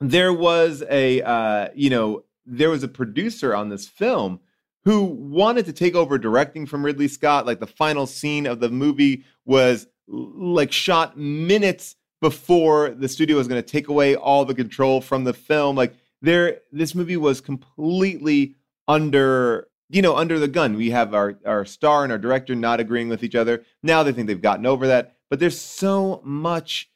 there 0.00 0.34
was 0.34 0.84
a 0.90 1.22
uh, 1.22 1.68
you 1.74 1.88
know 1.88 2.24
there 2.44 2.68
was 2.68 2.82
a 2.82 2.88
producer 2.88 3.54
on 3.54 3.70
this 3.70 3.88
film 3.88 4.40
who 4.84 5.04
wanted 5.04 5.66
to 5.66 5.72
take 5.72 5.94
over 5.94 6.18
directing 6.18 6.66
from 6.66 6.84
Ridley 6.84 7.08
Scott. 7.08 7.46
Like 7.46 7.60
the 7.60 7.66
final 7.66 8.06
scene 8.06 8.46
of 8.46 8.60
the 8.60 8.70
movie 8.70 9.24
was 9.44 9.86
like 10.06 10.72
shot 10.72 11.16
minutes 11.16 11.96
before 12.20 12.90
the 12.90 13.08
studio 13.08 13.36
was 13.36 13.48
going 13.48 13.62
to 13.62 13.68
take 13.68 13.88
away 13.88 14.14
all 14.14 14.44
the 14.44 14.54
control 14.54 15.00
from 15.00 15.24
the 15.24 15.32
film. 15.32 15.76
Like 15.76 15.94
there, 16.22 16.60
this 16.72 16.94
movie 16.94 17.16
was 17.16 17.40
completely 17.40 18.56
under 18.88 19.68
you 19.88 20.02
know 20.02 20.16
under 20.16 20.38
the 20.38 20.48
gun. 20.48 20.76
We 20.76 20.90
have 20.90 21.14
our 21.14 21.38
our 21.44 21.64
star 21.64 22.04
and 22.04 22.12
our 22.12 22.18
director 22.18 22.54
not 22.54 22.80
agreeing 22.80 23.08
with 23.08 23.22
each 23.22 23.34
other. 23.34 23.64
Now 23.82 24.02
they 24.02 24.12
think 24.12 24.26
they've 24.26 24.40
gotten 24.40 24.66
over 24.66 24.86
that, 24.86 25.16
but 25.28 25.40
there's 25.40 25.60
so 25.60 26.20
much 26.24 26.90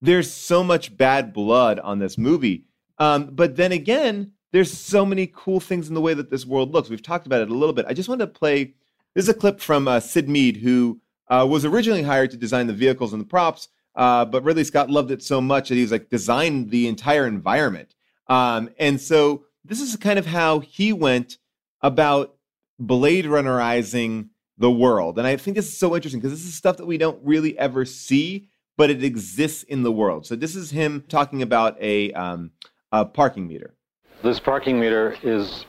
there's 0.00 0.32
so 0.32 0.64
much 0.64 0.96
bad 0.96 1.32
blood 1.32 1.78
on 1.78 1.98
this 1.98 2.18
movie. 2.18 2.64
Um, 2.98 3.26
but 3.32 3.56
then 3.56 3.72
again, 3.72 4.32
there's 4.52 4.72
so 4.72 5.04
many 5.04 5.26
cool 5.26 5.60
things 5.60 5.88
in 5.88 5.94
the 5.94 6.00
way 6.00 6.14
that 6.14 6.30
this 6.30 6.46
world 6.46 6.72
looks. 6.72 6.88
We've 6.88 7.02
talked 7.02 7.26
about 7.26 7.40
it 7.40 7.50
a 7.50 7.54
little 7.54 7.72
bit. 7.72 7.86
I 7.88 7.94
just 7.94 8.08
wanted 8.08 8.26
to 8.26 8.38
play. 8.38 8.74
This 9.14 9.24
is 9.24 9.28
a 9.28 9.34
clip 9.34 9.60
from 9.60 9.88
uh, 9.88 10.00
Syd 10.00 10.28
Mead, 10.28 10.58
who 10.58 11.00
uh, 11.28 11.46
was 11.48 11.64
originally 11.64 12.02
hired 12.02 12.30
to 12.30 12.36
design 12.36 12.66
the 12.66 12.72
vehicles 12.72 13.12
and 13.12 13.20
the 13.20 13.26
props, 13.26 13.68
uh, 13.94 14.24
but 14.24 14.44
Ridley 14.44 14.64
Scott 14.64 14.90
loved 14.90 15.10
it 15.10 15.22
so 15.22 15.40
much 15.40 15.68
that 15.68 15.74
he 15.74 15.82
was 15.82 15.92
like 15.92 16.08
designed 16.08 16.70
the 16.70 16.88
entire 16.88 17.26
environment. 17.26 17.94
Um, 18.28 18.70
and 18.78 19.00
so 19.00 19.44
this 19.64 19.80
is 19.80 19.96
kind 19.96 20.18
of 20.18 20.26
how 20.26 20.60
he 20.60 20.92
went 20.92 21.38
about 21.80 22.34
Blade 22.78 23.26
Runnerizing 23.26 24.28
the 24.58 24.70
world. 24.70 25.18
And 25.18 25.26
I 25.26 25.36
think 25.36 25.56
this 25.56 25.68
is 25.68 25.78
so 25.78 25.94
interesting 25.94 26.20
because 26.20 26.32
this 26.32 26.46
is 26.46 26.54
stuff 26.54 26.76
that 26.76 26.86
we 26.86 26.98
don't 26.98 27.18
really 27.22 27.58
ever 27.58 27.84
see, 27.84 28.48
but 28.76 28.90
it 28.90 29.02
exists 29.02 29.62
in 29.62 29.82
the 29.82 29.92
world. 29.92 30.26
So 30.26 30.36
this 30.36 30.56
is 30.56 30.70
him 30.70 31.04
talking 31.08 31.42
about 31.42 31.80
a, 31.80 32.12
um, 32.12 32.52
a 32.90 33.04
parking 33.04 33.48
meter. 33.48 33.74
This 34.22 34.38
parking 34.38 34.78
meter 34.78 35.16
is 35.24 35.66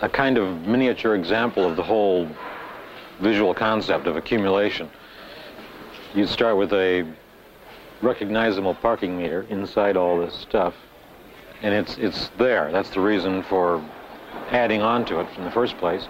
a 0.00 0.08
kind 0.08 0.36
of 0.36 0.66
miniature 0.66 1.14
example 1.14 1.64
of 1.64 1.76
the 1.76 1.82
whole 1.84 2.28
visual 3.20 3.54
concept 3.54 4.08
of 4.08 4.16
accumulation. 4.16 4.90
You'd 6.12 6.28
start 6.28 6.56
with 6.56 6.72
a 6.72 7.06
recognizable 8.02 8.74
parking 8.74 9.16
meter 9.16 9.46
inside 9.48 9.96
all 9.96 10.18
this 10.18 10.34
stuff, 10.34 10.74
and 11.62 11.72
it's, 11.72 11.96
it's 11.98 12.30
there. 12.36 12.72
That's 12.72 12.90
the 12.90 13.00
reason 13.00 13.44
for 13.44 13.80
adding 14.50 14.82
on 14.82 15.04
to 15.04 15.20
it 15.20 15.28
in 15.36 15.44
the 15.44 15.52
first 15.52 15.78
place, 15.78 16.08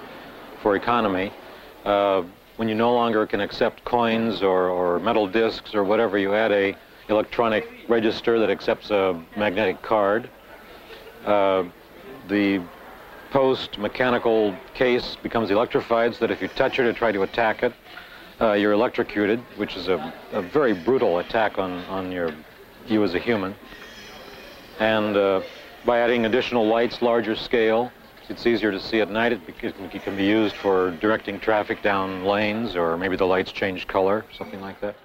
for 0.62 0.76
economy. 0.76 1.34
Uh, 1.84 2.22
when 2.56 2.66
you 2.66 2.74
no 2.74 2.94
longer 2.94 3.26
can 3.26 3.42
accept 3.42 3.84
coins 3.84 4.42
or, 4.42 4.70
or 4.70 5.00
metal 5.00 5.26
discs 5.26 5.74
or 5.74 5.84
whatever, 5.84 6.16
you 6.16 6.34
add 6.34 6.50
a 6.50 6.74
electronic 7.10 7.68
register 7.88 8.38
that 8.38 8.48
accepts 8.48 8.90
a 8.90 9.22
magnetic 9.36 9.82
card. 9.82 10.30
Uh, 11.24 11.64
the 12.28 12.62
post 13.30 13.78
mechanical 13.78 14.54
case 14.74 15.16
becomes 15.22 15.50
electrified 15.50 16.14
so 16.14 16.20
that 16.20 16.30
if 16.30 16.40
you 16.40 16.48
touch 16.48 16.78
it 16.78 16.86
or 16.86 16.92
try 16.92 17.10
to 17.10 17.22
attack 17.22 17.62
it, 17.62 17.72
uh, 18.40 18.52
you're 18.52 18.72
electrocuted, 18.72 19.40
which 19.56 19.76
is 19.76 19.88
a, 19.88 20.12
a, 20.32 20.42
very 20.42 20.72
brutal 20.72 21.18
attack 21.18 21.58
on, 21.58 21.72
on 21.84 22.12
your, 22.12 22.30
you 22.86 23.02
as 23.04 23.14
a 23.14 23.18
human. 23.18 23.54
And 24.78 25.16
uh, 25.16 25.42
by 25.84 26.00
adding 26.00 26.26
additional 26.26 26.66
lights, 26.66 27.00
larger 27.02 27.36
scale, 27.36 27.92
it's 28.28 28.46
easier 28.46 28.70
to 28.70 28.80
see 28.80 29.00
at 29.00 29.10
night. 29.10 29.32
It, 29.32 29.40
it 29.62 30.02
can 30.02 30.16
be 30.16 30.24
used 30.24 30.56
for 30.56 30.92
directing 31.00 31.38
traffic 31.38 31.82
down 31.82 32.24
lanes, 32.24 32.74
or 32.74 32.96
maybe 32.96 33.16
the 33.16 33.26
lights 33.26 33.52
change 33.52 33.86
color, 33.86 34.24
something 34.36 34.60
like 34.60 34.80
that. 34.80 34.96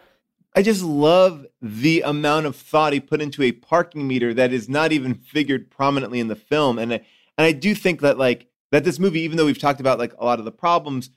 I 0.56 0.62
just 0.62 0.84
love 0.84 1.46
the 1.62 2.02
amount 2.02 2.48
of 2.48 2.56
thought 2.56 2.94
he 2.94 3.00
put 3.00 3.22
into 3.22 3.44
a 3.44 3.52
parking 3.52 4.08
meter 4.08 4.34
that 4.34 4.52
is 4.52 4.68
not 4.68 4.92
even 4.92 5.14
figured 5.14 5.70
prominently 5.70 6.20
in 6.20 6.28
the 6.28 6.36
film. 6.36 6.80
And 6.80 6.94
I, 6.94 6.96
and 7.38 7.46
I 7.46 7.52
do 7.52 7.76
think 7.76 8.02
that 8.02 8.18
like 8.18 8.48
that 8.72 8.84
this 8.84 9.00
movie, 9.00 9.22
even 9.22 9.38
though 9.38 9.46
we've 9.46 9.60
talked 9.60 9.80
about 9.80 10.00
like 10.00 10.14
a 10.18 10.26
lot 10.26 10.40
of 10.40 10.46
the 10.46 10.52
problems, 10.52 11.10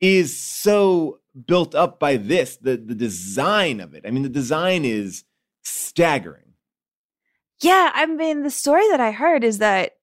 is 0.00 0.38
so 0.38 1.20
built 1.46 1.74
up 1.74 1.98
by 1.98 2.16
this, 2.16 2.56
the 2.56 2.76
the 2.76 2.94
design 2.94 3.80
of 3.80 3.94
it. 3.94 4.04
I 4.06 4.10
mean, 4.10 4.22
the 4.22 4.28
design 4.28 4.84
is 4.84 5.24
staggering. 5.62 6.54
Yeah, 7.60 7.90
I 7.94 8.06
mean, 8.06 8.42
the 8.42 8.50
story 8.50 8.86
that 8.90 9.00
I 9.00 9.12
heard 9.12 9.42
is 9.42 9.58
that 9.58 9.96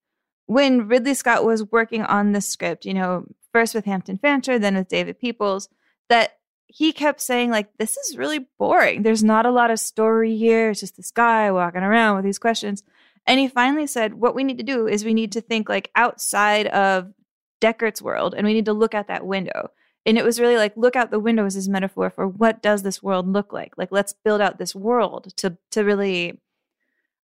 when 0.46 0.88
Ridley 0.88 1.14
Scott 1.14 1.44
was 1.44 1.70
working 1.70 2.02
on 2.02 2.32
the 2.32 2.40
script, 2.40 2.84
you 2.84 2.94
know, 2.94 3.26
first 3.52 3.74
with 3.74 3.84
Hampton 3.84 4.18
Fancher, 4.18 4.58
then 4.58 4.74
with 4.74 4.88
David 4.88 5.18
Peoples, 5.18 5.68
that 6.08 6.38
he 6.76 6.92
kept 6.92 7.20
saying, 7.20 7.52
like, 7.52 7.68
this 7.78 7.96
is 7.96 8.18
really 8.18 8.48
boring. 8.58 9.04
There's 9.04 9.22
not 9.22 9.46
a 9.46 9.52
lot 9.52 9.70
of 9.70 9.78
story 9.78 10.36
here. 10.36 10.70
It's 10.70 10.80
just 10.80 10.96
this 10.96 11.12
guy 11.12 11.52
walking 11.52 11.84
around 11.84 12.16
with 12.16 12.24
these 12.24 12.40
questions. 12.40 12.82
And 13.28 13.38
he 13.38 13.46
finally 13.46 13.86
said, 13.86 14.14
what 14.14 14.34
we 14.34 14.42
need 14.42 14.58
to 14.58 14.64
do 14.64 14.88
is 14.88 15.04
we 15.04 15.14
need 15.14 15.30
to 15.32 15.40
think 15.40 15.68
like 15.68 15.92
outside 15.94 16.66
of 16.66 17.12
Deckard's 17.60 18.02
world 18.02 18.34
and 18.34 18.44
we 18.44 18.54
need 18.54 18.64
to 18.64 18.72
look 18.72 18.92
out 18.92 19.06
that 19.06 19.24
window. 19.24 19.70
And 20.04 20.18
it 20.18 20.24
was 20.24 20.40
really 20.40 20.56
like, 20.56 20.76
look 20.76 20.96
out 20.96 21.12
the 21.12 21.20
window 21.20 21.46
as 21.46 21.54
his 21.54 21.68
metaphor 21.68 22.10
for 22.10 22.26
what 22.26 22.60
does 22.60 22.82
this 22.82 23.00
world 23.00 23.32
look 23.32 23.52
like? 23.52 23.78
Like, 23.78 23.92
let's 23.92 24.12
build 24.12 24.40
out 24.40 24.58
this 24.58 24.74
world 24.74 25.32
to 25.36 25.56
to 25.70 25.84
really 25.84 26.40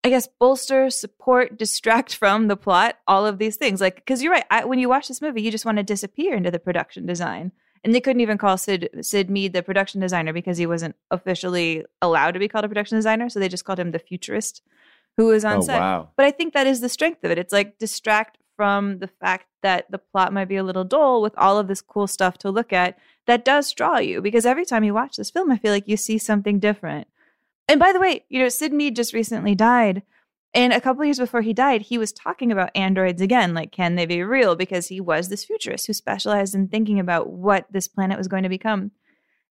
I 0.04 0.10
guess 0.10 0.28
bolster, 0.40 0.90
support, 0.90 1.56
distract 1.58 2.16
from 2.16 2.48
the 2.48 2.58
plot, 2.58 2.98
all 3.08 3.28
of 3.28 3.38
these 3.38 3.58
things. 3.58 3.80
Like, 3.80 3.98
because 3.98 4.24
you're 4.24 4.34
right. 4.34 4.46
I, 4.50 4.66
when 4.66 4.80
you 4.80 4.90
watch 4.90 5.08
this 5.08 5.22
movie, 5.22 5.44
you 5.44 5.52
just 5.52 5.66
want 5.66 5.78
to 5.78 5.84
disappear 5.84 6.36
into 6.36 6.50
the 6.50 6.60
production 6.60 7.06
design. 7.06 7.52
And 7.86 7.94
they 7.94 8.02
couldn't 8.02 8.20
even 8.22 8.38
call 8.40 8.58
Syd 8.58 8.90
Syd 9.02 9.30
Mead 9.30 9.54
the 9.54 9.62
production 9.64 10.02
designer 10.02 10.34
because 10.34 10.58
he 10.58 10.66
wasn't 10.66 10.96
officially 11.12 11.86
allowed 12.02 12.32
to 12.32 12.40
be 12.40 12.48
called 12.48 12.66
a 12.66 12.68
production 12.68 12.98
designer. 12.98 13.30
So 13.30 13.40
they 13.40 13.48
just 13.48 13.64
called 13.64 13.80
him 13.80 13.92
the 13.92 14.00
futurist 14.00 14.62
who 15.18 15.28
was 15.28 15.46
on 15.46 15.58
Oh, 15.58 15.62
set. 15.62 15.80
wow. 15.80 16.10
But 16.18 16.26
I 16.26 16.32
think 16.32 16.54
that 16.54 16.68
is 16.68 16.82
the 16.82 16.90
strength 16.90 17.24
of 17.24 17.30
it. 17.32 17.38
It's 17.38 17.54
like 17.54 17.78
distract 17.78 18.40
from 18.58 19.00
the 19.00 19.08
fact 19.08 19.46
that 19.62 19.90
the 19.92 19.98
plot 20.00 20.34
might 20.34 20.46
be 20.50 20.56
a 20.56 20.64
little 20.64 20.84
dull 20.84 21.22
with 21.22 21.38
all 21.38 21.60
of 21.60 21.68
this 21.68 21.82
cool 21.82 22.08
stuff 22.08 22.38
to 22.40 22.50
look 22.50 22.74
at 22.74 22.98
that 23.28 23.46
does 23.46 23.72
draw 23.72 24.00
you. 24.00 24.20
Because 24.22 24.46
every 24.46 24.66
time 24.66 24.84
you 24.84 24.94
watch 24.94 25.16
this 25.18 25.30
film, 25.30 25.52
I 25.52 25.58
feel 25.58 25.72
like 25.72 25.88
you 25.88 25.96
see 25.96 26.18
something 26.18 26.60
different. 26.60 27.08
And 27.68 27.80
by 27.80 27.94
the 27.94 28.00
way, 28.00 28.26
you 28.30 28.40
know, 28.40 28.50
Syd 28.50 28.74
Mead 28.74 28.96
just 28.96 29.14
recently 29.14 29.54
died. 29.56 30.02
And 30.56 30.72
a 30.72 30.80
couple 30.80 31.04
years 31.04 31.20
before 31.20 31.42
he 31.42 31.52
died, 31.54 31.82
he 31.82 31.98
was 31.98 32.14
talking 32.14 32.50
about 32.50 32.72
androids 32.76 33.22
again. 33.22 33.54
Like, 33.54 33.74
can 33.74 33.96
they 33.96 34.06
be 34.06 34.24
real? 34.24 34.56
Because 34.56 34.88
he 34.88 35.02
was 35.02 35.28
this 35.28 35.44
futurist 35.44 35.86
who 35.86 35.94
specialized 35.94 36.56
in 36.56 36.70
thinking 36.70 36.98
about 36.98 37.30
what 37.30 37.68
this 37.72 37.90
planet 37.90 38.18
was 38.18 38.30
going 38.30 38.44
to 38.44 38.50
become. 38.50 38.92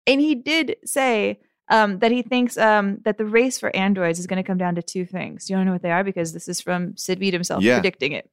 And 0.07 0.19
he 0.19 0.35
did 0.35 0.77
say 0.87 1.41
um, 1.71 1.99
that 1.99 2.11
he 2.11 2.23
thinks 2.23 2.57
um, 2.57 2.99
that 3.05 3.19
the 3.19 3.27
race 3.27 3.59
for 3.59 3.75
androids 3.77 4.19
is 4.19 4.27
going 4.27 4.43
to 4.43 4.47
come 4.47 4.57
down 4.57 4.77
to 4.77 4.83
two 4.83 5.05
things. 5.05 5.51
You 5.51 5.57
don't 5.57 5.67
know 5.67 5.73
what 5.73 5.83
they 5.83 5.91
are? 5.91 6.05
Because 6.05 6.33
this 6.33 6.49
is 6.49 6.63
from 6.63 6.97
Syd 6.97 7.21
Mead 7.21 7.35
himself 7.35 7.63
Yeah. 7.63 7.77
predicting 7.77 8.13
it. 8.13 8.31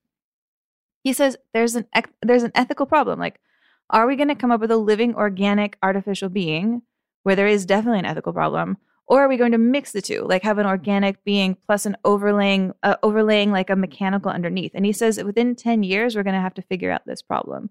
He 1.04 1.12
says 1.12 1.36
there's 1.54 1.76
an 1.76 1.88
ec- 1.94 2.14
there's 2.22 2.44
an 2.44 2.52
ethical 2.56 2.86
problem. 2.86 3.20
Like, 3.20 3.40
are 3.90 4.08
we 4.08 4.16
going 4.16 4.30
to 4.30 4.36
come 4.36 4.52
up 4.52 4.62
with 4.62 4.72
a 4.72 4.78
living, 4.78 5.16
organic, 5.16 5.78
artificial 5.84 6.30
being 6.30 6.84
where 7.24 7.36
there 7.36 7.48
is 7.48 7.66
definitely 7.66 8.00
an 8.00 8.06
ethical 8.06 8.32
problem, 8.34 8.78
or 9.12 9.26
are 9.26 9.28
we 9.28 9.36
going 9.36 9.52
to 9.52 9.58
mix 9.58 9.92
the 9.92 10.02
two, 10.02 10.22
like 10.22 10.42
have 10.44 10.58
an 10.58 10.66
organic 10.66 11.22
being 11.26 11.54
plus 11.54 11.86
an 11.86 11.98
overlaying 12.06 12.74
uh, 12.82 12.96
overlaying 13.04 13.52
like 13.52 13.70
a 13.70 13.76
mechanical 13.76 14.32
underneath? 14.32 14.72
And 14.74 14.86
he 14.86 14.94
says 14.94 15.18
that 15.18 15.26
within 15.26 15.54
ten 15.54 15.84
years 15.84 16.16
we're 16.16 16.24
going 16.24 16.34
to 16.34 16.40
have 16.42 16.54
to 16.54 16.62
figure 16.62 16.90
out 16.90 17.06
this 17.06 17.22
problem. 17.22 17.70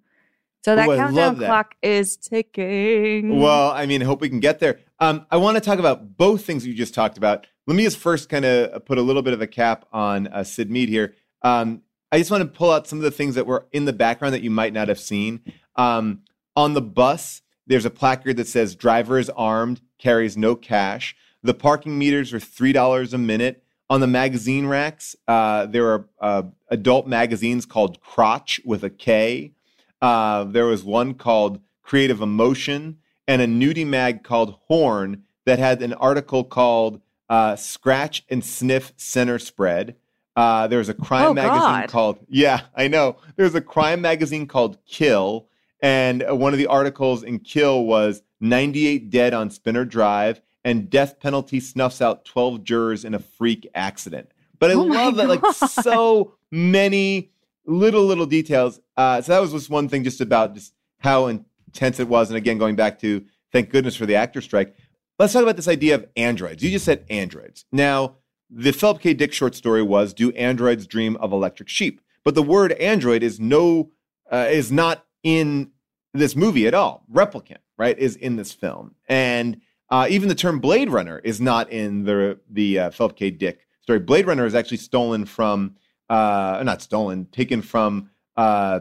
So 0.63 0.77
that 0.77 0.87
Ooh, 0.87 0.97
countdown 0.97 1.39
that. 1.39 1.47
clock 1.47 1.77
is 1.81 2.19
ticking. 2.19 3.41
Well, 3.41 3.71
I 3.71 3.87
mean, 3.87 4.03
I 4.03 4.05
hope 4.05 4.21
we 4.21 4.29
can 4.29 4.41
get 4.41 4.59
there. 4.59 4.81
Um, 4.99 5.25
I 5.31 5.39
want 5.39 5.57
to 5.57 5.63
talk 5.63 5.79
about 5.79 6.19
both 6.19 6.45
things 6.45 6.67
you 6.67 6.75
just 6.75 6.93
talked 6.93 7.17
about. 7.17 7.47
Let 7.67 7.75
me 7.75 7.85
just 7.85 7.97
first 7.97 8.29
kind 8.29 8.45
of 8.45 8.85
put 8.85 8.99
a 8.99 9.03
little 9.03 9.23
bit 9.23 9.33
of 9.33 9.41
a 9.41 9.47
cap 9.47 9.87
on 9.95 10.27
uh, 10.27 10.45
Syd 10.45 10.71
Mead 10.71 10.91
here. 10.91 11.15
Um, 11.41 11.81
I 12.13 12.19
just 12.19 12.31
want 12.31 12.43
to 12.43 12.49
pull 12.49 12.71
out 12.71 12.87
some 12.87 12.99
of 12.99 13.05
the 13.05 13.11
things 13.11 13.35
that 13.37 13.47
were 13.47 13.67
in 13.73 13.87
the 13.87 13.95
background 13.95 14.35
that 14.35 14.43
you 14.43 14.51
might 14.51 14.75
not 14.75 14.89
have 14.89 15.01
seen. 15.01 15.41
Um, 15.77 16.21
on 16.55 16.75
the 16.75 16.83
bus, 16.83 17.41
there's 17.67 17.87
a 17.87 17.91
placard 17.91 18.37
that 18.37 18.47
says 18.47 18.75
"Driver 18.75 19.19
is 19.19 19.31
armed, 19.31 19.81
carries 19.97 20.37
no 20.37 20.55
cash." 20.55 21.17
The 21.43 21.55
parking 21.55 21.99
meters 21.99 22.33
are 22.35 22.41
three 22.41 22.73
dollars 22.73 23.13
a 23.15 23.19
minute. 23.19 23.63
On 23.89 24.01
the 24.01 24.07
magazine 24.07 24.67
racks, 24.67 25.17
uh, 25.27 25.67
there 25.67 25.89
are 25.91 26.09
uh, 26.21 26.43
adult 26.69 27.09
magazines 27.09 27.67
called 27.67 28.01
Crotch 28.01 28.61
with 28.65 28.85
a 28.85 28.91
K. 28.91 29.53
Uh, 30.01 30.45
there 30.45 30.67
was 30.67 30.85
one 30.85 31.15
called 31.15 31.61
Creative 31.83 32.21
Emotion 32.21 32.99
and 33.27 33.43
a 33.43 33.47
nudie 33.49 33.87
mag 33.87 34.23
called 34.23 34.57
Horn 34.69 35.25
that 35.45 35.59
had 35.59 35.83
an 35.83 35.93
article 35.95 36.45
called 36.45 37.01
uh, 37.29 37.57
Scratch 37.57 38.25
and 38.31 38.45
Sniff 38.45 38.93
Center 38.97 39.39
Spread. 39.41 39.97
Uh, 40.37 40.69
there 40.69 40.79
was 40.79 40.89
a 40.89 40.95
crime 40.95 41.27
Oh, 41.27 41.35
magazine 41.35 41.61
God. 41.61 41.89
called, 41.89 42.19
yeah, 42.29 42.61
I 42.77 42.87
know. 42.87 43.17
There's 43.37 43.55
a 43.57 43.61
crime 43.61 44.01
magazine 44.01 44.47
called 44.47 44.79
Kill. 44.87 45.49
And 45.83 46.23
uh, 46.29 46.37
one 46.37 46.53
of 46.53 46.59
the 46.59 46.67
articles 46.69 47.23
in 47.25 47.41
Kill 47.41 47.85
was 47.85 48.23
98 48.41 49.11
dead 49.11 49.35
on 49.35 49.51
Spinner 49.51 49.85
Drive 49.85 50.41
and 50.65 50.91
death 50.91 51.21
penalty 51.21 51.61
snuffs 51.61 52.03
out 52.03 52.25
12 52.25 52.65
jurors 52.65 53.05
in 53.05 53.15
a 53.15 53.19
freak 53.19 53.69
accident. 53.75 54.31
But 54.59 54.71
I 54.71 54.75
Oh 54.75 54.83
love 54.83 55.17
that, 55.17 55.29
like, 55.29 55.45
so 55.55 56.35
many 56.51 57.31
little 57.67 58.05
little 58.05 58.27
details. 58.27 58.81
Uh, 58.97 59.23
so 59.23 59.33
that 59.33 59.41
was 59.41 59.53
just 59.53 59.71
one 59.71 59.89
thing, 59.89 60.05
just 60.05 60.21
about 60.21 60.55
just 60.55 60.75
how 60.99 61.27
intense 61.27 61.99
it 61.99 62.09
was. 62.09 62.31
And 62.31 62.37
again, 62.37 62.59
going 62.59 62.77
back 62.77 62.99
to 63.01 63.25
thank 63.53 63.71
goodness 63.71 63.97
for 63.97 64.07
the 64.07 64.17
actor 64.17 64.41
strike. 64.41 64.75
Let's 65.19 65.33
talk 65.33 65.43
about 65.43 65.57
this 65.57 65.69
idea 65.69 65.95
of 65.95 66.07
androids. 66.17 66.63
You 66.63 66.71
just 66.71 66.85
said 66.85 67.05
androids. 67.11 67.65
Now, 67.73 68.17
the 68.49 68.73
Philip 68.73 69.01
K. 69.01 69.15
Dick 69.15 69.33
short 69.33 69.55
story 69.55 69.83
was 69.83 70.13
"Do 70.13 70.31
androids 70.33 70.87
dream 70.87 71.17
of 71.17 71.33
electric 71.33 71.69
sheep?" 71.69 72.01
But 72.25 72.35
the 72.35 72.43
word 72.43 72.73
android 72.73 73.23
is 73.23 73.39
no 73.39 73.91
uh, 74.31 74.49
is 74.51 74.73
not 74.73 75.07
in 75.23 75.71
this 76.13 76.35
movie 76.35 76.67
at 76.67 76.75
all. 76.75 77.05
Replicant, 77.13 77.59
right, 77.79 77.99
is 77.99 78.17
in 78.17 78.37
this 78.37 78.53
film, 78.53 78.95
and 79.09 79.61
uh, 79.91 80.07
even 80.09 80.29
the 80.29 80.35
term 80.35 80.61
Blade 80.61 80.91
Runner 80.91 81.19
is 81.19 81.41
not 81.41 81.71
in 81.71 82.05
the 82.05 82.39
the 82.49 82.79
uh, 82.79 82.91
Philip 82.91 83.17
K. 83.17 83.31
Dick 83.31 83.67
story. 83.81 83.99
Blade 83.99 84.27
Runner 84.27 84.47
is 84.47 84.55
actually 84.55 84.77
stolen 84.77 85.25
from, 85.25 85.77
uh, 86.09 86.63
not 86.65 86.83
stolen, 86.83 87.27
taken 87.27 87.63
from 87.63 88.11
uh, 88.37 88.81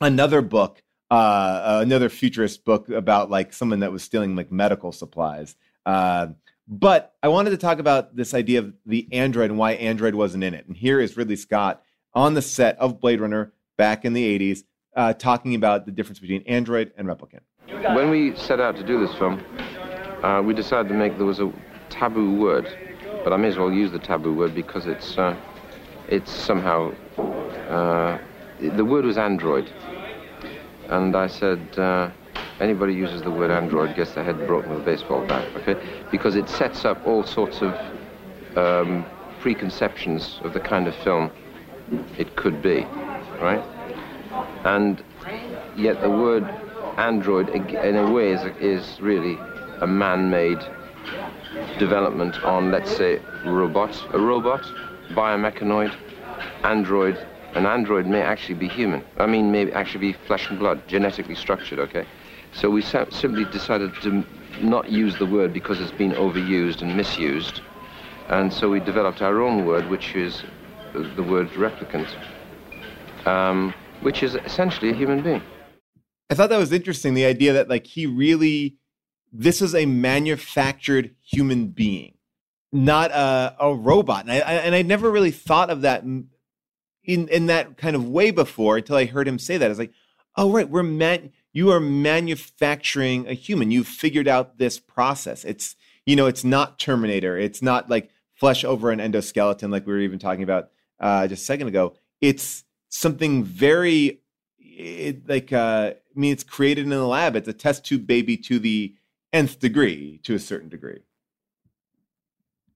another 0.00 0.40
book, 0.42 0.82
uh, 1.10 1.80
another 1.82 2.08
futurist 2.08 2.64
book 2.64 2.88
about 2.88 3.30
like 3.30 3.52
someone 3.52 3.80
that 3.80 3.92
was 3.92 4.02
stealing 4.02 4.36
like 4.36 4.52
medical 4.52 4.92
supplies. 4.92 5.56
Uh, 5.84 6.28
But 6.68 7.12
I 7.22 7.28
wanted 7.28 7.50
to 7.50 7.56
talk 7.56 7.80
about 7.80 8.14
this 8.14 8.34
idea 8.34 8.60
of 8.60 8.72
the 8.86 9.08
android 9.12 9.50
and 9.50 9.58
why 9.58 9.72
android 9.72 10.14
wasn't 10.14 10.44
in 10.44 10.54
it. 10.54 10.66
And 10.68 10.76
here 10.76 11.00
is 11.00 11.16
Ridley 11.16 11.36
Scott 11.36 11.82
on 12.14 12.34
the 12.34 12.42
set 12.42 12.78
of 12.78 13.00
Blade 13.00 13.20
Runner 13.20 13.52
back 13.76 14.04
in 14.04 14.12
the 14.12 14.38
80s, 14.38 14.62
uh, 14.96 15.12
talking 15.14 15.54
about 15.56 15.86
the 15.86 15.92
difference 15.92 16.20
between 16.20 16.42
android 16.42 16.92
and 16.96 17.08
replicant. 17.08 17.40
When 17.96 18.10
we 18.10 18.36
set 18.36 18.60
out 18.60 18.76
to 18.76 18.84
do 18.84 19.04
this 19.04 19.14
film, 19.18 19.42
uh, 20.22 20.42
we 20.44 20.54
decided 20.54 20.88
to 20.88 20.94
make 20.94 21.16
there 21.16 21.26
was 21.26 21.40
a 21.40 21.50
taboo 21.90 22.32
word, 22.36 22.68
but 23.24 23.32
I 23.32 23.36
may 23.36 23.48
as 23.48 23.58
well 23.58 23.72
use 23.72 23.90
the 23.92 23.98
taboo 23.98 24.34
word 24.34 24.54
because 24.54 24.86
it's 24.86 25.18
uh, 25.18 25.36
it's 26.08 26.30
somehow 26.30 26.92
uh, 27.68 28.18
the 28.60 28.84
word 28.84 29.04
was 29.04 29.18
android, 29.18 29.70
and 30.88 31.16
I 31.16 31.26
said 31.26 31.60
uh, 31.78 32.10
anybody 32.60 32.94
uses 32.94 33.22
the 33.22 33.30
word 33.30 33.50
android 33.50 33.94
gets 33.94 34.12
their 34.12 34.24
head 34.24 34.46
broken 34.46 34.70
with 34.70 34.80
a 34.80 34.84
baseball 34.84 35.22
bat, 35.22 35.44
okay? 35.56 35.76
Because 36.10 36.36
it 36.36 36.48
sets 36.48 36.84
up 36.84 37.04
all 37.06 37.24
sorts 37.24 37.62
of 37.62 37.76
um, 38.56 39.06
preconceptions 39.40 40.40
of 40.44 40.52
the 40.52 40.60
kind 40.60 40.86
of 40.86 40.94
film 40.96 41.30
it 42.18 42.36
could 42.36 42.62
be, 42.62 42.84
right? 43.40 43.64
And 44.64 45.02
yet 45.76 46.00
the 46.00 46.10
word 46.10 46.44
android, 46.98 47.48
in 47.50 47.96
a 47.96 48.06
way, 48.12 48.30
is, 48.30 48.44
is 48.60 49.00
really 49.00 49.38
a 49.82 49.86
man-made 49.86 50.60
development 51.78 52.42
on, 52.44 52.70
let's 52.70 52.96
say, 52.96 53.20
robot, 53.44 53.92
a 54.14 54.18
robot, 54.18 54.62
biomechanoid, 55.10 55.94
android. 56.64 57.16
An 57.54 57.66
android 57.66 58.06
may 58.06 58.22
actually 58.22 58.54
be 58.54 58.68
human. 58.68 59.04
I 59.18 59.26
mean, 59.26 59.52
may 59.52 59.70
actually 59.72 60.12
be 60.12 60.18
flesh 60.26 60.48
and 60.48 60.58
blood, 60.58 60.88
genetically 60.88 61.34
structured, 61.34 61.78
okay? 61.80 62.06
So 62.52 62.70
we 62.70 62.80
simply 62.80 63.44
decided 63.44 63.92
to 64.02 64.24
not 64.62 64.90
use 64.90 65.18
the 65.18 65.26
word 65.26 65.52
because 65.52 65.80
it's 65.80 65.92
been 65.92 66.12
overused 66.12 66.80
and 66.80 66.96
misused. 66.96 67.60
And 68.28 68.52
so 68.52 68.70
we 68.70 68.80
developed 68.80 69.20
our 69.20 69.42
own 69.42 69.66
word, 69.66 69.90
which 69.90 70.14
is 70.14 70.42
the 70.94 71.22
word 71.22 71.48
replicant, 71.50 72.08
um, 73.26 73.74
which 74.00 74.22
is 74.22 74.34
essentially 74.36 74.90
a 74.90 74.94
human 74.94 75.22
being. 75.22 75.42
I 76.30 76.34
thought 76.34 76.48
that 76.50 76.58
was 76.58 76.72
interesting. 76.72 77.14
The 77.14 77.26
idea 77.26 77.52
that 77.52 77.68
like 77.68 77.86
he 77.86 78.06
really, 78.06 78.76
this 79.32 79.62
is 79.62 79.74
a 79.74 79.86
manufactured 79.86 81.14
human 81.22 81.68
being, 81.68 82.14
not 82.70 83.10
a, 83.10 83.56
a 83.58 83.74
robot. 83.74 84.24
And 84.24 84.32
I, 84.32 84.38
I 84.38 84.52
and 84.54 84.74
I 84.74 84.82
never 84.82 85.10
really 85.10 85.30
thought 85.30 85.70
of 85.70 85.82
that 85.82 86.02
in 86.02 86.28
in 87.04 87.46
that 87.46 87.76
kind 87.76 87.96
of 87.96 88.08
way 88.08 88.30
before 88.30 88.76
until 88.76 88.96
I 88.96 89.06
heard 89.06 89.26
him 89.26 89.38
say 89.38 89.56
that. 89.56 89.70
It's 89.70 89.80
like, 89.80 89.94
oh 90.36 90.50
right, 90.50 90.68
we're 90.68 90.82
man, 90.82 91.32
you 91.52 91.70
are 91.70 91.80
manufacturing 91.80 93.26
a 93.26 93.34
human. 93.34 93.70
You've 93.70 93.88
figured 93.88 94.28
out 94.28 94.58
this 94.58 94.78
process. 94.78 95.44
It's 95.44 95.76
you 96.04 96.16
know, 96.16 96.26
it's 96.26 96.44
not 96.44 96.78
Terminator. 96.78 97.38
It's 97.38 97.62
not 97.62 97.88
like 97.88 98.10
flesh 98.34 98.64
over 98.64 98.90
an 98.90 98.98
endoskeleton 98.98 99.70
like 99.70 99.86
we 99.86 99.92
were 99.92 100.00
even 100.00 100.18
talking 100.18 100.42
about 100.42 100.70
uh, 101.00 101.26
just 101.28 101.42
a 101.42 101.46
second 101.46 101.68
ago. 101.68 101.94
It's 102.20 102.64
something 102.88 103.44
very 103.44 104.20
it, 104.58 105.28
like 105.28 105.52
uh, 105.52 105.94
I 105.94 106.18
mean, 106.18 106.32
it's 106.32 106.44
created 106.44 106.84
in 106.84 106.90
the 106.90 107.06
lab. 107.06 107.36
It's 107.36 107.48
a 107.48 107.52
test 107.52 107.84
tube 107.84 108.06
baby 108.06 108.36
to 108.38 108.58
the 108.58 108.94
nth 109.32 109.58
degree, 109.58 110.20
to 110.24 110.34
a 110.34 110.38
certain 110.38 110.68
degree. 110.68 111.00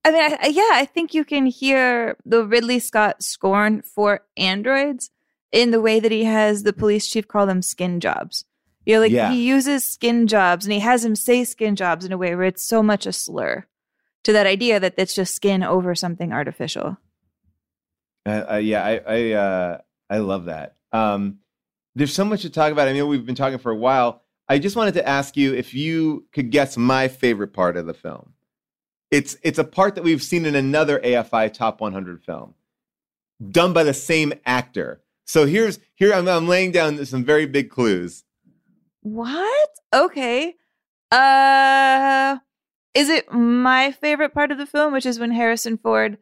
I 0.05 0.11
mean, 0.12 0.23
I, 0.41 0.47
yeah, 0.49 0.70
I 0.73 0.85
think 0.87 1.15
you 1.15 1.24
can 1.24 1.47
hear 1.47 2.16
the 2.24 2.45
Ridley 2.45 2.78
Scott 2.78 3.23
scorn 3.23 3.83
for 3.83 4.20
androids 4.37 5.11
in 5.51 5.73
the 5.73 5.81
way 5.81 5.99
that 6.01 6.12
he 6.12 6.24
has 6.24 6.62
the 6.62 6.73
police 6.73 7.07
chief 7.09 7.27
call 7.27 7.47
them 7.47 7.61
skin 7.62 7.99
jobs. 7.99 8.45
You 8.85 8.95
know, 8.95 9.01
like 9.01 9.11
Yeah. 9.12 9.33
he 9.33 9.43
uses 9.45 9.85
skin 9.85 10.28
jobs 10.28 10.65
and 10.65 10.73
he 10.73 10.78
has 10.81 11.05
him 11.05 11.16
say 11.16 11.43
skin 11.45 11.74
jobs 11.74 12.05
in 12.05 12.12
a 12.12 12.16
way 12.16 12.37
where 12.37 12.47
it's 12.47 12.65
so 12.65 12.85
much 12.85 13.05
a 13.05 13.12
slur 13.12 13.66
to 14.23 14.33
that 14.33 14.47
idea 14.47 14.78
that 14.78 14.95
it's 14.97 15.15
just 15.15 15.35
skin 15.35 15.65
over 15.65 15.95
something 15.97 16.33
artificial. 16.33 16.97
Uh, 18.24 18.45
uh, 18.53 18.57
yeah, 18.57 18.85
I 18.85 19.01
I, 19.07 19.33
uh, 19.33 19.78
I 20.09 20.19
love 20.19 20.45
that. 20.47 20.77
Um, 20.93 21.39
there's 21.97 22.12
so 22.15 22.24
much 22.24 22.43
to 22.43 22.51
talk 22.51 22.70
about. 22.70 22.87
I 22.87 22.93
mean, 22.93 23.09
we've 23.09 23.27
been 23.27 23.35
talking 23.35 23.59
for 23.59 23.73
a 23.73 23.77
while. 23.77 24.23
I 24.48 24.59
just 24.59 24.77
wanted 24.77 24.94
to 24.94 25.09
ask 25.09 25.36
you 25.36 25.55
if 25.55 25.74
you 25.74 26.27
could 26.32 26.51
guess 26.51 26.77
my 26.77 27.09
favorite 27.09 27.52
part 27.52 27.77
of 27.77 27.86
the 27.86 27.94
film. 27.94 28.32
It's 29.10 29.36
it's 29.43 29.59
a 29.59 29.64
part 29.64 29.94
that 29.94 30.05
we've 30.05 30.23
seen 30.23 30.47
in 30.47 30.55
another 30.55 30.98
AFI 31.01 31.52
Top 31.52 31.81
100 31.81 32.23
film, 32.23 32.55
done 33.51 33.73
by 33.73 33.85
the 33.85 33.94
same 33.94 34.32
actor. 34.44 35.01
So 35.24 35.47
here's 35.47 35.78
here 35.94 36.12
I'm, 36.12 36.28
I'm 36.28 36.48
laying 36.48 36.73
down 36.73 37.05
some 37.06 37.24
very 37.24 37.47
big 37.47 37.70
clues. 37.70 38.24
What? 39.02 39.70
Okay. 39.93 40.55
Uh 41.10 42.39
is 42.94 43.09
it 43.09 43.31
my 43.32 43.93
favorite 43.93 44.32
part 44.32 44.51
of 44.51 44.59
the 44.59 44.66
film, 44.66 44.93
which 44.93 45.06
is 45.06 45.18
when 45.18 45.32
Harrison 45.32 45.77
Ford 45.78 46.18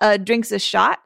uh 0.00 0.16
drinks 0.16 0.52
a 0.52 0.58
shot? 0.58 1.00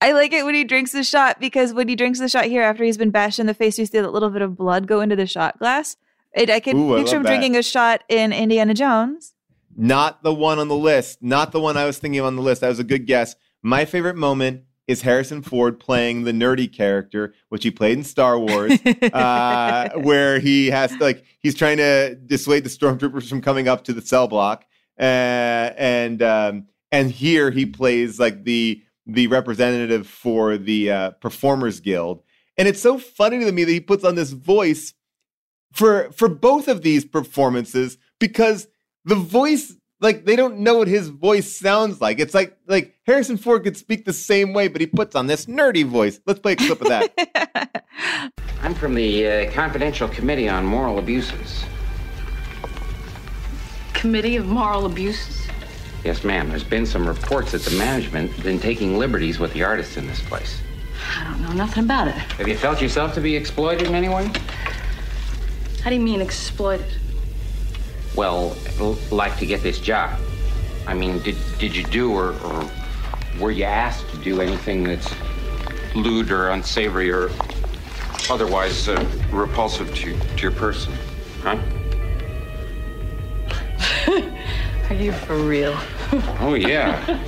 I 0.00 0.12
like 0.12 0.32
it 0.34 0.44
when 0.44 0.54
he 0.54 0.64
drinks 0.64 0.92
the 0.92 1.04
shot 1.04 1.40
because 1.40 1.72
when 1.72 1.88
he 1.88 1.96
drinks 1.96 2.18
the 2.18 2.28
shot 2.28 2.44
here 2.44 2.62
after 2.62 2.84
he's 2.84 2.98
been 2.98 3.10
bashed 3.10 3.38
in 3.38 3.46
the 3.46 3.54
face, 3.54 3.78
you 3.78 3.86
see 3.86 3.98
that 3.98 4.12
little 4.12 4.28
bit 4.30 4.42
of 4.42 4.56
blood 4.56 4.86
go 4.86 5.00
into 5.00 5.16
the 5.16 5.26
shot 5.26 5.58
glass. 5.58 5.96
It, 6.36 6.50
I 6.50 6.60
can 6.60 6.76
Ooh, 6.76 6.94
I 6.94 6.98
picture 6.98 7.16
him 7.16 7.22
that. 7.22 7.30
drinking 7.30 7.56
a 7.56 7.62
shot 7.62 8.04
in 8.08 8.32
Indiana 8.32 8.74
Jones. 8.74 9.32
Not 9.74 10.22
the 10.22 10.34
one 10.34 10.58
on 10.58 10.68
the 10.68 10.76
list. 10.76 11.22
Not 11.22 11.50
the 11.52 11.60
one 11.60 11.76
I 11.76 11.86
was 11.86 11.98
thinking 11.98 12.20
of 12.20 12.26
on 12.26 12.36
the 12.36 12.42
list. 12.42 12.60
That 12.60 12.68
was 12.68 12.78
a 12.78 12.84
good 12.84 13.06
guess. 13.06 13.34
My 13.62 13.84
favorite 13.84 14.16
moment 14.16 14.62
is 14.86 15.02
Harrison 15.02 15.42
Ford 15.42 15.80
playing 15.80 16.24
the 16.24 16.32
nerdy 16.32 16.72
character, 16.72 17.34
which 17.48 17.64
he 17.64 17.70
played 17.70 17.98
in 17.98 18.04
Star 18.04 18.38
Wars, 18.38 18.78
uh, 19.12 19.90
where 19.96 20.38
he 20.38 20.68
has 20.68 20.92
to, 20.92 20.98
like 20.98 21.24
he's 21.40 21.54
trying 21.54 21.78
to 21.78 22.14
dissuade 22.14 22.64
the 22.64 22.70
stormtroopers 22.70 23.28
from 23.28 23.40
coming 23.40 23.66
up 23.66 23.84
to 23.84 23.92
the 23.92 24.02
cell 24.02 24.28
block, 24.28 24.64
uh, 24.98 25.02
and 25.76 26.22
um, 26.22 26.66
and 26.92 27.10
here 27.10 27.50
he 27.50 27.66
plays 27.66 28.20
like 28.20 28.44
the 28.44 28.82
the 29.06 29.26
representative 29.26 30.06
for 30.06 30.56
the 30.56 30.90
uh, 30.90 31.10
Performers 31.12 31.80
Guild, 31.80 32.22
and 32.56 32.68
it's 32.68 32.80
so 32.80 32.98
funny 32.98 33.40
to 33.40 33.50
me 33.50 33.64
that 33.64 33.72
he 33.72 33.80
puts 33.80 34.04
on 34.04 34.14
this 34.14 34.30
voice 34.30 34.94
for 35.76 36.10
for 36.12 36.28
both 36.28 36.68
of 36.68 36.82
these 36.82 37.04
performances 37.04 37.98
because 38.18 38.68
the 39.04 39.14
voice 39.14 39.74
like 40.00 40.24
they 40.24 40.36
don't 40.36 40.58
know 40.58 40.78
what 40.78 40.88
his 40.88 41.08
voice 41.08 41.58
sounds 41.58 42.00
like 42.00 42.18
it's 42.18 42.34
like 42.34 42.56
like 42.66 42.94
harrison 43.06 43.36
ford 43.36 43.62
could 43.62 43.76
speak 43.76 44.04
the 44.04 44.12
same 44.12 44.52
way 44.52 44.68
but 44.68 44.80
he 44.80 44.86
puts 44.86 45.14
on 45.14 45.26
this 45.26 45.46
nerdy 45.46 45.84
voice 45.84 46.20
let's 46.26 46.40
play 46.40 46.52
a 46.52 46.56
clip 46.56 46.80
of 46.80 46.88
that 46.88 47.84
I'm 48.62 48.74
from 48.74 48.94
the 48.94 49.28
uh, 49.28 49.52
Confidential 49.52 50.08
Committee 50.08 50.48
on 50.48 50.64
Moral 50.66 50.98
Abuses. 50.98 51.64
Committee 53.92 54.34
of 54.34 54.46
Moral 54.46 54.86
Abuses? 54.86 55.46
Yes, 56.04 56.24
ma'am. 56.24 56.48
There's 56.48 56.64
been 56.64 56.84
some 56.84 57.06
reports 57.06 57.52
that 57.52 57.62
the 57.62 57.76
management 57.78 58.32
has 58.32 58.42
been 58.42 58.58
taking 58.58 58.98
liberties 58.98 59.38
with 59.38 59.52
the 59.52 59.62
artists 59.62 59.96
in 59.96 60.06
this 60.08 60.20
place. 60.20 60.62
I 61.16 61.24
don't 61.24 61.42
know 61.42 61.52
nothing 61.52 61.84
about 61.84 62.08
it. 62.08 62.14
Have 62.14 62.48
you 62.48 62.56
felt 62.56 62.82
yourself 62.82 63.14
to 63.14 63.20
be 63.20 63.36
exploited 63.36 63.86
in 63.86 63.94
any 63.94 64.08
way? 64.08 64.30
How 65.86 65.90
do 65.90 65.94
you 65.94 66.02
mean 66.02 66.20
exploited? 66.20 66.84
Well, 68.16 68.56
like 69.12 69.38
to 69.38 69.46
get 69.46 69.62
this 69.62 69.78
job. 69.78 70.18
I 70.84 70.94
mean, 70.94 71.20
did 71.20 71.36
did 71.60 71.76
you 71.76 71.84
do 71.84 72.12
or, 72.12 72.32
or 72.40 72.68
were 73.38 73.52
you 73.52 73.62
asked 73.62 74.10
to 74.10 74.16
do 74.16 74.40
anything 74.40 74.82
that's 74.82 75.14
lewd 75.94 76.32
or 76.32 76.48
unsavory 76.48 77.12
or 77.12 77.30
otherwise 78.28 78.88
uh, 78.88 79.06
repulsive 79.30 79.94
to, 79.94 80.18
to 80.18 80.42
your 80.42 80.50
person? 80.50 80.92
Huh? 81.42 81.56
Are 84.90 84.96
you 84.96 85.12
for 85.12 85.36
real? 85.36 85.78
Oh, 86.40 86.54
yeah. 86.54 87.22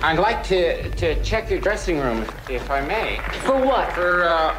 I'd 0.00 0.18
like 0.18 0.42
to, 0.44 0.88
to 0.92 1.22
check 1.22 1.50
your 1.50 1.60
dressing 1.60 1.98
room, 1.98 2.22
if, 2.22 2.48
if 2.50 2.70
I 2.70 2.80
may. 2.80 3.20
For 3.40 3.60
what? 3.62 3.92
For, 3.92 4.24
uh, 4.24 4.58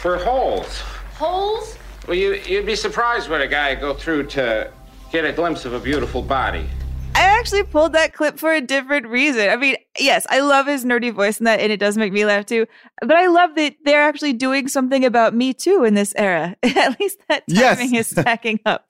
for 0.00 0.16
holes. 0.18 0.80
Holes? 1.14 1.76
Well, 2.06 2.16
you, 2.16 2.34
you'd 2.46 2.66
be 2.66 2.76
surprised 2.76 3.28
what 3.28 3.40
a 3.40 3.48
guy 3.48 3.74
go 3.74 3.94
through 3.94 4.26
to 4.28 4.70
get 5.10 5.24
a 5.24 5.32
glimpse 5.32 5.64
of 5.64 5.72
a 5.72 5.80
beautiful 5.80 6.22
body. 6.22 6.68
I 7.14 7.20
actually 7.22 7.62
pulled 7.64 7.94
that 7.94 8.12
clip 8.12 8.38
for 8.38 8.52
a 8.52 8.60
different 8.60 9.06
reason. 9.06 9.48
I 9.48 9.56
mean, 9.56 9.76
yes, 9.98 10.26
I 10.28 10.40
love 10.40 10.66
his 10.66 10.84
nerdy 10.84 11.12
voice 11.12 11.38
and 11.38 11.46
that, 11.46 11.60
and 11.60 11.72
it 11.72 11.78
does 11.78 11.96
make 11.96 12.12
me 12.12 12.24
laugh 12.26 12.44
too. 12.46 12.66
But 13.00 13.16
I 13.16 13.26
love 13.26 13.54
that 13.56 13.76
they're 13.84 14.02
actually 14.02 14.34
doing 14.34 14.68
something 14.68 15.04
about 15.04 15.34
me 15.34 15.54
too 15.54 15.84
in 15.84 15.94
this 15.94 16.12
era. 16.16 16.54
At 16.62 17.00
least 17.00 17.18
that 17.28 17.44
Yes. 17.48 17.78
timing 17.78 17.94
is 17.94 18.06
stacking 18.10 18.60
up. 18.66 18.88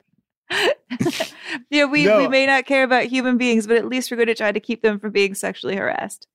yeah, 1.70 1.84
we, 1.86 2.04
No. 2.04 2.18
we 2.18 2.28
may 2.28 2.46
not 2.46 2.66
care 2.66 2.82
about 2.84 3.04
human 3.04 3.36
beings, 3.38 3.66
but 3.66 3.76
at 3.76 3.86
least 3.86 4.10
we're 4.10 4.16
going 4.16 4.26
to 4.28 4.34
try 4.34 4.52
to 4.52 4.60
keep 4.60 4.82
them 4.82 4.98
from 4.98 5.12
being 5.12 5.34
sexually 5.34 5.76
harassed. 5.76 6.26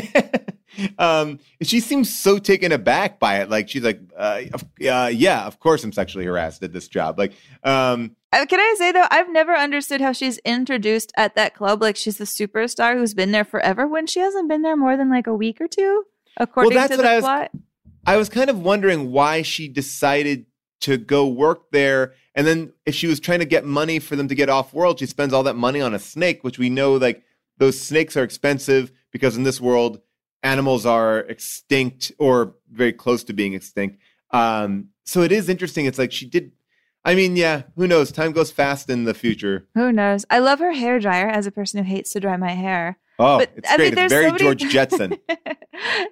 um 0.98 1.38
she 1.62 1.80
seems 1.80 2.12
so 2.12 2.38
taken 2.38 2.70
aback 2.72 3.18
by 3.18 3.40
it 3.40 3.48
like 3.48 3.68
she's 3.68 3.82
like 3.82 4.00
uh, 4.16 4.42
uh 4.88 5.10
yeah 5.12 5.46
of 5.46 5.58
course 5.58 5.82
i'm 5.84 5.92
sexually 5.92 6.24
harassed 6.26 6.62
at 6.62 6.72
this 6.72 6.86
job 6.88 7.18
like 7.18 7.32
um 7.64 8.14
Uh, 8.32 8.44
Can 8.44 8.60
I 8.60 8.74
say 8.76 8.92
though, 8.92 9.06
I've 9.10 9.30
never 9.30 9.54
understood 9.56 10.00
how 10.02 10.12
she's 10.12 10.36
introduced 10.38 11.12
at 11.16 11.34
that 11.36 11.54
club 11.54 11.80
like 11.80 11.96
she's 11.96 12.18
the 12.18 12.24
superstar 12.26 12.94
who's 12.94 13.14
been 13.14 13.32
there 13.32 13.44
forever 13.44 13.86
when 13.86 14.06
she 14.06 14.20
hasn't 14.20 14.48
been 14.48 14.60
there 14.62 14.76
more 14.76 14.96
than 14.98 15.08
like 15.08 15.26
a 15.26 15.34
week 15.34 15.60
or 15.60 15.68
two, 15.68 16.04
according 16.36 16.74
that's 16.74 16.90
to 16.90 16.96
what 16.98 17.02
the 17.04 17.08
I 17.10 17.14
was- 17.16 17.24
plot. 17.24 17.50
I 18.08 18.16
was 18.18 18.28
kind 18.28 18.50
of 18.50 18.60
wondering 18.60 19.10
why 19.10 19.42
she 19.42 19.66
decided 19.68 20.46
to 20.82 20.96
go 20.98 21.26
work 21.26 21.70
there. 21.72 22.12
And 22.34 22.46
then 22.46 22.72
if 22.84 22.94
she 22.94 23.06
was 23.08 23.18
trying 23.18 23.38
to 23.40 23.46
get 23.46 23.64
money 23.64 23.98
for 23.98 24.14
them 24.16 24.28
to 24.28 24.34
get 24.34 24.48
off 24.48 24.72
world, 24.74 24.98
she 25.00 25.06
spends 25.06 25.32
all 25.32 25.42
that 25.44 25.56
money 25.56 25.80
on 25.80 25.92
a 25.94 25.98
snake, 25.98 26.44
which 26.44 26.58
we 26.58 26.68
know 26.68 26.94
like 26.96 27.22
those 27.58 27.80
snakes 27.80 28.16
are 28.16 28.22
expensive 28.22 28.92
because 29.12 29.36
in 29.36 29.42
this 29.44 29.60
world 29.60 30.00
animals 30.42 30.86
are 30.86 31.20
extinct 31.20 32.12
or 32.18 32.54
very 32.70 32.92
close 32.92 33.24
to 33.24 33.32
being 33.32 33.54
extinct. 33.54 33.98
Um, 34.30 34.88
so 35.04 35.22
it 35.22 35.32
is 35.32 35.48
interesting. 35.48 35.86
It's 35.86 35.98
like 35.98 36.12
she 36.12 36.26
did. 36.26 36.52
I 37.04 37.14
mean, 37.14 37.36
yeah, 37.36 37.62
who 37.76 37.86
knows? 37.86 38.10
Time 38.10 38.32
goes 38.32 38.50
fast 38.50 38.90
in 38.90 39.04
the 39.04 39.14
future. 39.14 39.68
Who 39.74 39.92
knows? 39.92 40.24
I 40.28 40.40
love 40.40 40.58
her 40.58 40.72
hair 40.72 40.98
dryer 40.98 41.28
as 41.28 41.46
a 41.46 41.52
person 41.52 41.78
who 41.82 41.88
hates 41.88 42.12
to 42.12 42.20
dry 42.20 42.36
my 42.36 42.50
hair. 42.50 42.98
Oh, 43.18 43.38
But, 43.38 43.52
it's 43.56 43.70
I 43.70 43.76
great. 43.76 43.94
mean, 43.94 44.04
it's 44.04 44.12
very 44.12 44.26
so 44.26 44.32
many- 44.32 44.38
George 44.44 44.60
Jetson. 44.72 45.16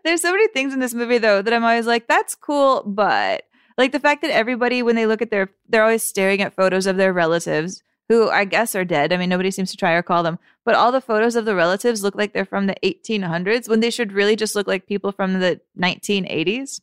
There's 0.04 0.22
so 0.22 0.30
many 0.30 0.48
things 0.48 0.72
in 0.72 0.80
this 0.80 0.94
movie 0.94 1.18
though 1.18 1.42
that 1.42 1.52
I'm 1.52 1.64
always 1.64 1.86
like, 1.86 2.06
that's 2.06 2.34
cool, 2.34 2.82
but 2.86 3.42
like 3.76 3.92
the 3.92 3.98
fact 4.00 4.22
that 4.22 4.30
everybody 4.30 4.82
when 4.82 4.94
they 4.96 5.06
look 5.06 5.20
at 5.20 5.30
their 5.30 5.50
they're 5.68 5.82
always 5.82 6.02
staring 6.04 6.40
at 6.40 6.54
photos 6.54 6.86
of 6.86 6.96
their 6.96 7.12
relatives 7.12 7.82
who 8.08 8.28
I 8.30 8.44
guess 8.44 8.74
are 8.74 8.84
dead. 8.84 9.12
I 9.12 9.16
mean, 9.16 9.28
nobody 9.30 9.50
seems 9.50 9.70
to 9.70 9.76
try 9.76 9.92
or 9.92 10.02
call 10.02 10.22
them, 10.22 10.38
but 10.64 10.74
all 10.74 10.92
the 10.92 11.00
photos 11.00 11.36
of 11.36 11.44
the 11.46 11.54
relatives 11.54 12.02
look 12.02 12.14
like 12.14 12.32
they're 12.32 12.44
from 12.44 12.66
the 12.66 12.76
1800s 12.84 13.68
when 13.68 13.80
they 13.80 13.90
should 13.90 14.12
really 14.12 14.36
just 14.36 14.54
look 14.54 14.66
like 14.66 14.86
people 14.86 15.10
from 15.12 15.40
the 15.40 15.60
1980s. 15.80 16.80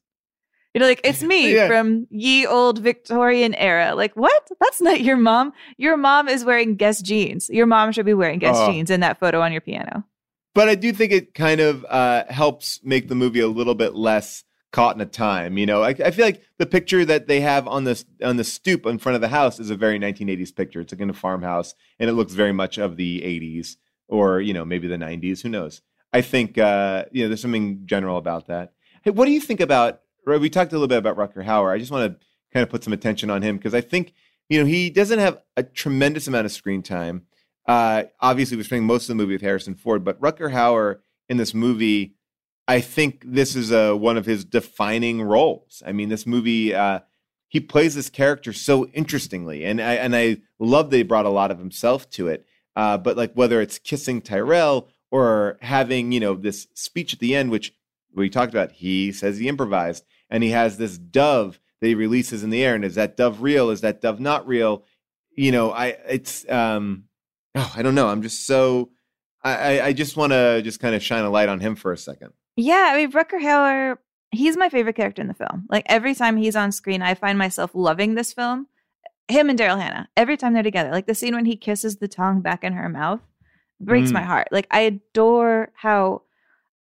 You 0.73 0.79
know, 0.79 0.87
like 0.87 1.01
it's 1.03 1.21
me 1.33 1.53
Yeah. 1.53 1.67
from 1.67 2.07
ye 2.09 2.47
old 2.47 2.79
Victorian 2.79 3.53
era. 3.55 3.93
Like, 3.93 4.15
what? 4.15 4.47
That's 4.59 4.81
not 4.81 5.01
your 5.01 5.17
mom. 5.17 5.53
Your 5.77 5.97
mom 5.97 6.27
is 6.29 6.45
wearing 6.45 6.75
Guess 6.75 7.01
jeans. 7.01 7.49
Your 7.49 7.65
mom 7.65 7.91
should 7.91 8.05
be 8.05 8.13
wearing 8.13 8.39
Guess 8.39 8.55
Oh. 8.57 8.71
jeans 8.71 8.89
in 8.89 9.01
that 9.01 9.19
photo 9.19 9.41
on 9.41 9.51
your 9.51 9.61
piano. 9.61 10.03
but 10.53 10.67
I 10.69 10.75
do 10.75 10.91
think 10.91 11.11
it 11.13 11.33
kind 11.33 11.61
of 11.61 11.85
uh, 11.89 12.23
helps 12.29 12.79
make 12.83 13.07
the 13.07 13.15
movie 13.15 13.39
a 13.39 13.47
little 13.47 13.75
bit 13.75 13.95
less 13.95 14.43
caught 14.71 14.95
in 14.95 15.01
a 15.01 15.05
time. 15.05 15.57
You 15.57 15.65
know, 15.65 15.83
I, 15.83 15.89
I 15.89 16.11
feel 16.11 16.25
like 16.25 16.43
the 16.57 16.65
picture 16.65 17.03
that 17.05 17.27
they 17.27 17.41
have 17.41 17.67
on 17.67 17.83
the 17.83 18.03
on 18.23 18.37
the 18.37 18.43
stoop 18.43 18.85
in 18.85 18.97
front 18.97 19.15
of 19.15 19.21
the 19.21 19.27
house 19.27 19.59
is 19.59 19.69
a 19.69 19.75
very 19.75 19.99
1980s 19.99 20.55
picture. 20.55 20.81
It's 20.81 20.93
like 20.93 21.01
in 21.01 21.09
a 21.09 21.13
farmhouse, 21.13 21.75
and 21.99 22.09
it 22.09 22.13
looks 22.13 22.33
very 22.33 22.53
much 22.53 22.77
of 22.77 22.97
the 22.97 23.21
80s 23.21 23.77
or 24.07 24.41
you 24.41 24.53
know 24.53 24.65
maybe 24.65 24.87
the 24.87 24.97
90s. 24.97 25.41
Who 25.41 25.49
knows? 25.49 25.81
I 26.13 26.21
think 26.21 26.57
uh, 26.57 27.05
you 27.11 27.23
know 27.23 27.29
there's 27.29 27.41
something 27.41 27.85
general 27.85 28.17
about 28.17 28.47
that. 28.47 28.73
Hey, 29.03 29.11
what 29.11 29.25
do 29.25 29.31
you 29.31 29.41
think 29.41 29.59
about? 29.59 30.01
Right, 30.25 30.39
we 30.39 30.49
talked 30.49 30.71
a 30.71 30.75
little 30.75 30.87
bit 30.87 30.99
about 30.99 31.17
Rutger 31.17 31.43
Hauer. 31.43 31.73
I 31.73 31.79
just 31.79 31.91
want 31.91 32.11
to 32.11 32.25
kind 32.53 32.63
of 32.63 32.69
put 32.69 32.83
some 32.83 32.93
attention 32.93 33.29
on 33.29 33.41
him 33.41 33.57
because 33.57 33.73
I 33.73 33.81
think 33.81 34.13
you 34.49 34.59
know 34.59 34.65
he 34.65 34.89
doesn't 34.89 35.19
have 35.19 35.41
a 35.57 35.63
tremendous 35.63 36.27
amount 36.27 36.45
of 36.45 36.51
screen 36.51 36.83
time. 36.83 37.23
Uh, 37.67 38.03
obviously, 38.19 38.57
we're 38.57 38.63
spending 38.63 38.87
most 38.87 39.03
of 39.03 39.07
the 39.09 39.15
movie 39.15 39.33
with 39.33 39.41
Harrison 39.41 39.75
Ford, 39.75 40.03
but 40.03 40.19
Rutger 40.21 40.51
Hauer 40.51 40.99
in 41.29 41.37
this 41.37 41.53
movie, 41.53 42.15
I 42.71 42.79
think 42.79 43.25
this 43.25 43.53
is 43.53 43.69
uh, 43.73 43.95
one 43.95 44.15
of 44.15 44.25
his 44.25 44.45
defining 44.45 45.21
roles. 45.21 45.83
I 45.85 45.91
mean, 45.91 46.07
this 46.07 46.25
movie, 46.25 46.73
uh, 46.73 47.01
he 47.49 47.59
plays 47.59 47.95
this 47.95 48.09
character 48.09 48.53
so 48.53 48.85
interestingly, 48.93 49.65
and 49.65 49.81
I 49.81 49.95
and 49.95 50.15
I 50.15 50.37
love 50.57 50.89
that 50.89 50.95
he 50.95 51.03
brought 51.03 51.25
a 51.25 51.29
lot 51.29 51.51
of 51.51 51.59
himself 51.59 52.09
to 52.11 52.29
it. 52.29 52.45
Uh, 52.77 52.97
but 52.97 53.17
like 53.17 53.33
whether 53.33 53.59
it's 53.59 53.77
kissing 53.77 54.21
Tyrell 54.21 54.87
or 55.11 55.57
having 55.59 56.13
you 56.13 56.21
know 56.21 56.33
this 56.33 56.69
speech 56.73 57.11
at 57.11 57.19
the 57.19 57.35
end, 57.35 57.51
which 57.51 57.73
we 58.15 58.29
talked 58.29 58.53
about, 58.53 58.71
he 58.71 59.11
says 59.11 59.37
he 59.37 59.49
improvised, 59.49 60.05
and 60.29 60.41
he 60.41 60.51
has 60.51 60.77
this 60.77 60.97
dove 60.97 61.59
that 61.81 61.87
he 61.87 61.93
releases 61.93 62.41
in 62.41 62.51
the 62.51 62.63
air, 62.63 62.73
and 62.73 62.85
is 62.85 62.95
that 62.95 63.17
dove 63.17 63.41
real? 63.41 63.69
Is 63.69 63.81
that 63.81 63.99
dove 63.99 64.21
not 64.21 64.47
real? 64.47 64.85
You 65.35 65.51
know, 65.51 65.71
I 65.73 65.97
it's 66.07 66.49
um, 66.49 67.03
oh, 67.53 67.73
I 67.75 67.81
don't 67.81 67.95
know. 67.95 68.07
I'm 68.07 68.21
just 68.21 68.47
so 68.47 68.91
I 69.43 69.55
I, 69.79 69.85
I 69.87 69.93
just 69.93 70.15
want 70.15 70.31
to 70.31 70.61
just 70.61 70.79
kind 70.79 70.95
of 70.95 71.03
shine 71.03 71.25
a 71.25 71.29
light 71.29 71.49
on 71.49 71.59
him 71.59 71.75
for 71.75 71.91
a 71.91 71.97
second. 71.97 72.31
Yeah, 72.55 72.91
I 72.93 72.97
mean, 72.97 73.11
Rutger 73.11 73.41
Hauer, 73.41 73.97
he's 74.31 74.57
my 74.57 74.69
favorite 74.69 74.95
character 74.95 75.21
in 75.21 75.27
the 75.27 75.33
film. 75.33 75.67
Like 75.69 75.85
every 75.87 76.15
time 76.15 76.37
he's 76.37 76.55
on 76.55 76.71
screen, 76.71 77.01
I 77.01 77.13
find 77.15 77.37
myself 77.37 77.71
loving 77.73 78.15
this 78.15 78.33
film. 78.33 78.67
Him 79.27 79.49
and 79.49 79.57
Daryl 79.57 79.79
Hannah, 79.79 80.09
every 80.17 80.35
time 80.35 80.53
they're 80.53 80.63
together, 80.63 80.91
like 80.91 81.05
the 81.07 81.15
scene 81.15 81.35
when 81.35 81.45
he 81.45 81.55
kisses 81.55 81.97
the 81.97 82.07
tongue 82.07 82.41
back 82.41 82.63
in 82.63 82.73
her 82.73 82.89
mouth, 82.89 83.21
breaks 83.79 84.09
Mm. 84.09 84.15
my 84.15 84.23
heart. 84.23 84.49
Like 84.51 84.67
I 84.71 84.81
adore 84.81 85.71
how 85.75 86.23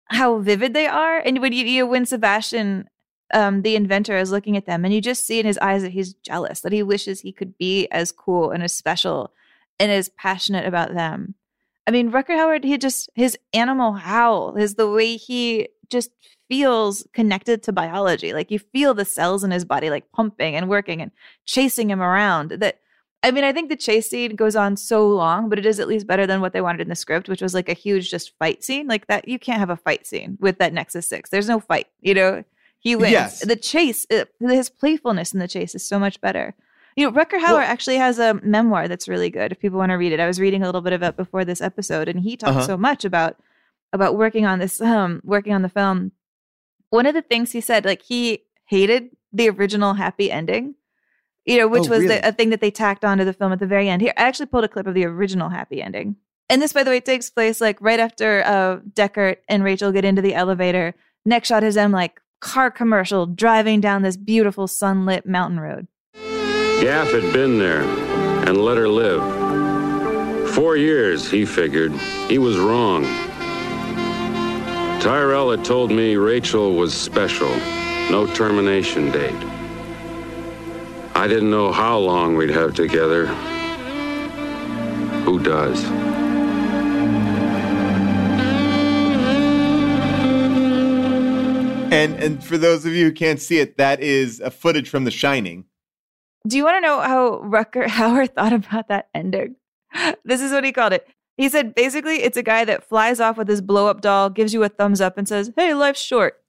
how 0.09 0.39
vivid 0.39 0.75
they 0.75 0.87
are, 0.87 1.17
and 1.19 1.41
when 1.41 1.55
you, 1.55 1.65
you 1.65 1.87
when 1.87 2.05
Sebastian, 2.05 2.91
um, 3.33 3.63
the 3.63 3.75
inventor, 3.75 4.19
is 4.19 4.31
looking 4.31 4.55
at 4.55 4.67
them, 4.67 4.85
and 4.85 4.93
you 4.93 5.01
just 5.01 5.25
see 5.27 5.41
in 5.41 5.47
his 5.47 5.57
eyes 5.59 5.81
that 5.83 5.93
he's 5.93 6.13
jealous, 6.13 6.61
that 6.61 6.73
he 6.73 6.83
wishes 6.83 7.21
he 7.21 7.33
could 7.33 7.57
be 7.57 7.89
as 7.89 8.13
cool 8.13 8.51
and 8.51 8.63
as 8.63 8.77
special 8.77 9.33
and 9.81 9.91
as 9.91 10.11
passionate 10.11 10.67
about 10.67 10.93
them. 10.93 11.35
I 11.87 11.91
mean, 11.91 12.11
Rutger 12.11 12.37
Howard, 12.37 12.65
he 12.65 12.79
just 12.79 13.11
his 13.15 13.37
animal 13.53 13.93
howl 13.93 14.57
is 14.57 14.75
the 14.75 14.89
way 14.89 15.17
he 15.17 15.69
just 15.91 16.11
feels 16.49 17.07
connected 17.13 17.63
to 17.63 17.73
biology. 17.73 18.33
Like 18.33 18.51
you 18.51 18.59
feel 18.59 18.95
the 18.95 19.05
cells 19.05 19.45
in 19.45 19.51
his 19.51 19.65
body 19.65 19.91
like 19.91 20.11
pumping 20.13 20.55
and 20.57 20.69
working 20.69 21.01
and 21.01 21.11
chasing 21.45 21.91
him 21.91 22.01
around. 22.01 22.53
That 22.53 22.79
I 23.23 23.31
mean, 23.31 23.45
I 23.45 23.53
think 23.53 23.71
the 23.71 23.77
chase 23.77 24.11
scene 24.11 24.37
goes 24.37 24.55
on 24.55 24.77
so 24.77 25.09
long, 25.09 25.49
but 25.49 25.59
it 25.59 25.65
is 25.65 25.81
at 25.81 25.89
least 25.89 26.07
better 26.07 26.27
than 26.27 26.41
what 26.41 26.53
they 26.53 26.61
wanted 26.61 26.83
in 26.83 26.89
the 26.89 26.95
script, 26.95 27.29
which 27.29 27.41
was 27.41 27.55
like 27.55 27.69
a 27.69 27.75
huge 27.75 28.11
just 28.11 28.37
fight 28.39 28.63
scene. 28.63 28.87
Like 28.87 29.07
that, 29.07 29.27
you 29.29 29.39
can't 29.39 29.61
have 29.61 29.71
a 29.71 29.77
fight 29.77 30.07
scene 30.07 30.37
with 30.41 30.59
that 30.59 30.75
Nexus 30.75 31.09
Six. 31.09 31.31
There's 31.31 31.49
no 31.49 31.59
fight. 31.61 31.87
You 32.01 32.15
know, 32.15 32.45
he 32.79 32.97
wins. 32.97 33.13
Yes. 33.13 33.41
The 33.41 33.57
chase, 33.57 34.07
his 34.41 34.69
playfulness 34.69 35.33
in 35.33 35.41
the 35.41 35.49
chase 35.49 35.75
is 35.75 35.87
so 35.87 35.99
much 35.99 36.21
better. 36.21 36.55
You 36.97 37.11
know, 37.11 37.13
Rutger 37.13 37.41
Hauer 37.41 37.63
actually 37.63 37.97
has 37.97 38.19
a 38.21 38.35
memoir 38.43 38.87
that's 38.87 39.09
really 39.09 39.29
good. 39.31 39.51
If 39.53 39.59
people 39.59 39.79
want 39.79 39.91
to 39.91 39.97
read 39.97 40.13
it, 40.13 40.21
I 40.21 40.27
was 40.27 40.39
reading 40.39 40.63
a 40.63 40.67
little 40.67 40.81
bit 40.81 40.93
of 40.93 41.03
it 41.03 41.17
before 41.17 41.45
this 41.45 41.61
episode, 41.61 42.09
and 42.09 42.21
he 42.21 42.37
talks 42.37 42.57
Uh-huh. 42.57 42.67
so 42.67 42.77
much 42.77 43.05
about 43.05 43.37
about 43.93 44.17
working 44.17 44.45
on 44.45 44.59
this, 44.59 44.81
um, 44.81 45.21
working 45.25 45.53
on 45.53 45.63
the 45.63 45.69
film. 45.69 46.11
One 46.91 47.07
of 47.07 47.15
the 47.15 47.23
things 47.23 47.53
he 47.53 47.61
said, 47.61 47.85
like 47.85 48.03
he 48.03 48.41
hated 48.67 49.11
the 49.33 49.49
original 49.51 49.95
happy 49.95 50.33
ending, 50.33 50.75
you 51.45 51.59
know, 51.59 51.69
which 51.69 51.87
Oh, 51.87 51.91
was 51.91 52.01
really? 52.01 52.17
the, 52.17 52.29
a 52.29 52.33
thing 52.33 52.51
that 52.51 52.61
they 52.61 52.73
tacked 52.73 53.05
onto 53.05 53.25
the 53.25 53.33
film 53.33 53.53
at 53.53 53.61
the 53.61 53.67
very 53.69 53.89
end. 53.89 54.03
Here, 54.03 54.13
I 54.17 54.23
actually 54.23 54.47
pulled 54.47 54.65
a 54.65 54.69
clip 54.69 54.87
of 54.89 54.95
the 54.95 55.05
original 55.05 55.49
happy 55.49 55.81
ending. 55.81 56.17
And 56.51 56.61
this, 56.61 56.73
by 56.73 56.83
the 56.83 56.91
way, 56.91 56.99
takes 57.01 57.31
place 57.31 57.61
like 57.61 57.81
right 57.81 58.01
after 58.01 58.43
uh, 58.45 58.79
Deckard 58.93 59.37
and 59.49 59.63
Rachael 59.63 59.93
get 59.93 60.05
into 60.05 60.23
the 60.23 60.35
elevator. 60.35 60.95
Next 61.25 61.49
shot 61.49 61.63
is 61.65 61.75
them 61.77 61.93
like 61.93 62.21
car 62.41 62.71
commercial 62.73 63.27
driving 63.27 63.81
down 63.81 64.03
this 64.03 64.17
beautiful 64.17 64.67
sunlit 64.67 65.25
mountain 65.25 65.61
road. 65.61 65.87
Gaff 66.81 67.11
had 67.13 67.33
been 67.33 67.59
there 67.59 67.83
and 68.47 68.59
let 68.59 68.77
her 68.77 68.89
live. 68.89 70.51
Four 70.55 70.77
years, 70.77 71.31
he 71.31 71.45
figured. 71.45 71.93
He 72.29 72.39
was 72.39 72.59
wrong. 72.59 73.05
Tyrell 75.01 75.51
had 75.51 75.65
told 75.65 75.91
me 75.91 76.17
Rachael 76.17 76.75
was 76.75 76.95
special, 76.95 77.49
no 78.11 78.27
termination 78.35 79.11
date. 79.11 79.35
I 81.15 81.27
didn't 81.29 81.51
know 81.51 81.73
how 81.73 81.99
long 81.99 82.37
we'd 82.37 82.51
have 82.51 82.75
together. 82.75 83.27
Who 85.25 85.39
does? 85.39 85.85
And 91.93 92.15
and 92.17 92.45
for 92.45 92.59
those 92.59 92.85
of 92.85 92.93
you 92.93 93.07
who 93.07 93.13
can't 93.13 93.41
see 93.41 93.59
it, 93.59 93.77
that 93.79 94.01
is 94.01 94.41
a 94.41 94.51
footage 94.51 94.89
from 94.89 95.05
The 95.05 95.11
Shining. 95.11 95.65
Do 96.47 96.59
you 96.59 96.65
want 96.65 96.77
to 96.77 96.81
know 96.81 97.01
how 97.01 97.41
Rutger 97.43 97.87
Hauer 97.89 98.33
thought 98.33 98.53
about 98.53 98.89
that 98.89 99.09
ending? 99.15 99.57
This 100.25 100.41
is 100.41 100.53
what 100.53 100.65
he 100.65 100.73
called 100.73 100.93
it. 100.93 101.09
He 101.37 101.49
said 101.49 101.75
basically 101.75 102.23
it's 102.23 102.37
a 102.37 102.43
guy 102.43 102.65
that 102.65 102.85
flies 102.85 103.19
off 103.19 103.37
with 103.37 103.49
his 103.49 103.61
blow 103.61 103.89
up 103.89 104.01
doll, 104.01 104.31
gives 104.31 104.53
you 104.53 104.63
a 104.63 104.69
thumbs 104.69 105.01
up, 105.01 105.17
and 105.17 105.27
says, 105.27 105.51
Hey, 105.57 105.75
life's 105.75 106.01
short. 106.01 106.44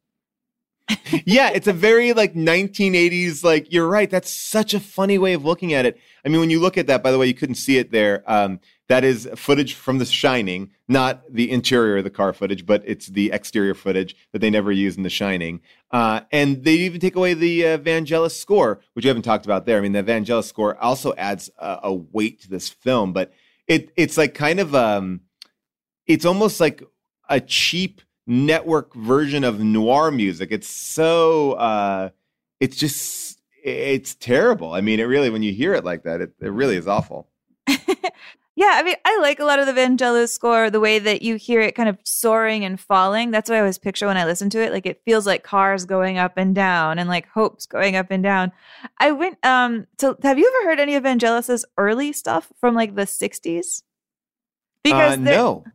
Yeah, 1.26 1.50
it's 1.50 1.68
a 1.68 1.74
very 1.74 2.14
like 2.14 2.34
1980s. 2.34 3.44
Like 3.44 3.72
you're 3.72 3.88
right. 3.88 4.10
That's 4.10 4.30
such 4.30 4.74
a 4.74 4.80
funny 4.80 5.18
way 5.18 5.34
of 5.34 5.44
looking 5.44 5.74
at 5.74 5.86
it. 5.86 6.00
I 6.24 6.30
mean, 6.30 6.40
when 6.40 6.50
you 6.50 6.60
look 6.60 6.78
at 6.78 6.88
that, 6.88 7.02
by 7.04 7.12
the 7.12 7.18
way, 7.18 7.26
you 7.26 7.34
couldn't 7.34 7.56
see 7.56 7.78
it 7.78 7.92
there. 7.92 8.24
Um, 8.32 8.60
that 8.88 9.04
is 9.04 9.28
footage 9.36 9.74
from 9.74 9.98
The 9.98 10.06
Shining, 10.06 10.70
not 10.88 11.24
the 11.32 11.50
interior 11.50 11.98
of 11.98 12.04
the 12.04 12.12
car 12.12 12.34
footage, 12.34 12.68
but 12.68 12.84
it's 12.86 13.08
the 13.08 13.32
exterior 13.32 13.74
footage 13.74 14.16
that 14.32 14.40
they 14.40 14.52
never 14.52 14.72
use 14.72 14.96
in 14.96 15.02
The 15.02 15.10
Shining. 15.10 15.62
Uh, 15.90 16.22
and 16.32 16.64
they 16.64 16.74
even 16.74 17.00
take 17.00 17.16
away 17.16 17.34
the 17.34 17.66
uh, 17.66 17.78
Vangelis 17.80 18.38
score, 18.38 18.82
which 18.94 19.06
we 19.06 19.08
haven't 19.08 19.24
talked 19.24 19.46
about 19.46 19.66
there. 19.66 19.80
I 19.80 19.82
mean, 19.82 19.94
the 19.94 20.04
Vangelis 20.04 20.46
score 20.46 20.78
also 20.78 21.16
adds 21.16 21.50
a, 21.58 21.80
a 21.84 21.94
weight 21.94 22.42
to 22.42 22.50
this 22.50 22.70
film, 22.70 23.12
but 23.12 23.34
it 23.68 23.92
it's 23.98 24.18
like 24.18 24.36
kind 24.36 24.60
of 24.60 24.76
um, 24.76 25.22
it's 26.06 26.26
almost 26.26 26.60
like 26.60 26.84
a 27.28 27.40
cheap 27.40 28.02
network 28.28 28.94
version 28.96 29.44
of 29.44 29.60
noir 29.60 30.12
music. 30.12 30.52
It's 30.52 30.68
so 30.68 31.54
uh 31.54 32.10
it's 32.60 32.78
just 32.78 33.42
it's 33.64 34.16
terrible. 34.16 34.74
I 34.74 34.82
mean, 34.82 35.00
it 35.00 35.04
really 35.04 35.30
when 35.30 35.44
you 35.44 35.54
hear 35.54 35.74
it 35.74 35.84
like 35.84 36.04
that, 36.04 36.22
it, 36.22 36.34
it 36.40 36.50
really 36.50 36.78
is 36.78 36.88
awful. 36.88 37.30
Yeah, 38.58 38.72
I 38.72 38.84
mean, 38.84 38.96
I 39.04 39.20
like 39.20 39.40
a 39.42 39.44
lot 39.44 39.60
of 39.60 39.66
the 39.66 39.74
Vangelis 39.74 40.30
score, 40.30 40.70
the 40.70 40.80
way 40.80 40.98
that 40.98 41.22
you 41.22 41.36
hear 41.36 41.60
it 41.60 41.76
kind 41.76 41.90
of 41.90 42.00
soaring 42.06 42.64
and 42.64 42.80
falling. 42.80 43.30
That's 43.30 43.50
what 43.50 43.58
I 43.58 43.60
always 43.60 43.78
picture 43.78 44.08
when 44.08 44.16
I 44.16 44.24
listen 44.24 44.50
to 44.52 44.62
it. 44.62 44.72
Like 44.72 44.86
it 44.86 45.02
feels 45.04 45.28
like 45.28 45.44
cars 45.44 45.84
going 45.84 46.18
up 46.18 46.38
and 46.38 46.56
down 46.56 46.98
and 46.98 47.10
like 47.10 47.28
hopes 47.28 47.66
going 47.66 47.98
up 47.98 48.12
and 48.12 48.24
down. 48.24 48.54
I 48.98 49.12
went 49.12 49.46
um 49.46 49.88
to 49.98 50.18
have 50.24 50.40
you 50.40 50.50
ever 50.62 50.70
heard 50.70 50.80
any 50.80 50.96
of 50.96 51.04
Vangelis's 51.04 51.66
early 51.78 52.14
stuff 52.14 52.54
from 52.58 52.76
like 52.76 52.96
the 52.96 53.02
60s? 53.02 53.84
uh, 54.86 55.16
no. 55.18 55.66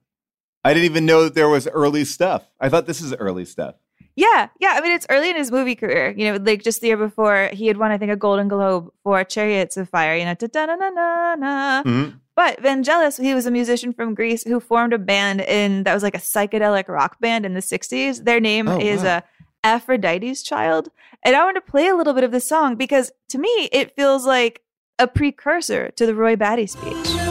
I 0.65 0.75
didn't 0.75 0.87
even 0.87 1.07
know 1.07 1.25
that 1.25 1.35
there 1.35 1.49
was 1.49 1.67
early 1.69 2.05
stuff. 2.05 2.45
I 2.61 2.69
thought 2.69 2.87
this 2.87 3.01
is 3.01 3.15
early 3.15 3.45
stuff. 3.45 3.77
Yeah, 4.17 4.49
yeah. 4.59 4.75
I 4.77 4.81
mean, 4.83 4.93
it's 4.93 5.07
early 5.09 5.31
in 5.31 5.37
his 5.37 5.51
movie 5.51 5.75
career. 5.75 6.13
You 6.17 6.33
know, 6.33 6.39
like 6.43 6.63
just 6.63 6.81
the 6.81 6.89
year 6.89 6.97
before, 6.97 7.49
he 7.53 7.67
had 7.69 7.79
won, 7.79 7.91
I 7.91 7.97
think, 7.99 8.11
a 8.13 8.17
Golden 8.17 8.49
Globe 8.49 8.91
for 9.03 9.25
Chariots 9.25 9.77
of 9.77 9.89
Fire. 9.89 10.15
You 10.17 10.25
know, 10.27 10.35
da 10.35 10.47
da 10.49 10.67
na 10.67 10.77
na 10.77 10.91
na 10.91 11.35
na. 11.37 11.83
Mhm. 11.85 12.21
But 12.37 12.61
Vangelis, 12.63 13.23
he 13.23 13.35
was 13.35 13.47
a 13.47 13.51
musician 13.51 13.93
from 13.93 14.15
Greece 14.15 14.43
who 14.45 14.61
formed 14.61 14.93
a 14.93 14.99
band 14.99 15.41
in 15.43 15.85
that 15.85 15.95
was 15.95 16.03
like 16.03 16.15
a 16.15 16.19
psychedelic 16.19 16.89
rock 16.89 17.21
band 17.21 17.47
in 17.47 17.55
the 17.55 17.61
'60s. 17.63 18.25
Their 18.25 18.41
name 18.41 18.69
Oh, 18.69 18.79
is 18.79 19.03
wow. 19.03 19.19
uh, 19.19 19.21
Aphrodite's 19.65 20.43
Child, 20.43 20.89
and 21.25 21.37
I 21.37 21.45
want 21.45 21.57
to 21.57 21.61
play 21.61 21.87
a 21.89 21.95
little 21.95 22.13
bit 22.15 22.25
of 22.25 22.33
this 22.33 22.49
song 22.49 22.75
because 22.77 23.13
to 23.29 23.39
me, 23.39 23.69
it 23.73 23.95
feels 23.95 24.27
like 24.27 24.63
a 24.99 25.07
precursor 25.07 25.91
to 25.93 26.05
the 26.05 26.15
Roy 26.15 26.35
Batty 26.37 26.67
speech. 26.67 27.30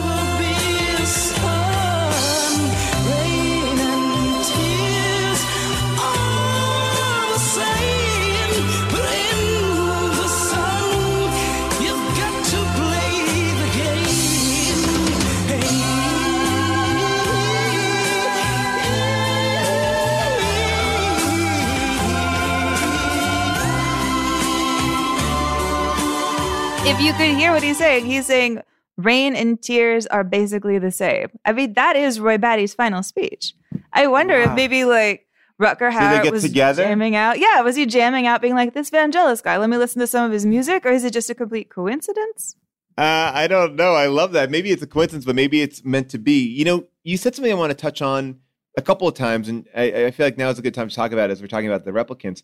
If 26.90 27.00
you 27.00 27.12
could 27.12 27.36
hear 27.36 27.52
what 27.52 27.62
he's 27.62 27.78
saying, 27.78 28.04
he's 28.04 28.26
saying 28.26 28.60
rain 28.96 29.36
and 29.36 29.62
tears 29.62 30.08
are 30.08 30.24
basically 30.24 30.76
the 30.78 30.90
same. 30.90 31.28
I 31.44 31.52
mean, 31.52 31.74
that 31.74 31.94
is 31.94 32.18
Roy 32.18 32.36
Batty's 32.36 32.74
final 32.74 33.04
speech. 33.04 33.54
I 33.92 34.08
wonder 34.08 34.34
if 34.34 34.52
maybe 34.54 34.84
like 34.84 35.28
they 35.60 35.66
Hauer 35.66 36.30
was 36.32 36.42
together? 36.42 36.82
jamming 36.82 37.14
out. 37.14 37.38
Yeah, 37.38 37.60
was 37.60 37.76
he 37.76 37.86
jamming 37.86 38.26
out, 38.26 38.42
being 38.42 38.56
like, 38.56 38.74
"This 38.74 38.90
Vangelis 38.90 39.40
guy, 39.40 39.56
let 39.56 39.70
me 39.70 39.76
listen 39.76 40.00
to 40.00 40.06
some 40.08 40.26
of 40.26 40.32
his 40.32 40.44
music," 40.44 40.84
or 40.84 40.90
is 40.90 41.04
it 41.04 41.12
just 41.12 41.30
a 41.30 41.34
complete 41.34 41.68
coincidence? 41.68 42.56
Uh, 42.98 43.30
I 43.32 43.46
don't 43.46 43.76
know. 43.76 43.94
I 43.94 44.06
love 44.06 44.32
that. 44.32 44.50
Maybe 44.50 44.72
it's 44.72 44.82
a 44.82 44.86
coincidence, 44.86 45.24
but 45.24 45.36
maybe 45.36 45.62
it's 45.62 45.84
meant 45.84 46.08
to 46.10 46.18
be. 46.18 46.44
You 46.44 46.64
know, 46.64 46.88
you 47.04 47.16
said 47.16 47.36
something 47.36 47.52
I 47.52 47.56
want 47.56 47.70
to 47.70 47.76
touch 47.76 48.02
on 48.02 48.40
a 48.76 48.82
couple 48.82 49.06
of 49.06 49.14
times, 49.14 49.48
and 49.48 49.68
I, 49.76 50.06
I 50.06 50.10
feel 50.10 50.26
like 50.26 50.38
now 50.38 50.50
is 50.50 50.58
a 50.58 50.62
good 50.62 50.74
time 50.74 50.88
to 50.88 50.94
talk 50.96 51.12
about 51.12 51.30
it 51.30 51.34
as 51.34 51.40
we're 51.40 51.46
talking 51.46 51.68
about 51.68 51.84
the 51.84 51.92
replicants. 51.92 52.42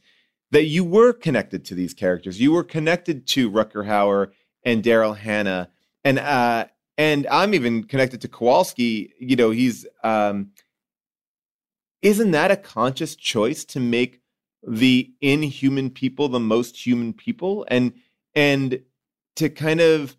That 0.52 0.64
you 0.64 0.84
were 0.84 1.12
connected 1.12 1.64
to 1.66 1.74
these 1.74 1.92
characters. 1.92 2.40
You 2.40 2.52
were 2.52 2.62
connected 2.64 3.26
to 3.28 3.50
Rutger 3.50 3.84
Hauer 3.86 4.30
and 4.64 4.82
Daryl 4.82 5.16
Hannah, 5.16 5.70
and 6.04 6.18
uh, 6.18 6.66
and 6.96 7.26
I'm 7.30 7.52
even 7.54 7.84
connected 7.84 8.20
to 8.22 8.28
Kowalski. 8.28 9.12
You 9.18 9.36
know, 9.36 9.50
he's 9.50 9.86
um, 10.04 10.52
isn't 12.02 12.30
that 12.30 12.50
a 12.50 12.56
conscious 12.56 13.16
choice 13.16 13.64
to 13.66 13.80
make 13.80 14.20
the 14.66 15.12
inhuman 15.20 15.90
people 15.90 16.28
the 16.28 16.40
most 16.40 16.84
human 16.86 17.12
people, 17.12 17.66
and 17.68 17.92
and 18.34 18.82
to 19.36 19.48
kind 19.48 19.80
of 19.80 20.16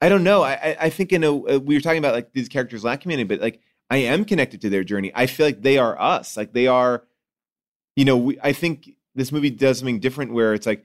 I 0.00 0.08
don't 0.08 0.24
know. 0.24 0.42
I 0.42 0.52
I- 0.54 0.76
I 0.82 0.90
think 0.90 1.12
in 1.12 1.24
a 1.24 1.32
uh, 1.34 1.58
we 1.58 1.74
were 1.74 1.80
talking 1.80 1.98
about 1.98 2.14
like 2.14 2.32
these 2.32 2.48
characters 2.48 2.84
lack 2.84 3.04
humanity, 3.04 3.24
but 3.24 3.40
like 3.40 3.60
I 3.90 3.98
am 3.98 4.24
connected 4.24 4.60
to 4.62 4.70
their 4.70 4.84
journey. 4.84 5.12
I 5.14 5.26
feel 5.26 5.46
like 5.46 5.62
they 5.62 5.78
are 5.78 6.00
us. 6.00 6.36
Like 6.36 6.52
they 6.52 6.66
are, 6.66 7.04
you 7.96 8.04
know. 8.04 8.16
We, 8.16 8.38
I 8.42 8.52
think 8.52 8.95
this 9.16 9.32
movie 9.32 9.50
does 9.50 9.78
something 9.78 10.00
different 10.00 10.32
where 10.32 10.54
it's 10.54 10.66
like, 10.66 10.84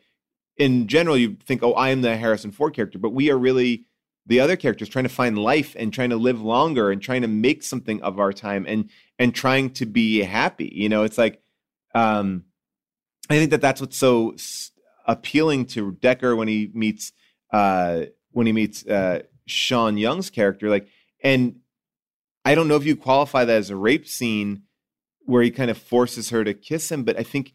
in 0.57 0.87
general, 0.87 1.17
you 1.17 1.37
think, 1.45 1.63
oh, 1.63 1.73
I 1.73 1.89
am 1.89 2.01
the 2.01 2.17
Harrison 2.17 2.51
Ford 2.51 2.73
character, 2.73 2.99
but 2.99 3.11
we 3.11 3.29
are 3.29 3.37
really 3.37 3.85
the 4.25 4.39
other 4.39 4.55
characters 4.55 4.89
trying 4.89 5.03
to 5.03 5.09
find 5.09 5.37
life 5.37 5.75
and 5.77 5.93
trying 5.93 6.11
to 6.11 6.15
live 6.15 6.41
longer 6.41 6.91
and 6.91 7.01
trying 7.01 7.21
to 7.21 7.27
make 7.27 7.63
something 7.63 8.01
of 8.01 8.19
our 8.19 8.33
time 8.33 8.65
and 8.67 8.89
and 9.17 9.33
trying 9.33 9.71
to 9.71 9.85
be 9.85 10.21
happy. 10.21 10.71
You 10.73 10.89
know, 10.89 11.03
it's 11.03 11.17
like, 11.17 11.41
um, 11.95 12.45
I 13.29 13.37
think 13.37 13.51
that 13.51 13.61
that's 13.61 13.81
what's 13.81 13.97
so 13.97 14.35
appealing 15.05 15.65
to 15.65 15.93
Deckard 15.93 16.37
when 16.37 16.47
he 16.47 16.69
meets 16.73 17.11
uh 17.51 18.05
when 18.31 18.45
he 18.45 18.53
meets 18.53 18.85
uh 18.85 19.21
Sean 19.45 19.97
Young's 19.97 20.29
character 20.29 20.69
like 20.69 20.87
and 21.23 21.57
I 22.45 22.55
don't 22.55 22.67
know 22.67 22.75
if 22.75 22.85
you 22.85 22.95
qualify 22.95 23.45
that 23.45 23.57
as 23.57 23.69
a 23.69 23.75
rape 23.75 24.07
scene 24.07 24.63
where 25.25 25.43
he 25.43 25.51
kind 25.51 25.69
of 25.71 25.77
forces 25.77 26.29
her 26.29 26.43
to 26.43 26.53
kiss 26.53 26.91
him 26.91 27.03
but 27.03 27.17
I 27.17 27.23
think 27.23 27.53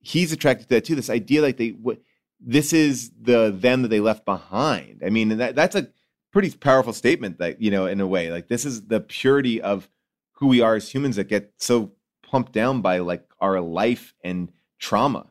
he's 0.00 0.32
attracted 0.32 0.68
to 0.68 0.74
that 0.74 0.84
too 0.84 0.94
this 0.94 1.10
idea 1.10 1.42
like 1.42 1.56
they 1.56 1.70
what 1.70 2.00
this 2.40 2.72
is 2.72 3.10
the 3.20 3.50
them 3.56 3.82
that 3.82 3.88
they 3.88 4.00
left 4.00 4.24
behind 4.24 5.02
I 5.04 5.10
mean 5.10 5.36
that 5.38 5.54
that's 5.54 5.74
a 5.74 5.88
pretty 6.32 6.50
powerful 6.50 6.92
statement 6.92 7.38
that 7.38 7.60
you 7.60 7.70
know 7.70 7.86
in 7.86 8.00
a 8.00 8.06
way 8.06 8.30
like 8.30 8.48
this 8.48 8.64
is 8.64 8.86
the 8.86 9.00
purity 9.00 9.60
of 9.60 9.88
who 10.32 10.46
we 10.46 10.60
are 10.60 10.76
as 10.76 10.88
humans 10.88 11.16
that 11.16 11.28
get 11.28 11.52
so 11.56 11.92
pumped 12.22 12.52
down 12.52 12.80
by 12.80 12.98
like 12.98 13.24
our 13.40 13.60
life 13.60 14.14
and 14.22 14.52
trauma 14.78 15.26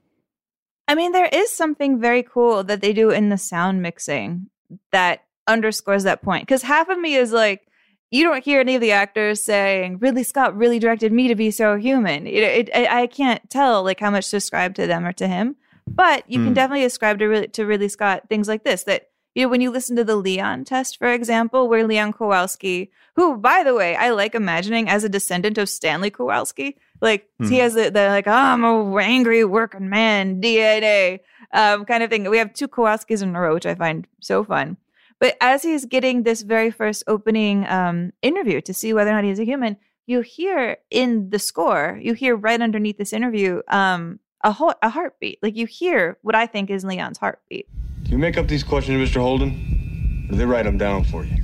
I 0.88 0.96
mean, 0.96 1.12
there 1.12 1.30
is 1.32 1.52
something 1.52 2.00
very 2.00 2.24
cool 2.24 2.64
that 2.64 2.82
they 2.82 2.94
do 2.94 3.10
in 3.10 3.30
the 3.30 3.38
sound 3.38 3.82
mixing 3.82 4.50
that 4.92 5.24
underscores 5.46 6.04
that 6.04 6.22
point. 6.22 6.48
Because 6.48 6.62
half 6.62 6.88
of 6.88 6.98
me 6.98 7.16
is 7.16 7.32
like, 7.32 7.67
you 8.12 8.24
don't 8.24 8.44
hear 8.44 8.60
any 8.60 8.76
of 8.76 8.82
the 8.82 8.92
actors 8.92 9.44
saying 9.44 9.98
Ridley 10.00 10.24
Scott 10.24 10.56
really 10.56 10.80
directed 10.80 11.12
me 11.12 11.28
to 11.28 11.36
be 11.36 11.52
so 11.52 11.76
human. 11.76 12.26
It, 12.28 12.44
it, 12.44 12.70
I 12.76 13.02
I 13.04 13.08
can't 13.08 13.50
tell 13.50 13.84
like 13.84 14.00
how 14.00 14.12
much 14.12 14.30
to 14.32 14.38
ascribe 14.38 14.76
to 14.76 14.88
them 14.88 15.06
or 15.06 15.14
to 15.14 15.28
him, 15.28 15.56
but 15.86 16.24
you 16.30 16.40
can 16.40 16.48
Hmm. 16.50 16.54
definitely 16.54 16.86
ascribe 16.86 17.20
to 17.20 17.48
to 17.48 17.66
Ridley 17.66 17.90
Scott 17.90 18.24
things 18.30 18.48
like 18.48 18.64
this. 18.64 18.84
That 18.84 19.10
you 19.36 19.44
know 19.44 19.50
when 19.50 19.62
you 19.62 19.72
listen 19.72 19.96
to 19.98 20.04
the 20.04 20.16
Leon 20.16 20.66
test, 20.66 20.98
for 20.98 21.12
example, 21.12 21.68
where 21.68 21.86
Leon 21.86 22.14
Kowalski, 22.14 22.92
who 23.16 23.38
by 23.38 23.64
the 23.64 23.76
way 23.76 23.96
I 23.96 24.10
like 24.12 24.34
imagining 24.36 24.90
as 24.90 25.04
a 25.04 25.10
descendant 25.10 25.58
of 25.58 25.70
Stanley 25.70 26.10
Kowalski, 26.10 26.78
like 27.02 27.28
Hmm. 27.40 27.50
he 27.50 27.58
has 27.60 27.74
the, 27.74 27.92
the 27.92 28.08
like 28.08 28.28
oh, 28.28 28.32
I'm 28.32 28.64
a 28.64 28.96
angry 28.98 29.44
working 29.46 29.90
man 29.90 30.42
DNA 30.42 31.20
um, 31.54 31.86
kind 31.86 32.04
of 32.04 32.10
thing. 32.10 32.30
We 32.30 32.38
have 32.40 32.54
two 32.54 32.68
Kowalskis 32.68 33.22
in 33.22 33.36
a 33.36 33.40
row, 33.42 33.54
which 33.54 33.66
I 33.66 33.76
find 33.76 34.08
so 34.22 34.44
fun. 34.44 34.78
But 35.20 35.36
as 35.42 35.64
he's 35.64 35.86
getting 35.86 36.24
this 36.24 36.44
very 36.44 36.70
first 36.70 37.04
opening 37.08 37.66
um, 37.68 38.14
interview 38.22 38.62
to 38.62 38.74
see 38.74 38.94
whether 38.94 39.10
or 39.10 39.14
not 39.14 39.24
he's 39.24 39.40
a 39.40 39.46
human, 39.46 39.78
you 40.06 40.22
hear 40.22 40.78
in 40.90 41.30
the 41.32 41.40
score, 41.40 42.00
you 42.02 42.14
hear 42.14 42.36
right 42.36 42.62
underneath 42.62 42.98
this 42.98 43.14
interview, 43.14 43.62
um, 43.68 44.20
a 44.44 44.52
whole, 44.52 44.74
a 44.82 44.90
heartbeat. 44.90 45.40
Like 45.42 45.56
you 45.56 45.66
hear 45.66 46.18
what 46.22 46.36
I 46.36 46.46
think 46.46 46.70
is 46.70 46.86
Leon's 46.86 47.18
heartbeat. 47.18 47.68
Do 48.04 48.12
you 48.12 48.18
make 48.18 48.38
up 48.38 48.48
these 48.48 48.64
questions, 48.64 49.10
Mr. 49.10 49.20
Holden? 49.20 50.28
Or 50.30 50.32
do 50.32 50.38
they 50.38 50.46
write 50.46 50.64
them 50.64 50.78
down 50.78 51.04
for 51.04 51.26
you? 51.26 51.36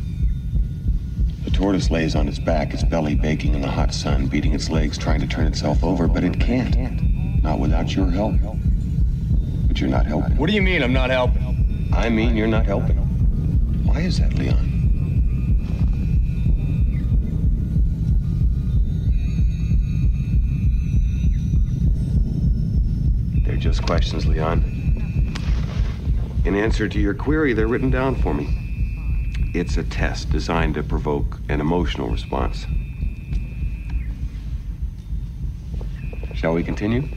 The 1.44 1.52
tortoise 1.52 1.92
lays 1.92 2.16
on 2.16 2.28
its 2.28 2.40
back, 2.40 2.74
its 2.74 2.84
belly 2.84 3.16
baking 3.16 3.54
in 3.54 3.62
the 3.62 3.68
hot 3.68 3.94
sun, 3.94 4.28
beating 4.28 4.54
its 4.54 4.70
legs, 4.70 4.98
trying 4.98 5.20
to 5.20 5.28
turn 5.28 5.46
itself 5.46 5.84
over, 5.84 6.08
but 6.08 6.24
it 6.24 6.40
can't. 6.40 7.44
Not 7.44 7.60
without 7.60 7.94
your 7.94 8.10
help. 8.10 8.36
But 9.68 9.82
you're 9.82 9.90
not 9.90 10.06
helping. 10.06 10.38
What 10.38 10.48
do 10.48 10.56
you 10.56 10.62
mean 10.62 10.82
I'm 10.84 10.94
not 10.94 11.10
helping? 11.10 11.90
I 11.94 12.08
mean 12.08 12.38
you're 12.38 12.48
not 12.48 12.66
helping. 12.66 12.98
Why 13.84 14.02
is 14.02 14.20
that, 14.20 14.34
Leon? 14.34 14.70
They're 23.46 23.58
just 23.58 23.84
questions, 23.86 24.26
Leon. 24.26 24.64
In 26.46 26.56
answer 26.56 26.90
to 26.90 27.00
your 27.00 27.14
query, 27.14 27.54
they're 27.54 27.68
written 27.68 27.90
down 27.90 28.16
for 28.16 28.34
me. 28.34 28.50
It's 29.54 29.78
a 29.78 29.84
test 29.84 30.30
designed 30.32 30.74
to 30.76 30.84
provoke 30.84 31.40
an 31.48 31.62
emotional 31.62 32.10
response. 32.10 32.66
Shall 36.34 36.54
we 36.54 36.64
continue? 36.64 37.08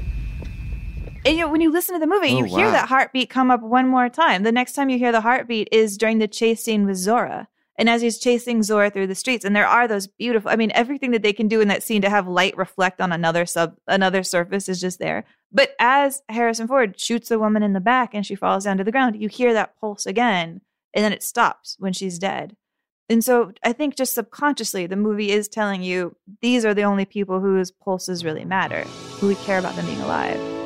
And 1.26 1.36
you 1.36 1.44
know, 1.44 1.50
when 1.50 1.60
you 1.60 1.72
listen 1.72 1.94
to 1.94 1.98
the 1.98 2.06
movie, 2.06 2.28
Oh, 2.34 2.38
you 2.38 2.44
hear 2.44 2.66
wow. 2.66 2.72
that 2.72 2.88
heartbeat 2.88 3.28
come 3.28 3.50
up 3.50 3.60
one 3.60 3.88
more 3.88 4.08
time. 4.08 4.44
The 4.44 4.52
next 4.52 4.74
time 4.74 4.88
you 4.90 4.96
hear 4.96 5.10
the 5.10 5.22
heartbeat 5.22 5.68
is 5.72 5.98
during 5.98 6.18
the 6.18 6.28
chase 6.28 6.62
scene 6.62 6.86
with 6.86 6.96
Zhora. 6.96 7.48
And 7.78 7.90
as 7.90 8.00
he's 8.00 8.18
chasing 8.18 8.60
Zhora 8.60 8.92
through 8.92 9.08
the 9.08 9.14
streets, 9.16 9.44
and 9.44 9.54
there 9.54 9.66
are 9.66 9.88
those 9.88 10.06
beautiful, 10.06 10.50
I 10.50 10.56
mean, 10.56 10.70
everything 10.72 11.10
that 11.10 11.22
they 11.22 11.32
can 11.32 11.48
do 11.48 11.60
in 11.60 11.68
that 11.68 11.82
scene 11.82 12.00
to 12.02 12.08
have 12.08 12.28
light 12.28 12.56
reflect 12.56 13.00
on 13.00 13.10
another 13.10 13.44
sub, 13.44 13.74
another 13.88 14.22
surface 14.22 14.68
is 14.68 14.80
just 14.80 15.00
there. 15.00 15.24
But 15.50 15.74
as 15.80 16.22
Harrison 16.28 16.68
Ford 16.68 16.98
shoots 16.98 17.28
the 17.28 17.40
woman 17.40 17.64
in 17.64 17.72
the 17.72 17.80
back 17.80 18.14
and 18.14 18.24
she 18.24 18.36
falls 18.36 18.64
down 18.64 18.78
to 18.78 18.84
the 18.84 18.92
ground, 18.92 19.20
you 19.20 19.28
hear 19.28 19.52
that 19.52 19.78
pulse 19.80 20.06
again, 20.06 20.60
and 20.94 21.04
then 21.04 21.12
it 21.12 21.24
stops 21.24 21.76
when 21.80 21.92
she's 21.92 22.20
dead. 22.20 22.56
And 23.08 23.22
so 23.24 23.52
I 23.64 23.72
think 23.72 23.96
just 23.96 24.14
subconsciously, 24.14 24.86
the 24.86 24.96
movie 24.96 25.32
is 25.32 25.48
telling 25.48 25.82
you 25.82 26.14
these 26.40 26.64
are 26.64 26.72
the 26.72 26.84
only 26.84 27.04
people 27.04 27.40
whose 27.40 27.72
pulses 27.72 28.24
really 28.24 28.44
matter, 28.44 28.82
who 29.18 29.26
we 29.28 29.34
care 29.34 29.58
about 29.58 29.74
them 29.74 29.86
being 29.86 30.00
alive. 30.00 30.65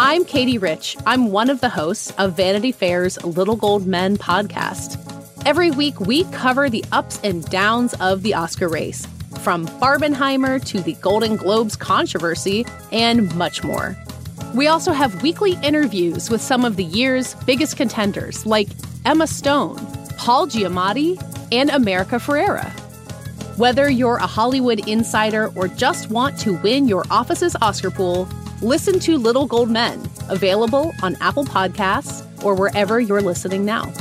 I'm 0.00 0.24
Katey 0.24 0.62
Rich. 0.62 0.96
I'm 1.06 1.32
one 1.32 1.50
of 1.50 1.60
the 1.60 1.68
hosts 1.68 2.12
of 2.18 2.36
Vanity 2.36 2.70
Fair's 2.70 3.20
Little 3.24 3.56
Gold 3.56 3.84
Men 3.84 4.16
podcast. 4.16 4.96
Every 5.44 5.72
week, 5.72 5.98
we 5.98 6.22
cover 6.26 6.70
the 6.70 6.84
ups 6.92 7.18
and 7.24 7.44
downs 7.46 7.94
of 7.94 8.22
the 8.22 8.32
Oscar 8.32 8.68
race, 8.68 9.06
from 9.40 9.66
Barbenheimer 9.66 10.64
to 10.66 10.80
the 10.80 10.92
Golden 11.00 11.34
Globes 11.34 11.74
controversy, 11.74 12.64
and 12.92 13.34
much 13.34 13.64
more. 13.64 13.96
We 14.54 14.68
also 14.68 14.92
have 14.92 15.20
weekly 15.20 15.58
interviews 15.64 16.30
with 16.30 16.42
some 16.42 16.64
of 16.64 16.76
the 16.76 16.84
year's 16.84 17.34
biggest 17.44 17.76
contenders, 17.76 18.46
like 18.46 18.68
Emma 19.04 19.26
Stone, 19.26 19.78
Paul 20.16 20.46
Giamatti, 20.46 21.20
and 21.50 21.70
America 21.70 22.20
Ferrera. 22.20 22.70
Whether 23.58 23.90
you're 23.90 24.18
a 24.18 24.28
Hollywood 24.28 24.86
insider 24.86 25.52
or 25.56 25.66
just 25.66 26.08
want 26.08 26.38
to 26.38 26.56
win 26.58 26.86
your 26.86 27.04
office's 27.10 27.56
Oscar 27.60 27.90
pool, 27.90 28.28
listen 28.62 28.98
to 29.00 29.18
Little 29.18 29.46
Gold 29.46 29.70
Men, 29.70 30.00
available 30.28 30.92
on 31.02 31.16
Apple 31.20 31.44
Podcasts 31.44 32.24
or 32.44 32.54
wherever 32.54 33.00
you're 33.00 33.20
listening 33.20 33.64
now. 33.64 33.92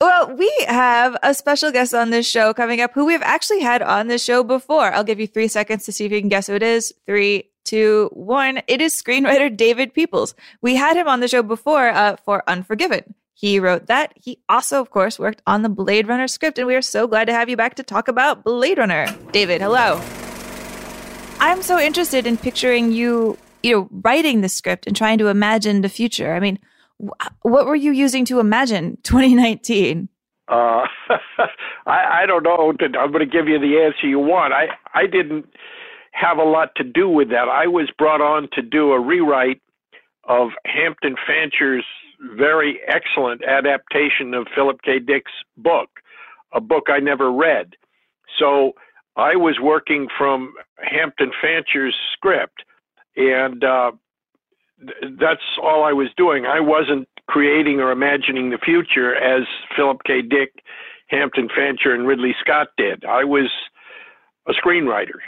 Well, 0.00 0.36
we 0.36 0.52
have 0.68 1.16
a 1.22 1.34
special 1.34 1.72
guest 1.72 1.94
on 1.94 2.10
this 2.10 2.28
show 2.28 2.52
coming 2.52 2.80
up 2.80 2.92
who 2.92 3.06
we've 3.06 3.22
actually 3.22 3.60
had 3.60 3.82
on 3.82 4.08
this 4.08 4.22
show 4.22 4.44
before. 4.44 4.92
I'll 4.92 5.04
give 5.04 5.18
you 5.18 5.26
three 5.26 5.48
seconds 5.48 5.84
to 5.86 5.92
see 5.92 6.04
if 6.04 6.12
you 6.12 6.20
can 6.20 6.28
guess 6.28 6.46
who 6.46 6.54
it 6.54 6.62
is. 6.62 6.92
Three, 7.06 7.50
two, 7.64 8.10
one. 8.12 8.62
It 8.68 8.80
is 8.80 8.94
screenwriter 8.94 9.54
David 9.54 9.94
Peoples. 9.94 10.34
We 10.60 10.76
had 10.76 10.96
him 10.96 11.08
on 11.08 11.20
the 11.20 11.28
show 11.28 11.42
before 11.42 11.88
uh, 11.88 12.16
for 12.24 12.42
Unforgiven. 12.46 13.14
He 13.38 13.60
wrote 13.60 13.86
that. 13.88 14.14
He 14.16 14.38
also, 14.48 14.80
of 14.80 14.88
course, 14.88 15.18
worked 15.18 15.42
on 15.46 15.60
the 15.60 15.68
Blade 15.68 16.08
Runner 16.08 16.26
script, 16.26 16.56
and 16.58 16.66
we 16.66 16.74
are 16.74 16.80
so 16.80 17.06
glad 17.06 17.26
to 17.26 17.34
have 17.34 17.50
you 17.50 17.56
back 17.56 17.74
to 17.74 17.82
talk 17.82 18.08
about 18.08 18.44
Blade 18.44 18.78
Runner. 18.78 19.14
David, 19.30 19.60
hello. 19.60 20.00
I'm 21.38 21.60
so 21.60 21.78
interested 21.78 22.26
in 22.26 22.38
picturing 22.38 22.92
you, 22.92 23.36
you 23.62 23.72
know, 23.74 23.88
writing 23.90 24.40
the 24.40 24.48
script 24.48 24.86
and 24.86 24.96
trying 24.96 25.18
to 25.18 25.26
imagine 25.26 25.82
the 25.82 25.90
future. 25.90 26.34
I 26.34 26.40
mean, 26.40 26.58
wh- 26.98 27.26
what 27.42 27.66
were 27.66 27.76
you 27.76 27.92
using 27.92 28.24
to 28.24 28.40
imagine 28.40 28.96
2019? 29.02 30.08
Uh, 30.48 30.54
I, 31.86 32.22
I 32.22 32.26
don't 32.26 32.42
know. 32.42 32.72
I'm 32.98 33.12
going 33.12 33.20
to 33.20 33.26
give 33.26 33.48
you 33.48 33.58
the 33.58 33.82
answer 33.84 34.06
you 34.06 34.18
want. 34.18 34.54
I 34.54 34.68
I 34.94 35.06
didn't 35.06 35.44
have 36.12 36.38
a 36.38 36.42
lot 36.42 36.74
to 36.76 36.84
do 36.84 37.06
with 37.06 37.28
that. 37.28 37.50
I 37.50 37.66
was 37.66 37.90
brought 37.98 38.22
on 38.22 38.48
to 38.54 38.62
do 38.62 38.92
a 38.92 38.98
rewrite 39.00 39.60
of 40.24 40.48
Hampton 40.64 41.16
Fancher's 41.28 41.84
very 42.36 42.80
excellent 42.86 43.42
adaptation 43.44 44.34
of 44.34 44.46
Philip 44.54 44.80
K. 44.82 44.98
Dick's 44.98 45.32
book, 45.56 45.88
a 46.52 46.60
book 46.60 46.84
I 46.88 46.98
never 46.98 47.32
read. 47.32 47.74
So 48.38 48.72
I 49.16 49.36
was 49.36 49.58
working 49.60 50.08
from 50.16 50.54
Hampton 50.78 51.30
Fancher's 51.42 51.94
script, 52.12 52.64
and 53.16 53.64
uh, 53.64 53.92
th- 54.80 55.14
that's 55.18 55.40
all 55.62 55.84
I 55.84 55.92
was 55.92 56.08
doing. 56.16 56.44
I 56.46 56.60
wasn't 56.60 57.08
creating 57.28 57.80
or 57.80 57.90
imagining 57.90 58.50
the 58.50 58.58
future 58.58 59.14
as 59.14 59.46
Philip 59.76 59.98
K. 60.06 60.22
Dick, 60.22 60.62
Hampton 61.08 61.48
Fancher, 61.54 61.94
and 61.94 62.06
Ridley 62.06 62.34
Scott 62.40 62.68
did. 62.76 63.04
I 63.04 63.24
was 63.24 63.50
a 64.48 64.52
screenwriter. 64.52 65.18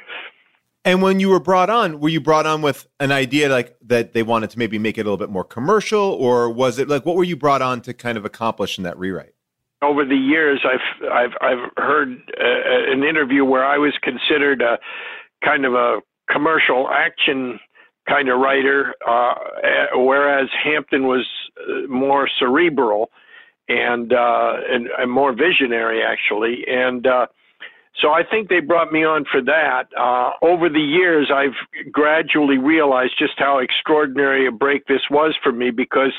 And 0.89 1.03
when 1.03 1.21
you 1.21 1.29
were 1.29 1.39
brought 1.39 1.69
on, 1.69 2.01
were 2.01 2.09
you 2.09 2.19
brought 2.19 2.47
on 2.47 2.63
with 2.63 2.89
an 2.99 3.13
idea 3.13 3.51
like 3.51 3.77
that 3.83 4.15
they 4.15 4.23
wanted 4.23 4.49
to 4.49 4.59
maybe 4.59 4.79
make 4.79 4.97
it 4.97 5.03
a 5.03 5.05
little 5.05 5.19
bit 5.19 5.29
more 5.29 5.45
commercial, 5.45 6.01
or 6.01 6.49
was 6.49 6.79
it 6.79 6.89
like 6.89 7.05
what 7.05 7.15
were 7.15 7.25
you 7.25 7.37
brought 7.37 7.61
on 7.61 7.83
to 7.83 7.93
kind 7.93 8.17
of 8.17 8.25
accomplish 8.25 8.79
in 8.79 8.85
that 8.85 8.99
rewrite? 8.99 9.35
Over 9.83 10.07
the 10.07 10.17
years, 10.17 10.65
I've 10.65 11.11
I've 11.13 11.37
I've 11.43 11.71
heard 11.77 12.09
uh, 12.41 12.91
an 12.91 13.05
interview 13.05 13.45
where 13.45 13.67
I 13.67 13.77
was 13.77 13.93
considered 14.03 14.63
a 14.63 14.79
kind 15.45 15.67
of 15.67 15.75
a 15.75 15.99
commercial 16.31 16.89
action 16.91 17.61
kind 18.09 18.31
of 18.31 18.41
writer, 18.41 18.95
uh, 19.07 19.35
whereas 19.95 20.49
Hampton 20.65 21.07
was 21.07 21.27
uh, 21.69 21.87
more 21.87 22.31
cerebral 22.39 23.11
and, 23.69 24.11
uh, 24.15 24.55
and 24.71 24.89
and 24.99 25.11
more 25.11 25.35
visionary 25.35 26.01
actually, 26.03 26.65
and 26.67 27.07
uh, 27.07 27.27
so 28.01 28.11
I 28.11 28.23
think 28.23 28.49
they 28.49 28.61
brought 28.61 28.93
me 28.93 29.05
on 29.05 29.25
for 29.31 29.43
that. 29.43 29.89
Uh, 29.99 30.31
over 30.41 30.69
the 30.69 30.81
years, 30.81 31.31
I've 31.35 31.91
gradually 31.91 32.59
realized 32.59 33.15
just 33.19 33.35
how 33.39 33.59
extraordinary 33.59 34.47
a 34.47 34.53
break 34.53 34.87
this 34.87 35.03
was 35.11 35.37
for 35.43 35.51
me 35.51 35.71
because 35.71 36.13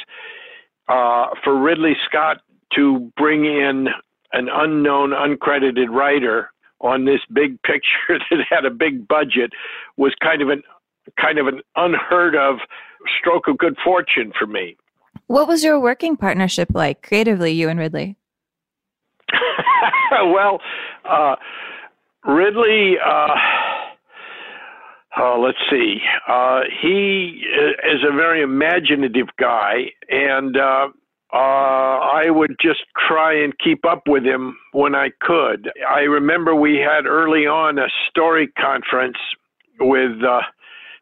uh, 0.90 1.28
for 1.44 1.58
Ridley 1.58 1.96
Scott 2.06 2.42
to 2.76 3.12
bring 3.16 3.46
in 3.46 3.88
an 4.34 4.50
unknown, 4.52 5.12
uncredited 5.12 5.90
writer 5.90 6.52
on 6.82 7.06
this 7.06 7.22
big 7.32 7.62
picture 7.64 8.20
that 8.30 8.40
had 8.50 8.66
a 8.66 8.72
big 8.72 9.08
budget 9.08 9.52
was 9.98 10.14
kind 10.22 10.42
of 10.42 10.50
an 10.50 10.64
kind 11.20 11.40
of 11.40 11.48
an 11.48 11.62
unheard 11.76 12.36
of 12.36 12.58
stroke 13.20 13.48
of 13.48 13.58
good 13.58 13.76
fortune 13.84 14.32
for 14.38 14.46
me. 14.46 14.76
What 15.26 15.48
was 15.48 15.64
your 15.64 15.80
working 15.80 16.18
partnership 16.18 16.70
like 16.74 17.02
creatively, 17.02 17.52
you 17.52 17.70
and 17.70 17.80
Ridley? 17.80 18.19
well, 20.12 20.60
uh, 21.10 21.36
Ridley, 22.26 22.96
uh, 23.04 23.36
uh, 25.20 25.38
let's 25.38 25.58
see, 25.70 25.98
uh, 26.28 26.62
he 26.82 27.44
is 27.92 28.04
a 28.08 28.16
very 28.16 28.42
imaginative 28.42 29.28
guy, 29.40 29.92
and 30.10 30.56
uh, 30.58 30.88
uh, 31.34 31.38
I 31.38 32.30
would 32.30 32.56
just 32.62 32.82
try 33.08 33.34
and 33.34 33.54
keep 33.60 33.86
up 33.86 34.04
with 34.08 34.24
him 34.24 34.58
when 34.72 34.96
I 34.96 35.10
could. 35.22 35.72
I 35.88 36.02
remember 36.02 36.56
we 36.56 36.78
had 36.78 37.06
early 37.06 37.46
on 37.46 37.78
a 37.78 37.88
story 38.10 38.48
conference 38.60 39.18
with 39.80 40.24
uh, 40.24 40.42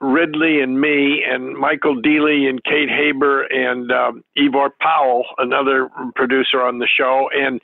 Ridley 0.02 0.62
and 0.62 0.80
me 0.80 1.24
and 1.28 1.58
Michael 1.58 2.02
Deeley 2.02 2.50
and 2.50 2.64
Kate 2.64 2.90
Haber 2.90 3.44
and 3.44 3.92
um, 3.92 4.24
Ivor 4.38 4.70
Powell, 4.82 5.26
another 5.38 5.90
producer 6.16 6.62
on 6.62 6.80
the 6.80 6.88
show, 6.88 7.30
and 7.34 7.60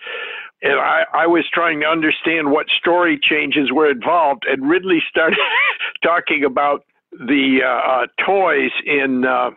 and 0.64 0.80
I, 0.80 1.03
I 1.14 1.27
was 1.27 1.45
trying 1.53 1.81
to 1.81 1.85
understand 1.85 2.52
what 2.52 2.68
story 2.69 3.19
changes 3.22 3.72
were 3.72 3.91
involved, 3.91 4.45
and 4.48 4.68
Ridley 4.68 5.03
started 5.10 5.38
talking 6.03 6.44
about 6.44 6.85
the 7.11 7.60
uh, 7.64 7.68
uh, 7.68 8.07
toys 8.26 8.72
in 8.85 9.26
uh, 9.26 9.52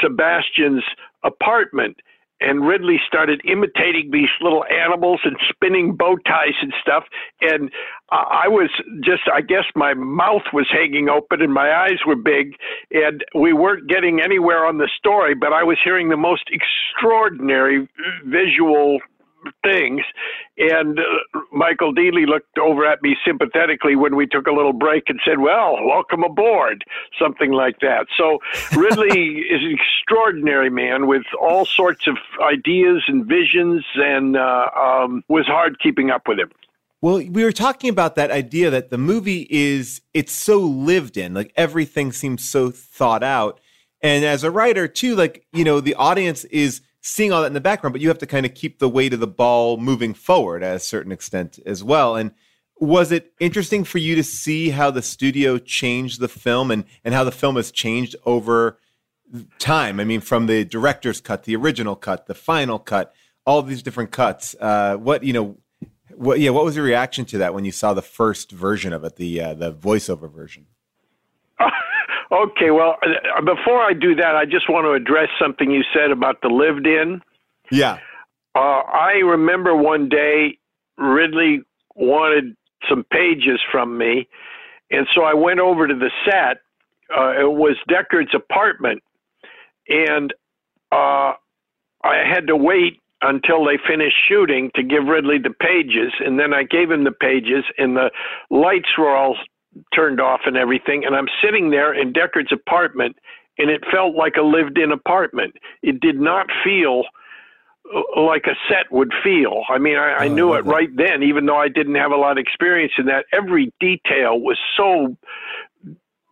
Sebastian's 0.00 0.84
apartment 1.24 1.96
and 2.42 2.66
Ridley 2.66 3.00
started 3.06 3.40
imitating 3.44 4.10
these 4.10 4.28
little 4.40 4.64
animals 4.64 5.20
and 5.24 5.36
spinning 5.48 5.94
bow 5.94 6.16
ties 6.26 6.54
and 6.60 6.74
stuff. 6.80 7.04
And 7.40 7.70
I 8.10 8.48
was 8.48 8.68
just, 9.02 9.22
I 9.32 9.40
guess 9.40 9.64
my 9.76 9.94
mouth 9.94 10.42
was 10.52 10.66
hanging 10.70 11.08
open 11.08 11.40
and 11.40 11.52
my 11.52 11.72
eyes 11.72 12.00
were 12.06 12.16
big, 12.16 12.54
and 12.90 13.24
we 13.34 13.52
weren't 13.52 13.88
getting 13.88 14.20
anywhere 14.20 14.66
on 14.66 14.78
the 14.78 14.90
story, 14.98 15.34
but 15.34 15.52
I 15.52 15.62
was 15.62 15.78
hearing 15.82 16.08
the 16.08 16.16
most 16.16 16.50
extraordinary 16.50 17.88
visual 18.26 18.98
things. 19.62 20.02
And 20.58 20.98
uh, 20.98 21.40
Michael 21.52 21.94
Deeley 21.94 22.26
looked 22.26 22.58
over 22.58 22.84
at 22.84 23.02
me 23.02 23.16
sympathetically 23.24 23.96
when 23.96 24.16
we 24.16 24.26
took 24.26 24.46
a 24.46 24.52
little 24.52 24.72
break 24.72 25.04
and 25.08 25.20
said, 25.24 25.38
Well, 25.40 25.76
welcome 25.84 26.24
aboard, 26.24 26.84
something 27.20 27.52
like 27.52 27.80
that. 27.80 28.06
So 28.16 28.38
Ridley 28.76 29.40
is 29.40 29.62
an 29.62 29.78
extraordinary 29.78 30.70
man 30.70 31.06
with 31.06 31.24
all 31.40 31.64
sorts 31.66 32.06
of 32.06 32.16
ideas 32.40 33.02
and 33.08 33.26
visions, 33.26 33.84
and 33.94 34.36
uh, 34.36 34.66
um, 34.76 35.24
was 35.28 35.46
hard 35.46 35.78
keeping 35.80 36.10
up 36.10 36.28
with 36.28 36.38
him. 36.38 36.50
Well, 37.00 37.16
we 37.16 37.42
were 37.42 37.52
talking 37.52 37.90
about 37.90 38.14
that 38.14 38.30
idea 38.30 38.70
that 38.70 38.90
the 38.90 38.98
movie 38.98 39.48
is 39.50 40.02
it's 40.14 40.32
so 40.32 40.60
lived 40.60 41.16
in, 41.16 41.34
like 41.34 41.52
everything 41.56 42.12
seems 42.12 42.48
so 42.48 42.70
thought 42.70 43.24
out. 43.24 43.60
And 44.02 44.24
as 44.24 44.44
a 44.44 44.50
writer 44.52 44.86
too, 44.86 45.16
like, 45.16 45.44
you 45.52 45.64
know, 45.64 45.80
the 45.80 45.94
audience 45.94 46.44
is 46.44 46.80
seeing 47.02 47.32
all 47.32 47.42
that 47.42 47.48
in 47.48 47.52
the 47.52 47.60
background, 47.60 47.92
but 47.92 48.00
you 48.00 48.08
have 48.08 48.18
to 48.18 48.26
kind 48.26 48.46
of 48.46 48.54
keep 48.54 48.78
the 48.78 48.88
weight 48.88 49.12
of 49.12 49.20
the 49.20 49.26
ball 49.26 49.76
moving 49.76 50.14
forward 50.14 50.62
at 50.62 50.76
a 50.76 50.80
certain 50.80 51.12
extent 51.12 51.58
as 51.66 51.82
well. 51.84 52.16
And 52.16 52.32
was 52.78 53.12
it 53.12 53.32
interesting 53.40 53.84
for 53.84 53.98
you 53.98 54.14
to 54.14 54.22
see 54.22 54.70
how 54.70 54.90
the 54.90 55.02
studio 55.02 55.58
changed 55.58 56.20
the 56.20 56.28
film 56.28 56.70
and, 56.70 56.84
and 57.04 57.12
how 57.12 57.24
the 57.24 57.32
film 57.32 57.56
has 57.56 57.70
changed 57.70 58.16
over 58.24 58.78
time? 59.58 60.00
I 60.00 60.04
mean, 60.04 60.20
from 60.20 60.46
the 60.46 60.64
director's 60.64 61.20
cut, 61.20 61.42
the 61.42 61.56
original 61.56 61.96
cut, 61.96 62.26
the 62.26 62.34
final 62.34 62.78
cut, 62.78 63.12
all 63.44 63.62
these 63.62 63.82
different 63.82 64.12
cuts. 64.12 64.54
Uh, 64.60 64.96
what, 64.96 65.24
you 65.24 65.32
know, 65.32 65.56
what, 66.14 66.38
yeah, 66.38 66.50
what 66.50 66.64
was 66.64 66.76
your 66.76 66.84
reaction 66.84 67.24
to 67.26 67.38
that 67.38 67.52
when 67.52 67.64
you 67.64 67.72
saw 67.72 67.94
the 67.94 68.02
first 68.02 68.52
version 68.52 68.92
of 68.92 69.02
it, 69.02 69.16
the 69.16 69.40
uh, 69.40 69.54
the 69.54 69.72
voiceover 69.72 70.32
version? 70.32 70.66
Okay, 72.32 72.70
well, 72.70 72.96
uh, 73.02 73.42
before 73.42 73.82
I 73.82 73.92
do 73.92 74.14
that, 74.14 74.34
I 74.34 74.46
just 74.46 74.68
want 74.70 74.86
to 74.86 74.92
address 74.92 75.28
something 75.38 75.70
you 75.70 75.82
said 75.94 76.10
about 76.10 76.40
the 76.40 76.48
lived 76.48 76.86
in. 76.86 77.20
Yeah. 77.70 77.98
Uh, 78.54 78.80
I 78.80 79.20
remember 79.22 79.76
one 79.76 80.08
day 80.08 80.58
Ridley 80.96 81.62
wanted 81.94 82.56
some 82.88 83.04
pages 83.12 83.60
from 83.70 83.98
me, 83.98 84.28
and 84.90 85.06
so 85.14 85.22
I 85.24 85.34
went 85.34 85.60
over 85.60 85.86
to 85.86 85.94
the 85.94 86.10
set. 86.24 86.58
Uh, 87.14 87.32
it 87.38 87.52
was 87.52 87.76
Deckard's 87.90 88.34
apartment, 88.34 89.02
and 89.88 90.32
uh, 90.90 91.32
I 92.02 92.24
had 92.26 92.46
to 92.46 92.56
wait 92.56 92.98
until 93.20 93.64
they 93.64 93.78
finished 93.86 94.16
shooting 94.26 94.70
to 94.74 94.82
give 94.82 95.04
Ridley 95.04 95.38
the 95.38 95.50
pages, 95.50 96.12
and 96.24 96.38
then 96.38 96.54
I 96.54 96.62
gave 96.62 96.90
him 96.90 97.04
the 97.04 97.12
pages, 97.12 97.64
and 97.76 97.94
the 97.94 98.10
lights 98.50 98.88
were 98.98 99.14
all 99.14 99.36
turned 99.94 100.20
off 100.20 100.40
and 100.46 100.56
everything, 100.56 101.04
and 101.04 101.14
I'm 101.14 101.28
sitting 101.42 101.70
there 101.70 101.94
in 101.94 102.12
Deckard's 102.12 102.52
apartment, 102.52 103.16
and 103.58 103.70
it 103.70 103.82
felt 103.90 104.14
like 104.14 104.34
a 104.36 104.42
lived-in 104.42 104.92
apartment. 104.92 105.54
It 105.82 106.00
did 106.00 106.18
not 106.20 106.46
feel 106.64 107.04
uh, 107.94 108.20
like 108.20 108.44
a 108.46 108.56
set 108.68 108.90
would 108.90 109.12
feel. 109.22 109.62
I 109.68 109.78
mean, 109.78 109.96
I, 109.96 110.24
I 110.24 110.28
Oh, 110.28 110.28
knew 110.28 110.54
it 110.54 110.64
right 110.66 110.88
then, 110.96 111.22
even 111.22 111.46
though 111.46 111.56
I 111.56 111.68
didn't 111.68 111.96
have 111.96 112.12
a 112.12 112.16
lot 112.16 112.32
of 112.32 112.38
experience 112.38 112.92
in 112.98 113.06
that. 113.06 113.26
Every 113.32 113.72
detail 113.80 114.40
was 114.40 114.58
so 114.76 115.16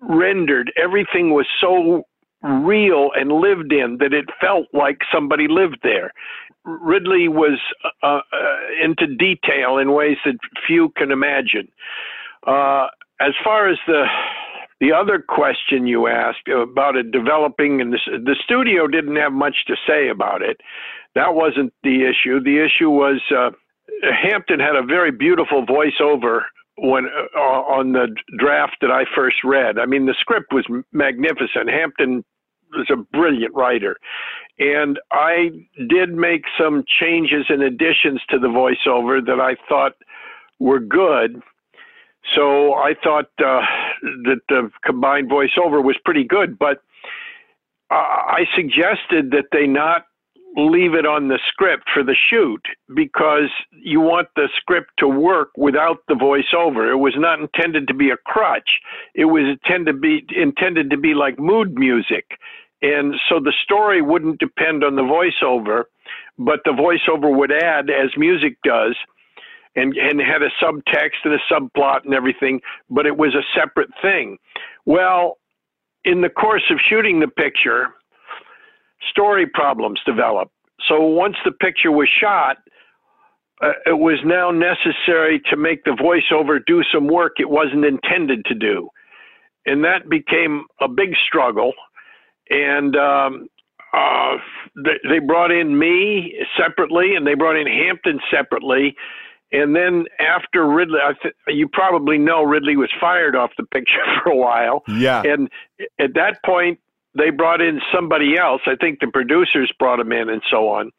rendered. 0.00 0.72
Everything 0.76 1.30
was 1.34 1.46
so 1.60 2.04
real 2.42 3.10
and 3.14 3.30
lived 3.32 3.72
in 3.72 3.98
that 4.00 4.14
it 4.14 4.24
felt 4.40 4.66
like 4.72 4.98
somebody 5.12 5.46
lived 5.48 5.78
there. 5.82 6.12
Ridley 6.64 7.28
was 7.28 7.58
uh, 8.02 8.20
uh, 8.32 8.56
into 8.82 9.06
detail 9.06 9.78
in 9.78 9.92
ways 9.92 10.16
that 10.24 10.36
few 10.66 10.90
can 10.96 11.10
imagine. 11.10 11.68
Uh, 12.46 12.86
as 13.20 13.34
far 13.44 13.68
as 13.68 13.78
the 13.86 14.05
the 14.80 14.92
other 14.92 15.18
question 15.18 15.86
you 15.86 16.06
asked 16.06 16.48
about 16.48 16.97
it 16.97 17.10
developing, 17.10 17.82
and 17.82 17.92
the, 17.92 17.98
the 18.06 18.36
studio 18.42 18.86
didn't 18.86 19.16
have 19.16 19.32
much 19.32 19.66
to 19.66 19.76
say 19.86 20.09
about 20.09 20.40
it. 20.40 20.59
That 21.14 21.34
wasn't 21.34 21.74
the 21.82 22.09
issue. 22.09 22.42
The 22.42 22.64
issue 22.64 22.88
was 22.88 23.20
uh, 23.30 23.51
Hampton 24.02 24.59
had 24.59 24.76
a 24.76 24.82
very 24.82 25.10
beautiful 25.10 25.66
voiceover 25.66 26.42
when 26.78 27.06
uh, 27.36 27.40
on 27.40 27.92
the 27.92 28.09
draft 28.38 28.76
that 28.80 28.90
I 28.90 29.05
first 29.14 29.36
read. 29.44 29.78
I 29.78 29.84
mean, 29.84 30.06
the 30.06 30.14
script 30.18 30.52
was 30.52 30.64
magnificent. 30.92 31.68
Hampton 31.68 32.24
was 32.72 32.88
a 32.90 32.97
brilliant 32.97 33.55
writer, 33.55 33.97
and 34.59 34.98
I 35.12 35.51
did 35.90 36.14
make 36.14 36.44
some 36.59 36.84
changes 37.01 37.47
and 37.51 37.62
additions 37.62 38.22
to 38.30 38.38
the 38.38 38.48
voiceover 38.48 39.24
that 39.26 39.40
I 39.40 39.56
thought 39.68 39.92
were 40.59 40.80
good. 40.80 41.42
So 42.34 42.74
I 42.74 42.94
thought 43.02 43.30
uh, 43.38 43.60
that 44.24 44.40
the 44.48 44.70
combined 44.84 45.30
voiceover 45.30 45.82
was 45.82 45.97
pretty 46.05 46.24
good, 46.24 46.59
but 46.59 46.82
I 47.90 48.44
suggested 48.55 49.32
that 49.32 49.47
they 49.52 49.66
not 49.66 50.05
leave 50.56 50.94
it 50.94 51.06
on 51.06 51.28
the 51.28 51.38
script 51.48 51.84
for 51.92 52.02
the 52.02 52.16
shoot 52.28 52.62
because 52.94 53.51
you 53.72 54.01
want 54.01 54.28
the 54.36 54.48
script 54.56 54.90
to 54.98 55.09
work 55.09 55.51
without 55.56 55.98
the 56.09 56.14
voiceover. 56.14 56.90
It 56.90 56.97
was 56.97 57.14
not 57.16 57.40
intended 57.40 57.86
to 57.88 57.94
be 57.94 58.10
a 58.10 58.16
crutch. 58.16 58.68
It 59.14 59.26
was 59.26 59.44
intended 59.44 59.92
to 59.92 59.98
be 59.98 60.26
intended 60.36 60.90
to 60.90 60.97
be 60.97 61.14
like 61.14 61.38
mood 61.38 61.74
music. 61.74 62.38
And 62.82 63.14
so 63.28 63.38
the 63.38 63.52
story 63.62 64.02
wouldn't 64.02 64.40
depend 64.40 64.82
on 64.82 64.97
the 64.97 65.02
voiceover, 65.02 65.84
but 66.38 66.60
the 66.64 66.72
voiceover 66.72 67.34
would 67.34 67.52
add 67.52 67.90
as 67.90 68.10
music 68.16 68.56
does 68.64 68.97
and 69.76 69.94
and 69.97 70.20
had 70.20 70.42
a 70.42 70.51
subtext 70.62 71.24
and 71.24 71.34
a 71.34 71.38
subplot 71.51 72.05
and 72.05 72.14
everything, 72.14 72.60
but 72.88 73.06
it 73.06 73.16
was 73.16 73.34
a 73.34 73.42
separate 73.59 73.90
thing. 74.02 74.38
Well, 74.86 75.38
in 76.05 76.20
the 76.20 76.28
course 76.28 76.64
of 76.70 76.78
shooting 76.88 77.20
the 77.20 77.28
picture, 77.28 77.88
story 79.10 79.47
problems 79.47 80.01
developed. 80.06 80.52
So 80.88 81.01
once 81.01 81.36
the 81.44 81.52
picture 81.52 81.92
was 81.92 82.09
shot, 82.20 82.56
uh, 83.62 83.72
it 83.86 83.98
was 83.98 84.18
now 84.24 84.51
necessary 84.51 85.40
to 85.51 85.56
make 85.56 85.84
the 85.84 85.90
voiceover 85.90 86.59
do 86.66 86.82
some 86.92 87.06
work 87.06 87.34
it 87.38 87.48
wasn't 87.48 87.84
intended 87.84 88.44
to 88.47 88.55
do, 88.55 88.88
and 89.66 89.84
that 89.84 90.09
became 90.09 90.64
a 90.80 90.88
big 90.88 91.10
struggle. 91.26 91.72
And 92.48 92.97
um, 92.97 93.47
uh, 93.92 94.36
they, 94.76 94.98
they 95.09 95.18
brought 95.18 95.51
in 95.51 95.78
me 95.78 96.34
separately, 96.59 97.14
and 97.14 97.26
they 97.26 97.34
brought 97.34 97.56
in 97.56 97.66
Hampton 97.66 98.18
separately. 98.30 98.97
And 99.52 99.74
then 99.74 100.05
after 100.20 100.66
Ridley, 100.66 101.01
I 101.02 101.12
th- 101.20 101.35
you 101.48 101.68
probably 101.68 102.18
know 102.18 102.43
Ridley 102.44 102.77
was 102.77 102.90
fired 103.01 103.35
off 103.35 103.51
the 103.56 103.64
picture 103.64 103.98
for 104.22 104.31
a 104.31 104.36
while. 104.36 104.82
Yeah. 104.89 105.22
And 105.24 105.51
at 105.98 106.14
that 106.14 106.39
point, 106.44 106.78
they 107.16 107.31
brought 107.31 107.60
in 107.60 107.81
somebody 107.93 108.39
else. 108.39 108.62
I 108.66 108.77
think 108.77 109.01
the 109.01 109.09
producers 109.09 109.72
brought 109.78 109.98
him 109.98 110.12
in 110.12 110.28
and 110.28 110.43
so 110.51 110.68
on. 110.68 110.93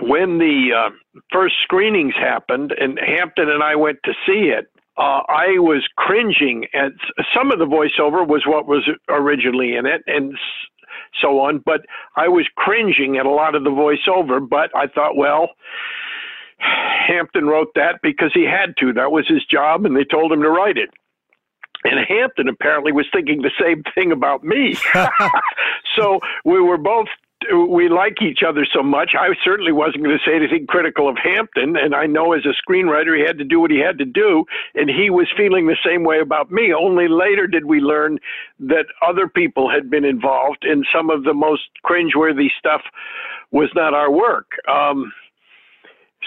When 0.00 0.38
the 0.38 0.70
uh, 0.76 1.20
first 1.32 1.54
screenings 1.62 2.14
happened, 2.14 2.72
and 2.78 2.98
Hampton 2.98 3.48
and 3.48 3.62
I 3.62 3.76
went 3.76 3.98
to 4.04 4.12
see 4.26 4.50
it, 4.50 4.70
uh, 4.98 5.22
I 5.28 5.58
was 5.58 5.86
cringing 5.96 6.66
at 6.74 6.92
some 7.34 7.50
of 7.50 7.58
the 7.58 7.66
voiceover 7.66 8.26
was 8.26 8.44
what 8.46 8.66
was 8.66 8.88
originally 9.08 9.74
in 9.76 9.84
it, 9.84 10.02
and 10.06 10.34
so 11.20 11.40
on. 11.40 11.62
But 11.64 11.82
I 12.16 12.28
was 12.28 12.46
cringing 12.56 13.16
at 13.18 13.26
a 13.26 13.30
lot 13.30 13.54
of 13.54 13.64
the 13.64 13.70
voiceover. 13.70 14.46
But 14.46 14.74
I 14.74 14.86
thought, 14.86 15.16
well, 15.16 15.50
Hampton 16.58 17.46
wrote 17.46 17.72
that 17.74 18.00
because 18.02 18.30
he 18.34 18.44
had 18.44 18.74
to. 18.78 18.92
That 18.92 19.12
was 19.12 19.26
his 19.28 19.44
job, 19.44 19.84
and 19.86 19.96
they 19.96 20.04
told 20.04 20.32
him 20.32 20.42
to 20.42 20.50
write 20.50 20.76
it. 20.76 20.90
And 21.84 22.04
Hampton 22.08 22.48
apparently 22.48 22.90
was 22.90 23.06
thinking 23.12 23.42
the 23.42 23.50
same 23.60 23.82
thing 23.94 24.10
about 24.10 24.42
me. 24.42 24.76
so 25.96 26.20
we 26.44 26.60
were 26.60 26.78
both 26.78 27.08
we 27.70 27.88
like 27.88 28.22
each 28.22 28.40
other 28.46 28.66
so 28.72 28.82
much. 28.82 29.12
I 29.18 29.28
certainly 29.44 29.72
wasn't 29.72 30.04
going 30.04 30.18
to 30.18 30.24
say 30.30 30.34
anything 30.34 30.66
critical 30.66 31.08
of 31.08 31.16
Hampton, 31.22 31.76
and 31.76 31.94
I 31.94 32.06
know 32.06 32.32
as 32.32 32.44
a 32.46 32.54
screenwriter 32.54 33.16
he 33.16 33.24
had 33.24 33.38
to 33.38 33.44
do 33.44 33.60
what 33.60 33.70
he 33.70 33.78
had 33.78 33.98
to 33.98 34.04
do, 34.04 34.44
and 34.74 34.88
he 34.88 35.10
was 35.10 35.28
feeling 35.36 35.66
the 35.66 35.76
same 35.84 36.02
way 36.02 36.20
about 36.20 36.50
me. 36.50 36.72
Only 36.72 37.08
later 37.08 37.46
did 37.46 37.66
we 37.66 37.80
learn 37.80 38.18
that 38.60 38.86
other 39.06 39.28
people 39.28 39.70
had 39.70 39.90
been 39.90 40.04
involved, 40.04 40.64
and 40.64 40.86
some 40.92 41.10
of 41.10 41.24
the 41.24 41.34
most 41.34 41.62
cringeworthy 41.84 42.48
stuff 42.58 42.82
was 43.50 43.70
not 43.74 43.94
our 43.94 44.10
work. 44.10 44.52
Um, 44.68 45.12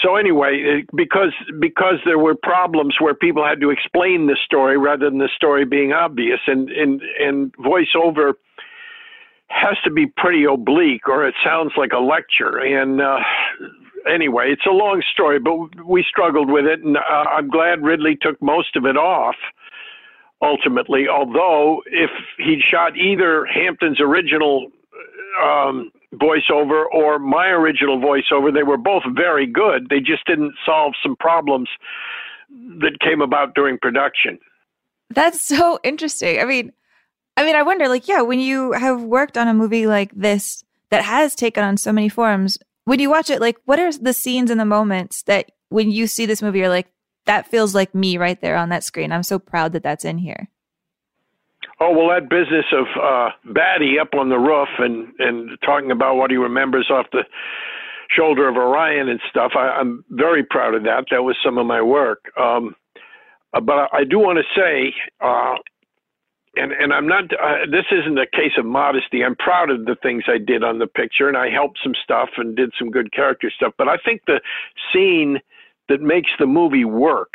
so 0.02 0.16
anyway, 0.16 0.84
because 0.96 1.34
because 1.60 1.96
there 2.06 2.20
were 2.20 2.36
problems 2.36 2.96
where 3.00 3.14
people 3.14 3.46
had 3.46 3.60
to 3.62 3.70
explain 3.70 4.28
the 4.28 4.38
story 4.46 4.78
rather 4.78 5.10
than 5.10 5.20
the 5.20 5.30
story 5.36 5.66
being 5.66 5.94
obvious, 5.94 6.40
and 6.48 6.70
and 6.70 7.02
and 7.20 7.54
voiceover 7.54 8.34
has 9.48 9.76
to 9.84 9.90
be 9.90 10.06
pretty 10.06 10.46
oblique, 10.46 11.08
or 11.08 11.28
it 11.28 11.36
sounds 11.44 11.72
like 11.76 11.92
a 11.92 12.00
lecture. 12.00 12.60
And 12.60 13.02
uh, 13.02 13.18
anyway, 14.10 14.52
it's 14.52 14.66
a 14.68 14.72
long 14.72 15.02
story, 15.12 15.40
but 15.40 15.86
we 15.86 16.06
struggled 16.08 16.50
with 16.50 16.66
it, 16.66 16.82
and 16.84 16.98
uh, 16.98 17.02
I'm 17.30 17.50
glad 17.50 17.82
Ridley 17.82 18.18
took 18.22 18.42
most 18.42 18.76
of 18.76 18.86
it 18.86 18.96
off. 18.96 19.36
Ultimately, 20.42 21.08
although 21.10 21.82
if 21.88 22.12
he'd 22.38 22.62
shot 22.62 22.96
either 22.96 23.46
Hampton's 23.46 24.00
original 24.00 24.72
um, 25.44 25.92
voiceover 26.15 26.86
or 26.91 27.19
my 27.19 27.48
original 27.48 27.99
voiceover. 27.99 28.53
They 28.53 28.64
were 28.64 28.77
both 28.77 29.03
very 29.15 29.45
good. 29.45 29.88
They 29.90 29.99
just 29.99 30.26
didn't 30.26 30.53
solve 30.65 30.94
some 31.03 31.15
problems 31.19 31.69
that 32.49 32.99
came 32.99 33.22
about 33.22 33.53
during 33.53 33.77
production. 33.77 34.40
That's 35.11 35.41
so 35.41 35.80
interesting. 35.84 36.40
I 36.40 36.45
mean, 36.45 36.72
I 37.38 37.45
mean, 37.45 37.56
I 37.56 37.64
wonder, 37.64 37.88
like, 37.88 38.07
yeah, 38.07 38.22
when 38.22 38.40
you 38.40 38.73
have 38.73 39.02
worked 39.02 39.38
on 39.38 39.48
a 39.48 39.53
movie 39.53 39.88
like 39.88 40.11
this 40.14 40.64
that 40.90 41.03
has 41.03 41.36
taken 41.36 41.64
on 41.64 41.77
so 41.77 41.94
many 41.94 42.10
forms, 42.10 42.57
when 42.86 42.99
you 42.99 43.10
watch 43.10 43.30
it, 43.30 43.40
like, 43.40 43.57
what 43.65 43.80
are 43.80 43.91
the 43.91 44.14
scenes 44.14 44.49
and 44.49 44.60
the 44.60 44.65
moments 44.65 45.23
that 45.23 45.52
when 45.69 45.91
you 45.91 46.07
see 46.07 46.26
this 46.26 46.41
movie, 46.41 46.60
you're 46.60 46.69
like, 46.69 46.91
that 47.26 47.48
feels 47.48 47.76
like 47.76 47.94
me 47.94 48.18
right 48.18 48.41
there 48.41 48.56
on 48.56 48.69
that 48.69 48.84
screen. 48.84 49.11
I'm 49.11 49.23
so 49.23 49.38
proud 49.38 49.73
that 49.73 49.84
that's 49.84 50.06
in 50.06 50.18
here. 50.18 50.49
Oh 51.82 51.94
well, 51.94 52.10
that 52.10 52.30
business 52.30 52.66
of 52.74 52.86
uh, 53.02 53.30
Batty 53.54 54.00
up 54.00 54.10
on 54.14 54.30
the 54.30 54.38
roof 54.38 54.70
and 54.80 55.14
and 55.20 55.58
talking 55.66 55.92
about 55.92 56.16
what 56.16 56.32
he 56.32 56.38
remembers 56.38 56.90
off 56.92 57.06
the 57.12 57.24
shoulder 58.16 58.50
of 58.50 58.58
Orion 58.58 59.10
and 59.10 59.20
stuff. 59.30 59.54
I, 59.56 59.70
I'm 59.70 60.04
very 60.10 60.44
proud 60.44 60.76
of 60.76 60.84
that. 60.84 61.06
That 61.12 61.24
was 61.24 61.38
some 61.44 61.58
of 61.58 61.66
my 61.66 61.82
work. 61.82 62.26
Um, 62.38 62.76
uh, 63.54 63.62
but 63.62 63.90
I 63.94 64.04
do 64.04 64.20
want 64.20 64.40
to 64.40 64.60
say, 64.60 64.94
uh, 65.22 65.56
and 66.56 66.74
and 66.74 66.94
I'm 66.94 67.08
not. 67.08 67.26
Uh, 67.34 67.66
this 67.72 67.86
isn't 67.92 68.18
a 68.18 68.28
case 68.28 68.58
of 68.58 68.66
modesty. 68.66 69.24
I'm 69.24 69.36
proud 69.36 69.70
of 69.70 69.86
the 69.86 69.96
things 70.02 70.24
I 70.28 70.38
did 70.38 70.64
on 70.64 70.80
the 70.80 70.88
picture, 70.88 71.30
and 71.30 71.38
I 71.38 71.50
helped 71.50 71.80
some 71.82 71.96
stuff 72.04 72.30
and 72.38 72.56
did 72.58 72.72
some 72.78 72.92
good 72.92 73.14
character 73.14 73.50
stuff. 73.56 73.74
But 73.78 73.88
I 73.88 73.98
think 74.04 74.22
the 74.28 74.42
scene 74.92 75.40
that 75.88 76.02
makes 76.02 76.30
the 76.40 76.46
movie 76.46 76.86
work, 76.86 77.34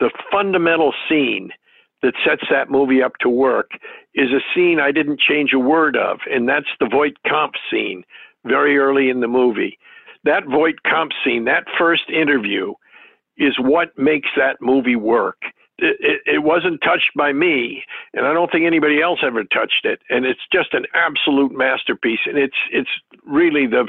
the 0.00 0.10
fundamental 0.30 0.94
scene 1.08 1.50
that 2.02 2.14
sets 2.26 2.42
that 2.50 2.70
movie 2.70 3.02
up 3.02 3.12
to 3.20 3.28
work 3.28 3.70
is 4.14 4.30
a 4.30 4.42
scene 4.54 4.78
I 4.80 4.92
didn't 4.92 5.20
change 5.20 5.52
a 5.52 5.58
word 5.58 5.96
of, 5.96 6.18
and 6.30 6.48
that's 6.48 6.66
the 6.80 6.88
Voight 6.90 7.16
Kampff 7.26 7.54
scene 7.70 8.04
very 8.44 8.76
early 8.78 9.08
in 9.08 9.20
the 9.20 9.28
movie. 9.28 9.78
That 10.24 10.44
Voight 10.46 10.82
Kampff 10.84 11.12
scene, 11.24 11.44
that 11.44 11.64
first 11.78 12.10
interview, 12.10 12.74
is 13.36 13.54
what 13.58 13.96
makes 13.96 14.28
that 14.36 14.56
movie 14.60 14.96
work. 14.96 15.38
It, 15.78 15.96
it, 16.00 16.34
it 16.34 16.42
wasn't 16.42 16.80
touched 16.82 17.10
by 17.16 17.32
me, 17.32 17.82
and 18.12 18.26
I 18.26 18.32
don't 18.32 18.50
think 18.52 18.66
anybody 18.66 19.00
else 19.00 19.20
ever 19.24 19.42
touched 19.44 19.84
it. 19.84 20.00
And 20.10 20.26
it's 20.26 20.40
just 20.52 20.74
an 20.74 20.84
absolute 20.94 21.52
masterpiece, 21.52 22.20
and 22.26 22.36
it's 22.36 22.56
it's 22.70 22.90
really 23.26 23.66
the 23.66 23.88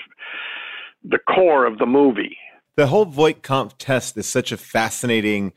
the 1.03 1.19
core 1.19 1.65
of 1.65 1.77
the 1.79 1.85
movie. 1.85 2.37
The 2.77 2.87
whole 2.87 3.05
Voight 3.05 3.43
Kampff 3.43 3.73
test 3.77 4.17
is 4.17 4.27
such 4.27 4.51
a 4.51 4.57
fascinating. 4.57 5.53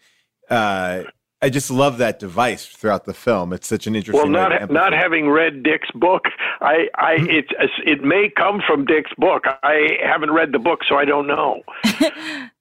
Uh, 0.51 1.05
I 1.47 1.49
just 1.49 1.71
love 1.71 1.99
that 1.99 2.19
device 2.19 2.67
throughout 2.67 3.05
the 3.05 3.15
film. 3.15 3.53
It's 3.53 3.69
such 3.69 3.87
an 3.87 3.95
interesting. 3.95 4.33
Well, 4.33 4.49
not 4.51 4.69
not 4.69 4.93
having 4.93 5.31
read 5.31 5.63
Dick's 5.63 5.93
book, 5.95 6.25
I 6.61 6.89
I 6.97 7.19
Hmm. 7.19 7.31
it 7.31 7.45
it 7.85 8.03
may 8.03 8.29
come 8.29 8.61
from 8.67 8.85
Dick's 8.85 9.13
book. 9.17 9.45
I 9.63 9.97
haven't 10.03 10.33
read 10.33 10.51
the 10.51 10.59
book, 10.59 10.81
so 10.89 10.97
I 10.97 11.05
don't 11.05 11.29
know. 11.29 11.63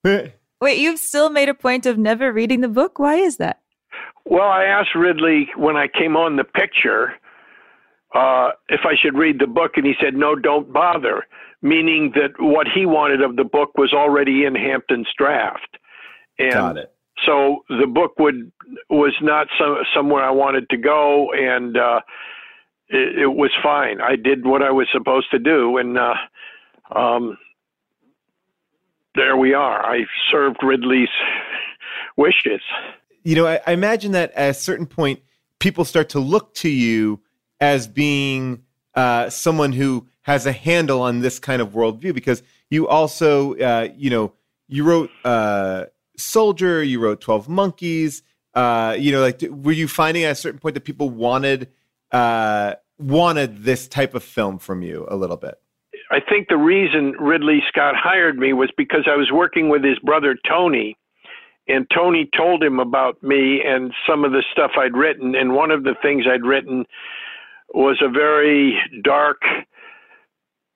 Wait, 0.60 0.78
you've 0.78 1.00
still 1.00 1.30
made 1.30 1.48
a 1.48 1.54
point 1.54 1.84
of 1.84 1.98
never 1.98 2.32
reading 2.32 2.60
the 2.60 2.68
book? 2.68 3.00
Why 3.00 3.16
is 3.16 3.38
that? 3.38 3.60
Well, 4.24 4.48
I 4.48 4.64
asked 4.66 4.94
Ridley 4.94 5.48
when 5.56 5.76
I 5.76 5.88
came 5.88 6.16
on 6.16 6.36
the 6.36 6.44
picture 6.44 7.14
uh, 8.14 8.50
if 8.68 8.82
I 8.84 8.94
should 8.94 9.18
read 9.18 9.40
the 9.40 9.48
book, 9.48 9.72
and 9.74 9.84
he 9.84 9.94
said, 10.00 10.14
"No, 10.14 10.36
don't 10.36 10.72
bother." 10.72 11.26
Meaning 11.60 12.12
that 12.14 12.34
what 12.38 12.68
he 12.72 12.86
wanted 12.86 13.20
of 13.20 13.34
the 13.34 13.42
book 13.42 13.76
was 13.76 13.92
already 13.92 14.44
in 14.44 14.54
Hampton's 14.54 15.08
draft, 15.18 15.76
and 16.38 16.52
Got 16.52 16.76
it. 16.76 16.92
So 17.24 17.64
the 17.68 17.86
book 17.86 18.18
would 18.18 18.52
was 18.90 19.14
not 19.22 19.46
some, 19.58 19.78
somewhere 19.94 20.24
I 20.24 20.30
wanted 20.30 20.68
to 20.70 20.76
go, 20.76 21.32
and 21.32 21.76
uh, 21.76 22.00
it, 22.88 23.20
it 23.20 23.26
was 23.26 23.50
fine. 23.62 24.00
I 24.00 24.16
did 24.16 24.44
what 24.44 24.62
I 24.62 24.70
was 24.70 24.86
supposed 24.92 25.30
to 25.30 25.38
do, 25.38 25.78
and 25.78 25.98
uh, 25.98 26.14
um, 26.94 27.38
there 29.14 29.36
we 29.36 29.54
are. 29.54 29.84
I 29.84 30.04
served 30.30 30.58
Ridley's 30.62 31.08
wishes. 32.16 32.60
you 33.24 33.34
know, 33.34 33.46
I, 33.46 33.60
I 33.66 33.72
imagine 33.72 34.12
that 34.12 34.32
at 34.32 34.50
a 34.50 34.54
certain 34.54 34.86
point, 34.86 35.20
people 35.58 35.84
start 35.84 36.10
to 36.10 36.20
look 36.20 36.54
to 36.56 36.68
you 36.68 37.20
as 37.60 37.86
being 37.88 38.62
uh, 38.94 39.30
someone 39.30 39.72
who 39.72 40.06
has 40.22 40.44
a 40.46 40.52
handle 40.52 41.02
on 41.02 41.20
this 41.20 41.38
kind 41.38 41.62
of 41.62 41.70
worldview 41.70 42.12
because 42.12 42.42
you 42.68 42.88
also, 42.88 43.54
uh, 43.56 43.88
you 43.96 44.10
know, 44.10 44.32
you 44.68 44.84
wrote 44.84 45.10
uh, 45.24 45.84
Soldier, 46.16 46.82
you 46.82 47.00
wrote 47.00 47.20
Twelve 47.20 47.48
Monkeys. 47.48 48.22
Uh, 48.54 48.96
you 48.98 49.12
know, 49.12 49.20
like, 49.20 49.42
were 49.50 49.72
you 49.72 49.86
finding 49.86 50.24
at 50.24 50.32
a 50.32 50.34
certain 50.34 50.58
point 50.58 50.74
that 50.74 50.84
people 50.84 51.10
wanted 51.10 51.68
uh, 52.10 52.74
wanted 52.98 53.64
this 53.64 53.86
type 53.86 54.14
of 54.14 54.22
film 54.22 54.58
from 54.58 54.82
you 54.82 55.06
a 55.10 55.16
little 55.16 55.36
bit? 55.36 55.60
I 56.10 56.20
think 56.20 56.48
the 56.48 56.56
reason 56.56 57.12
Ridley 57.18 57.62
Scott 57.68 57.94
hired 57.96 58.38
me 58.38 58.52
was 58.52 58.70
because 58.76 59.08
I 59.10 59.16
was 59.16 59.30
working 59.32 59.68
with 59.68 59.84
his 59.84 59.98
brother 59.98 60.36
Tony, 60.48 60.96
and 61.68 61.86
Tony 61.94 62.30
told 62.36 62.62
him 62.62 62.78
about 62.78 63.22
me 63.22 63.60
and 63.66 63.92
some 64.08 64.24
of 64.24 64.32
the 64.32 64.44
stuff 64.52 64.72
I'd 64.78 64.96
written. 64.96 65.34
And 65.34 65.54
one 65.54 65.70
of 65.70 65.82
the 65.82 65.94
things 66.00 66.24
I'd 66.32 66.44
written 66.44 66.84
was 67.74 68.00
a 68.00 68.08
very 68.08 68.78
dark 69.02 69.42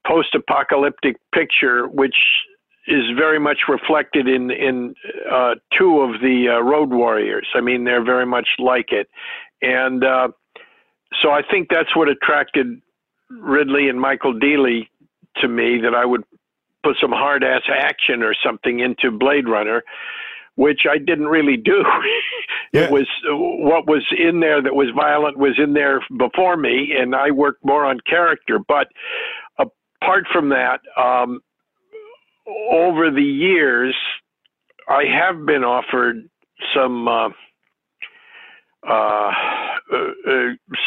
post 0.07 0.35
apocalyptic 0.35 1.17
picture, 1.33 1.87
which 1.87 2.17
is 2.91 3.05
very 3.17 3.39
much 3.39 3.61
reflected 3.69 4.27
in 4.29 4.51
in 4.51 4.95
uh, 5.31 5.55
two 5.79 6.01
of 6.01 6.21
the 6.21 6.49
uh, 6.49 6.61
Road 6.61 6.91
Warriors. 6.91 7.47
I 7.55 7.61
mean, 7.61 7.85
they're 7.85 8.05
very 8.05 8.27
much 8.27 8.49
like 8.59 8.91
it, 8.91 9.09
and 9.63 10.05
uh, 10.05 10.29
so 11.23 11.31
I 11.31 11.43
think 11.49 11.69
that's 11.71 11.95
what 11.95 12.09
attracted 12.09 12.67
Ridley 13.31 13.89
and 13.89 14.01
Michael 14.01 14.35
Deeley 14.35 14.89
to 15.37 15.49
me. 15.49 15.79
That 15.81 15.95
I 15.95 16.05
would 16.05 16.25
put 16.83 16.97
some 17.01 17.13
hard 17.13 17.45
ass 17.45 17.63
action 17.73 18.23
or 18.23 18.35
something 18.45 18.81
into 18.81 19.17
Blade 19.17 19.49
Runner, 19.49 19.83
which 20.57 20.81
I 20.91 20.99
didn't 20.99 21.29
really 21.29 21.57
do. 21.57 21.85
It 22.73 22.89
was 22.89 23.09
what 23.27 23.89
was 23.89 24.07
in 24.17 24.39
there 24.39 24.63
that 24.63 24.77
was 24.77 24.91
violent 24.95 25.37
was 25.37 25.59
in 25.59 25.73
there 25.73 26.01
before 26.17 26.57
me, 26.57 26.93
and 26.97 27.17
I 27.17 27.33
worked 27.33 27.65
more 27.65 27.85
on 27.85 27.99
character. 28.09 28.61
But 28.61 28.87
apart 29.59 30.27
from 30.33 30.51
that, 30.51 30.79
um, 30.97 31.41
over 32.71 33.11
the 33.11 33.23
years, 33.23 33.95
I 34.89 35.05
have 35.05 35.47
been 35.47 35.65
offered 35.65 36.29
some 36.75 37.09
uh, 37.09 37.29
uh, 38.89 39.31
uh, 39.93 40.33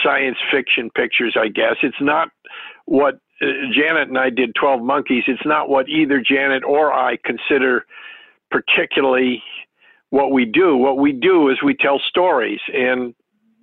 science 0.03 0.37
fiction 0.51 0.89
pictures. 0.95 1.35
I 1.39 1.47
guess 1.47 1.75
it's 1.83 2.01
not 2.01 2.29
what 2.85 3.15
uh, 3.41 3.45
Janet 3.73 4.09
and 4.09 4.17
I 4.17 4.29
did. 4.29 4.55
Twelve 4.59 4.81
Monkeys. 4.81 5.23
It's 5.27 5.45
not 5.45 5.69
what 5.69 5.89
either 5.89 6.21
Janet 6.21 6.63
or 6.63 6.93
I 6.93 7.17
consider 7.23 7.85
particularly 8.51 9.41
what 10.09 10.31
we 10.31 10.45
do. 10.45 10.77
What 10.77 10.97
we 10.97 11.11
do 11.11 11.49
is 11.49 11.57
we 11.63 11.75
tell 11.75 11.99
stories, 12.07 12.59
and 12.73 13.13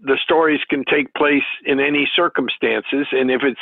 the 0.02 0.18
stories 0.22 0.60
can 0.68 0.84
take 0.84 1.12
place 1.14 1.42
in 1.64 1.80
any 1.80 2.08
circumstances. 2.14 3.06
And 3.12 3.30
if 3.30 3.42
it's 3.42 3.60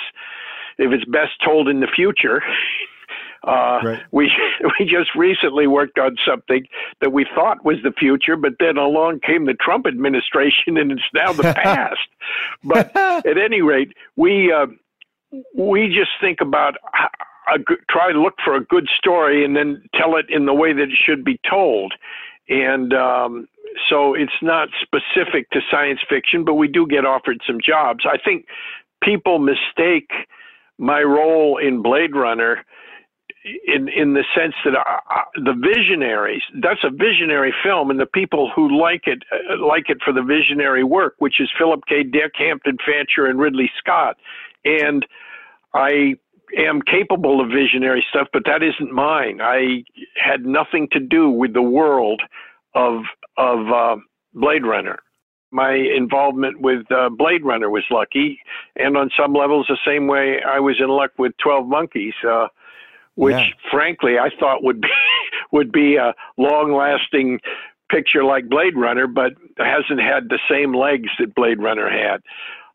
if 0.78 0.92
it's 0.92 1.04
best 1.06 1.32
told 1.44 1.68
in 1.68 1.80
the 1.80 1.88
future, 1.94 2.42
uh, 3.44 3.96
we 4.10 4.30
we 4.78 4.86
just 4.86 5.14
recently 5.14 5.66
worked 5.66 5.98
on 5.98 6.16
something 6.26 6.66
that 7.00 7.12
we 7.12 7.26
thought 7.34 7.64
was 7.64 7.76
the 7.82 7.92
future, 7.92 8.36
but 8.36 8.52
then 8.58 8.76
along 8.76 9.20
came 9.20 9.46
the 9.46 9.54
Trump 9.54 9.86
administration, 9.86 10.76
and 10.76 10.92
it's 10.92 11.02
now 11.14 11.32
the 11.32 11.42
past. 11.54 12.08
but 12.64 12.94
at 12.96 13.38
any 13.38 13.62
rate, 13.62 13.92
we 14.16 14.52
uh, 14.52 14.66
we 15.54 15.88
just 15.88 16.10
think 16.20 16.40
about 16.40 16.74
a, 17.54 17.58
good, 17.58 17.78
try 17.90 18.12
to 18.12 18.20
look 18.20 18.34
for 18.44 18.54
a 18.54 18.64
good 18.64 18.88
story 18.96 19.44
and 19.44 19.56
then 19.56 19.82
tell 19.94 20.16
it 20.16 20.26
in 20.28 20.46
the 20.46 20.54
way 20.54 20.72
that 20.72 20.82
it 20.82 20.98
should 21.06 21.24
be 21.24 21.40
told. 21.48 21.94
And 22.48 22.92
um, 22.94 23.48
so 23.88 24.14
it's 24.14 24.32
not 24.42 24.68
specific 24.82 25.50
to 25.50 25.60
science 25.70 26.00
fiction, 26.08 26.44
but 26.44 26.54
we 26.54 26.68
do 26.68 26.86
get 26.86 27.04
offered 27.04 27.40
some 27.46 27.58
jobs. 27.64 28.04
I 28.06 28.18
think 28.18 28.46
people 29.02 29.38
mistake 29.38 30.10
my 30.78 31.02
role 31.02 31.58
in 31.58 31.82
Blade 31.82 32.14
Runner 32.14 32.64
in 33.66 33.88
in 33.88 34.14
the 34.14 34.24
sense 34.36 34.54
that 34.64 34.74
uh, 34.74 35.20
the 35.34 35.54
visionaries 35.54 36.42
that's 36.62 36.82
a 36.84 36.90
visionary 36.90 37.54
film 37.62 37.90
and 37.90 38.00
the 38.00 38.06
people 38.06 38.50
who 38.54 38.80
like 38.80 39.06
it 39.06 39.22
uh, 39.32 39.64
like 39.64 39.88
it 39.88 39.98
for 40.04 40.12
the 40.12 40.22
visionary 40.22 40.84
work 40.84 41.14
which 41.18 41.40
is 41.40 41.48
Philip 41.58 41.80
K. 41.88 42.02
Dick 42.02 42.32
Hampton 42.36 42.76
Fancher 42.84 43.26
and 43.26 43.38
Ridley 43.38 43.70
Scott. 43.78 44.16
And 44.64 45.06
I 45.74 46.14
am 46.56 46.82
capable 46.82 47.40
of 47.40 47.48
visionary 47.48 48.04
stuff 48.08 48.28
but 48.32 48.42
that 48.46 48.62
isn't 48.62 48.92
mine. 48.92 49.40
I 49.42 49.84
had 50.16 50.44
nothing 50.44 50.88
to 50.92 51.00
do 51.00 51.30
with 51.30 51.54
the 51.54 51.62
world 51.62 52.22
of 52.74 53.02
of 53.36 53.70
uh, 53.72 53.96
Blade 54.34 54.66
Runner. 54.66 54.98
My 55.50 55.72
involvement 55.72 56.60
with 56.60 56.90
uh, 56.90 57.08
Blade 57.08 57.44
Runner 57.44 57.70
was 57.70 57.84
lucky 57.90 58.38
and 58.76 58.96
on 58.96 59.10
some 59.18 59.32
levels 59.32 59.66
the 59.68 59.78
same 59.86 60.06
way 60.06 60.40
I 60.46 60.60
was 60.60 60.76
in 60.78 60.88
luck 60.88 61.12
with 61.18 61.32
12 61.42 61.66
Monkeys 61.66 62.14
uh, 62.28 62.48
which 63.18 63.34
Yeah. 63.34 63.48
frankly 63.70 64.18
I 64.18 64.30
thought 64.38 64.62
would 64.62 64.80
be 64.80 64.88
would 65.52 65.72
be 65.72 65.96
a 65.96 66.14
long 66.36 66.72
lasting 66.72 67.40
picture 67.90 68.22
like 68.22 68.48
Blade 68.48 68.76
Runner, 68.76 69.06
but 69.06 69.32
hasn't 69.58 70.00
had 70.00 70.28
the 70.28 70.38
same 70.50 70.74
legs 70.74 71.08
that 71.18 71.34
Blade 71.34 71.58
Runner 71.60 71.88
had. 71.90 72.20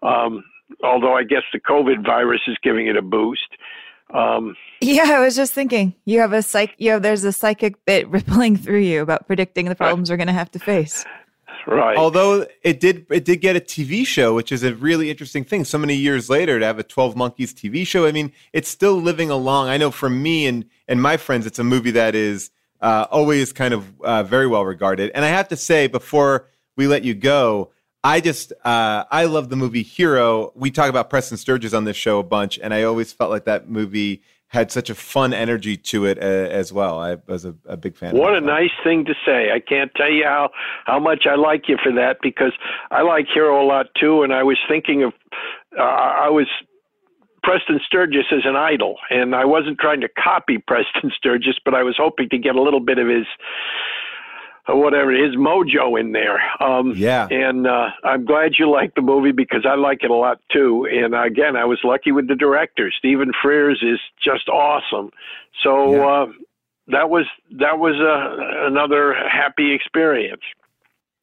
Um, 0.08 0.44
although 0.84 1.14
I 1.16 1.24
guess 1.24 1.44
the 1.54 1.60
COVID 1.60 2.04
virus 2.06 2.42
is 2.48 2.58
giving 2.64 2.88
it 2.88 2.98
a 2.98 3.02
boost. 3.02 3.48
Um, 4.14 4.56
Yeah, 4.82 5.12
I 5.12 5.20
was 5.20 5.36
just 5.36 5.54
thinking. 5.54 5.94
You 6.06 6.20
have 6.20 6.34
a 6.34 6.42
psych. 6.42 6.74
You 6.78 6.92
have 6.92 7.02
there's 7.04 7.24
a 7.24 7.32
psychic 7.32 7.84
bit 7.86 8.08
rippling 8.16 8.58
through 8.58 8.80
you 8.82 9.02
about 9.02 9.28
predicting 9.28 9.66
the 9.70 9.76
problems 9.76 10.10
we're 10.10 10.18
going 10.18 10.28
to 10.28 10.34
have 10.34 10.52
to 10.52 10.60
face. 10.60 11.06
Right. 11.66 11.98
Although 11.98 12.46
it 12.62 12.80
did, 12.80 13.06
it 13.10 13.26
did 13.26 13.42
get 13.42 13.56
a 13.56 13.60
TV 13.60 14.06
show, 14.06 14.36
which 14.36 14.52
is 14.52 14.64
a 14.64 14.76
really 14.76 15.10
interesting 15.10 15.44
thing. 15.44 15.64
So 15.66 15.78
many 15.78 15.96
years 15.96 16.30
later, 16.30 16.60
to 16.60 16.66
have 16.66 16.80
a 16.80 16.84
Twelve 16.84 17.16
Monkeys 17.16 17.54
TV 17.54 17.88
show. 17.88 18.06
I 18.06 18.12
mean, 18.12 18.32
it's 18.52 18.70
still 18.70 18.96
living 18.96 19.30
along. 19.30 19.70
I 19.70 19.78
know 19.78 19.92
for 19.92 20.10
me 20.10 20.46
and 20.46 20.66
and 20.88 21.02
my 21.02 21.18
friends, 21.18 21.46
it's 21.46 21.60
a 21.60 21.64
movie 21.64 21.92
that 21.92 22.16
is 22.16 22.52
uh, 22.82 23.08
always 23.10 23.54
kind 23.54 23.74
of 23.74 24.02
uh, 24.02 24.24
very 24.24 24.48
well 24.48 24.66
regarded. 24.66 25.12
And 25.16 25.24
I 25.24 25.30
have 25.30 25.48
to 25.50 25.56
say, 25.56 25.88
before 25.88 26.48
we 26.76 26.88
let 26.88 27.04
you 27.04 27.14
go, 27.14 27.72
I 28.04 28.20
just 28.20 28.52
uh, 28.66 29.06
I 29.10 29.26
love 29.26 29.50
the 29.50 29.56
movie 29.56 29.84
Hero. 29.84 30.52
We 30.56 30.70
talk 30.70 30.90
about 30.90 31.10
Preston 31.10 31.38
Sturges 31.38 31.74
on 31.74 31.86
this 31.86 31.96
show 31.96 32.20
a 32.20 32.24
bunch, 32.24 32.60
and 32.60 32.74
I 32.74 32.84
always 32.84 33.14
felt 33.14 33.32
like 33.32 33.46
that 33.46 33.70
movie 33.70 34.22
had 34.54 34.72
such 34.72 34.90
a 34.92 34.96
fun 34.96 35.34
energy 35.34 35.76
to 35.76 36.06
it 36.06 36.20
uh, 36.20 36.22
as 36.22 36.72
well. 36.72 37.00
I 37.00 37.18
was 37.28 37.44
a, 37.44 37.56
a 37.66 37.76
big 37.76 37.98
fan. 37.98 38.16
What 38.16 38.36
it. 38.36 38.44
a 38.44 38.46
nice 38.46 38.72
thing 38.84 39.04
to 39.06 39.16
say. 39.26 39.50
I 39.52 39.60
can't 39.60 39.92
tell 39.96 40.12
you 40.12 40.26
how, 40.26 40.52
how 40.86 41.00
much 41.00 41.26
I 41.26 41.34
like 41.34 41.68
you 41.68 41.78
for 41.84 41.92
that 41.94 42.18
because 42.22 42.54
I 42.92 43.02
like 43.02 43.26
Hero 43.34 43.64
a 43.64 43.66
lot 43.66 43.88
too. 44.00 44.22
And 44.22 44.32
I 44.32 44.44
was 44.44 44.60
thinking 44.70 45.04
of, 45.04 45.14
uh, 45.78 45.82
I 45.82 46.30
was 46.30 46.46
Preston 47.44 47.80
Sturges 47.86 48.26
as 48.32 48.46
an 48.46 48.56
idol, 48.56 48.96
and 49.10 49.36
I 49.36 49.44
wasn't 49.44 49.80
trying 49.80 50.02
to 50.02 50.08
copy 50.08 50.58
Preston 50.68 51.12
Sturges, 51.18 51.60
but 51.66 51.74
I 51.74 51.82
was 51.82 51.96
hoping 51.98 52.30
to 52.30 52.38
get 52.38 52.56
a 52.56 52.62
little 52.62 52.80
bit 52.80 53.00
of 53.00 53.08
his, 53.08 53.26
uh, 54.70 54.76
whatever, 54.76 55.12
his 55.12 55.36
mojo 55.36 56.00
in 56.00 56.12
there. 56.12 56.40
Um, 56.62 56.94
yeah. 56.96 57.28
And 57.30 57.68
uh, 57.68 57.90
I'm 58.04 58.26
glad 58.26 58.54
you 58.58 58.70
like 58.70 58.96
the 58.96 59.02
movie 59.02 59.32
because 59.32 59.66
I 59.70 59.76
like 59.76 60.04
it 60.04 60.12
a 60.12 60.16
lot 60.16 60.40
too. 60.52 60.88
And 60.90 61.14
again, 61.14 61.56
I 61.56 61.66
was 61.66 61.80
lucky 61.84 62.12
with 62.12 62.28
the 62.28 62.36
director. 62.36 62.92
Stephen 62.98 63.32
Frears 63.44 63.84
is 63.84 64.00
just 64.24 64.48
awesome. 64.50 65.12
So, 65.64 66.08
uh, 66.08 66.26
that 66.88 67.10
was 67.10 67.26
that 67.60 67.80
was 67.80 67.96
a, 67.96 68.68
another 68.68 69.14
happy 69.14 69.74
experience. 69.74 70.42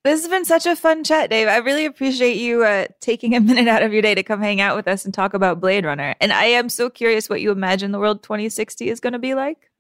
This 0.03 0.23
has 0.23 0.31
been 0.31 0.47
such 0.47 0.65
a 0.65 0.75
fun 0.75 1.05
chat, 1.05 1.29
Dave. 1.29 1.47
I 1.47 1.59
really 1.59 1.85
appreciate 1.85 2.39
you 2.39 2.65
uh, 2.65 2.87
taking 3.01 3.35
a 3.35 3.41
minute 3.41 3.69
out 3.69 3.83
of 3.83 3.93
your 3.93 4.01
day 4.01 4.15
to 4.15 4.23
come 4.23 4.41
hang 4.41 4.61
out 4.61 4.75
with 4.77 4.89
us 4.89 5.05
and 5.05 5.13
talk 5.13 5.35
about 5.35 5.61
Blade 5.61 5.85
Runner. 5.85 6.15
And 6.21 6.33
I 6.33 6.45
am 6.45 6.71
so 6.71 6.89
curious 6.89 7.29
what 7.29 7.43
you 7.43 7.51
imagine 7.51 7.93
the 7.93 7.99
world 7.99 8.23
2060 8.23 8.89
is 8.89 9.01
going 9.01 9.13
to 9.13 9.19
be 9.19 9.35
like. 9.35 9.71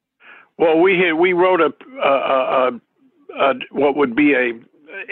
Well, 0.58 0.78
we 0.78 0.98
had, 0.98 1.14
we 1.14 1.32
wrote 1.32 1.62
a, 1.62 1.72
a, 2.04 2.08
a, 2.10 2.80
a 3.38 3.54
what 3.70 3.96
would 3.96 4.14
be 4.14 4.34
a 4.34 4.52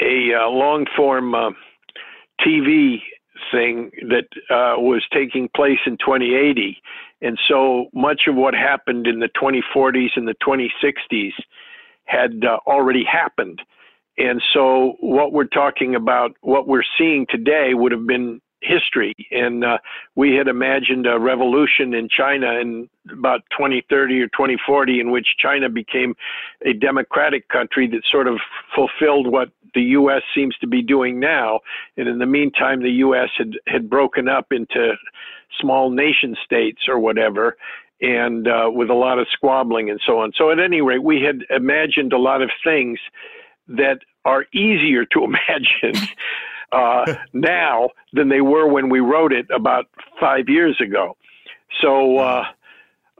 a, 0.00 0.32
a 0.32 0.48
long 0.48 0.86
form 0.96 1.34
uh, 1.34 1.50
TV 2.40 3.00
thing 3.50 3.90
that 4.08 4.26
uh, 4.50 4.80
was 4.80 5.04
taking 5.12 5.48
place 5.54 5.78
in 5.86 5.96
2080, 5.98 6.80
and 7.22 7.38
so 7.48 7.86
much 7.94 8.22
of 8.26 8.34
what 8.34 8.54
happened 8.54 9.06
in 9.06 9.20
the 9.20 9.28
2040s 9.40 10.10
and 10.16 10.26
the 10.26 10.34
2060s 10.42 11.32
had 12.04 12.44
uh, 12.44 12.58
already 12.66 13.04
happened. 13.04 13.62
And 14.16 14.42
so, 14.52 14.96
what 15.00 15.32
we're 15.32 15.44
talking 15.44 15.94
about, 15.94 16.32
what 16.40 16.66
we're 16.66 16.82
seeing 16.98 17.26
today, 17.28 17.74
would 17.74 17.92
have 17.92 18.06
been 18.06 18.40
history. 18.60 19.14
And 19.30 19.64
uh, 19.64 19.78
we 20.14 20.34
had 20.34 20.48
imagined 20.48 21.06
a 21.06 21.18
revolution 21.18 21.94
in 21.94 22.08
China 22.08 22.58
in 22.60 22.88
about 23.10 23.42
2030 23.56 24.20
or 24.20 24.26
2040, 24.28 25.00
in 25.00 25.10
which 25.10 25.26
China 25.38 25.68
became 25.68 26.14
a 26.64 26.72
democratic 26.72 27.48
country 27.48 27.88
that 27.88 28.02
sort 28.10 28.26
of 28.26 28.38
fulfilled 28.74 29.26
what 29.26 29.50
the 29.74 29.82
U.S. 29.82 30.22
seems 30.34 30.56
to 30.58 30.66
be 30.66 30.82
doing 30.82 31.20
now. 31.20 31.60
And 31.96 32.08
in 32.08 32.18
the 32.18 32.26
meantime, 32.26 32.82
the 32.82 32.90
U.S. 32.90 33.30
had, 33.36 33.52
had 33.66 33.90
broken 33.90 34.28
up 34.28 34.46
into 34.50 34.94
small 35.60 35.90
nation 35.90 36.36
states 36.44 36.82
or 36.88 36.98
whatever. 36.98 37.56
And 38.00 38.46
uh, 38.46 38.70
with 38.72 38.90
a 38.90 38.94
lot 38.94 39.18
of 39.18 39.26
squabbling 39.32 39.90
and 39.90 40.00
so 40.06 40.20
on. 40.20 40.32
So, 40.36 40.52
at 40.52 40.60
any 40.60 40.80
rate, 40.80 41.02
we 41.02 41.20
had 41.20 41.40
imagined 41.50 42.12
a 42.12 42.18
lot 42.18 42.42
of 42.42 42.50
things 42.62 43.00
that 43.66 43.98
are 44.24 44.44
easier 44.52 45.04
to 45.06 45.24
imagine 45.24 46.08
uh, 46.72 47.14
now 47.32 47.90
than 48.12 48.28
they 48.28 48.40
were 48.40 48.66
when 48.68 48.88
we 48.90 49.00
wrote 49.00 49.32
it 49.32 49.46
about 49.54 49.86
five 50.20 50.48
years 50.48 50.80
ago. 50.80 51.16
So, 51.82 52.18
uh, 52.18 52.44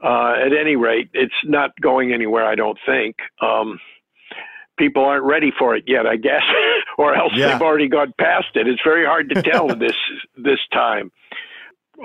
uh, 0.03 0.33
at 0.45 0.53
any 0.53 0.75
rate, 0.75 1.09
it's 1.13 1.33
not 1.43 1.71
going 1.81 2.13
anywhere, 2.13 2.45
I 2.45 2.55
don't 2.55 2.77
think. 2.85 3.17
Um, 3.41 3.79
people 4.77 5.03
aren't 5.03 5.25
ready 5.25 5.51
for 5.57 5.75
it 5.75 5.83
yet, 5.87 6.07
I 6.07 6.15
guess, 6.15 6.41
or 6.97 7.13
else 7.15 7.33
Yeah. 7.35 7.51
they've 7.53 7.61
already 7.61 7.89
gone 7.89 8.13
past 8.17 8.47
it. 8.55 8.67
It's 8.67 8.81
very 8.83 9.05
hard 9.05 9.29
to 9.29 9.41
tell 9.51 9.67
this 9.67 9.95
this 10.37 10.59
time. 10.71 11.11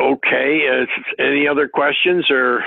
Okay, 0.01 0.67
uh, 0.69 1.23
any 1.23 1.47
other 1.47 1.69
questions 1.69 2.29
or? 2.31 2.65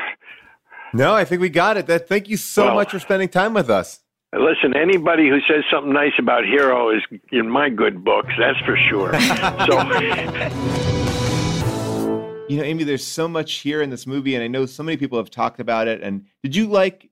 No, 0.94 1.14
I 1.14 1.26
think 1.26 1.42
we 1.42 1.50
got 1.50 1.76
it. 1.76 1.86
That, 1.88 2.08
thank 2.08 2.30
you 2.30 2.38
so 2.38 2.66
Well- 2.68 2.76
much 2.76 2.92
for 2.92 3.00
spending 3.00 3.28
time 3.30 3.54
with 3.54 3.70
us. 3.70 4.00
Listen, 4.40 4.76
anybody 4.76 5.30
who 5.30 5.40
says 5.42 5.64
something 5.72 5.94
nice 5.94 6.14
about 6.20 6.46
Hero 6.46 6.90
is 6.90 7.02
in 7.32 7.50
my 7.50 7.70
good 7.70 8.04
books, 8.04 8.34
that's 8.38 8.60
for 8.60 8.78
sure. 8.90 9.20
so, 9.66 9.82
You 12.50 12.58
know, 12.58 12.64
Amy, 12.64 12.86
there's 12.86 13.06
so 13.06 13.28
much 13.28 13.56
here 13.56 13.82
in 13.82 13.90
this 13.90 14.08
movie, 14.08 14.36
and 14.36 14.44
I 14.44 14.48
know 14.48 14.66
so 14.66 14.82
many 14.82 14.96
people 14.96 15.18
have 15.18 15.30
talked 15.30 15.60
about 15.60 15.90
it. 15.90 16.02
And 16.02 16.28
did 16.44 16.56
you 16.56 16.68
like 16.68 17.10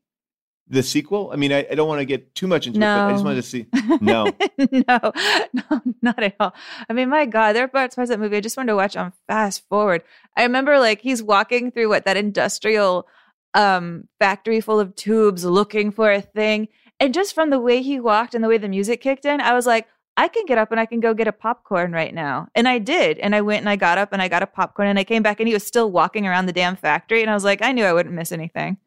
the 0.69 0.81
sequel? 0.81 1.29
I 1.33 1.35
mean, 1.35 1.51
I, 1.51 1.67
I 1.69 1.75
don't 1.75 1.89
want 1.89 1.99
to 1.99 2.05
get 2.05 2.33
too 2.35 2.47
much 2.47 2.67
into 2.67 2.79
it, 2.79 2.81
but 2.81 3.07
I 3.07 3.11
just 3.11 3.25
wanted 3.25 3.41
to 3.41 3.43
see. 3.43 3.65
No. 4.01 4.25
no, 4.71 5.11
no, 5.53 5.81
not 6.01 6.23
at 6.23 6.35
all. 6.39 6.53
I 6.89 6.93
mean, 6.93 7.09
my 7.09 7.25
God, 7.25 7.53
there 7.53 7.63
are 7.65 7.67
parts 7.67 7.97
of 7.97 8.07
that 8.07 8.19
movie 8.19 8.37
I 8.37 8.41
just 8.41 8.55
wanted 8.55 8.71
to 8.71 8.75
watch 8.75 8.95
on 8.95 9.13
fast 9.27 9.67
forward. 9.67 10.03
I 10.37 10.43
remember 10.43 10.79
like 10.79 11.01
he's 11.01 11.21
walking 11.23 11.71
through 11.71 11.89
what 11.89 12.05
that 12.05 12.17
industrial 12.17 13.07
um 13.53 14.07
factory 14.19 14.59
full 14.59 14.79
of 14.81 14.95
tubes 14.95 15.45
looking 15.45 15.91
for 15.91 16.11
a 16.11 16.21
thing. 16.21 16.67
And 16.99 17.13
just 17.13 17.35
from 17.35 17.49
the 17.49 17.59
way 17.59 17.81
he 17.81 17.99
walked 17.99 18.33
and 18.33 18.43
the 18.43 18.47
way 18.47 18.57
the 18.57 18.69
music 18.69 19.01
kicked 19.01 19.25
in, 19.25 19.41
I 19.41 19.53
was 19.53 19.65
like, 19.65 19.87
I 20.17 20.29
can 20.29 20.45
get 20.45 20.57
up 20.57 20.71
and 20.71 20.79
I 20.79 20.85
can 20.85 21.01
go 21.01 21.13
get 21.13 21.27
a 21.27 21.33
popcorn 21.33 21.91
right 21.91 22.13
now. 22.13 22.47
And 22.55 22.67
I 22.67 22.79
did. 22.79 23.19
And 23.19 23.35
I 23.35 23.41
went 23.41 23.61
and 23.61 23.69
I 23.69 23.75
got 23.75 23.97
up 23.97 24.13
and 24.13 24.21
I 24.21 24.29
got 24.29 24.43
a 24.43 24.47
popcorn 24.47 24.87
and 24.87 24.97
I 24.97 25.03
came 25.03 25.21
back 25.21 25.39
and 25.39 25.47
he 25.47 25.53
was 25.53 25.65
still 25.65 25.91
walking 25.91 26.25
around 26.25 26.45
the 26.45 26.53
damn 26.53 26.77
factory. 26.77 27.21
And 27.21 27.29
I 27.29 27.33
was 27.33 27.43
like, 27.43 27.61
I 27.61 27.73
knew 27.73 27.83
I 27.83 27.91
wouldn't 27.91 28.15
miss 28.15 28.31
anything. 28.31 28.77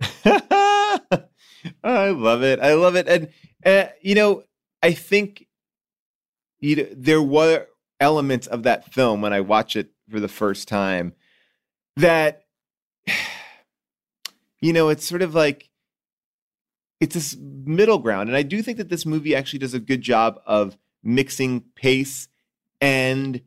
I 1.82 2.10
love 2.10 2.42
it. 2.42 2.60
I 2.60 2.74
love 2.74 2.94
it. 2.94 3.08
And 3.08 3.28
uh, 3.64 3.90
you 4.02 4.14
know, 4.14 4.44
I 4.82 4.92
think 4.92 5.46
you 6.60 6.76
know, 6.76 6.86
there 6.92 7.22
were 7.22 7.66
elements 7.98 8.46
of 8.46 8.64
that 8.64 8.92
film 8.92 9.22
when 9.22 9.32
I 9.32 9.40
watch 9.40 9.76
it 9.76 9.90
for 10.10 10.20
the 10.20 10.28
first 10.28 10.68
time 10.68 11.14
that 11.96 12.44
you 14.60 14.72
know, 14.72 14.90
it's 14.90 15.06
sort 15.06 15.22
of 15.22 15.34
like 15.34 15.70
it's 17.00 17.14
this 17.14 17.36
middle 17.38 17.98
ground. 17.98 18.28
And 18.28 18.36
I 18.36 18.42
do 18.42 18.62
think 18.62 18.78
that 18.78 18.88
this 18.88 19.04
movie 19.04 19.34
actually 19.34 19.58
does 19.58 19.74
a 19.74 19.80
good 19.80 20.00
job 20.00 20.40
of 20.46 20.78
mixing 21.02 21.60
pace 21.74 22.28
and 22.80 23.40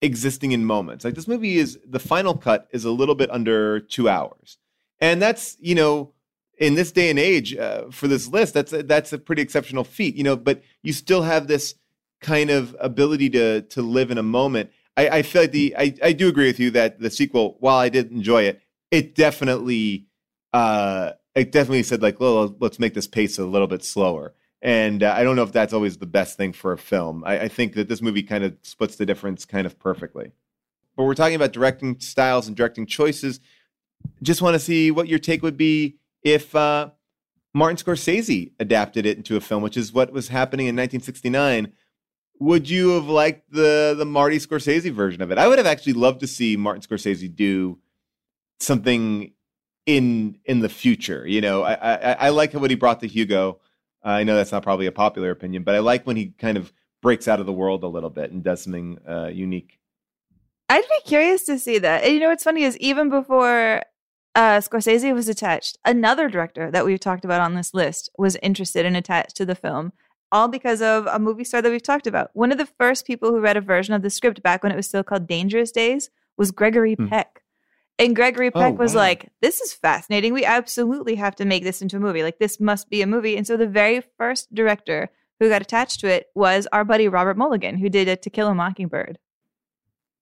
existing 0.00 0.52
in 0.52 0.64
moments. 0.64 1.04
Like 1.04 1.14
this 1.14 1.28
movie 1.28 1.58
is 1.58 1.78
the 1.86 1.98
final 1.98 2.36
cut 2.36 2.68
is 2.72 2.84
a 2.84 2.90
little 2.90 3.14
bit 3.14 3.30
under 3.30 3.80
two 3.80 4.08
hours, 4.08 4.58
and 5.00 5.22
that's 5.22 5.56
you 5.60 5.74
know 5.74 6.12
in 6.58 6.74
this 6.74 6.92
day 6.92 7.10
and 7.10 7.18
age 7.18 7.56
uh, 7.56 7.84
for 7.90 8.08
this 8.08 8.28
list 8.28 8.54
that's 8.54 8.72
a, 8.72 8.82
that's 8.82 9.12
a 9.12 9.18
pretty 9.18 9.42
exceptional 9.42 9.84
feat. 9.84 10.16
You 10.16 10.24
know, 10.24 10.36
but 10.36 10.62
you 10.82 10.92
still 10.92 11.22
have 11.22 11.46
this 11.46 11.76
kind 12.20 12.50
of 12.50 12.76
ability 12.80 13.30
to 13.30 13.62
to 13.62 13.82
live 13.82 14.10
in 14.10 14.18
a 14.18 14.22
moment. 14.22 14.70
I, 14.96 15.08
I 15.08 15.22
feel 15.22 15.42
like 15.42 15.52
the 15.52 15.74
I, 15.78 15.94
I 16.02 16.12
do 16.12 16.28
agree 16.28 16.46
with 16.46 16.60
you 16.60 16.70
that 16.72 17.00
the 17.00 17.10
sequel, 17.10 17.56
while 17.60 17.78
I 17.78 17.88
did 17.88 18.10
enjoy 18.10 18.42
it, 18.42 18.60
it 18.90 19.14
definitely 19.14 20.06
uh 20.52 21.12
it 21.34 21.52
definitely 21.52 21.82
said 21.82 22.02
like, 22.02 22.20
well, 22.20 22.54
let's 22.60 22.78
make 22.78 22.94
this 22.94 23.06
pace 23.06 23.38
a 23.38 23.44
little 23.44 23.66
bit 23.66 23.84
slower. 23.84 24.34
And 24.60 25.02
uh, 25.02 25.14
I 25.16 25.24
don't 25.24 25.34
know 25.34 25.42
if 25.42 25.52
that's 25.52 25.72
always 25.72 25.98
the 25.98 26.06
best 26.06 26.36
thing 26.36 26.52
for 26.52 26.72
a 26.72 26.78
film. 26.78 27.24
I, 27.26 27.40
I 27.40 27.48
think 27.48 27.74
that 27.74 27.88
this 27.88 28.00
movie 28.00 28.22
kind 28.22 28.44
of 28.44 28.56
splits 28.62 28.96
the 28.96 29.06
difference 29.06 29.44
kind 29.44 29.66
of 29.66 29.78
perfectly. 29.78 30.32
But 30.96 31.04
we're 31.04 31.14
talking 31.14 31.34
about 31.34 31.52
directing 31.52 31.98
styles 32.00 32.46
and 32.46 32.56
directing 32.56 32.86
choices. 32.86 33.40
Just 34.22 34.42
want 34.42 34.54
to 34.54 34.60
see 34.60 34.90
what 34.90 35.08
your 35.08 35.18
take 35.18 35.42
would 35.42 35.56
be 35.56 35.96
if 36.22 36.54
uh, 36.54 36.90
Martin 37.54 37.76
Scorsese 37.76 38.52
adapted 38.60 39.06
it 39.06 39.16
into 39.16 39.36
a 39.36 39.40
film, 39.40 39.62
which 39.62 39.76
is 39.76 39.92
what 39.92 40.12
was 40.12 40.28
happening 40.28 40.66
in 40.66 40.76
1969. 40.76 41.72
Would 42.38 42.68
you 42.68 42.90
have 42.90 43.06
liked 43.06 43.52
the 43.52 43.94
the 43.96 44.04
Marty 44.04 44.38
Scorsese 44.38 44.92
version 44.92 45.22
of 45.22 45.30
it? 45.30 45.38
I 45.38 45.46
would 45.48 45.58
have 45.58 45.66
actually 45.66 45.92
loved 45.92 46.20
to 46.20 46.26
see 46.26 46.56
Martin 46.56 46.82
Scorsese 46.82 47.34
do 47.34 47.78
something 48.58 49.32
in 49.86 50.38
in 50.44 50.60
the 50.60 50.68
future. 50.68 51.26
You 51.26 51.40
know, 51.40 51.62
I 51.62 51.74
I, 51.74 52.12
I 52.12 52.28
like 52.30 52.52
what 52.52 52.70
he 52.70 52.76
brought 52.76 53.00
to 53.00 53.06
Hugo. 53.06 53.60
I 54.02 54.24
know 54.24 54.36
that's 54.36 54.52
not 54.52 54.62
probably 54.62 54.86
a 54.86 54.92
popular 54.92 55.30
opinion, 55.30 55.62
but 55.62 55.74
I 55.74 55.78
like 55.78 56.06
when 56.06 56.16
he 56.16 56.34
kind 56.38 56.56
of 56.56 56.72
breaks 57.02 57.28
out 57.28 57.40
of 57.40 57.46
the 57.46 57.52
world 57.52 57.84
a 57.84 57.88
little 57.88 58.10
bit 58.10 58.30
and 58.30 58.42
does 58.42 58.62
something 58.62 58.98
uh, 59.08 59.26
unique. 59.26 59.78
I'd 60.68 60.82
be 60.82 61.08
curious 61.08 61.44
to 61.44 61.58
see 61.58 61.78
that. 61.78 62.04
And 62.04 62.14
you 62.14 62.20
know 62.20 62.28
what's 62.28 62.44
funny 62.44 62.62
is 62.62 62.78
even 62.78 63.10
before 63.10 63.82
uh, 64.34 64.58
Scorsese 64.58 65.12
was 65.12 65.28
attached, 65.28 65.78
another 65.84 66.28
director 66.28 66.70
that 66.70 66.86
we've 66.86 67.00
talked 67.00 67.24
about 67.24 67.40
on 67.40 67.54
this 67.54 67.74
list 67.74 68.08
was 68.16 68.36
interested 68.36 68.86
and 68.86 68.96
attached 68.96 69.36
to 69.36 69.44
the 69.44 69.54
film, 69.54 69.92
all 70.30 70.48
because 70.48 70.80
of 70.80 71.06
a 71.06 71.18
movie 71.18 71.44
star 71.44 71.60
that 71.60 71.70
we've 71.70 71.82
talked 71.82 72.06
about. 72.06 72.30
One 72.32 72.50
of 72.50 72.58
the 72.58 72.66
first 72.66 73.06
people 73.06 73.30
who 73.30 73.40
read 73.40 73.56
a 73.56 73.60
version 73.60 73.94
of 73.94 74.02
the 74.02 74.10
script 74.10 74.42
back 74.42 74.62
when 74.62 74.72
it 74.72 74.76
was 74.76 74.86
still 74.86 75.04
called 75.04 75.26
Dangerous 75.26 75.70
Days 75.70 76.10
was 76.36 76.50
Gregory 76.50 76.96
Peck. 76.96 77.41
And 77.98 78.16
Gregory 78.16 78.48
Oh, 78.48 78.58
Peck 78.60 78.78
was 78.78 78.94
wow. 78.94 79.00
like, 79.02 79.28
This 79.40 79.60
is 79.60 79.72
fascinating. 79.72 80.32
We 80.32 80.44
absolutely 80.44 81.14
have 81.16 81.36
to 81.36 81.44
make 81.44 81.62
this 81.62 81.82
into 81.82 81.96
a 81.96 82.00
movie. 82.00 82.22
Like, 82.22 82.38
this 82.38 82.58
must 82.58 82.90
be 82.90 83.02
a 83.02 83.06
movie. 83.06 83.36
And 83.36 83.46
so 83.46 83.56
the 83.56 83.66
very 83.66 84.02
first 84.18 84.52
director 84.54 85.10
who 85.38 85.48
got 85.48 85.62
attached 85.62 86.00
to 86.00 86.08
it 86.08 86.26
was 86.34 86.66
our 86.72 86.84
buddy 86.84 87.08
Robert 87.08 87.36
Mulligan, 87.36 87.76
who 87.76 87.88
did 87.88 88.08
it 88.08 88.22
To 88.22 88.30
Kill 88.30 88.48
a 88.48 88.54
Mockingbird. 88.54 89.18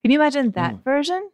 Can 0.03 0.11
you 0.11 0.19
imagine 0.19 0.51
that 0.51 0.83
version? 0.83 1.29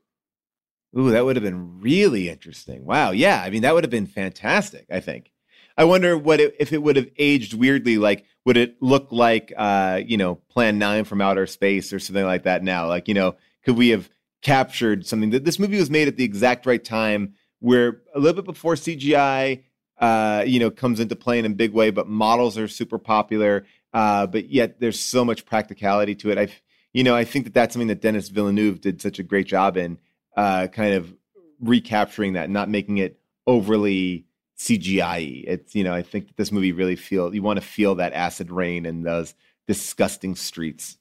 Ooh, 0.97 1.11
that 1.11 1.25
would 1.25 1.35
have 1.35 1.43
been 1.43 1.79
really 1.81 2.29
interesting. 2.29 2.85
Wow. 2.85 3.11
Yeah. 3.11 3.41
I 3.41 3.49
mean, 3.49 3.61
that 3.63 3.73
would 3.73 3.83
have 3.83 3.91
been 3.91 4.07
fantastic, 4.07 4.85
I 4.91 4.99
think. 4.99 5.31
I 5.77 5.83
wonder 5.83 6.17
what 6.17 6.39
it, 6.39 6.55
if 6.59 6.73
it 6.73 6.81
would 6.81 6.95
have 6.95 7.07
aged 7.17 7.53
weirdly. 7.53 7.97
Like, 7.97 8.25
would 8.45 8.57
it 8.57 8.77
look 8.81 9.11
like, 9.11 9.53
uh, 9.55 10.01
you 10.05 10.17
know, 10.17 10.35
Plan 10.49 10.79
9 10.79 11.03
from 11.03 11.21
outer 11.21 11.45
space 11.45 11.93
or 11.93 11.99
something 11.99 12.25
like 12.25 12.43
that 12.43 12.63
now? 12.63 12.87
Like, 12.87 13.07
you 13.07 13.13
know, 13.13 13.35
could 13.63 13.77
we 13.77 13.89
have 13.89 14.09
captured 14.41 15.05
something 15.05 15.31
that 15.31 15.45
this 15.45 15.59
movie 15.59 15.77
was 15.77 15.89
made 15.89 16.07
at 16.07 16.17
the 16.17 16.23
exact 16.23 16.65
right 16.65 16.83
time 16.83 17.33
where 17.59 18.01
a 18.13 18.19
little 18.19 18.35
bit 18.41 18.45
before 18.45 18.75
CGI, 18.75 19.63
uh, 19.99 20.43
you 20.45 20.59
know, 20.59 20.69
comes 20.69 20.99
into 20.99 21.15
play 21.15 21.39
in 21.39 21.45
a 21.45 21.49
big 21.49 21.73
way, 21.73 21.89
but 21.89 22.07
models 22.07 22.57
are 22.57 22.67
super 22.67 22.99
popular. 22.99 23.65
Uh, 23.93 24.27
but 24.27 24.49
yet 24.49 24.79
there's 24.79 24.99
so 24.99 25.25
much 25.25 25.45
practicality 25.45 26.13
to 26.13 26.29
it. 26.29 26.37
I, 26.37 26.47
you 26.93 27.03
know, 27.03 27.15
I 27.15 27.23
think 27.23 27.45
that 27.45 27.53
that's 27.53 27.73
something 27.73 27.87
that 27.87 28.01
Denis 28.01 28.29
Villeneuve 28.29 28.81
did 28.81 29.01
such 29.01 29.17
a 29.19 29.23
great 29.23 29.47
job 29.47 29.77
in, 29.77 29.97
uh, 30.35 30.67
kind 30.67 30.93
of 30.93 31.13
recapturing 31.59 32.33
that, 32.33 32.49
not 32.49 32.69
making 32.69 32.97
it 32.97 33.19
overly 33.47 34.25
CGI. 34.57 35.43
It's 35.47 35.75
you 35.75 35.83
know, 35.83 35.93
I 35.93 36.01
think 36.01 36.27
that 36.27 36.37
this 36.37 36.51
movie 36.51 36.71
really 36.71 36.95
feel 36.95 37.33
you 37.33 37.41
want 37.41 37.59
to 37.59 37.65
feel 37.65 37.95
that 37.95 38.13
acid 38.13 38.51
rain 38.51 38.85
and 38.85 39.05
those 39.05 39.33
disgusting 39.67 40.35
streets. 40.35 40.97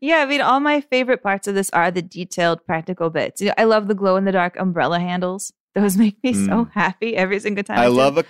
Yeah, 0.00 0.18
I 0.18 0.26
mean, 0.26 0.40
all 0.40 0.60
my 0.60 0.80
favorite 0.80 1.22
parts 1.22 1.46
of 1.46 1.54
this 1.54 1.70
are 1.70 1.90
the 1.90 2.02
detailed 2.02 2.64
practical 2.64 3.10
bits. 3.10 3.40
You 3.40 3.48
know, 3.48 3.54
I 3.58 3.64
love 3.64 3.88
the 3.88 3.94
glow 3.94 4.16
in 4.16 4.24
the 4.24 4.32
dark 4.32 4.58
umbrella 4.58 4.98
handles 4.98 5.52
Those 5.74 5.96
make 6.04 6.16
me 6.24 6.32
so 6.32 6.64
Mm. 6.64 6.72
happy 6.72 7.16
every 7.16 7.38
single 7.40 7.62
time. 7.64 7.78
I 7.78 7.86
see 7.88 7.92
love 7.92 8.24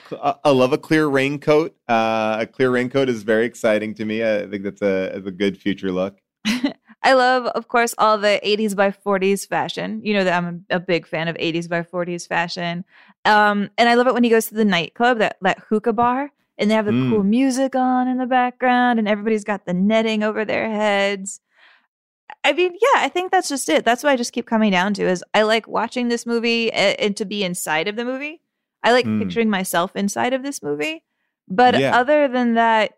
a 0.44 0.52
love 0.52 0.72
a 0.72 0.78
clear 0.78 1.06
raincoat. 1.06 1.76
Uh, 1.88 2.38
a 2.40 2.46
clear 2.46 2.70
raincoat 2.70 3.08
is 3.08 3.22
very 3.22 3.46
exciting 3.46 3.94
to 3.94 4.04
me. 4.04 4.22
I 4.24 4.46
think 4.48 4.64
that's 4.64 4.82
a, 4.82 5.12
a 5.14 5.30
good 5.30 5.56
future 5.56 5.92
look. 5.92 6.18
I 7.02 7.12
love, 7.12 7.46
of 7.46 7.68
course, 7.68 7.94
all 7.96 8.18
the 8.18 8.40
80s 8.42 8.74
by 8.74 8.90
40s 8.90 9.46
fashion. 9.46 10.00
You 10.04 10.14
know 10.14 10.24
that 10.24 10.36
I'm 10.36 10.64
a, 10.70 10.76
a 10.76 10.80
big 10.80 11.06
fan 11.06 11.28
of 11.28 11.36
80s 11.36 11.68
by 11.68 11.82
40s 11.82 12.26
fashion. 12.26 12.84
Um, 13.24 13.70
and 13.78 13.88
I 13.88 13.94
love 13.94 14.08
it 14.08 14.14
when 14.14 14.24
he 14.24 14.30
goes 14.30 14.46
to 14.46 14.54
the 14.54 14.64
nightclub, 14.64 15.18
that, 15.18 15.36
that 15.42 15.60
hookah 15.68 15.92
bar, 15.92 16.32
and 16.58 16.70
they 16.70 16.74
have 16.74 16.86
the 16.86 16.92
Mm. 16.92 17.10
cool 17.10 17.22
music 17.24 17.74
on 17.74 18.08
in 18.08 18.18
the 18.18 18.26
background, 18.26 18.98
and 18.98 19.08
everybody's 19.08 19.44
got 19.44 19.64
the 19.66 19.74
netting 19.74 20.22
over 20.22 20.44
their 20.44 20.68
heads. 20.70 21.40
I 22.44 22.52
mean, 22.52 22.72
yeah, 22.74 23.00
I 23.02 23.08
think 23.08 23.30
that's 23.30 23.48
just 23.48 23.68
it. 23.68 23.84
That's 23.84 24.02
what 24.02 24.10
I 24.10 24.16
just 24.16 24.32
keep 24.32 24.46
coming 24.46 24.70
down 24.72 24.94
to 24.94 25.02
is 25.06 25.24
I 25.34 25.42
like 25.42 25.66
watching 25.66 26.08
this 26.08 26.26
movie 26.26 26.70
and, 26.72 26.98
and 27.00 27.16
to 27.16 27.24
be 27.24 27.42
inside 27.44 27.88
of 27.88 27.96
the 27.96 28.04
movie. 28.04 28.42
I 28.82 28.92
like 28.92 29.06
Mm. 29.06 29.20
picturing 29.20 29.50
myself 29.50 29.96
inside 29.96 30.32
of 30.32 30.42
this 30.42 30.62
movie. 30.62 31.02
But 31.48 31.78
Yeah. 31.78 31.96
other 31.98 32.28
than 32.28 32.54
that, 32.54 32.92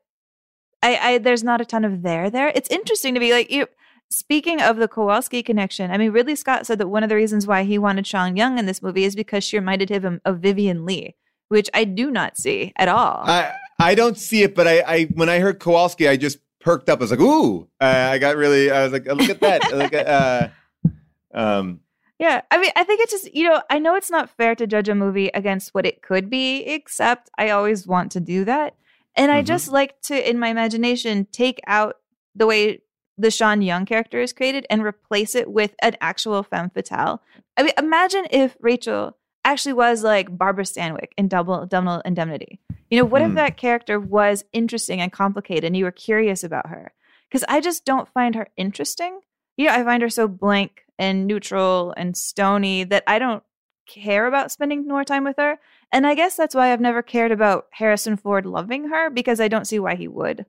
I, 0.82 0.96
I 1.14 1.18
there's 1.18 1.44
not 1.44 1.60
a 1.60 1.64
ton 1.64 1.84
of 1.84 2.02
there 2.02 2.30
there. 2.30 2.52
It's 2.54 2.68
interesting 2.70 3.14
to 3.14 3.20
be 3.20 3.32
like 3.32 3.50
you. 3.50 3.66
Speaking 4.12 4.60
of 4.60 4.76
the 4.78 4.88
Kowalski 4.88 5.42
connection, 5.42 5.90
I 5.92 5.96
mean, 5.96 6.10
Ridley 6.10 6.34
Scott 6.34 6.66
said 6.66 6.78
that 6.78 6.88
one 6.88 7.04
of 7.04 7.08
the 7.08 7.14
reasons 7.14 7.46
why 7.46 7.62
he 7.62 7.78
wanted 7.78 8.06
Sean 8.08 8.36
Young 8.36 8.58
in 8.58 8.66
this 8.66 8.82
movie 8.82 9.04
is 9.04 9.14
because 9.14 9.44
she 9.44 9.56
reminded 9.56 9.88
him 9.88 10.20
of 10.24 10.40
Vivien 10.40 10.84
Leigh, 10.84 11.14
which 11.50 11.68
I 11.74 11.84
do 11.84 12.10
not 12.10 12.38
see 12.38 12.72
at 12.76 12.88
all. 12.88 13.24
I 13.26 13.52
I 13.78 13.94
don't 13.94 14.16
see 14.16 14.42
it, 14.42 14.54
but 14.54 14.66
I, 14.66 14.80
I 14.86 15.04
when 15.14 15.28
I 15.28 15.38
heard 15.40 15.58
Kowalski, 15.60 16.08
I 16.08 16.16
just 16.16 16.38
perked 16.60 16.88
up. 16.88 17.00
I 17.00 17.02
was 17.04 17.10
like, 17.10 17.20
ooh! 17.20 17.68
Uh, 17.80 17.84
I 18.12 18.18
got 18.18 18.36
really. 18.36 18.70
I 18.70 18.82
was 18.84 18.92
like, 18.92 19.06
look 19.06 19.28
at 19.30 19.40
that! 19.40 19.70
look 19.72 19.92
at. 19.92 20.06
Uh, 20.06 20.48
um, 21.34 21.80
Yeah, 22.18 22.42
I 22.50 22.58
mean, 22.58 22.70
I 22.76 22.84
think 22.84 23.00
it's 23.00 23.12
just 23.12 23.34
you 23.34 23.44
know, 23.44 23.62
I 23.70 23.78
know 23.78 23.94
it's 23.96 24.10
not 24.10 24.30
fair 24.30 24.54
to 24.54 24.66
judge 24.66 24.88
a 24.88 24.94
movie 24.94 25.30
against 25.34 25.74
what 25.74 25.86
it 25.86 26.02
could 26.02 26.30
be, 26.30 26.62
except 26.64 27.30
I 27.38 27.50
always 27.50 27.86
want 27.86 28.12
to 28.12 28.20
do 28.20 28.44
that, 28.44 28.76
and 29.16 29.32
I 29.32 29.42
Mhm. 29.42 29.46
just 29.46 29.68
like 29.72 30.00
to, 30.02 30.30
in 30.30 30.38
my 30.38 30.48
imagination, 30.48 31.26
take 31.32 31.60
out 31.66 31.96
the 32.34 32.46
way 32.46 32.82
the 33.18 33.30
Sean 33.30 33.60
Young 33.60 33.84
character 33.86 34.20
is 34.20 34.32
created 34.32 34.66
and 34.70 34.82
replace 34.82 35.34
it 35.34 35.50
with 35.50 35.74
an 35.82 35.96
actual 36.00 36.42
femme 36.42 36.70
fatale. 36.70 37.20
I 37.56 37.62
mean, 37.64 37.72
imagine 37.76 38.26
if 38.30 38.56
Rachael 38.60 39.16
actually 39.44 39.72
was 39.72 40.02
like 40.04 40.36
Barbara 40.36 40.64
Stanwyck 40.64 41.08
in 41.16 41.28
Double 41.28 41.66
Double 41.66 42.00
Indemnity. 42.04 42.60
You 42.90 42.98
know, 42.98 43.04
what 43.04 43.22
if 43.22 43.30
Mm. 43.32 43.34
that 43.36 43.56
character 43.56 43.98
was 44.00 44.44
interesting 44.52 45.00
and 45.00 45.12
complicated, 45.12 45.64
and 45.64 45.76
you 45.76 45.84
were 45.84 45.92
curious 45.92 46.42
about 46.44 46.68
her? 46.68 46.92
Because 47.28 47.44
I 47.48 47.60
just 47.60 47.84
don't 47.84 48.08
find 48.08 48.34
her 48.34 48.48
interesting. 48.56 49.20
You 49.56 49.66
know, 49.66 49.74
I 49.74 49.84
find 49.84 50.02
her 50.02 50.10
so 50.10 50.26
blank 50.26 50.82
and 50.98 51.26
neutral 51.26 51.94
and 51.96 52.16
stony 52.16 52.84
that 52.84 53.04
I 53.06 53.18
don't 53.18 53.42
care 53.88 54.26
about 54.26 54.52
spending 54.52 54.86
more 54.86 55.04
time 55.04 55.24
with 55.24 55.36
her. 55.38 55.58
And 55.92 56.06
I 56.06 56.14
guess 56.14 56.36
that's 56.36 56.54
why 56.54 56.72
I've 56.72 56.80
never 56.80 57.02
cared 57.02 57.32
about 57.32 57.66
Harrison 57.72 58.16
Ford 58.16 58.46
loving 58.46 58.88
her 58.88 59.10
because 59.10 59.40
I 59.40 59.48
don't 59.48 59.66
see 59.66 59.78
why 59.78 59.94
he 59.96 60.06
would. 60.08 60.46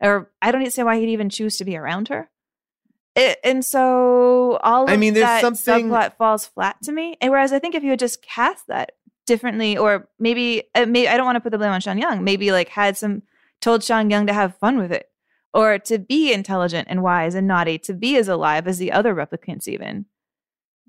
Or 0.00 0.30
I 0.40 0.50
don't 0.52 0.70
see 0.72 0.82
why 0.82 0.98
he'd 0.98 1.08
even 1.08 1.28
choose 1.28 1.56
to 1.58 1.64
be 1.64 1.76
around 1.76 2.08
her. 2.08 2.30
It, 3.18 3.38
and 3.42 3.64
so 3.64 4.58
all 4.62 4.84
of 4.84 4.90
I 4.90 4.96
mean, 4.96 5.14
there's 5.14 5.26
that 5.26 5.40
something- 5.40 5.88
subplot 5.88 6.16
falls 6.16 6.46
flat 6.46 6.76
to 6.84 6.92
me. 6.92 7.16
And 7.20 7.30
whereas 7.32 7.52
I 7.52 7.58
think 7.58 7.74
if 7.74 7.82
you 7.82 7.90
had 7.90 7.98
just 7.98 8.22
cast 8.22 8.68
that 8.68 8.92
differently, 9.26 9.76
or 9.76 10.08
maybe, 10.18 10.62
uh, 10.74 10.86
maybe 10.86 11.08
I 11.08 11.16
don't 11.16 11.26
want 11.26 11.36
to 11.36 11.40
put 11.40 11.50
the 11.50 11.58
blame 11.58 11.72
on 11.72 11.80
Sean 11.80 11.98
Young, 11.98 12.22
maybe 12.22 12.52
like 12.52 12.68
had 12.68 12.96
some 12.96 13.22
told 13.60 13.82
Sean 13.82 14.08
Young 14.08 14.26
to 14.28 14.32
have 14.32 14.56
fun 14.58 14.78
with 14.78 14.92
it, 14.92 15.10
or 15.52 15.78
to 15.80 15.98
be 15.98 16.32
intelligent 16.32 16.86
and 16.88 17.02
wise 17.02 17.34
and 17.34 17.46
naughty, 17.48 17.76
to 17.78 17.92
be 17.92 18.16
as 18.16 18.28
alive 18.28 18.68
as 18.68 18.78
the 18.78 18.92
other 18.92 19.14
replicants, 19.14 19.66
even. 19.66 20.06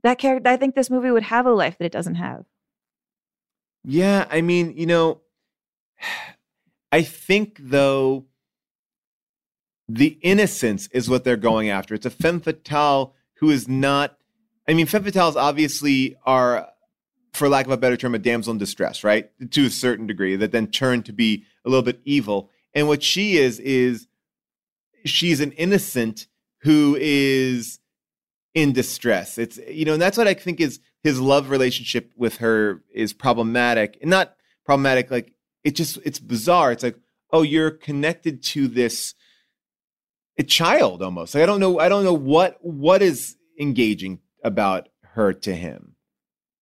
That 0.04 0.20
character, 0.20 0.50
I 0.50 0.56
think 0.56 0.76
this 0.76 0.90
movie 0.90 1.12
would 1.12 1.24
have 1.24 1.46
a 1.46 1.52
life 1.52 1.78
that 1.80 1.86
it 1.86 1.92
doesn't 1.92 2.16
have. 2.16 2.46
Yeah, 3.84 4.28
I 4.30 4.42
mean, 4.42 4.78
you 4.78 4.86
know, 4.86 5.22
I 6.92 7.02
think 7.02 7.58
though 7.60 8.26
the 9.90 10.20
innocence 10.22 10.88
is 10.94 11.10
what 11.10 11.24
they're 11.24 11.36
going 11.36 11.70
after. 11.70 11.96
It's 11.96 12.06
a 12.06 12.12
femme 12.12 12.40
fatale 12.40 13.16
who 13.40 13.50
is 13.50 13.68
not. 13.68 14.18
I 14.68 14.76
mean, 14.76 14.86
femme 14.86 15.04
fatales 15.04 15.36
obviously 15.36 16.16
are, 16.26 16.70
for 17.34 17.50
lack 17.50 17.66
of 17.66 17.72
a 17.72 17.78
better 17.78 17.98
term, 17.98 18.14
a 18.14 18.20
damsel 18.20 18.52
in 18.52 18.60
distress, 18.60 19.04
right? 19.04 19.32
To 19.52 19.66
a 19.66 19.70
certain 19.72 20.06
degree, 20.06 20.36
that 20.36 20.52
then 20.52 20.68
turn 20.68 21.02
to 21.04 21.12
be 21.12 21.44
a 21.66 21.70
little 21.70 21.84
bit 21.84 22.00
evil. 22.06 22.52
And 22.76 22.88
what 22.88 23.02
she 23.02 23.38
is 23.38 23.60
is 23.60 24.08
she's 25.06 25.40
an 25.40 25.54
innocent 25.54 26.28
who 26.62 26.96
is 27.00 27.80
in 28.54 28.74
distress. 28.74 29.40
It's 29.40 29.58
you 29.68 29.86
know, 29.86 29.94
and 29.94 30.02
that's 30.02 30.18
what 30.18 30.28
I 30.28 30.36
think 30.36 30.62
is 30.62 30.80
his 31.02 31.20
love 31.20 31.50
relationship 31.50 32.12
with 32.16 32.38
her 32.38 32.84
is 32.94 33.12
problematic. 33.12 33.98
And 34.02 34.12
not 34.12 34.36
problematic 34.66 35.10
like 35.10 35.34
it 35.64 35.72
just 35.72 35.98
it's 36.06 36.20
bizarre. 36.20 36.72
It's 36.72 36.84
like, 36.84 36.98
oh, 37.32 37.42
you're 37.42 37.72
connected 37.72 38.44
to 38.44 38.68
this 38.68 39.16
a 40.40 40.44
child 40.44 41.04
almost. 41.04 41.36
Like 41.36 41.44
I 41.44 41.46
don't 41.46 41.60
know 41.60 41.78
I 41.80 41.90
don't 41.90 42.04
know 42.04 42.14
what 42.14 42.58
what 42.62 43.02
is 43.04 43.36
engaging 43.60 44.20
about 44.44 44.90
her 45.14 45.34
to 45.34 45.54
him 45.54 45.96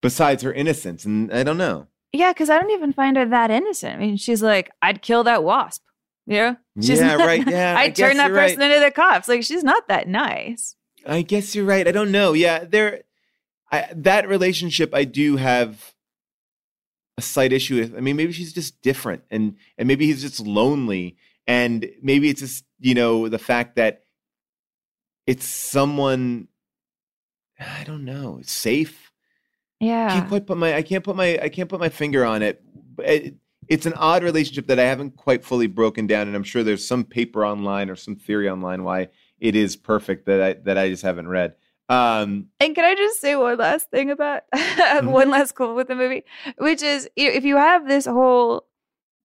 besides 0.02 0.42
her 0.42 0.52
innocence 0.52 1.04
and 1.04 1.32
I 1.32 1.42
don't 1.44 1.58
know. 1.58 1.86
Yeah, 2.12 2.32
because 2.32 2.50
I 2.50 2.58
don't 2.58 2.70
even 2.70 2.92
find 2.92 3.16
her 3.16 3.26
that 3.26 3.50
innocent. 3.50 3.94
I 3.94 3.98
mean, 3.98 4.16
she's 4.16 4.42
like, 4.42 4.70
I'd 4.80 5.02
kill 5.02 5.24
that 5.24 5.44
wasp. 5.44 5.82
Yeah. 6.26 6.54
She's 6.80 7.00
Yeah, 7.00 7.16
not- 7.16 7.26
right, 7.26 7.46
yeah, 7.46 7.74
I 7.78 7.82
I'd 7.84 7.94
turn 7.96 8.16
that 8.16 8.28
you're 8.28 8.36
right. 8.36 8.48
person 8.56 8.62
into 8.62 8.80
the 8.80 8.90
cops. 8.90 9.28
Like, 9.28 9.42
she's 9.42 9.62
not 9.62 9.88
that 9.88 10.08
nice. 10.08 10.74
I 11.06 11.20
guess 11.22 11.54
you're 11.54 11.66
right. 11.66 11.86
I 11.86 11.92
don't 11.92 12.10
know. 12.10 12.32
Yeah, 12.32 12.64
there 12.64 13.02
I, 13.70 13.88
that 13.94 14.26
relationship 14.26 14.94
I 14.94 15.04
do 15.04 15.36
have 15.36 15.94
a 17.18 17.20
slight 17.22 17.52
issue 17.52 17.76
with. 17.80 17.94
I 17.96 18.00
mean, 18.00 18.16
maybe 18.16 18.32
she's 18.32 18.52
just 18.52 18.80
different 18.82 19.22
and 19.30 19.56
and 19.76 19.86
maybe 19.86 20.06
he's 20.06 20.22
just 20.22 20.40
lonely 20.40 21.16
and 21.48 21.90
maybe 22.02 22.28
it's 22.28 22.40
just, 22.40 22.64
you 22.78 22.94
know, 22.94 23.28
the 23.28 23.38
fact 23.38 23.74
that 23.76 24.02
it's 25.26 25.46
someone 25.46 26.48
I 27.58 27.82
don't 27.84 28.04
know, 28.04 28.40
safe. 28.42 29.10
I 29.80 29.84
Yeah. 29.84 30.12
can't 30.14 30.28
quite 30.28 30.46
put 30.46 30.56
my 30.58 30.74
I 30.74 30.82
can't 30.82 31.02
put 31.04 31.16
my 31.16 31.38
I 31.42 31.48
can't 31.48 31.68
put 31.68 31.80
my 31.80 31.88
finger 31.88 32.24
on 32.24 32.42
it. 32.42 32.62
It 32.98 33.34
it's 33.68 33.84
an 33.86 33.92
odd 33.94 34.22
relationship 34.22 34.66
that 34.68 34.78
I 34.78 34.84
haven't 34.84 35.16
quite 35.16 35.44
fully 35.44 35.66
broken 35.66 36.06
down, 36.06 36.26
and 36.26 36.34
I'm 36.36 36.42
sure 36.42 36.62
there's 36.62 36.86
some 36.86 37.04
paper 37.04 37.44
online 37.44 37.90
or 37.90 37.96
some 37.96 38.16
theory 38.16 38.48
online 38.48 38.82
why 38.84 39.08
it 39.40 39.54
is 39.56 39.76
perfect 39.76 40.26
that 40.26 40.40
I 40.40 40.52
that 40.64 40.78
I 40.78 40.88
just 40.88 41.02
haven't 41.02 41.28
read. 41.28 41.54
Um, 41.88 42.48
And 42.60 42.74
can 42.74 42.84
I 42.84 42.94
just 42.94 43.20
say 43.20 43.34
one 43.36 43.58
last 43.58 43.90
thing 43.90 44.10
about 44.10 44.42
Mm-hmm. 44.52 45.06
one 45.10 45.30
last 45.30 45.52
quote 45.54 45.76
with 45.76 45.88
the 45.88 45.94
movie, 45.94 46.24
which 46.58 46.82
is 46.82 47.08
if 47.16 47.44
you 47.44 47.56
have 47.56 47.86
this 47.88 48.06
whole 48.06 48.66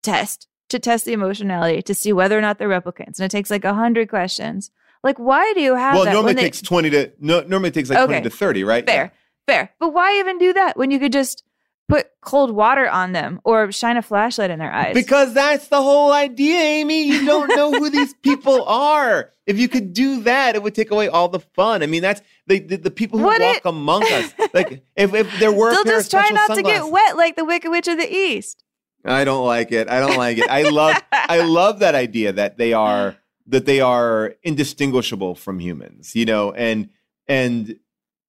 test 0.02 0.48
to 0.74 0.80
test 0.80 1.06
the 1.06 1.14
emotionality 1.14 1.82
to 1.82 1.94
see 1.96 2.12
whether 2.12 2.38
or 2.38 2.42
not 2.42 2.58
they're 2.58 2.68
replicants, 2.70 3.18
and 3.18 3.22
it 3.22 3.32
takes 3.32 3.50
like 3.50 3.64
a 3.64 3.74
hundred 3.74 4.10
questions, 4.10 4.70
like 5.04 5.18
why 5.18 5.54
do 5.54 5.62
you 5.62 5.76
have 5.76 5.96
well, 5.96 6.06
that? 6.06 6.14
normally 6.14 6.34
it 6.34 6.40
takes 6.40 6.62
twenty 6.62 6.90
to 6.90 7.12
no, 7.20 7.42
normally 7.42 7.70
it 7.70 7.74
takes 7.74 7.90
like 7.90 8.00
Okay. 8.00 8.14
twenty 8.14 8.30
to 8.30 8.36
thirty, 8.36 8.64
right? 8.64 8.86
Fair, 8.86 9.12
fair. 9.48 9.72
But 9.80 9.94
why 9.94 10.20
even 10.20 10.38
do 10.38 10.54
that 10.54 10.78
when 10.78 10.92
you 10.92 11.00
could 11.00 11.12
just 11.14 11.44
put 11.90 12.08
cold 12.22 12.50
water 12.52 12.90
on 12.90 13.12
them 13.12 13.42
or 13.44 13.72
shine 13.72 13.98
a 13.98 14.02
flashlight 14.02 14.50
in 14.50 14.58
their 14.60 14.72
eyes? 14.72 14.94
Because 14.94 15.34
that's 15.34 15.68
the 15.68 15.82
whole 15.82 16.12
idea, 16.14 16.58
Amy. 16.60 17.04
You 17.04 17.26
don't 17.26 17.50
know 17.56 17.72
who 17.72 17.90
these 17.90 18.14
people 18.24 18.64
are. 18.64 19.30
If 19.46 19.60
you 19.60 19.68
could 19.68 19.92
do 19.94 20.22
that, 20.22 20.56
it 20.56 20.64
would 20.64 20.74
take 20.74 20.90
away 20.92 21.10
all 21.10 21.28
the 21.28 21.42
fun. 21.42 21.84
I 21.84 21.88
mean, 21.88 22.02
that's 22.02 22.22
the 22.48 22.60
the, 22.60 22.78
the 22.78 22.92
people 22.92 23.20
who 23.20 23.26
walk 23.26 23.40
it? 23.42 23.62
among 23.66 24.04
us. 24.12 24.34
Like 24.54 24.84
if, 24.96 25.14
if 25.16 25.40
there 25.40 25.52
were 25.52 25.72
They'll 25.72 25.84
just 25.84 26.12
try 26.12 26.30
not 26.30 26.56
to 26.56 26.62
get 26.62 26.88
wet 26.88 27.18
like 27.18 27.36
the 27.36 27.44
Wicked 27.44 27.70
Witch 27.72 27.88
of 27.88 27.98
the 27.98 28.08
East. 28.10 28.63
I 29.06 29.24
don't 29.24 29.46
like 29.46 29.72
it. 29.72 29.90
I 29.90 30.00
don't 30.00 30.18
like 30.18 30.38
it. 30.38 30.50
I 30.50 30.70
love 30.70 31.02
I 31.12 31.42
love 31.42 31.80
that 31.80 31.96
idea 31.96 32.32
that 32.34 32.58
they 32.58 32.74
are 32.74 33.18
that 33.48 33.66
they 33.66 33.82
are 33.82 34.36
indistinguishable 34.44 35.36
from 35.36 35.60
humans, 35.60 36.16
you 36.16 36.26
know, 36.26 36.52
and 36.54 36.90
and 37.28 37.78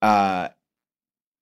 uh 0.03 0.49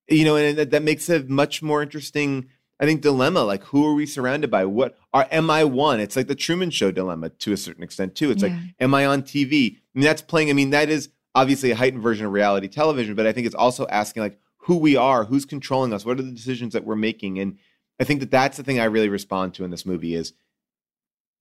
you 0.09 0.25
know, 0.25 0.35
and 0.35 0.57
that, 0.57 0.71
that 0.71 0.83
makes 0.83 1.09
a 1.09 1.23
much 1.23 1.61
more 1.61 1.81
interesting 1.81 2.49
I 2.79 2.85
think 2.85 3.01
dilemma 3.01 3.43
like 3.43 3.63
who 3.65 3.87
are 3.87 3.93
we 3.93 4.05
surrounded 4.05 4.51
by? 4.51 4.65
What 4.65 4.97
are 5.13 5.27
am 5.31 5.49
I 5.49 5.63
one? 5.63 5.99
It's 5.99 6.15
like 6.15 6.27
the 6.27 6.35
Truman 6.35 6.69
show 6.69 6.91
dilemma 6.91 7.29
to 7.29 7.53
a 7.53 7.57
certain 7.57 7.83
extent 7.83 8.15
too. 8.15 8.29
It's 8.29 8.43
like 8.43 8.53
am 8.79 8.93
I 8.93 9.05
on 9.05 9.23
TV? 9.23 9.77
I 9.77 9.79
mean 9.95 10.05
that's 10.05 10.21
playing 10.21 10.49
I 10.49 10.53
mean 10.53 10.69
that 10.71 10.89
is 10.89 11.09
obviously 11.33 11.71
a 11.71 11.75
heightened 11.75 12.03
version 12.03 12.27
of 12.27 12.31
reality 12.31 12.67
television, 12.67 13.15
but 13.15 13.25
I 13.25 13.31
think 13.31 13.47
it's 13.47 13.55
also 13.55 13.87
asking 13.87 14.21
like 14.21 14.39
who 14.57 14.77
we 14.77 14.95
are, 14.95 15.25
who's 15.25 15.45
controlling 15.45 15.91
us, 15.91 16.05
what 16.05 16.19
are 16.19 16.23
the 16.23 16.31
decisions 16.31 16.73
that 16.73 16.85
we're 16.85 16.95
making 16.95 17.39
and 17.39 17.57
I 17.99 18.03
think 18.03 18.19
that 18.21 18.31
that's 18.31 18.57
the 18.57 18.63
thing 18.63 18.79
I 18.79 18.85
really 18.85 19.09
respond 19.09 19.53
to 19.55 19.63
in 19.63 19.71
this 19.71 19.85
movie 19.85 20.15
is, 20.15 20.33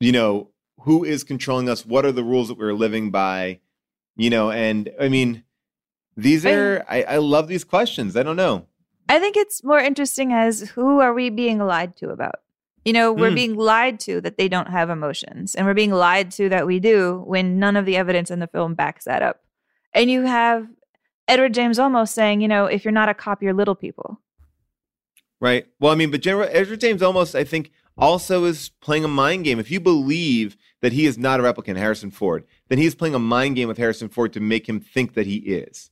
you 0.00 0.12
know, 0.12 0.50
who 0.80 1.04
is 1.04 1.24
controlling 1.24 1.68
us? 1.68 1.86
What 1.86 2.04
are 2.04 2.12
the 2.12 2.24
rules 2.24 2.48
that 2.48 2.58
we're 2.58 2.74
living 2.74 3.10
by? 3.10 3.60
You 4.16 4.30
know, 4.30 4.50
and 4.50 4.90
I 5.00 5.08
mean, 5.08 5.44
these 6.16 6.44
are, 6.44 6.84
I, 6.88 7.02
I 7.04 7.16
love 7.18 7.48
these 7.48 7.64
questions. 7.64 8.16
I 8.16 8.22
don't 8.22 8.36
know. 8.36 8.66
I 9.08 9.18
think 9.18 9.36
it's 9.36 9.64
more 9.64 9.78
interesting 9.78 10.32
as 10.32 10.70
who 10.70 11.00
are 11.00 11.14
we 11.14 11.30
being 11.30 11.58
lied 11.58 11.96
to 11.96 12.10
about? 12.10 12.36
You 12.84 12.92
know, 12.92 13.12
we're 13.12 13.30
Mm. 13.30 13.34
being 13.36 13.56
lied 13.56 14.00
to 14.00 14.20
that 14.22 14.36
they 14.38 14.48
don't 14.48 14.68
have 14.68 14.90
emotions, 14.90 15.54
and 15.54 15.66
we're 15.66 15.74
being 15.74 15.92
lied 15.92 16.30
to 16.32 16.48
that 16.48 16.66
we 16.66 16.80
do 16.80 17.22
when 17.26 17.58
none 17.58 17.76
of 17.76 17.86
the 17.86 17.96
evidence 17.96 18.30
in 18.30 18.40
the 18.40 18.46
film 18.48 18.74
backs 18.74 19.04
that 19.04 19.22
up. 19.22 19.40
And 19.94 20.10
you 20.10 20.22
have 20.22 20.66
Edward 21.28 21.54
James 21.54 21.78
Olmos 21.78 22.08
saying, 22.08 22.40
you 22.40 22.48
know, 22.48 22.66
if 22.66 22.84
you're 22.84 22.92
not 22.92 23.08
a 23.08 23.14
cop, 23.14 23.42
you're 23.42 23.52
little 23.54 23.76
people. 23.76 24.20
Right. 25.42 25.66
Well, 25.80 25.90
I 25.90 25.96
mean, 25.96 26.12
but 26.12 26.22
General 26.22 26.48
Ezra 26.52 26.76
James 26.76 27.02
almost, 27.02 27.34
I 27.34 27.42
think, 27.42 27.72
also 27.98 28.44
is 28.44 28.70
playing 28.80 29.04
a 29.04 29.08
mind 29.08 29.42
game. 29.42 29.58
If 29.58 29.72
you 29.72 29.80
believe 29.80 30.56
that 30.82 30.92
he 30.92 31.04
is 31.04 31.18
not 31.18 31.40
a 31.40 31.42
replicant, 31.42 31.78
Harrison 31.78 32.12
Ford, 32.12 32.44
then 32.68 32.78
he's 32.78 32.94
playing 32.94 33.16
a 33.16 33.18
mind 33.18 33.56
game 33.56 33.66
with 33.66 33.76
Harrison 33.76 34.08
Ford 34.08 34.32
to 34.34 34.40
make 34.40 34.68
him 34.68 34.78
think 34.78 35.14
that 35.14 35.26
he 35.26 35.38
is. 35.38 35.90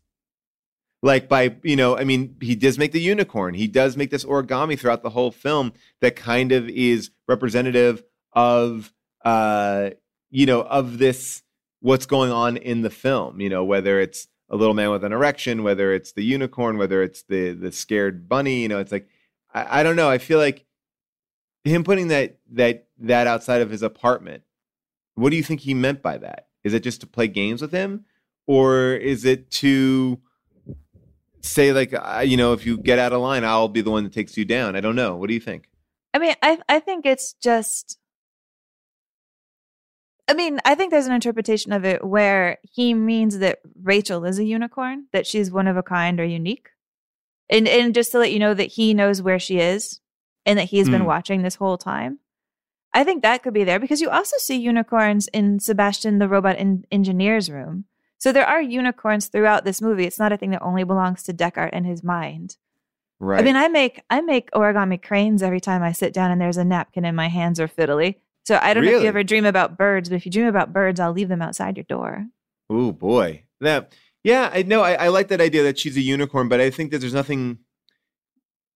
Like 1.02 1.28
by, 1.28 1.56
you 1.64 1.74
know, 1.74 1.97
I 1.98 2.05
mean, 2.05 2.36
he 2.40 2.55
does 2.55 2.78
make 2.78 2.93
the 2.93 3.01
unicorn. 3.01 3.55
He 3.55 3.66
does 3.66 3.97
make 3.97 4.10
this 4.10 4.24
origami 4.24 4.78
throughout 4.78 5.02
the 5.02 5.10
whole 5.10 5.32
film 5.32 5.72
that 6.01 6.14
kind 6.14 6.52
of 6.52 6.68
is 6.68 7.10
representative 7.27 8.05
of, 8.32 8.93
uh, 9.24 9.90
you 10.31 10.47
know, 10.47 10.62
of 10.62 10.98
this, 10.98 11.43
what's 11.81 12.06
going 12.06 12.31
on 12.31 12.56
in 12.56 12.82
the 12.82 12.90
film, 12.90 13.40
you 13.40 13.48
know, 13.48 13.64
whether 13.64 13.98
it's 13.98 14.28
a 14.48 14.55
little 14.55 14.74
man 14.74 14.90
with 14.90 15.02
an 15.02 15.12
erection, 15.12 15.64
whether 15.64 15.93
it's 15.93 16.12
the 16.12 16.22
unicorn, 16.22 16.78
whether 16.78 17.02
it's 17.02 17.22
the 17.22 17.51
the 17.52 17.72
scared 17.72 18.28
bunny, 18.28 18.62
you 18.62 18.68
know, 18.68 18.78
it's 18.78 18.93
like 18.93 19.09
I, 19.55 19.81
I 19.81 19.82
don't 19.82 19.97
know. 19.97 20.09
I 20.09 20.18
feel 20.18 20.39
like 20.39 20.66
him 21.64 21.85
putting 21.85 22.09
that 22.09 22.39
that 22.52 22.86
that 22.98 23.27
outside 23.27 23.62
of 23.62 23.70
his 23.70 23.82
apartment. 23.82 24.43
What 25.14 25.31
do 25.31 25.36
you 25.36 25.43
think 25.43 25.60
he 25.60 25.74
meant 25.74 26.02
by 26.02 26.18
that? 26.18 26.48
Is 26.64 26.74
it 26.74 26.82
just 26.82 27.01
to 27.02 27.06
play 27.06 27.28
games 27.28 27.60
with 27.60 27.72
him, 27.72 28.05
or 28.47 28.93
is 28.94 29.24
it 29.24 29.51
to 29.52 30.20
say 31.43 31.72
like 31.72 31.93
uh, 31.93 32.22
you 32.24 32.36
know 32.36 32.52
if 32.52 32.66
you 32.66 32.78
get 32.78 32.98
out 32.98 33.12
of 33.12 33.20
line, 33.20 33.44
I'll 33.44 33.68
be 33.68 33.81
the 33.81 33.90
one 33.90 34.05
that 34.05 34.12
takes 34.12 34.36
you 34.36 34.44
down? 34.44 34.77
I 34.77 34.81
don't 34.81 34.97
know. 34.97 35.16
What 35.16 35.28
do 35.28 35.35
you 35.35 35.40
think? 35.40 35.68
I 36.14 36.18
mean, 36.18 36.35
I 36.43 36.59
I 36.68 36.81
think 36.81 37.06
it's 37.06 37.35
just. 37.35 37.98
I 40.28 40.35
mean, 40.35 40.60
I 40.64 40.77
think 40.77 40.93
there's 40.93 41.09
an 41.09 41.12
interpretation 41.12 41.72
of 41.72 41.85
it 41.85 42.05
where 42.05 42.59
he 42.62 42.94
means 42.94 43.39
that 43.39 43.59
Rachael 43.82 44.24
is 44.24 44.39
a 44.39 44.44
unicorn, 44.44 45.06
that 45.12 45.27
she's 45.27 45.51
one 45.51 45.66
of 45.66 45.77
a 45.77 45.82
kind 45.82 46.20
or 46.20 46.24
unique. 46.24 46.68
And 47.51 47.66
and 47.68 47.94
just 47.94 48.12
to 48.12 48.18
let 48.18 48.32
you 48.32 48.39
know 48.39 48.55
that 48.55 48.72
he 48.72 48.94
knows 48.94 49.20
where 49.20 49.39
she 49.39 49.59
is 49.59 50.01
and 50.47 50.59
that 50.59 50.68
he's 50.70 50.89
been 50.89 51.02
Hmm. 51.02 51.06
watching 51.09 51.43
this 51.43 51.56
whole 51.56 51.77
time. 51.77 52.20
I 52.94 53.05
think 53.05 53.22
that 53.22 53.43
could 53.43 53.52
be 53.55 53.64
there 53.64 53.78
because 53.78 54.01
you 54.01 54.09
also 54.09 54.36
see 54.39 54.56
unicorns 54.56 55.28
in 55.28 55.60
Sebastian 55.60 56.18
the 56.18 56.28
robot 56.28 56.56
in 56.56 56.85
engineer's 56.90 57.51
room. 57.51 57.85
So 58.18 58.32
there 58.32 58.47
are 58.47 58.60
unicorns 58.60 59.28
throughout 59.28 59.64
this 59.64 59.81
movie. 59.81 60.05
It's 60.06 60.18
not 60.18 60.32
a 60.32 60.36
thing 60.36 60.51
that 60.51 60.62
only 60.62 60.85
belongs 60.85 61.22
to 61.24 61.32
Deckard 61.32 61.70
and 61.72 61.86
his 61.86 62.02
mind. 62.02 62.56
Right. 63.18 63.40
I 63.40 63.43
mean, 63.43 63.56
I 63.56 63.68
make 63.68 64.02
I 64.09 64.20
make 64.22 64.51
origami 64.52 65.01
cranes 65.02 65.43
every 65.43 65.60
time 65.60 65.82
I 65.82 65.93
sit 65.93 66.12
down 66.12 66.31
and 66.31 66.40
there's 66.40 66.56
a 66.56 66.64
napkin 66.64 67.05
in 67.05 67.14
my 67.14 67.28
hands 67.28 67.60
or 67.60 67.68
fiddly. 67.68 68.16
So 68.44 68.59
I 68.60 68.72
don't 68.74 68.85
know 68.85 68.90
if 68.97 69.02
you 69.02 69.09
ever 69.09 69.22
dream 69.22 69.44
about 69.44 69.77
birds, 69.77 70.09
but 70.09 70.16
if 70.16 70.24
you 70.27 70.32
dream 70.32 70.47
about 70.47 70.72
birds, 70.72 70.98
I'll 70.98 71.12
leave 71.12 71.28
them 71.28 71.43
outside 71.43 71.77
your 71.77 71.85
door. 71.85 72.27
Oh 72.70 72.93
boy, 72.93 73.43
that 73.60 73.93
yeah, 74.22 74.51
I 74.52 74.62
know. 74.62 74.82
I, 74.82 74.92
I 74.92 75.09
like 75.09 75.28
that 75.28 75.40
idea 75.40 75.62
that 75.62 75.78
she's 75.78 75.97
a 75.97 76.01
unicorn, 76.01 76.48
but 76.48 76.60
I 76.60 76.70
think 76.70 76.90
that 76.90 76.98
there's 76.98 77.14
nothing. 77.14 77.59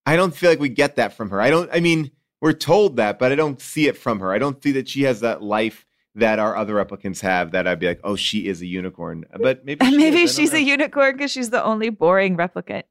I 0.06 0.16
don't 0.16 0.34
feel 0.34 0.50
like 0.50 0.60
we 0.60 0.68
get 0.68 0.96
that 0.96 1.14
from 1.14 1.30
her. 1.30 1.40
I 1.40 1.50
don't. 1.50 1.70
I 1.72 1.80
mean, 1.80 2.10
we're 2.40 2.52
told 2.52 2.96
that, 2.96 3.18
but 3.18 3.32
I 3.32 3.34
don't 3.34 3.60
see 3.60 3.86
it 3.86 3.96
from 3.96 4.20
her. 4.20 4.32
I 4.32 4.38
don't 4.38 4.62
see 4.62 4.72
that 4.72 4.88
she 4.88 5.02
has 5.02 5.20
that 5.20 5.42
life 5.42 5.86
that 6.14 6.38
our 6.38 6.56
other 6.56 6.74
replicants 6.74 7.20
have. 7.20 7.52
That 7.52 7.66
I'd 7.66 7.80
be 7.80 7.86
like, 7.86 8.00
oh, 8.04 8.16
she 8.16 8.46
is 8.46 8.62
a 8.62 8.66
unicorn. 8.66 9.24
But 9.38 9.64
maybe, 9.64 9.84
she 9.84 9.96
maybe 9.96 10.22
is, 10.22 10.34
she's 10.34 10.52
a 10.52 10.60
unicorn 10.60 11.16
because 11.16 11.30
she's 11.30 11.50
the 11.50 11.62
only 11.62 11.90
boring 11.90 12.36
replicant. 12.36 12.84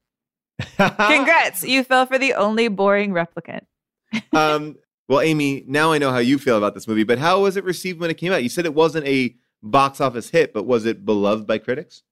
Congrats, 0.76 1.64
you 1.64 1.82
fell 1.82 2.06
for 2.06 2.18
the 2.18 2.34
only 2.34 2.68
boring 2.68 3.10
replicant. 3.10 3.62
um, 4.32 4.76
well, 5.08 5.20
Amy, 5.20 5.64
now 5.66 5.92
I 5.92 5.98
know 5.98 6.12
how 6.12 6.18
you 6.18 6.38
feel 6.38 6.56
about 6.56 6.74
this 6.74 6.86
movie, 6.86 7.04
but 7.04 7.18
how 7.18 7.42
was 7.42 7.56
it 7.56 7.64
received 7.64 8.00
when 8.00 8.10
it 8.10 8.14
came 8.14 8.32
out? 8.32 8.42
You 8.42 8.48
said 8.48 8.64
it 8.64 8.74
wasn't 8.74 9.06
a 9.06 9.34
box 9.62 10.00
office 10.00 10.30
hit, 10.30 10.52
but 10.54 10.64
was 10.64 10.86
it 10.86 11.04
beloved 11.04 11.46
by 11.46 11.58
critics? 11.58 12.02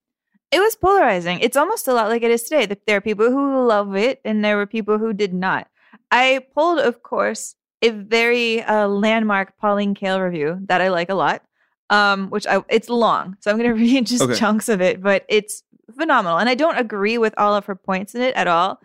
It 0.53 0.61
was 0.61 0.77
polarizing. 0.77 1.41
It's 1.41 1.57
almost 1.57 1.89
a 1.89 1.95
lot 1.95 2.09
like 2.09 2.23
it 2.23 2.31
is 2.31 2.43
today. 2.45 2.67
There 2.87 2.99
are 2.99 3.01
people 3.01 3.31
who 3.31 3.67
love 3.67 3.97
it, 3.97 4.21
and 4.25 4.45
there 4.45 4.57
were 4.57 4.67
people 4.67 4.99
who 4.99 5.13
did 5.13 5.33
not. 5.33 5.67
I 6.11 6.41
pulled, 6.55 6.79
of 6.79 7.03
course, 7.03 7.57
a 7.81 7.89
very 7.91 8.63
uh, 8.63 8.87
landmark 8.87 9.57
Pauline 9.59 9.95
Kael 9.95 10.23
review 10.23 10.59
that 10.67 10.81
I 10.81 10.89
like 10.89 11.09
a 11.09 11.15
lot. 11.15 11.43
Um, 11.91 12.31
which 12.31 12.47
I 12.47 12.63
it's 12.71 12.89
long, 12.89 13.37
so 13.41 13.51
I'm 13.51 13.59
going 13.59 13.69
to 13.75 13.75
read 13.75 14.07
just 14.07 14.23
Okay. 14.23 14.35
chunks 14.35 14.71
of 14.71 14.81
it, 14.81 15.03
but 15.03 15.27
it's 15.29 15.63
phenomenal. 15.95 16.39
And 16.39 16.49
I 16.49 16.55
don't 16.55 16.79
agree 16.79 17.19
with 17.19 17.35
all 17.37 17.55
of 17.55 17.67
her 17.67 17.75
points 17.75 18.15
in 18.15 18.23
it 18.23 18.35
at 18.35 18.47
all, 18.47 18.81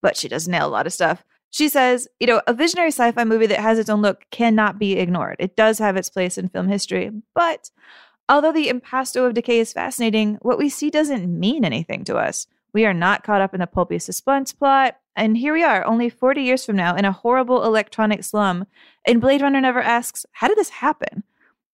but 0.00 0.16
she 0.16 0.28
does 0.28 0.48
nail 0.48 0.66
a 0.66 0.70
lot 0.70 0.86
of 0.86 0.94
stuff. 0.94 1.24
She 1.50 1.68
says, 1.68 2.08
you 2.20 2.26
know, 2.26 2.40
a 2.46 2.54
visionary 2.54 2.88
sci 2.88 3.12
fi 3.12 3.24
movie 3.24 3.48
that 3.48 3.60
has 3.60 3.78
its 3.78 3.90
own 3.90 4.00
look 4.00 4.24
cannot 4.30 4.78
be 4.78 4.98
ignored. 4.98 5.36
It 5.40 5.56
does 5.56 5.78
have 5.78 5.96
its 5.98 6.08
place 6.08 6.38
in 6.38 6.48
film 6.48 6.68
history, 6.68 7.10
but 7.34 7.68
although 8.28 8.52
the 8.52 8.68
impasto 8.68 9.24
of 9.24 9.34
decay 9.34 9.58
is 9.58 9.72
fascinating, 9.72 10.38
what 10.42 10.58
we 10.58 10.68
see 10.68 10.90
doesn't 10.90 11.38
mean 11.38 11.64
anything 11.64 12.04
to 12.04 12.16
us. 12.16 12.46
We 12.72 12.86
are 12.86 12.94
not 12.94 13.22
caught 13.22 13.40
up 13.40 13.54
in 13.54 13.60
the 13.60 13.66
pulpy 13.66 13.98
suspense 13.98 14.52
plot, 14.52 14.96
and 15.14 15.36
here 15.36 15.52
we 15.52 15.62
are, 15.62 15.84
only 15.84 16.08
40 16.08 16.42
years 16.42 16.64
from 16.64 16.76
now, 16.76 16.96
in 16.96 17.04
a 17.04 17.12
horrible 17.12 17.64
electronic 17.64 18.24
slum, 18.24 18.66
and 19.06 19.20
Blade 19.20 19.42
Runner 19.42 19.60
never 19.60 19.82
asks, 19.82 20.24
How 20.32 20.48
did 20.48 20.56
this 20.56 20.70
happen? 20.70 21.24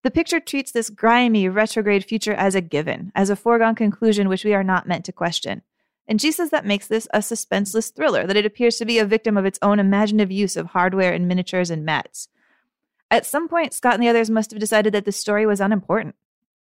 The 0.03 0.11
picture 0.11 0.41
treats 0.41 0.73
this 0.73 0.91
grimy, 0.91 1.49
retrograde 1.49 2.05
future 2.05 2.33
as 2.33 2.55
a 2.55 2.61
given, 2.61 3.13
as 3.15 3.31
a 3.31 3.37
foregone 3.37 3.75
conclusion 3.75 4.29
which 4.29 4.45
we 4.45 4.55
are 4.55 4.65
not 4.65 4.89
meant 4.89 5.05
to 5.05 5.13
question. 5.13 5.63
And 6.09 6.21
she 6.21 6.33
says 6.33 6.51
that 6.51 6.65
makes 6.65 6.89
this 6.89 7.07
a 7.13 7.21
suspenseless 7.21 7.91
thriller, 7.91 8.27
that 8.27 8.37
it 8.37 8.47
appears 8.47 8.79
to 8.79 8.87
be 8.87 8.99
a 8.99 9.05
victim 9.05 9.37
of 9.37 9.45
its 9.45 9.59
own 9.61 9.79
imaginative 9.79 10.33
use 10.33 10.57
of 10.57 10.69
hardware 10.69 11.13
and 11.13 11.29
miniatures 11.29 11.71
and 11.71 11.87
mattes. 11.87 12.29
At 13.11 13.27
some 13.27 13.49
point, 13.49 13.75
Scott 13.75 13.95
and 13.95 14.03
the 14.03 14.09
others 14.09 14.31
must 14.31 14.51
have 14.51 14.61
decided 14.61 14.95
that 14.95 15.05
the 15.05 15.13
story 15.13 15.47
was 15.47 15.61
unimportant. 15.61 16.15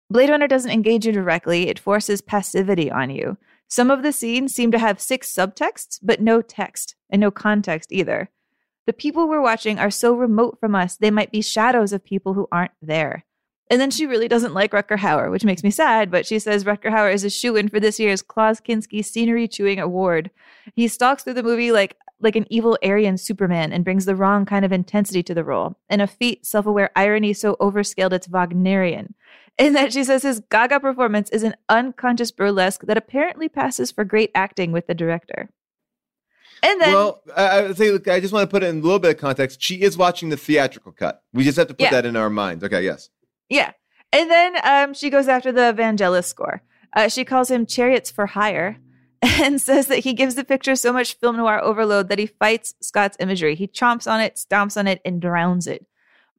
Blade 0.10 0.30
Runner 0.30 0.48
doesn't 0.48 0.72
engage 0.72 1.06
you 1.06 1.12
directly, 1.12 1.68
it 1.68 1.80
forces 1.80 2.22
passivity 2.22 2.90
on 2.90 3.10
you. 3.10 3.38
Some 3.68 3.92
of 3.92 4.04
the 4.04 4.14
scenes 4.14 4.56
seem 4.56 4.72
to 4.72 4.80
have 4.80 5.02
six 5.02 5.34
subtexts, 5.34 6.00
but 6.02 6.22
no 6.22 6.42
text 6.42 6.96
and 7.10 7.20
no 7.20 7.32
context 7.32 7.92
either. 7.92 8.30
The 8.86 8.94
people 8.94 9.28
we're 9.28 9.42
watching 9.42 9.80
are 9.80 9.92
so 9.92 10.14
remote 10.14 10.58
from 10.62 10.74
us, 10.74 10.96
they 10.96 11.12
might 11.12 11.32
be 11.32 11.42
shadows 11.42 11.92
of 11.92 12.06
people 12.06 12.34
who 12.34 12.48
aren't 12.52 12.72
there. 12.82 13.26
And 13.70 13.82
then 13.82 13.92
she 13.92 14.06
really 14.06 14.30
doesn't 14.30 14.54
like 14.54 14.72
Rutger 14.72 14.98
Hauer, 14.98 15.30
which 15.30 15.44
makes 15.44 15.62
me 15.62 15.72
sad, 15.72 16.10
but 16.10 16.26
she 16.26 16.40
says 16.40 16.64
Rutger 16.64 16.90
Hauer 16.90 17.14
is 17.14 17.26
a 17.26 17.30
shoe 17.30 17.58
in 17.58 17.68
for 17.68 17.82
this 17.82 18.00
year's 18.00 18.22
Klaus 18.22 18.62
Kinski 18.62 19.04
Scenery 19.04 19.46
Chewing 19.50 19.80
Award. 19.80 20.32
He 20.74 20.88
stalks 20.88 21.24
through 21.24 21.34
the 21.34 21.44
movie 21.44 21.74
like 21.74 21.98
like 22.20 22.36
an 22.36 22.48
evil 22.50 22.80
Aryan 22.84 23.18
Superman 23.18 23.72
and 23.72 23.84
brings 23.84 24.06
the 24.06 24.16
wrong 24.16 24.44
kind 24.44 24.66
of 24.66 24.72
intensity 24.72 25.22
to 25.22 25.36
the 25.36 25.44
role, 25.44 25.76
and 25.90 26.02
a 26.02 26.08
feat 26.08 26.46
self 26.46 26.66
aware 26.66 26.90
irony 26.96 27.34
so 27.34 27.56
overscaled 27.60 28.14
it's 28.14 28.28
Wagnerian. 28.28 29.14
In 29.58 29.74
that 29.74 29.92
she 29.92 30.04
says 30.04 30.22
his 30.24 30.42
gaga 30.52 30.80
performance 30.80 31.30
is 31.32 31.42
an 31.44 31.56
unconscious 31.68 32.32
burlesque 32.32 32.84
that 32.86 32.98
apparently 32.98 33.50
passes 33.50 33.92
for 33.92 34.04
great 34.04 34.30
acting 34.36 34.72
with 34.72 34.86
the 34.88 34.94
director. 34.94 35.50
And 36.64 36.82
then 36.82 36.94
well, 36.94 37.22
I, 37.36 37.66
I 37.66 37.74
say, 37.74 37.92
look, 37.92 38.08
I 38.08 38.20
just 38.20 38.34
want 38.34 38.50
to 38.50 38.52
put 38.54 38.64
it 38.64 38.68
in 38.68 38.80
a 38.80 38.82
little 38.82 39.00
bit 39.00 39.12
of 39.16 39.18
context. 39.22 39.62
She 39.62 39.82
is 39.82 39.98
watching 39.98 40.30
the 40.30 40.38
theatrical 40.38 40.92
cut. 40.92 41.22
We 41.34 41.44
just 41.44 41.58
have 41.58 41.68
to 41.68 41.74
put 41.74 41.82
Yeah. 41.84 41.92
that 41.92 42.06
in 42.06 42.16
our 42.16 42.30
minds. 42.30 42.64
Okay, 42.64 42.84
yes. 42.84 43.10
Yeah. 43.50 43.72
And 44.12 44.30
then 44.32 44.56
um, 44.64 44.94
she 44.94 45.10
goes 45.10 45.28
after 45.28 45.52
the 45.52 45.74
Vangelis 45.78 46.26
score. 46.26 46.62
Uh, 46.96 47.10
she 47.10 47.26
calls 47.26 47.52
him 47.52 47.66
Chariots 47.66 48.10
for 48.10 48.26
Hire 48.28 48.78
and 49.22 49.62
says 49.62 49.88
that 49.88 50.00
he 50.00 50.14
gives 50.14 50.36
the 50.36 50.44
picture 50.44 50.76
so 50.76 50.92
much 50.94 51.16
film 51.16 51.38
noir 51.38 51.60
overload 51.64 52.10
that 52.10 52.20
he 52.20 52.26
fights 52.28 52.74
Scott's 52.82 53.18
imagery. 53.20 53.56
He 53.56 53.68
chomps 53.68 54.10
on 54.10 54.22
it, 54.22 54.36
stomps 54.36 54.78
on 54.78 54.88
it, 54.88 55.02
and 55.06 55.22
drowns 55.22 55.68
it. 55.68 55.86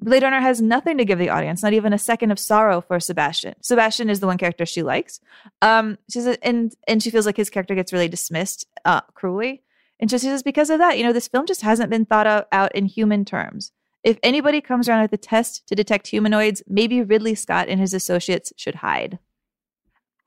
Blade 0.00 0.22
Runner 0.22 0.40
has 0.40 0.60
nothing 0.60 0.98
to 0.98 1.04
give 1.04 1.18
the 1.18 1.28
audience, 1.28 1.62
not 1.62 1.72
even 1.72 1.92
a 1.92 1.98
second 1.98 2.30
of 2.30 2.38
sorrow 2.38 2.80
for 2.80 3.00
Sebastian. 3.00 3.54
Sebastian 3.62 4.08
is 4.10 4.20
the 4.20 4.26
one 4.26 4.38
character 4.38 4.64
she 4.64 4.82
likes. 4.82 5.20
Um, 5.60 5.98
she 6.10 6.20
and 6.42 6.72
and 6.86 7.02
she 7.02 7.10
feels 7.10 7.26
like 7.26 7.36
his 7.36 7.50
character 7.50 7.74
gets 7.74 7.92
really 7.92 8.08
dismissed 8.08 8.66
uh, 8.84 9.00
cruelly. 9.14 9.62
And 10.00 10.10
she 10.10 10.18
says, 10.18 10.44
because 10.44 10.70
of 10.70 10.78
that, 10.78 10.96
you 10.96 11.04
know, 11.04 11.12
this 11.12 11.26
film 11.26 11.46
just 11.46 11.62
hasn't 11.62 11.90
been 11.90 12.04
thought 12.04 12.26
out, 12.26 12.46
out 12.52 12.72
in 12.74 12.86
human 12.86 13.24
terms. 13.24 13.72
If 14.04 14.18
anybody 14.22 14.60
comes 14.60 14.88
around 14.88 15.02
with 15.02 15.12
a 15.12 15.16
test 15.16 15.66
to 15.66 15.74
detect 15.74 16.06
humanoids, 16.06 16.62
maybe 16.68 17.02
Ridley 17.02 17.34
Scott 17.34 17.68
and 17.68 17.80
his 17.80 17.92
associates 17.92 18.52
should 18.56 18.76
hide. 18.76 19.18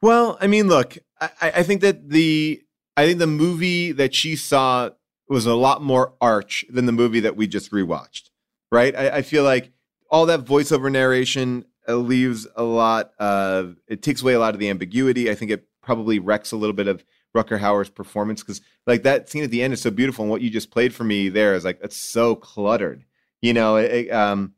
Well, 0.02 0.38
I 0.42 0.48
mean, 0.48 0.68
look, 0.68 0.98
I 1.22 1.30
I 1.42 1.64
think 1.64 1.82
that 1.82 2.10
the 2.10 2.62
I 2.98 3.06
think 3.06 3.20
the 3.20 3.28
movie 3.28 3.94
that 3.94 4.14
she 4.14 4.36
saw 4.36 4.90
was 5.30 5.46
a 5.46 5.56
lot 5.56 5.82
more 5.82 6.14
arch 6.20 6.66
than 6.70 6.86
the 6.86 6.92
movie 6.92 7.22
that 7.22 7.38
we 7.38 7.48
just 7.48 7.72
rewatched. 7.72 8.31
Right? 8.72 8.96
I, 8.96 9.18
I 9.18 9.22
feel 9.22 9.44
like 9.44 9.72
all 10.10 10.26
that 10.28 10.46
voiceover 10.46 10.92
narration 10.92 11.66
leaves 11.88 12.48
a 12.56 12.64
lot 12.64 13.12
of 13.20 13.76
it 13.88 14.02
takes 14.02 14.22
away 14.22 14.34
a 14.34 14.40
lot 14.40 14.54
of 14.54 14.60
the 14.60 14.70
ambiguity. 14.70 15.30
I 15.30 15.36
think 15.36 15.52
it 15.52 15.68
probably 15.82 16.20
wrecks 16.20 16.52
a 16.52 16.58
little 16.58 16.76
bit 16.76 16.88
of 16.88 17.04
Rutger 17.36 17.60
Hauer's 17.60 17.90
performance 17.90 18.42
because 18.42 18.62
like 18.86 19.04
that 19.04 19.30
scene 19.30 19.44
at 19.44 19.52
the 19.52 19.64
end 19.64 19.74
is 19.74 19.82
so 19.82 19.92
beautiful, 19.92 20.24
and 20.24 20.32
what 20.32 20.42
you 20.42 20.50
just 20.50 20.72
played 20.72 20.94
for 20.94 21.04
me 21.04 21.30
there 21.30 21.56
is 21.56 21.66
like 21.66 21.80
it's 21.82 21.98
so 21.98 22.36
cluttered. 22.36 23.04
You 23.42 23.54
know, 23.54 23.78
it, 23.78 24.12
um, 24.12 24.54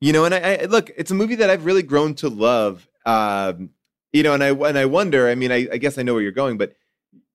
you 0.00 0.12
know, 0.12 0.24
and 0.24 0.34
I, 0.34 0.54
I 0.54 0.64
look, 0.66 0.90
it's 0.96 1.10
a 1.10 1.14
movie 1.14 1.36
that 1.36 1.48
I've 1.48 1.64
really 1.64 1.82
grown 1.82 2.14
to 2.16 2.28
love. 2.28 2.86
Um, 3.06 3.70
you 4.12 4.22
know, 4.22 4.34
and 4.34 4.42
I 4.42 4.50
and 4.50 4.78
I 4.78 4.84
wonder. 4.84 5.28
I 5.28 5.34
mean, 5.34 5.52
I, 5.52 5.68
I 5.72 5.76
guess 5.78 5.98
I 5.98 6.02
know 6.02 6.14
where 6.14 6.22
you're 6.22 6.32
going, 6.32 6.58
but 6.58 6.74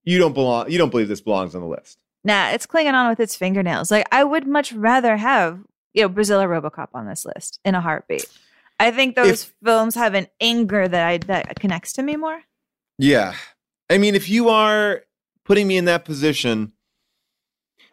you 0.03 0.17
don't 0.17 0.33
belong. 0.33 0.69
You 0.69 0.77
don't 0.77 0.89
believe 0.89 1.07
this 1.07 1.21
belongs 1.21 1.55
on 1.55 1.61
the 1.61 1.67
list. 1.67 2.03
Nah, 2.23 2.49
it's 2.49 2.65
clinging 2.65 2.93
on 2.93 3.09
with 3.09 3.19
its 3.19 3.35
fingernails. 3.35 3.89
Like 3.89 4.07
I 4.11 4.23
would 4.23 4.45
much 4.47 4.73
rather 4.73 5.17
have, 5.17 5.61
you 5.93 6.01
know, 6.01 6.09
Brazil 6.09 6.41
or 6.41 6.47
RoboCop 6.47 6.89
on 6.93 7.07
this 7.07 7.25
list 7.25 7.59
in 7.65 7.75
a 7.75 7.81
heartbeat. 7.81 8.25
I 8.79 8.91
think 8.91 9.15
those 9.15 9.51
films 9.63 9.93
have 9.95 10.15
an 10.15 10.27
anger 10.39 10.87
that 10.87 11.07
I 11.07 11.17
that 11.19 11.59
connects 11.59 11.93
to 11.93 12.03
me 12.03 12.15
more. 12.15 12.41
Yeah, 12.97 13.35
I 13.89 13.97
mean, 13.97 14.15
if 14.15 14.29
you 14.29 14.49
are 14.49 15.03
putting 15.45 15.67
me 15.67 15.77
in 15.77 15.85
that 15.85 16.05
position, 16.05 16.73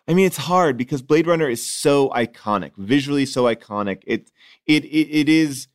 I 0.06 0.14
mean, 0.14 0.26
it's 0.26 0.38
hard 0.38 0.78
because 0.78 1.02
Blade 1.02 1.26
Runner 1.26 1.48
is 1.48 1.66
so 1.66 2.08
iconic, 2.10 2.72
visually 2.76 3.26
so 3.26 3.44
iconic. 3.44 4.02
It 4.06 4.30
it 4.66 4.84
it, 4.86 5.08
it 5.10 5.28
is 5.28 5.68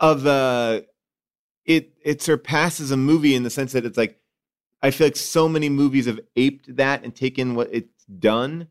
of 0.00 0.26
a 0.26 0.84
it 1.64 1.92
it 2.04 2.20
surpasses 2.20 2.90
a 2.90 2.96
movie 2.96 3.36
in 3.36 3.44
the 3.44 3.50
sense 3.50 3.72
that 3.72 3.84
it's 3.84 3.98
like 3.98 4.18
I 4.82 4.90
feel 4.90 5.06
like 5.06 5.16
so 5.16 5.48
many 5.48 5.68
movies 5.68 6.06
have 6.06 6.20
aped 6.34 6.74
that 6.76 7.04
and 7.04 7.14
taken 7.14 7.54
what 7.54 7.68
it's 7.70 8.04
done. 8.06 8.68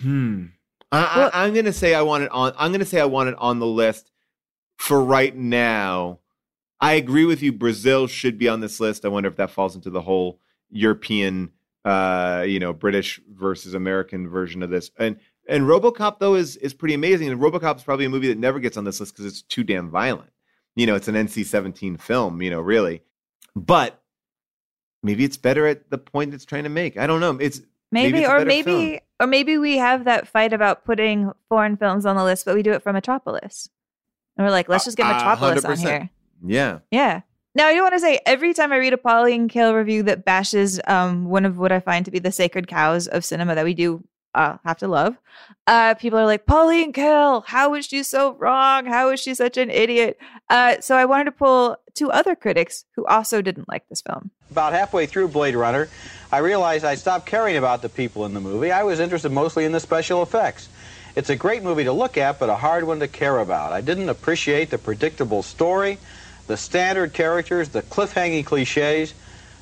Hmm. 0.00 0.46
I, 0.92 1.30
I'm 1.32 1.54
gonna 1.54 1.72
say 1.72 1.94
I 1.94 2.02
want 2.02 2.24
it 2.24 2.30
on. 2.30 2.52
I'm 2.56 2.72
gonna 2.72 2.84
say 2.84 3.00
I 3.00 3.06
want 3.06 3.28
it 3.28 3.34
on 3.38 3.58
the 3.58 3.66
list 3.66 4.10
for 4.76 5.02
right 5.02 5.34
now. 5.34 6.20
I 6.80 6.94
agree 6.94 7.24
with 7.24 7.42
you. 7.42 7.52
Brazil 7.52 8.06
should 8.06 8.38
be 8.38 8.48
on 8.48 8.60
this 8.60 8.80
list. 8.80 9.04
I 9.04 9.08
wonder 9.08 9.28
if 9.28 9.36
that 9.36 9.50
falls 9.50 9.74
into 9.74 9.90
the 9.90 10.02
whole 10.02 10.40
European, 10.70 11.50
uh, 11.84 12.44
you 12.46 12.60
know, 12.60 12.72
British 12.72 13.20
versus 13.32 13.74
American 13.74 14.28
version 14.28 14.62
of 14.62 14.70
this. 14.70 14.90
And 14.98 15.16
and 15.48 15.64
RoboCop 15.64 16.18
though 16.18 16.34
is 16.34 16.56
is 16.56 16.74
pretty 16.74 16.94
amazing. 16.94 17.30
And 17.30 17.40
RoboCop 17.40 17.76
is 17.76 17.82
probably 17.82 18.04
a 18.04 18.10
movie 18.10 18.28
that 18.28 18.38
never 18.38 18.60
gets 18.60 18.76
on 18.76 18.84
this 18.84 19.00
list 19.00 19.14
because 19.14 19.26
it's 19.26 19.42
too 19.42 19.64
damn 19.64 19.90
violent. 19.90 20.30
You 20.76 20.86
know, 20.86 20.94
it's 20.94 21.08
an 21.08 21.14
NC-17 21.14 22.00
film. 22.00 22.42
You 22.42 22.50
know, 22.50 22.60
really. 22.60 23.02
But 23.56 24.00
maybe 25.02 25.24
it's 25.24 25.38
better 25.38 25.66
at 25.66 25.90
the 25.90 25.98
point 25.98 26.34
it's 26.34 26.44
trying 26.44 26.64
to 26.64 26.68
make. 26.68 26.96
I 26.96 27.06
don't 27.06 27.20
know. 27.20 27.38
It's 27.40 27.60
Maybe, 27.92 28.18
it's 28.20 28.28
or 28.28 28.44
maybe 28.44 28.62
film. 28.62 28.98
Or 29.20 29.26
maybe 29.26 29.58
we 29.58 29.76
have 29.78 30.04
that 30.04 30.28
fight 30.28 30.52
about 30.52 30.84
putting 30.84 31.32
foreign 31.48 31.76
films 31.76 32.04
on 32.06 32.16
the 32.16 32.24
list, 32.24 32.44
but 32.44 32.54
we 32.54 32.62
do 32.62 32.72
it 32.72 32.82
for 32.82 32.92
Metropolis. 32.92 33.68
And 34.36 34.46
we're 34.46 34.50
like, 34.50 34.68
let's 34.68 34.84
just 34.84 34.96
get 34.96 35.06
Uh, 35.06 35.14
Metropolis 35.14 35.64
on 35.64 35.78
here. 35.78 36.10
Yeah. 36.44 36.78
Yeah. 36.90 37.22
Now 37.54 37.68
I 37.68 37.74
do 37.74 37.80
want 37.80 37.94
to 37.94 38.00
say 38.00 38.20
every 38.26 38.52
time 38.52 38.70
I 38.72 38.76
read 38.76 38.92
a 38.92 38.98
Pauline 38.98 39.48
Kael 39.48 39.74
review 39.74 40.02
that 40.02 40.26
bashes 40.26 40.78
um, 40.86 41.24
one 41.24 41.46
of 41.46 41.56
what 41.56 41.72
I 41.72 41.80
find 41.80 42.04
to 42.04 42.10
be 42.10 42.18
the 42.18 42.30
sacred 42.30 42.68
cows 42.68 43.06
of 43.08 43.24
cinema 43.24 43.54
that 43.54 43.64
we 43.64 43.72
do 43.72 44.04
uh, 44.36 44.58
have 44.64 44.78
to 44.78 44.86
love, 44.86 45.16
uh, 45.66 45.94
people 45.94 46.18
are 46.18 46.26
like, 46.26 46.46
Pauline 46.46 46.92
Kael, 46.92 47.44
how 47.46 47.74
is 47.74 47.86
she 47.86 48.02
so 48.02 48.34
wrong? 48.34 48.86
How 48.86 49.10
is 49.10 49.18
she 49.18 49.34
such 49.34 49.56
an 49.56 49.70
idiot? 49.70 50.18
Uh, 50.48 50.76
so 50.80 50.96
I 50.96 51.06
wanted 51.06 51.24
to 51.24 51.32
pull 51.32 51.76
two 51.94 52.10
other 52.10 52.36
critics 52.36 52.84
who 52.94 53.04
also 53.06 53.42
didn't 53.42 53.68
like 53.68 53.88
this 53.88 54.02
film. 54.02 54.30
About 54.50 54.74
halfway 54.74 55.06
through 55.06 55.28
Blade 55.28 55.56
Runner, 55.56 55.88
I 56.30 56.38
realized 56.38 56.84
I 56.84 56.94
stopped 56.94 57.26
caring 57.26 57.56
about 57.56 57.82
the 57.82 57.88
people 57.88 58.26
in 58.26 58.34
the 58.34 58.40
movie. 58.40 58.70
I 58.70 58.84
was 58.84 59.00
interested 59.00 59.32
mostly 59.32 59.64
in 59.64 59.72
the 59.72 59.80
special 59.80 60.22
effects. 60.22 60.68
It's 61.16 61.30
a 61.30 61.36
great 61.36 61.62
movie 61.62 61.84
to 61.84 61.92
look 61.92 62.18
at, 62.18 62.38
but 62.38 62.50
a 62.50 62.56
hard 62.56 62.84
one 62.84 63.00
to 63.00 63.08
care 63.08 63.38
about. 63.38 63.72
I 63.72 63.80
didn't 63.80 64.10
appreciate 64.10 64.70
the 64.70 64.78
predictable 64.78 65.42
story, 65.42 65.98
the 66.46 66.58
standard 66.58 67.14
characters, 67.14 67.70
the 67.70 67.82
cliffhanging 67.82 68.44
cliches, 68.44 69.14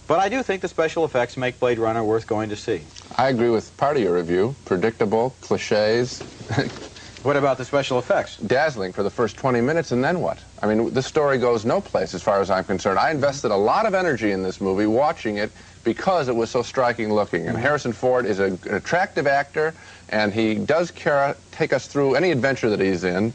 but 0.07 0.19
I 0.19 0.29
do 0.29 0.43
think 0.43 0.63
the 0.63 0.69
special 0.69 1.05
effects 1.05 1.37
make 1.37 1.59
Blade 1.59 1.79
Runner 1.79 2.05
worth 2.05 2.27
going 2.27 2.49
to 2.51 2.57
see. 2.57 2.83
I 3.17 3.29
agree 3.29 3.51
with 3.51 3.75
part 3.77 3.97
of 3.97 4.03
your 4.03 4.15
review. 4.15 4.55
Predictable, 4.65 5.35
cliches. 5.41 6.21
what 7.23 7.37
about 7.37 7.59
the 7.59 7.65
special 7.65 7.99
effects? 7.99 8.37
Dazzling 8.39 8.93
for 8.93 9.03
the 9.03 9.11
first 9.11 9.37
20 9.37 9.61
minutes, 9.61 9.93
and 9.93 10.05
then 10.05 10.21
what? 10.21 10.43
I 10.63 10.67
mean, 10.67 10.93
this 10.93 11.07
story 11.07 11.39
goes 11.39 11.65
no 11.65 11.81
place 11.81 12.15
as 12.15 12.23
far 12.23 12.41
as 12.41 12.51
I'm 12.51 12.65
concerned. 12.65 12.99
I 12.99 13.11
invested 13.11 13.51
a 13.51 13.57
lot 13.57 13.87
of 13.87 13.95
energy 13.95 14.33
in 14.33 14.43
this 14.43 14.61
movie 14.61 14.87
watching 14.87 15.39
it 15.39 15.51
because 15.85 16.29
it 16.29 16.35
was 16.35 16.51
so 16.51 16.63
striking 16.63 17.13
looking. 17.13 17.47
And 17.47 17.57
Harrison 17.57 17.93
Ford 17.93 18.27
is 18.27 18.41
a, 18.41 18.47
an 18.47 18.75
attractive 18.75 19.27
actor, 19.27 19.75
and 20.09 20.33
he 20.33 20.55
does 20.55 20.91
care, 20.91 21.37
take 21.53 21.73
us 21.73 21.87
through 21.87 22.15
any 22.15 22.31
adventure 22.31 22.71
that 22.71 22.81
he's 22.81 23.05
in. 23.05 23.33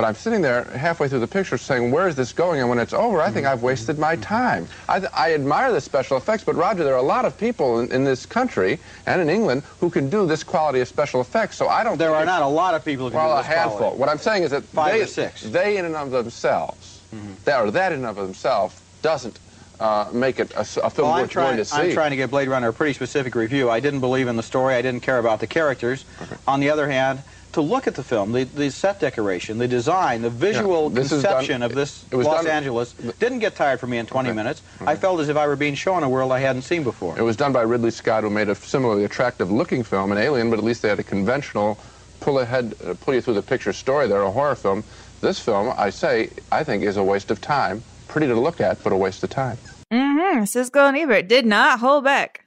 But 0.00 0.06
I'm 0.06 0.14
sitting 0.14 0.40
there 0.40 0.64
halfway 0.64 1.08
through 1.08 1.18
the 1.20 1.26
picture 1.26 1.58
saying, 1.58 1.90
where 1.90 2.08
is 2.08 2.14
this 2.16 2.32
going? 2.32 2.58
And 2.58 2.70
when 2.70 2.78
it's 2.78 2.94
over, 2.94 3.20
I 3.20 3.30
think 3.30 3.46
I've 3.46 3.62
wasted 3.62 3.98
my 3.98 4.16
time. 4.16 4.66
I, 4.88 5.06
I 5.12 5.34
admire 5.34 5.72
the 5.72 5.80
special 5.82 6.16
effects, 6.16 6.42
but 6.42 6.54
Roger, 6.56 6.84
there 6.84 6.94
are 6.94 6.98
a 7.00 7.02
lot 7.02 7.26
of 7.26 7.36
people 7.36 7.80
in, 7.80 7.92
in 7.92 8.02
this 8.02 8.24
country 8.24 8.78
and 9.04 9.20
in 9.20 9.28
England 9.28 9.62
who 9.78 9.90
can 9.90 10.08
do 10.08 10.26
this 10.26 10.42
quality 10.42 10.80
of 10.80 10.88
special 10.88 11.20
effects. 11.20 11.56
So 11.56 11.68
I 11.68 11.84
don't 11.84 11.98
There 11.98 12.08
think 12.08 12.22
are 12.22 12.24
not 12.24 12.40
a 12.40 12.46
lot 12.46 12.72
of 12.72 12.82
people 12.82 13.04
who 13.04 13.10
can 13.10 13.18
well, 13.18 13.34
do 13.34 13.40
a 13.40 13.42
this 13.42 13.46
handful. 13.54 13.76
quality. 13.76 13.98
What 13.98 14.08
I'm 14.08 14.16
saying 14.16 14.44
is 14.44 14.52
that 14.52 14.62
Five 14.64 14.94
they, 14.94 15.02
or 15.02 15.06
six. 15.06 15.42
they 15.42 15.76
in 15.76 15.84
and 15.84 15.94
of 15.94 16.10
themselves, 16.10 17.02
that, 17.44 17.60
or 17.60 17.70
that 17.70 17.92
in 17.92 17.98
and 17.98 18.06
of 18.06 18.16
themselves, 18.16 18.80
doesn't 19.02 19.38
uh, 19.80 20.08
make 20.14 20.40
it 20.40 20.50
a, 20.52 20.60
a 20.60 20.64
film 20.64 21.08
Well, 21.08 21.16
I'm 21.16 21.22
worth 21.24 21.34
going 21.34 21.46
trying, 21.46 21.56
to 21.58 21.64
see. 21.66 21.76
I'm 21.76 21.92
trying 21.92 22.10
to 22.12 22.16
give 22.16 22.30
Blade 22.30 22.48
Runner 22.48 22.68
a 22.68 22.72
pretty 22.72 22.94
specific 22.94 23.34
review. 23.34 23.68
I 23.68 23.80
didn't 23.80 24.00
believe 24.00 24.28
in 24.28 24.36
the 24.36 24.42
story. 24.42 24.74
I 24.76 24.80
didn't 24.80 25.02
care 25.02 25.18
about 25.18 25.40
the 25.40 25.46
characters. 25.46 26.06
On 26.48 26.58
the 26.60 26.70
other 26.70 26.88
hand, 26.88 27.22
to 27.52 27.60
look 27.60 27.86
at 27.86 27.94
the 27.96 28.02
film, 28.04 28.32
the, 28.32 28.44
the 28.44 28.70
set 28.70 29.00
decoration, 29.00 29.58
the 29.58 29.66
design, 29.66 30.22
the 30.22 30.30
visual 30.30 30.88
this 30.90 31.10
is 31.10 31.22
done- 31.22 31.32
conception 31.32 31.62
of 31.62 31.74
this 31.74 32.04
it 32.10 32.16
was 32.16 32.26
Los 32.26 32.44
done- 32.44 32.52
Angeles 32.52 32.92
didn't 33.18 33.40
get 33.40 33.56
tired 33.56 33.80
for 33.80 33.86
me 33.86 33.98
in 33.98 34.06
20 34.06 34.32
minutes. 34.32 34.62
I 34.86 34.94
felt 34.96 35.20
as 35.20 35.28
if 35.28 35.36
I 35.36 35.46
were 35.46 35.56
being 35.56 35.74
shown 35.74 36.02
a 36.02 36.08
world 36.08 36.30
I 36.32 36.40
hadn't 36.40 36.62
seen 36.62 36.84
before. 36.84 37.18
It 37.18 37.22
was 37.22 37.36
done 37.36 37.52
by 37.52 37.62
Ridley 37.62 37.90
Scott, 37.90 38.22
who 38.22 38.30
made 38.30 38.48
a 38.48 38.54
similarly 38.54 39.04
attractive-looking 39.04 39.82
film, 39.82 40.12
an 40.12 40.18
Alien, 40.18 40.48
but 40.50 40.58
at 40.58 40.64
least 40.64 40.82
they 40.82 40.88
had 40.88 41.00
a 41.00 41.04
conventional, 41.04 41.78
pull 42.20 42.38
ahead, 42.38 42.74
uh, 42.86 42.94
pull 43.00 43.14
you 43.14 43.20
through 43.20 43.34
the 43.34 43.42
picture 43.42 43.72
story. 43.72 44.06
They're 44.06 44.22
a 44.22 44.30
horror 44.30 44.54
film. 44.54 44.84
This 45.20 45.38
film, 45.40 45.72
I 45.76 45.90
say, 45.90 46.30
I 46.52 46.62
think 46.64 46.82
is 46.84 46.96
a 46.96 47.04
waste 47.04 47.30
of 47.30 47.40
time. 47.40 47.82
Pretty 48.08 48.26
to 48.28 48.34
look 48.34 48.60
at, 48.60 48.82
but 48.82 48.92
a 48.92 48.96
waste 48.96 49.22
of 49.22 49.30
time. 49.30 49.58
Mm-hmm. 49.92 50.42
Siskel 50.44 50.88
and 50.88 50.96
Ebert 50.96 51.28
did 51.28 51.46
not 51.46 51.80
hold 51.80 52.04
back. 52.04 52.44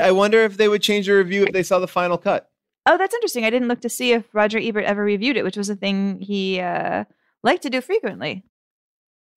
I 0.00 0.12
wonder 0.12 0.42
if 0.42 0.56
they 0.56 0.68
would 0.68 0.82
change 0.82 1.06
the 1.06 1.12
review 1.14 1.44
if 1.44 1.52
they 1.52 1.62
saw 1.62 1.78
the 1.78 1.88
final 1.88 2.16
cut. 2.18 2.48
Oh, 2.86 2.98
that's 2.98 3.14
interesting. 3.14 3.44
I 3.44 3.50
didn't 3.50 3.68
look 3.68 3.80
to 3.82 3.88
see 3.88 4.12
if 4.12 4.24
Roger 4.34 4.58
Ebert 4.58 4.84
ever 4.84 5.02
reviewed 5.02 5.36
it, 5.36 5.44
which 5.44 5.56
was 5.56 5.70
a 5.70 5.76
thing 5.76 6.20
he 6.20 6.60
uh, 6.60 7.04
liked 7.42 7.62
to 7.62 7.70
do 7.70 7.80
frequently. 7.80 8.44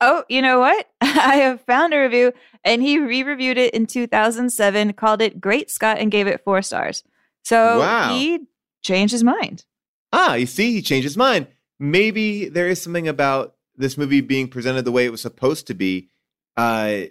Oh, 0.01 0.23
you 0.29 0.41
know 0.41 0.59
what? 0.59 0.89
I 1.01 1.37
have 1.37 1.61
found 1.61 1.93
a 1.93 1.99
review, 1.99 2.33
and 2.63 2.81
he 2.81 2.99
re-reviewed 2.99 3.57
it 3.57 3.73
in 3.73 3.87
2007, 3.87 4.93
called 4.93 5.21
it 5.21 5.41
"Great 5.41 5.71
Scott," 5.71 5.97
and 5.97 6.11
gave 6.11 6.27
it 6.27 6.43
four 6.43 6.61
stars. 6.61 7.03
So 7.43 7.79
Wow. 7.79 8.09
he 8.13 8.41
changed 8.83 9.13
his 9.13 9.23
mind. 9.23 9.65
Ah, 10.13 10.35
you 10.35 10.45
see, 10.45 10.73
he 10.73 10.81
changed 10.81 11.05
his 11.05 11.17
mind. 11.17 11.47
Maybe 11.79 12.49
there 12.49 12.67
is 12.67 12.81
something 12.81 13.07
about 13.07 13.55
this 13.75 13.97
movie 13.97 14.21
being 14.21 14.47
presented 14.49 14.83
the 14.85 14.91
way 14.91 15.05
it 15.05 15.11
was 15.11 15.21
supposed 15.21 15.67
to 15.67 15.73
be. 15.73 16.09
Uh, 16.55 17.03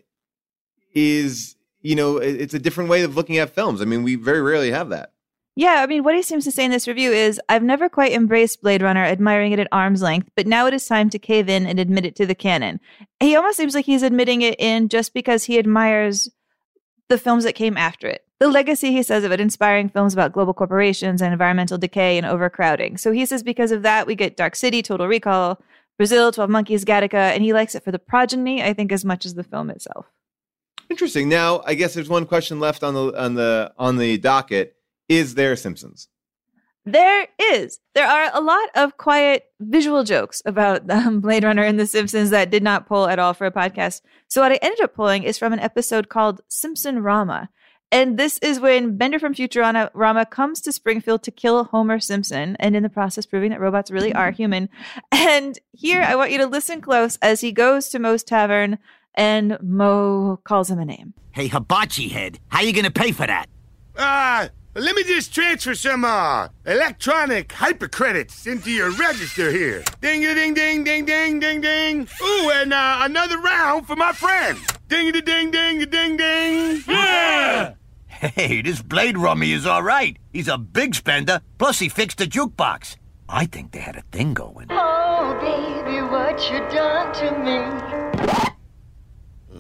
is 0.94 1.54
you 1.82 1.94
know, 1.94 2.16
it's 2.16 2.54
a 2.54 2.58
different 2.58 2.90
way 2.90 3.02
of 3.02 3.14
looking 3.16 3.38
at 3.38 3.50
films. 3.54 3.80
I 3.80 3.84
mean, 3.84 4.02
we 4.02 4.16
very 4.16 4.42
rarely 4.42 4.72
have 4.72 4.88
that. 4.88 5.12
Yeah, 5.58 5.82
I 5.82 5.86
mean, 5.86 6.04
what 6.04 6.14
he 6.14 6.20
seems 6.20 6.44
to 6.44 6.52
say 6.52 6.66
in 6.66 6.70
this 6.70 6.86
review 6.86 7.10
is 7.12 7.40
I've 7.48 7.62
never 7.62 7.88
quite 7.88 8.12
embraced 8.12 8.60
Blade 8.60 8.82
Runner, 8.82 9.02
admiring 9.02 9.52
it 9.52 9.58
at 9.58 9.68
arm's 9.72 10.02
length, 10.02 10.30
but 10.36 10.46
now 10.46 10.66
it 10.66 10.74
is 10.74 10.84
time 10.84 11.08
to 11.10 11.18
cave 11.18 11.48
in 11.48 11.64
and 11.64 11.80
admit 11.80 12.04
it 12.04 12.14
to 12.16 12.26
the 12.26 12.34
canon. 12.34 12.78
He 13.20 13.34
almost 13.34 13.56
seems 13.56 13.74
like 13.74 13.86
he's 13.86 14.02
admitting 14.02 14.42
it 14.42 14.60
in 14.60 14.90
just 14.90 15.14
because 15.14 15.44
he 15.44 15.58
admires 15.58 16.28
the 17.08 17.16
films 17.16 17.44
that 17.44 17.54
came 17.54 17.78
after 17.78 18.06
it. 18.06 18.22
The 18.38 18.48
legacy, 18.48 18.92
he 18.92 19.02
says, 19.02 19.24
of 19.24 19.32
it 19.32 19.40
inspiring 19.40 19.88
films 19.88 20.12
about 20.12 20.34
global 20.34 20.52
corporations 20.52 21.22
and 21.22 21.32
environmental 21.32 21.78
decay 21.78 22.18
and 22.18 22.26
overcrowding. 22.26 22.98
So 22.98 23.10
he 23.10 23.24
says 23.24 23.42
because 23.42 23.72
of 23.72 23.80
that, 23.82 24.06
we 24.06 24.14
get 24.14 24.36
Dark 24.36 24.56
City, 24.56 24.82
Total 24.82 25.08
Recall, 25.08 25.58
Brazil, 25.96 26.32
12 26.32 26.50
Monkeys, 26.50 26.84
Gattaca, 26.84 27.14
and 27.14 27.42
he 27.42 27.54
likes 27.54 27.74
it 27.74 27.82
for 27.82 27.92
the 27.92 27.98
progeny, 27.98 28.62
I 28.62 28.74
think, 28.74 28.92
as 28.92 29.06
much 29.06 29.24
as 29.24 29.34
the 29.34 29.44
film 29.44 29.70
itself. 29.70 30.06
Interesting. 30.90 31.30
Now, 31.30 31.62
I 31.64 31.74
guess 31.74 31.94
there's 31.94 32.10
one 32.10 32.26
question 32.26 32.60
left 32.60 32.84
on 32.84 32.94
the 32.94 33.20
on 33.20 33.34
the 33.34 33.72
on 33.76 33.96
the 33.96 34.18
docket. 34.18 34.75
Is 35.08 35.34
there 35.34 35.56
Simpsons? 35.56 36.08
There 36.84 37.26
is. 37.38 37.80
There 37.94 38.06
are 38.06 38.30
a 38.32 38.40
lot 38.40 38.68
of 38.76 38.96
quiet 38.96 39.46
visual 39.60 40.04
jokes 40.04 40.40
about 40.46 40.88
um, 40.90 41.20
Blade 41.20 41.44
Runner 41.44 41.64
and 41.64 41.78
The 41.78 41.86
Simpsons 41.86 42.30
that 42.30 42.50
did 42.50 42.62
not 42.62 42.86
pull 42.86 43.08
at 43.08 43.18
all 43.18 43.34
for 43.34 43.46
a 43.46 43.52
podcast. 43.52 44.02
So 44.28 44.40
what 44.40 44.52
I 44.52 44.58
ended 44.62 44.80
up 44.80 44.94
pulling 44.94 45.24
is 45.24 45.36
from 45.36 45.52
an 45.52 45.58
episode 45.58 46.08
called 46.08 46.40
Simpsorama. 46.48 47.48
And 47.92 48.18
this 48.18 48.38
is 48.38 48.58
when 48.58 48.96
Bender 48.96 49.18
from 49.18 49.34
Futurama 49.34 49.90
Rama 49.94 50.26
comes 50.26 50.60
to 50.62 50.72
Springfield 50.72 51.22
to 51.22 51.30
kill 51.30 51.64
Homer 51.64 52.00
Simpson, 52.00 52.56
and 52.58 52.74
in 52.74 52.82
the 52.82 52.88
process 52.88 53.26
proving 53.26 53.50
that 53.50 53.60
robots 53.60 53.92
really 53.92 54.12
are 54.12 54.30
human. 54.32 54.68
And 55.12 55.58
here 55.72 56.02
I 56.02 56.16
want 56.16 56.32
you 56.32 56.38
to 56.38 56.46
listen 56.46 56.80
close 56.80 57.16
as 57.22 57.40
he 57.40 57.52
goes 57.52 57.88
to 57.90 57.98
Moe's 57.98 58.24
tavern 58.24 58.78
and 59.14 59.56
Moe 59.62 60.40
calls 60.44 60.70
him 60.70 60.78
a 60.78 60.84
name. 60.84 61.14
Hey, 61.30 61.46
hibachi 61.46 62.08
head, 62.08 62.38
how 62.48 62.60
you 62.60 62.72
gonna 62.72 62.90
pay 62.90 63.12
for 63.12 63.26
that? 63.26 63.46
Ah, 63.96 64.48
let 64.76 64.94
me 64.94 65.02
just 65.04 65.34
transfer 65.34 65.74
some 65.74 66.04
uh, 66.04 66.48
electronic 66.66 67.48
hypercredits 67.48 68.46
into 68.46 68.70
your 68.70 68.90
register 68.92 69.50
here. 69.50 69.82
Ding 70.02 70.24
a 70.26 70.34
ding 70.34 70.52
ding 70.52 70.84
ding 70.84 71.06
ding 71.06 71.40
ding 71.40 71.60
ding. 71.62 72.08
Ooh, 72.22 72.50
and 72.50 72.74
uh, 72.74 72.98
another 73.00 73.38
round 73.38 73.86
for 73.86 73.96
my 73.96 74.12
friend. 74.12 74.58
Ding 74.88 75.08
a 75.08 75.22
ding 75.22 75.50
ding 75.50 75.82
a 75.82 75.86
ding 75.86 76.16
ding. 76.16 76.82
Yeah! 76.86 77.74
Hey, 78.06 78.62
this 78.62 78.82
Blade 78.82 79.18
Rummy 79.18 79.52
is 79.52 79.66
all 79.66 79.82
right. 79.82 80.16
He's 80.32 80.48
a 80.48 80.58
big 80.58 80.94
spender, 80.94 81.40
plus 81.58 81.78
he 81.78 81.88
fixed 81.88 82.18
the 82.18 82.26
jukebox. 82.26 82.96
I 83.28 83.46
think 83.46 83.72
they 83.72 83.80
had 83.80 83.96
a 83.96 84.02
thing 84.12 84.34
going. 84.34 84.68
Oh, 84.70 85.36
baby, 85.40 86.00
what 86.02 86.38
you 86.50 86.58
done 86.74 87.14
to 87.14 87.30
me? 87.38 87.58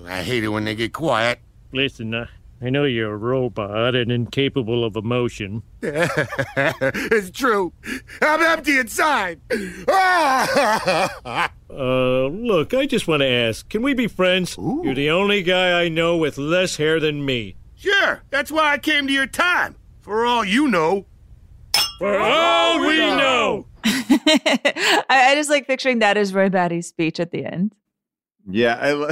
I 0.06 0.22
hate 0.22 0.44
it 0.44 0.48
when 0.48 0.64
they 0.64 0.74
get 0.74 0.92
quiet. 0.92 1.40
Listen, 1.72 2.14
uh, 2.14 2.26
I 2.60 2.70
know 2.70 2.84
you're 2.84 3.12
a 3.12 3.16
robot 3.16 3.94
and 3.94 4.10
incapable 4.10 4.82
of 4.84 4.96
emotion. 4.96 5.62
it's 5.82 7.30
true. 7.30 7.72
I'm 8.22 8.42
empty 8.42 8.78
inside. 8.78 9.40
Ah! 9.88 11.52
Uh, 11.68 12.28
look, 12.28 12.72
I 12.72 12.86
just 12.86 13.06
want 13.08 13.20
to 13.20 13.26
ask, 13.26 13.68
can 13.68 13.82
we 13.82 13.92
be 13.92 14.06
friends? 14.06 14.56
You're 14.56 14.94
the 14.94 15.10
only 15.10 15.42
guy 15.42 15.82
I 15.82 15.88
know 15.88 16.16
with 16.16 16.38
less 16.38 16.76
hair 16.76 17.00
than 17.00 17.24
me. 17.26 17.56
Sure, 17.74 18.22
that's 18.30 18.50
why 18.50 18.72
I 18.72 18.78
came 18.78 19.06
to 19.08 19.12
your 19.12 19.26
time. 19.26 19.74
For 20.00 20.24
all 20.24 20.44
you 20.44 20.68
know. 20.68 21.04
For 21.98 22.16
all 22.18 22.80
we 22.80 22.96
know. 22.96 23.66
I, 23.84 25.04
I 25.08 25.34
just 25.34 25.50
like 25.50 25.66
picturing 25.66 25.98
that 25.98 26.16
as 26.16 26.32
Roy 26.32 26.48
Batty's 26.48 26.86
speech 26.86 27.20
at 27.20 27.30
the 27.32 27.44
end. 27.44 27.74
Yeah, 28.48 28.78
I. 28.80 28.92
Lo- 28.92 29.10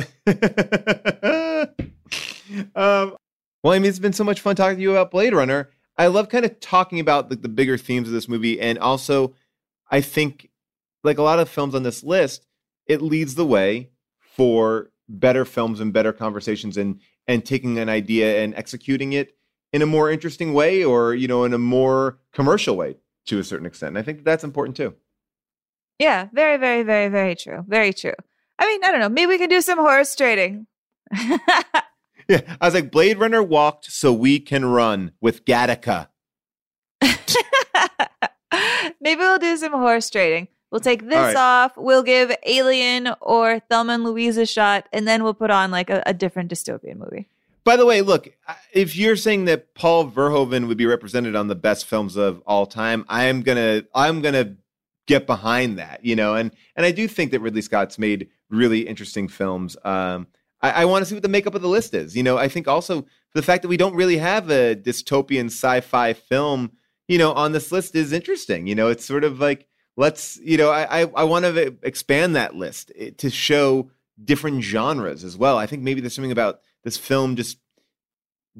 um, 2.77 3.16
well, 3.65 3.73
I 3.73 3.78
mean, 3.78 3.89
it's 3.89 3.99
been 3.99 4.12
so 4.12 4.24
much 4.24 4.43
fun 4.43 4.57
talking 4.57 4.77
to 4.77 4.82
you 4.82 4.91
about 4.91 5.11
Blade 5.11 5.32
Runner. 5.32 5.70
I 5.97 6.09
love 6.09 6.28
kind 6.28 6.45
of 6.45 6.61
talking 6.61 7.01
about 7.01 7.31
the, 7.31 7.36
the 7.36 7.49
bigger 7.49 7.78
themes 7.78 8.07
of 8.07 8.12
this 8.12 8.28
movie, 8.28 8.61
and 8.61 8.78
also, 8.78 9.35
I 9.91 10.03
think, 10.03 10.51
like 11.03 11.16
a 11.16 11.23
lot 11.23 11.39
of 11.39 11.49
films 11.49 11.74
on 11.74 11.82
this 11.82 12.05
list, 12.05 12.47
it 12.86 13.01
leads 13.01 13.36
the 13.36 13.47
way 13.47 13.89
for 14.20 14.91
better 15.09 15.47
films 15.47 15.81
and 15.81 15.95
better 15.95 16.12
conversations, 16.12 16.77
and 16.77 17.01
and 17.27 17.43
taking 17.43 17.78
an 17.78 17.89
idea 17.89 18.45
and 18.45 18.55
executing 18.55 19.15
it 19.15 19.35
in 19.73 19.81
a 19.81 19.86
more 19.86 20.11
interesting 20.11 20.53
way, 20.53 20.85
or 20.85 21.15
you 21.15 21.27
know, 21.27 21.45
in 21.45 21.55
a 21.55 21.59
more 21.59 22.19
commercial 22.35 22.77
way 22.77 22.97
to 23.24 23.39
a 23.39 23.45
certain 23.45 23.66
extent. 23.66 23.91
And 23.91 23.99
I 23.99 24.03
think 24.03 24.24
that's 24.24 24.45
important 24.45 24.77
too. 24.77 24.95
Yeah, 25.99 26.28
very, 26.35 26.59
very, 26.59 26.82
very, 26.82 27.09
very 27.09 27.35
true. 27.35 27.65
Very 27.66 27.95
true. 27.95 28.12
I 28.59 28.66
mean, 28.66 28.85
I 28.85 28.91
don't 28.91 29.01
know. 29.01 29.09
Maybe 29.09 29.31
we 29.31 29.39
can 29.39 29.49
do 29.49 29.62
some 29.62 29.78
horse 29.78 30.15
trading. 30.15 30.66
Yeah, 32.29 32.41
I 32.61 32.67
was 32.67 32.75
like, 32.75 32.91
Blade 32.91 33.19
Runner 33.19 33.43
walked 33.43 33.91
so 33.93 34.13
we 34.13 34.41
can 34.41 34.65
run 34.65 35.13
with 35.21 35.45
Gattaca. 35.45 36.09
Maybe 39.01 39.19
we'll 39.19 39.39
do 39.39 39.57
some 39.57 39.73
horse 39.73 40.09
trading. 40.09 40.49
We'll 40.71 40.81
take 40.81 41.03
this 41.03 41.15
right. 41.15 41.37
off. 41.37 41.77
We'll 41.77 42.03
give 42.03 42.35
Alien 42.47 43.11
or 43.21 43.61
Thelma 43.61 43.93
and 43.93 44.05
Louise 44.05 44.37
a 44.37 44.47
shot, 44.47 44.89
and 44.93 45.07
then 45.07 45.23
we'll 45.23 45.35
put 45.35 45.51
on 45.51 45.71
like 45.71 45.91
a, 45.91 46.03
a 46.07 46.15
different 46.15 46.51
dystopian 46.51 46.97
movie. 46.97 47.29
By 47.63 47.77
the 47.77 47.87
way, 47.87 48.03
look, 48.03 48.29
if 48.73 48.97
you're 48.97 49.17
saying 49.17 49.47
that 49.47 49.75
Paul 49.75 50.11
Verhoeven 50.11 50.67
would 50.69 50.77
be 50.77 50.85
represented 50.85 51.37
on 51.37 51.49
the 51.49 51.55
best 51.55 51.87
films 51.87 52.17
of 52.17 52.43
all 52.47 52.67
time, 52.67 53.05
I 53.09 53.25
am 53.25 53.43
gonna 53.43 53.85
I'm 53.95 54.21
gonna 54.21 54.57
get 55.07 55.27
behind 55.27 55.79
that, 55.79 56.05
you 56.05 56.17
know, 56.17 56.35
and 56.35 56.51
and 56.77 56.85
I 56.85 56.91
do 56.91 57.09
think 57.09 57.31
that 57.31 57.41
Ridley 57.41 57.63
Scott's 57.63 57.99
made 57.99 58.29
really 58.51 58.81
interesting 58.81 59.29
films. 59.29 59.77
Um, 59.85 60.27
I, 60.65 60.70
I 60.70 60.85
want 60.86 61.03
to 61.03 61.07
see 61.07 61.15
what 61.15 61.23
the 61.23 61.28
makeup 61.28 61.55
of 61.55 61.61
the 61.61 61.69
list 61.69 61.93
is. 61.93 62.16
You 62.16 62.23
know, 62.23 62.39
I 62.39 62.49
think 62.49 62.66
also 62.66 63.05
the 63.35 63.43
fact 63.43 63.62
that 63.62 63.69
we 63.69 63.77
don't 63.77 63.95
really 63.95 64.16
have 64.16 64.51
a 64.51 64.74
dystopian 64.74 65.47
sci-fi 65.47 66.15
film, 66.15 66.73
you 67.07 67.19
know, 67.19 67.32
on 67.32 67.53
this 67.53 67.70
list 67.70 67.95
is 67.95 68.12
interesting. 68.12 68.66
You 68.66 68.74
know, 68.74 68.89
it's 68.89 69.05
sort 69.05 69.24
of 69.24 69.39
like 69.41 69.69
let's, 69.97 70.39
you 70.39 70.57
know, 70.57 70.70
I 70.70 71.03
I, 71.03 71.11
I 71.16 71.24
want 71.24 71.45
to 71.45 71.77
expand 71.82 72.35
that 72.35 72.55
list 72.55 72.91
eh, 72.97 73.11
to 73.19 73.28
show 73.28 73.91
different 74.23 74.62
genres 74.62 75.23
as 75.23 75.36
well. 75.36 75.59
I 75.59 75.66
think 75.66 75.82
maybe 75.82 76.01
there's 76.01 76.15
something 76.15 76.32
about 76.32 76.61
this 76.82 76.97
film 76.97 77.36
just 77.36 77.59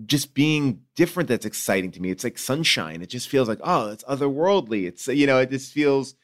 just 0.05 0.35
being 0.35 0.81
different 0.97 1.29
that's 1.29 1.47
exciting 1.47 1.93
to 1.93 2.03
me. 2.03 2.11
It's 2.11 2.25
like 2.25 2.37
sunshine. 2.37 3.01
It 3.01 3.09
just 3.09 3.29
feels 3.29 3.49
like, 3.49 3.61
oh, 3.63 3.93
it's 3.93 4.05
otherworldly. 4.05 4.87
It's 4.87 5.09
you 5.09 5.27
know, 5.27 5.39
it 5.39 5.49
just 5.49 5.73
feels 5.73 6.17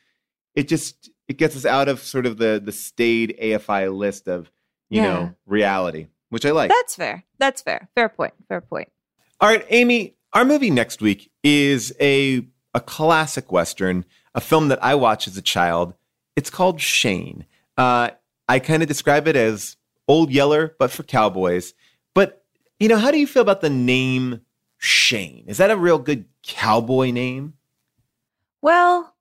it 0.55 0.69
just 0.69 1.09
it 1.27 1.39
gets 1.39 1.57
us 1.57 1.65
out 1.65 1.89
of 1.89 2.01
sort 2.01 2.27
of 2.27 2.37
the 2.37 2.61
the 2.63 2.73
staid 2.73 3.35
AFI 3.41 3.97
list 3.97 4.29
of, 4.29 4.51
you 4.91 5.01
Yeah. 5.01 5.07
know, 5.13 5.35
reality, 5.47 6.09
which 6.29 6.45
I 6.45 6.51
like. 6.51 6.71
That's 6.71 6.95
fair. 6.95 7.25
That's 7.39 7.63
fair. 7.63 7.89
Fair 7.95 8.09
point. 8.11 8.35
Fair 8.49 8.61
point. 8.61 8.91
All 9.41 9.49
right, 9.49 9.65
Amy, 9.71 10.17
our 10.35 10.45
movie 10.45 10.71
next 10.71 11.01
week 11.01 11.31
is 11.43 11.95
a 12.01 12.47
a 12.75 12.81
classic 12.81 13.51
western, 13.51 14.05
a 14.35 14.41
film 14.41 14.69
that 14.69 14.83
I 14.85 14.95
watched 14.95 15.27
as 15.27 15.37
a 15.37 15.43
child. 15.43 15.95
It's 16.37 16.51
called 16.51 16.81
Shane. 16.81 17.47
Uh, 17.77 18.11
I 18.49 18.59
kind 18.61 18.83
of 18.83 18.89
describe 18.89 19.27
it 19.27 19.35
as 19.37 19.77
Old 20.07 20.31
Yeller, 20.31 20.77
but 20.79 20.91
for 20.91 21.03
cowboys. 21.03 21.73
But 22.15 22.45
you 22.79 22.89
know, 22.89 22.99
how 22.99 23.11
do 23.11 23.19
you 23.19 23.27
feel 23.27 23.43
about 23.43 23.61
the 23.61 23.71
name 23.71 24.41
Shane? 24.79 25.45
Is 25.49 25.57
that 25.59 25.71
a 25.71 25.77
real 25.77 25.99
good 25.99 26.27
cowboy 26.43 27.11
name? 27.11 27.55
Well, 28.63 29.15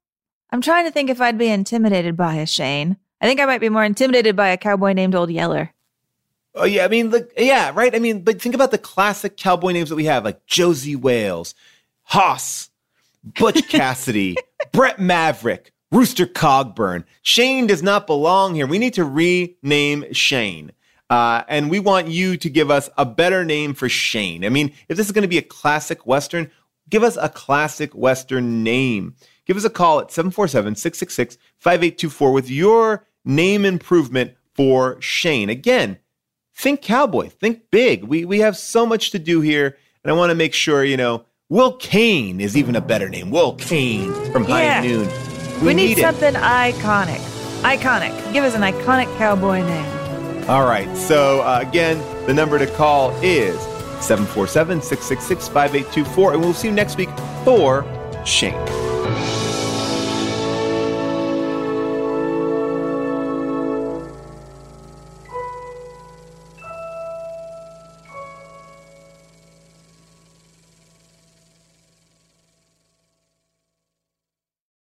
I'm 0.52 0.62
trying 0.62 0.86
to 0.86 0.92
think 0.92 1.10
if 1.10 1.22
I'd 1.22 1.38
be 1.38 1.48
intimidated 1.50 2.18
by 2.18 2.36
a 2.36 2.46
Shane. 2.46 2.98
I 3.22 3.28
think 3.28 3.40
I 3.40 3.46
might 3.46 3.62
be 3.62 3.70
more 3.70 3.84
intimidated 3.84 4.36
by 4.36 4.50
a 4.50 4.58
cowboy 4.58 4.94
named 4.94 5.16
Old 5.16 5.32
Yeller. 5.32 5.74
Oh 6.56 6.66
yeah, 6.66 6.86
I 6.86 6.88
mean, 6.88 7.10
look, 7.10 7.32
yeah, 7.38 7.72
right. 7.74 7.94
I 7.94 8.00
mean, 8.00 8.22
but 8.22 8.42
think 8.42 8.56
about 8.56 8.72
the 8.72 8.78
classic 8.78 9.38
cowboy 9.38 9.72
names 9.72 9.90
that 9.90 9.96
we 9.96 10.06
have, 10.06 10.26
like 10.26 10.46
Josey 10.46 10.96
Wales, 10.96 11.54
Hoss, 12.04 12.70
Butch 13.24 13.68
Cassidy, 13.70 14.36
Bret 14.72 15.00
Maverick, 15.00 15.72
Rooster 15.92 16.26
Cogburn. 16.26 17.04
Shane 17.22 17.68
does 17.68 17.84
not 17.84 18.08
belong 18.08 18.56
here. 18.56 18.68
We 18.68 18.80
need 18.80 18.96
to 18.96 19.04
rename 19.04 20.12
Shane. 20.12 20.72
Uh, 21.10 21.44
and 21.48 21.72
we 21.72 21.80
want 21.80 22.08
you 22.08 22.38
to 22.38 22.50
give 22.50 22.70
us 22.70 22.90
a 22.98 23.06
better 23.06 23.44
name 23.44 23.74
for 23.74 23.90
Shane. 23.90 24.46
I 24.46 24.50
mean, 24.50 24.74
if 24.90 24.98
this 24.98 25.08
is 25.08 25.12
going 25.12 25.24
to 25.24 25.28
be 25.28 25.40
a 25.40 25.44
classic 25.44 26.06
Western, 26.06 26.52
give 26.88 27.04
us 27.04 27.18
a 27.20 27.30
classic 27.30 27.94
Western 27.94 28.64
name. 28.64 29.16
Give 29.46 29.58
us 29.58 29.64
a 29.66 29.72
call 29.72 30.00
at 30.00 30.12
747 30.12 30.76
666 30.76 31.38
5824 31.58 32.32
with 32.32 32.50
your 32.52 33.08
name 33.30 33.64
improvement 33.64 34.34
for 34.56 35.00
Shane. 35.00 35.50
Again, 35.50 36.00
think 36.54 36.82
cowboy, 36.82 37.30
think 37.30 37.72
big. 37.72 38.04
We, 38.04 38.26
we 38.26 38.40
have 38.40 38.58
so 38.58 38.86
much 38.86 39.12
to 39.12 39.20
do 39.20 39.40
here. 39.40 39.78
And 40.04 40.12
I 40.12 40.16
want 40.16 40.32
to 40.32 40.36
make 40.36 40.54
sure, 40.54 40.84
you 40.84 40.98
know, 40.98 41.26
Will 41.48 41.74
Kane 41.74 42.42
is 42.42 42.58
even 42.58 42.76
a 42.76 42.82
better 42.82 43.08
name. 43.08 43.32
Will 43.32 43.54
Kane 43.54 44.14
from 44.32 44.44
High 44.44 44.64
Yeah. 44.64 44.82
Noon. 44.82 45.10
We, 45.64 45.74
need 45.74 45.98
it. 45.98 46.02
something 46.02 46.34
iconic. 46.34 47.20
Iconic. 47.62 48.34
Give 48.34 48.44
us 48.44 48.56
an 48.56 48.62
iconic 48.62 49.16
cowboy 49.18 49.62
name. 49.62 50.50
All 50.50 50.66
right. 50.66 50.96
So, 50.98 51.42
uh, 51.42 51.60
again, 51.62 51.98
the 52.26 52.34
number 52.34 52.58
to 52.58 52.68
call 52.68 53.12
is 53.22 53.60
747 54.02 54.82
666 54.82 55.48
5824. 55.48 56.34
And 56.34 56.42
we'll 56.42 56.54
see 56.54 56.70
you 56.70 56.74
next 56.74 56.98
week 56.98 57.10
for 57.44 57.86
Shane. 58.26 58.99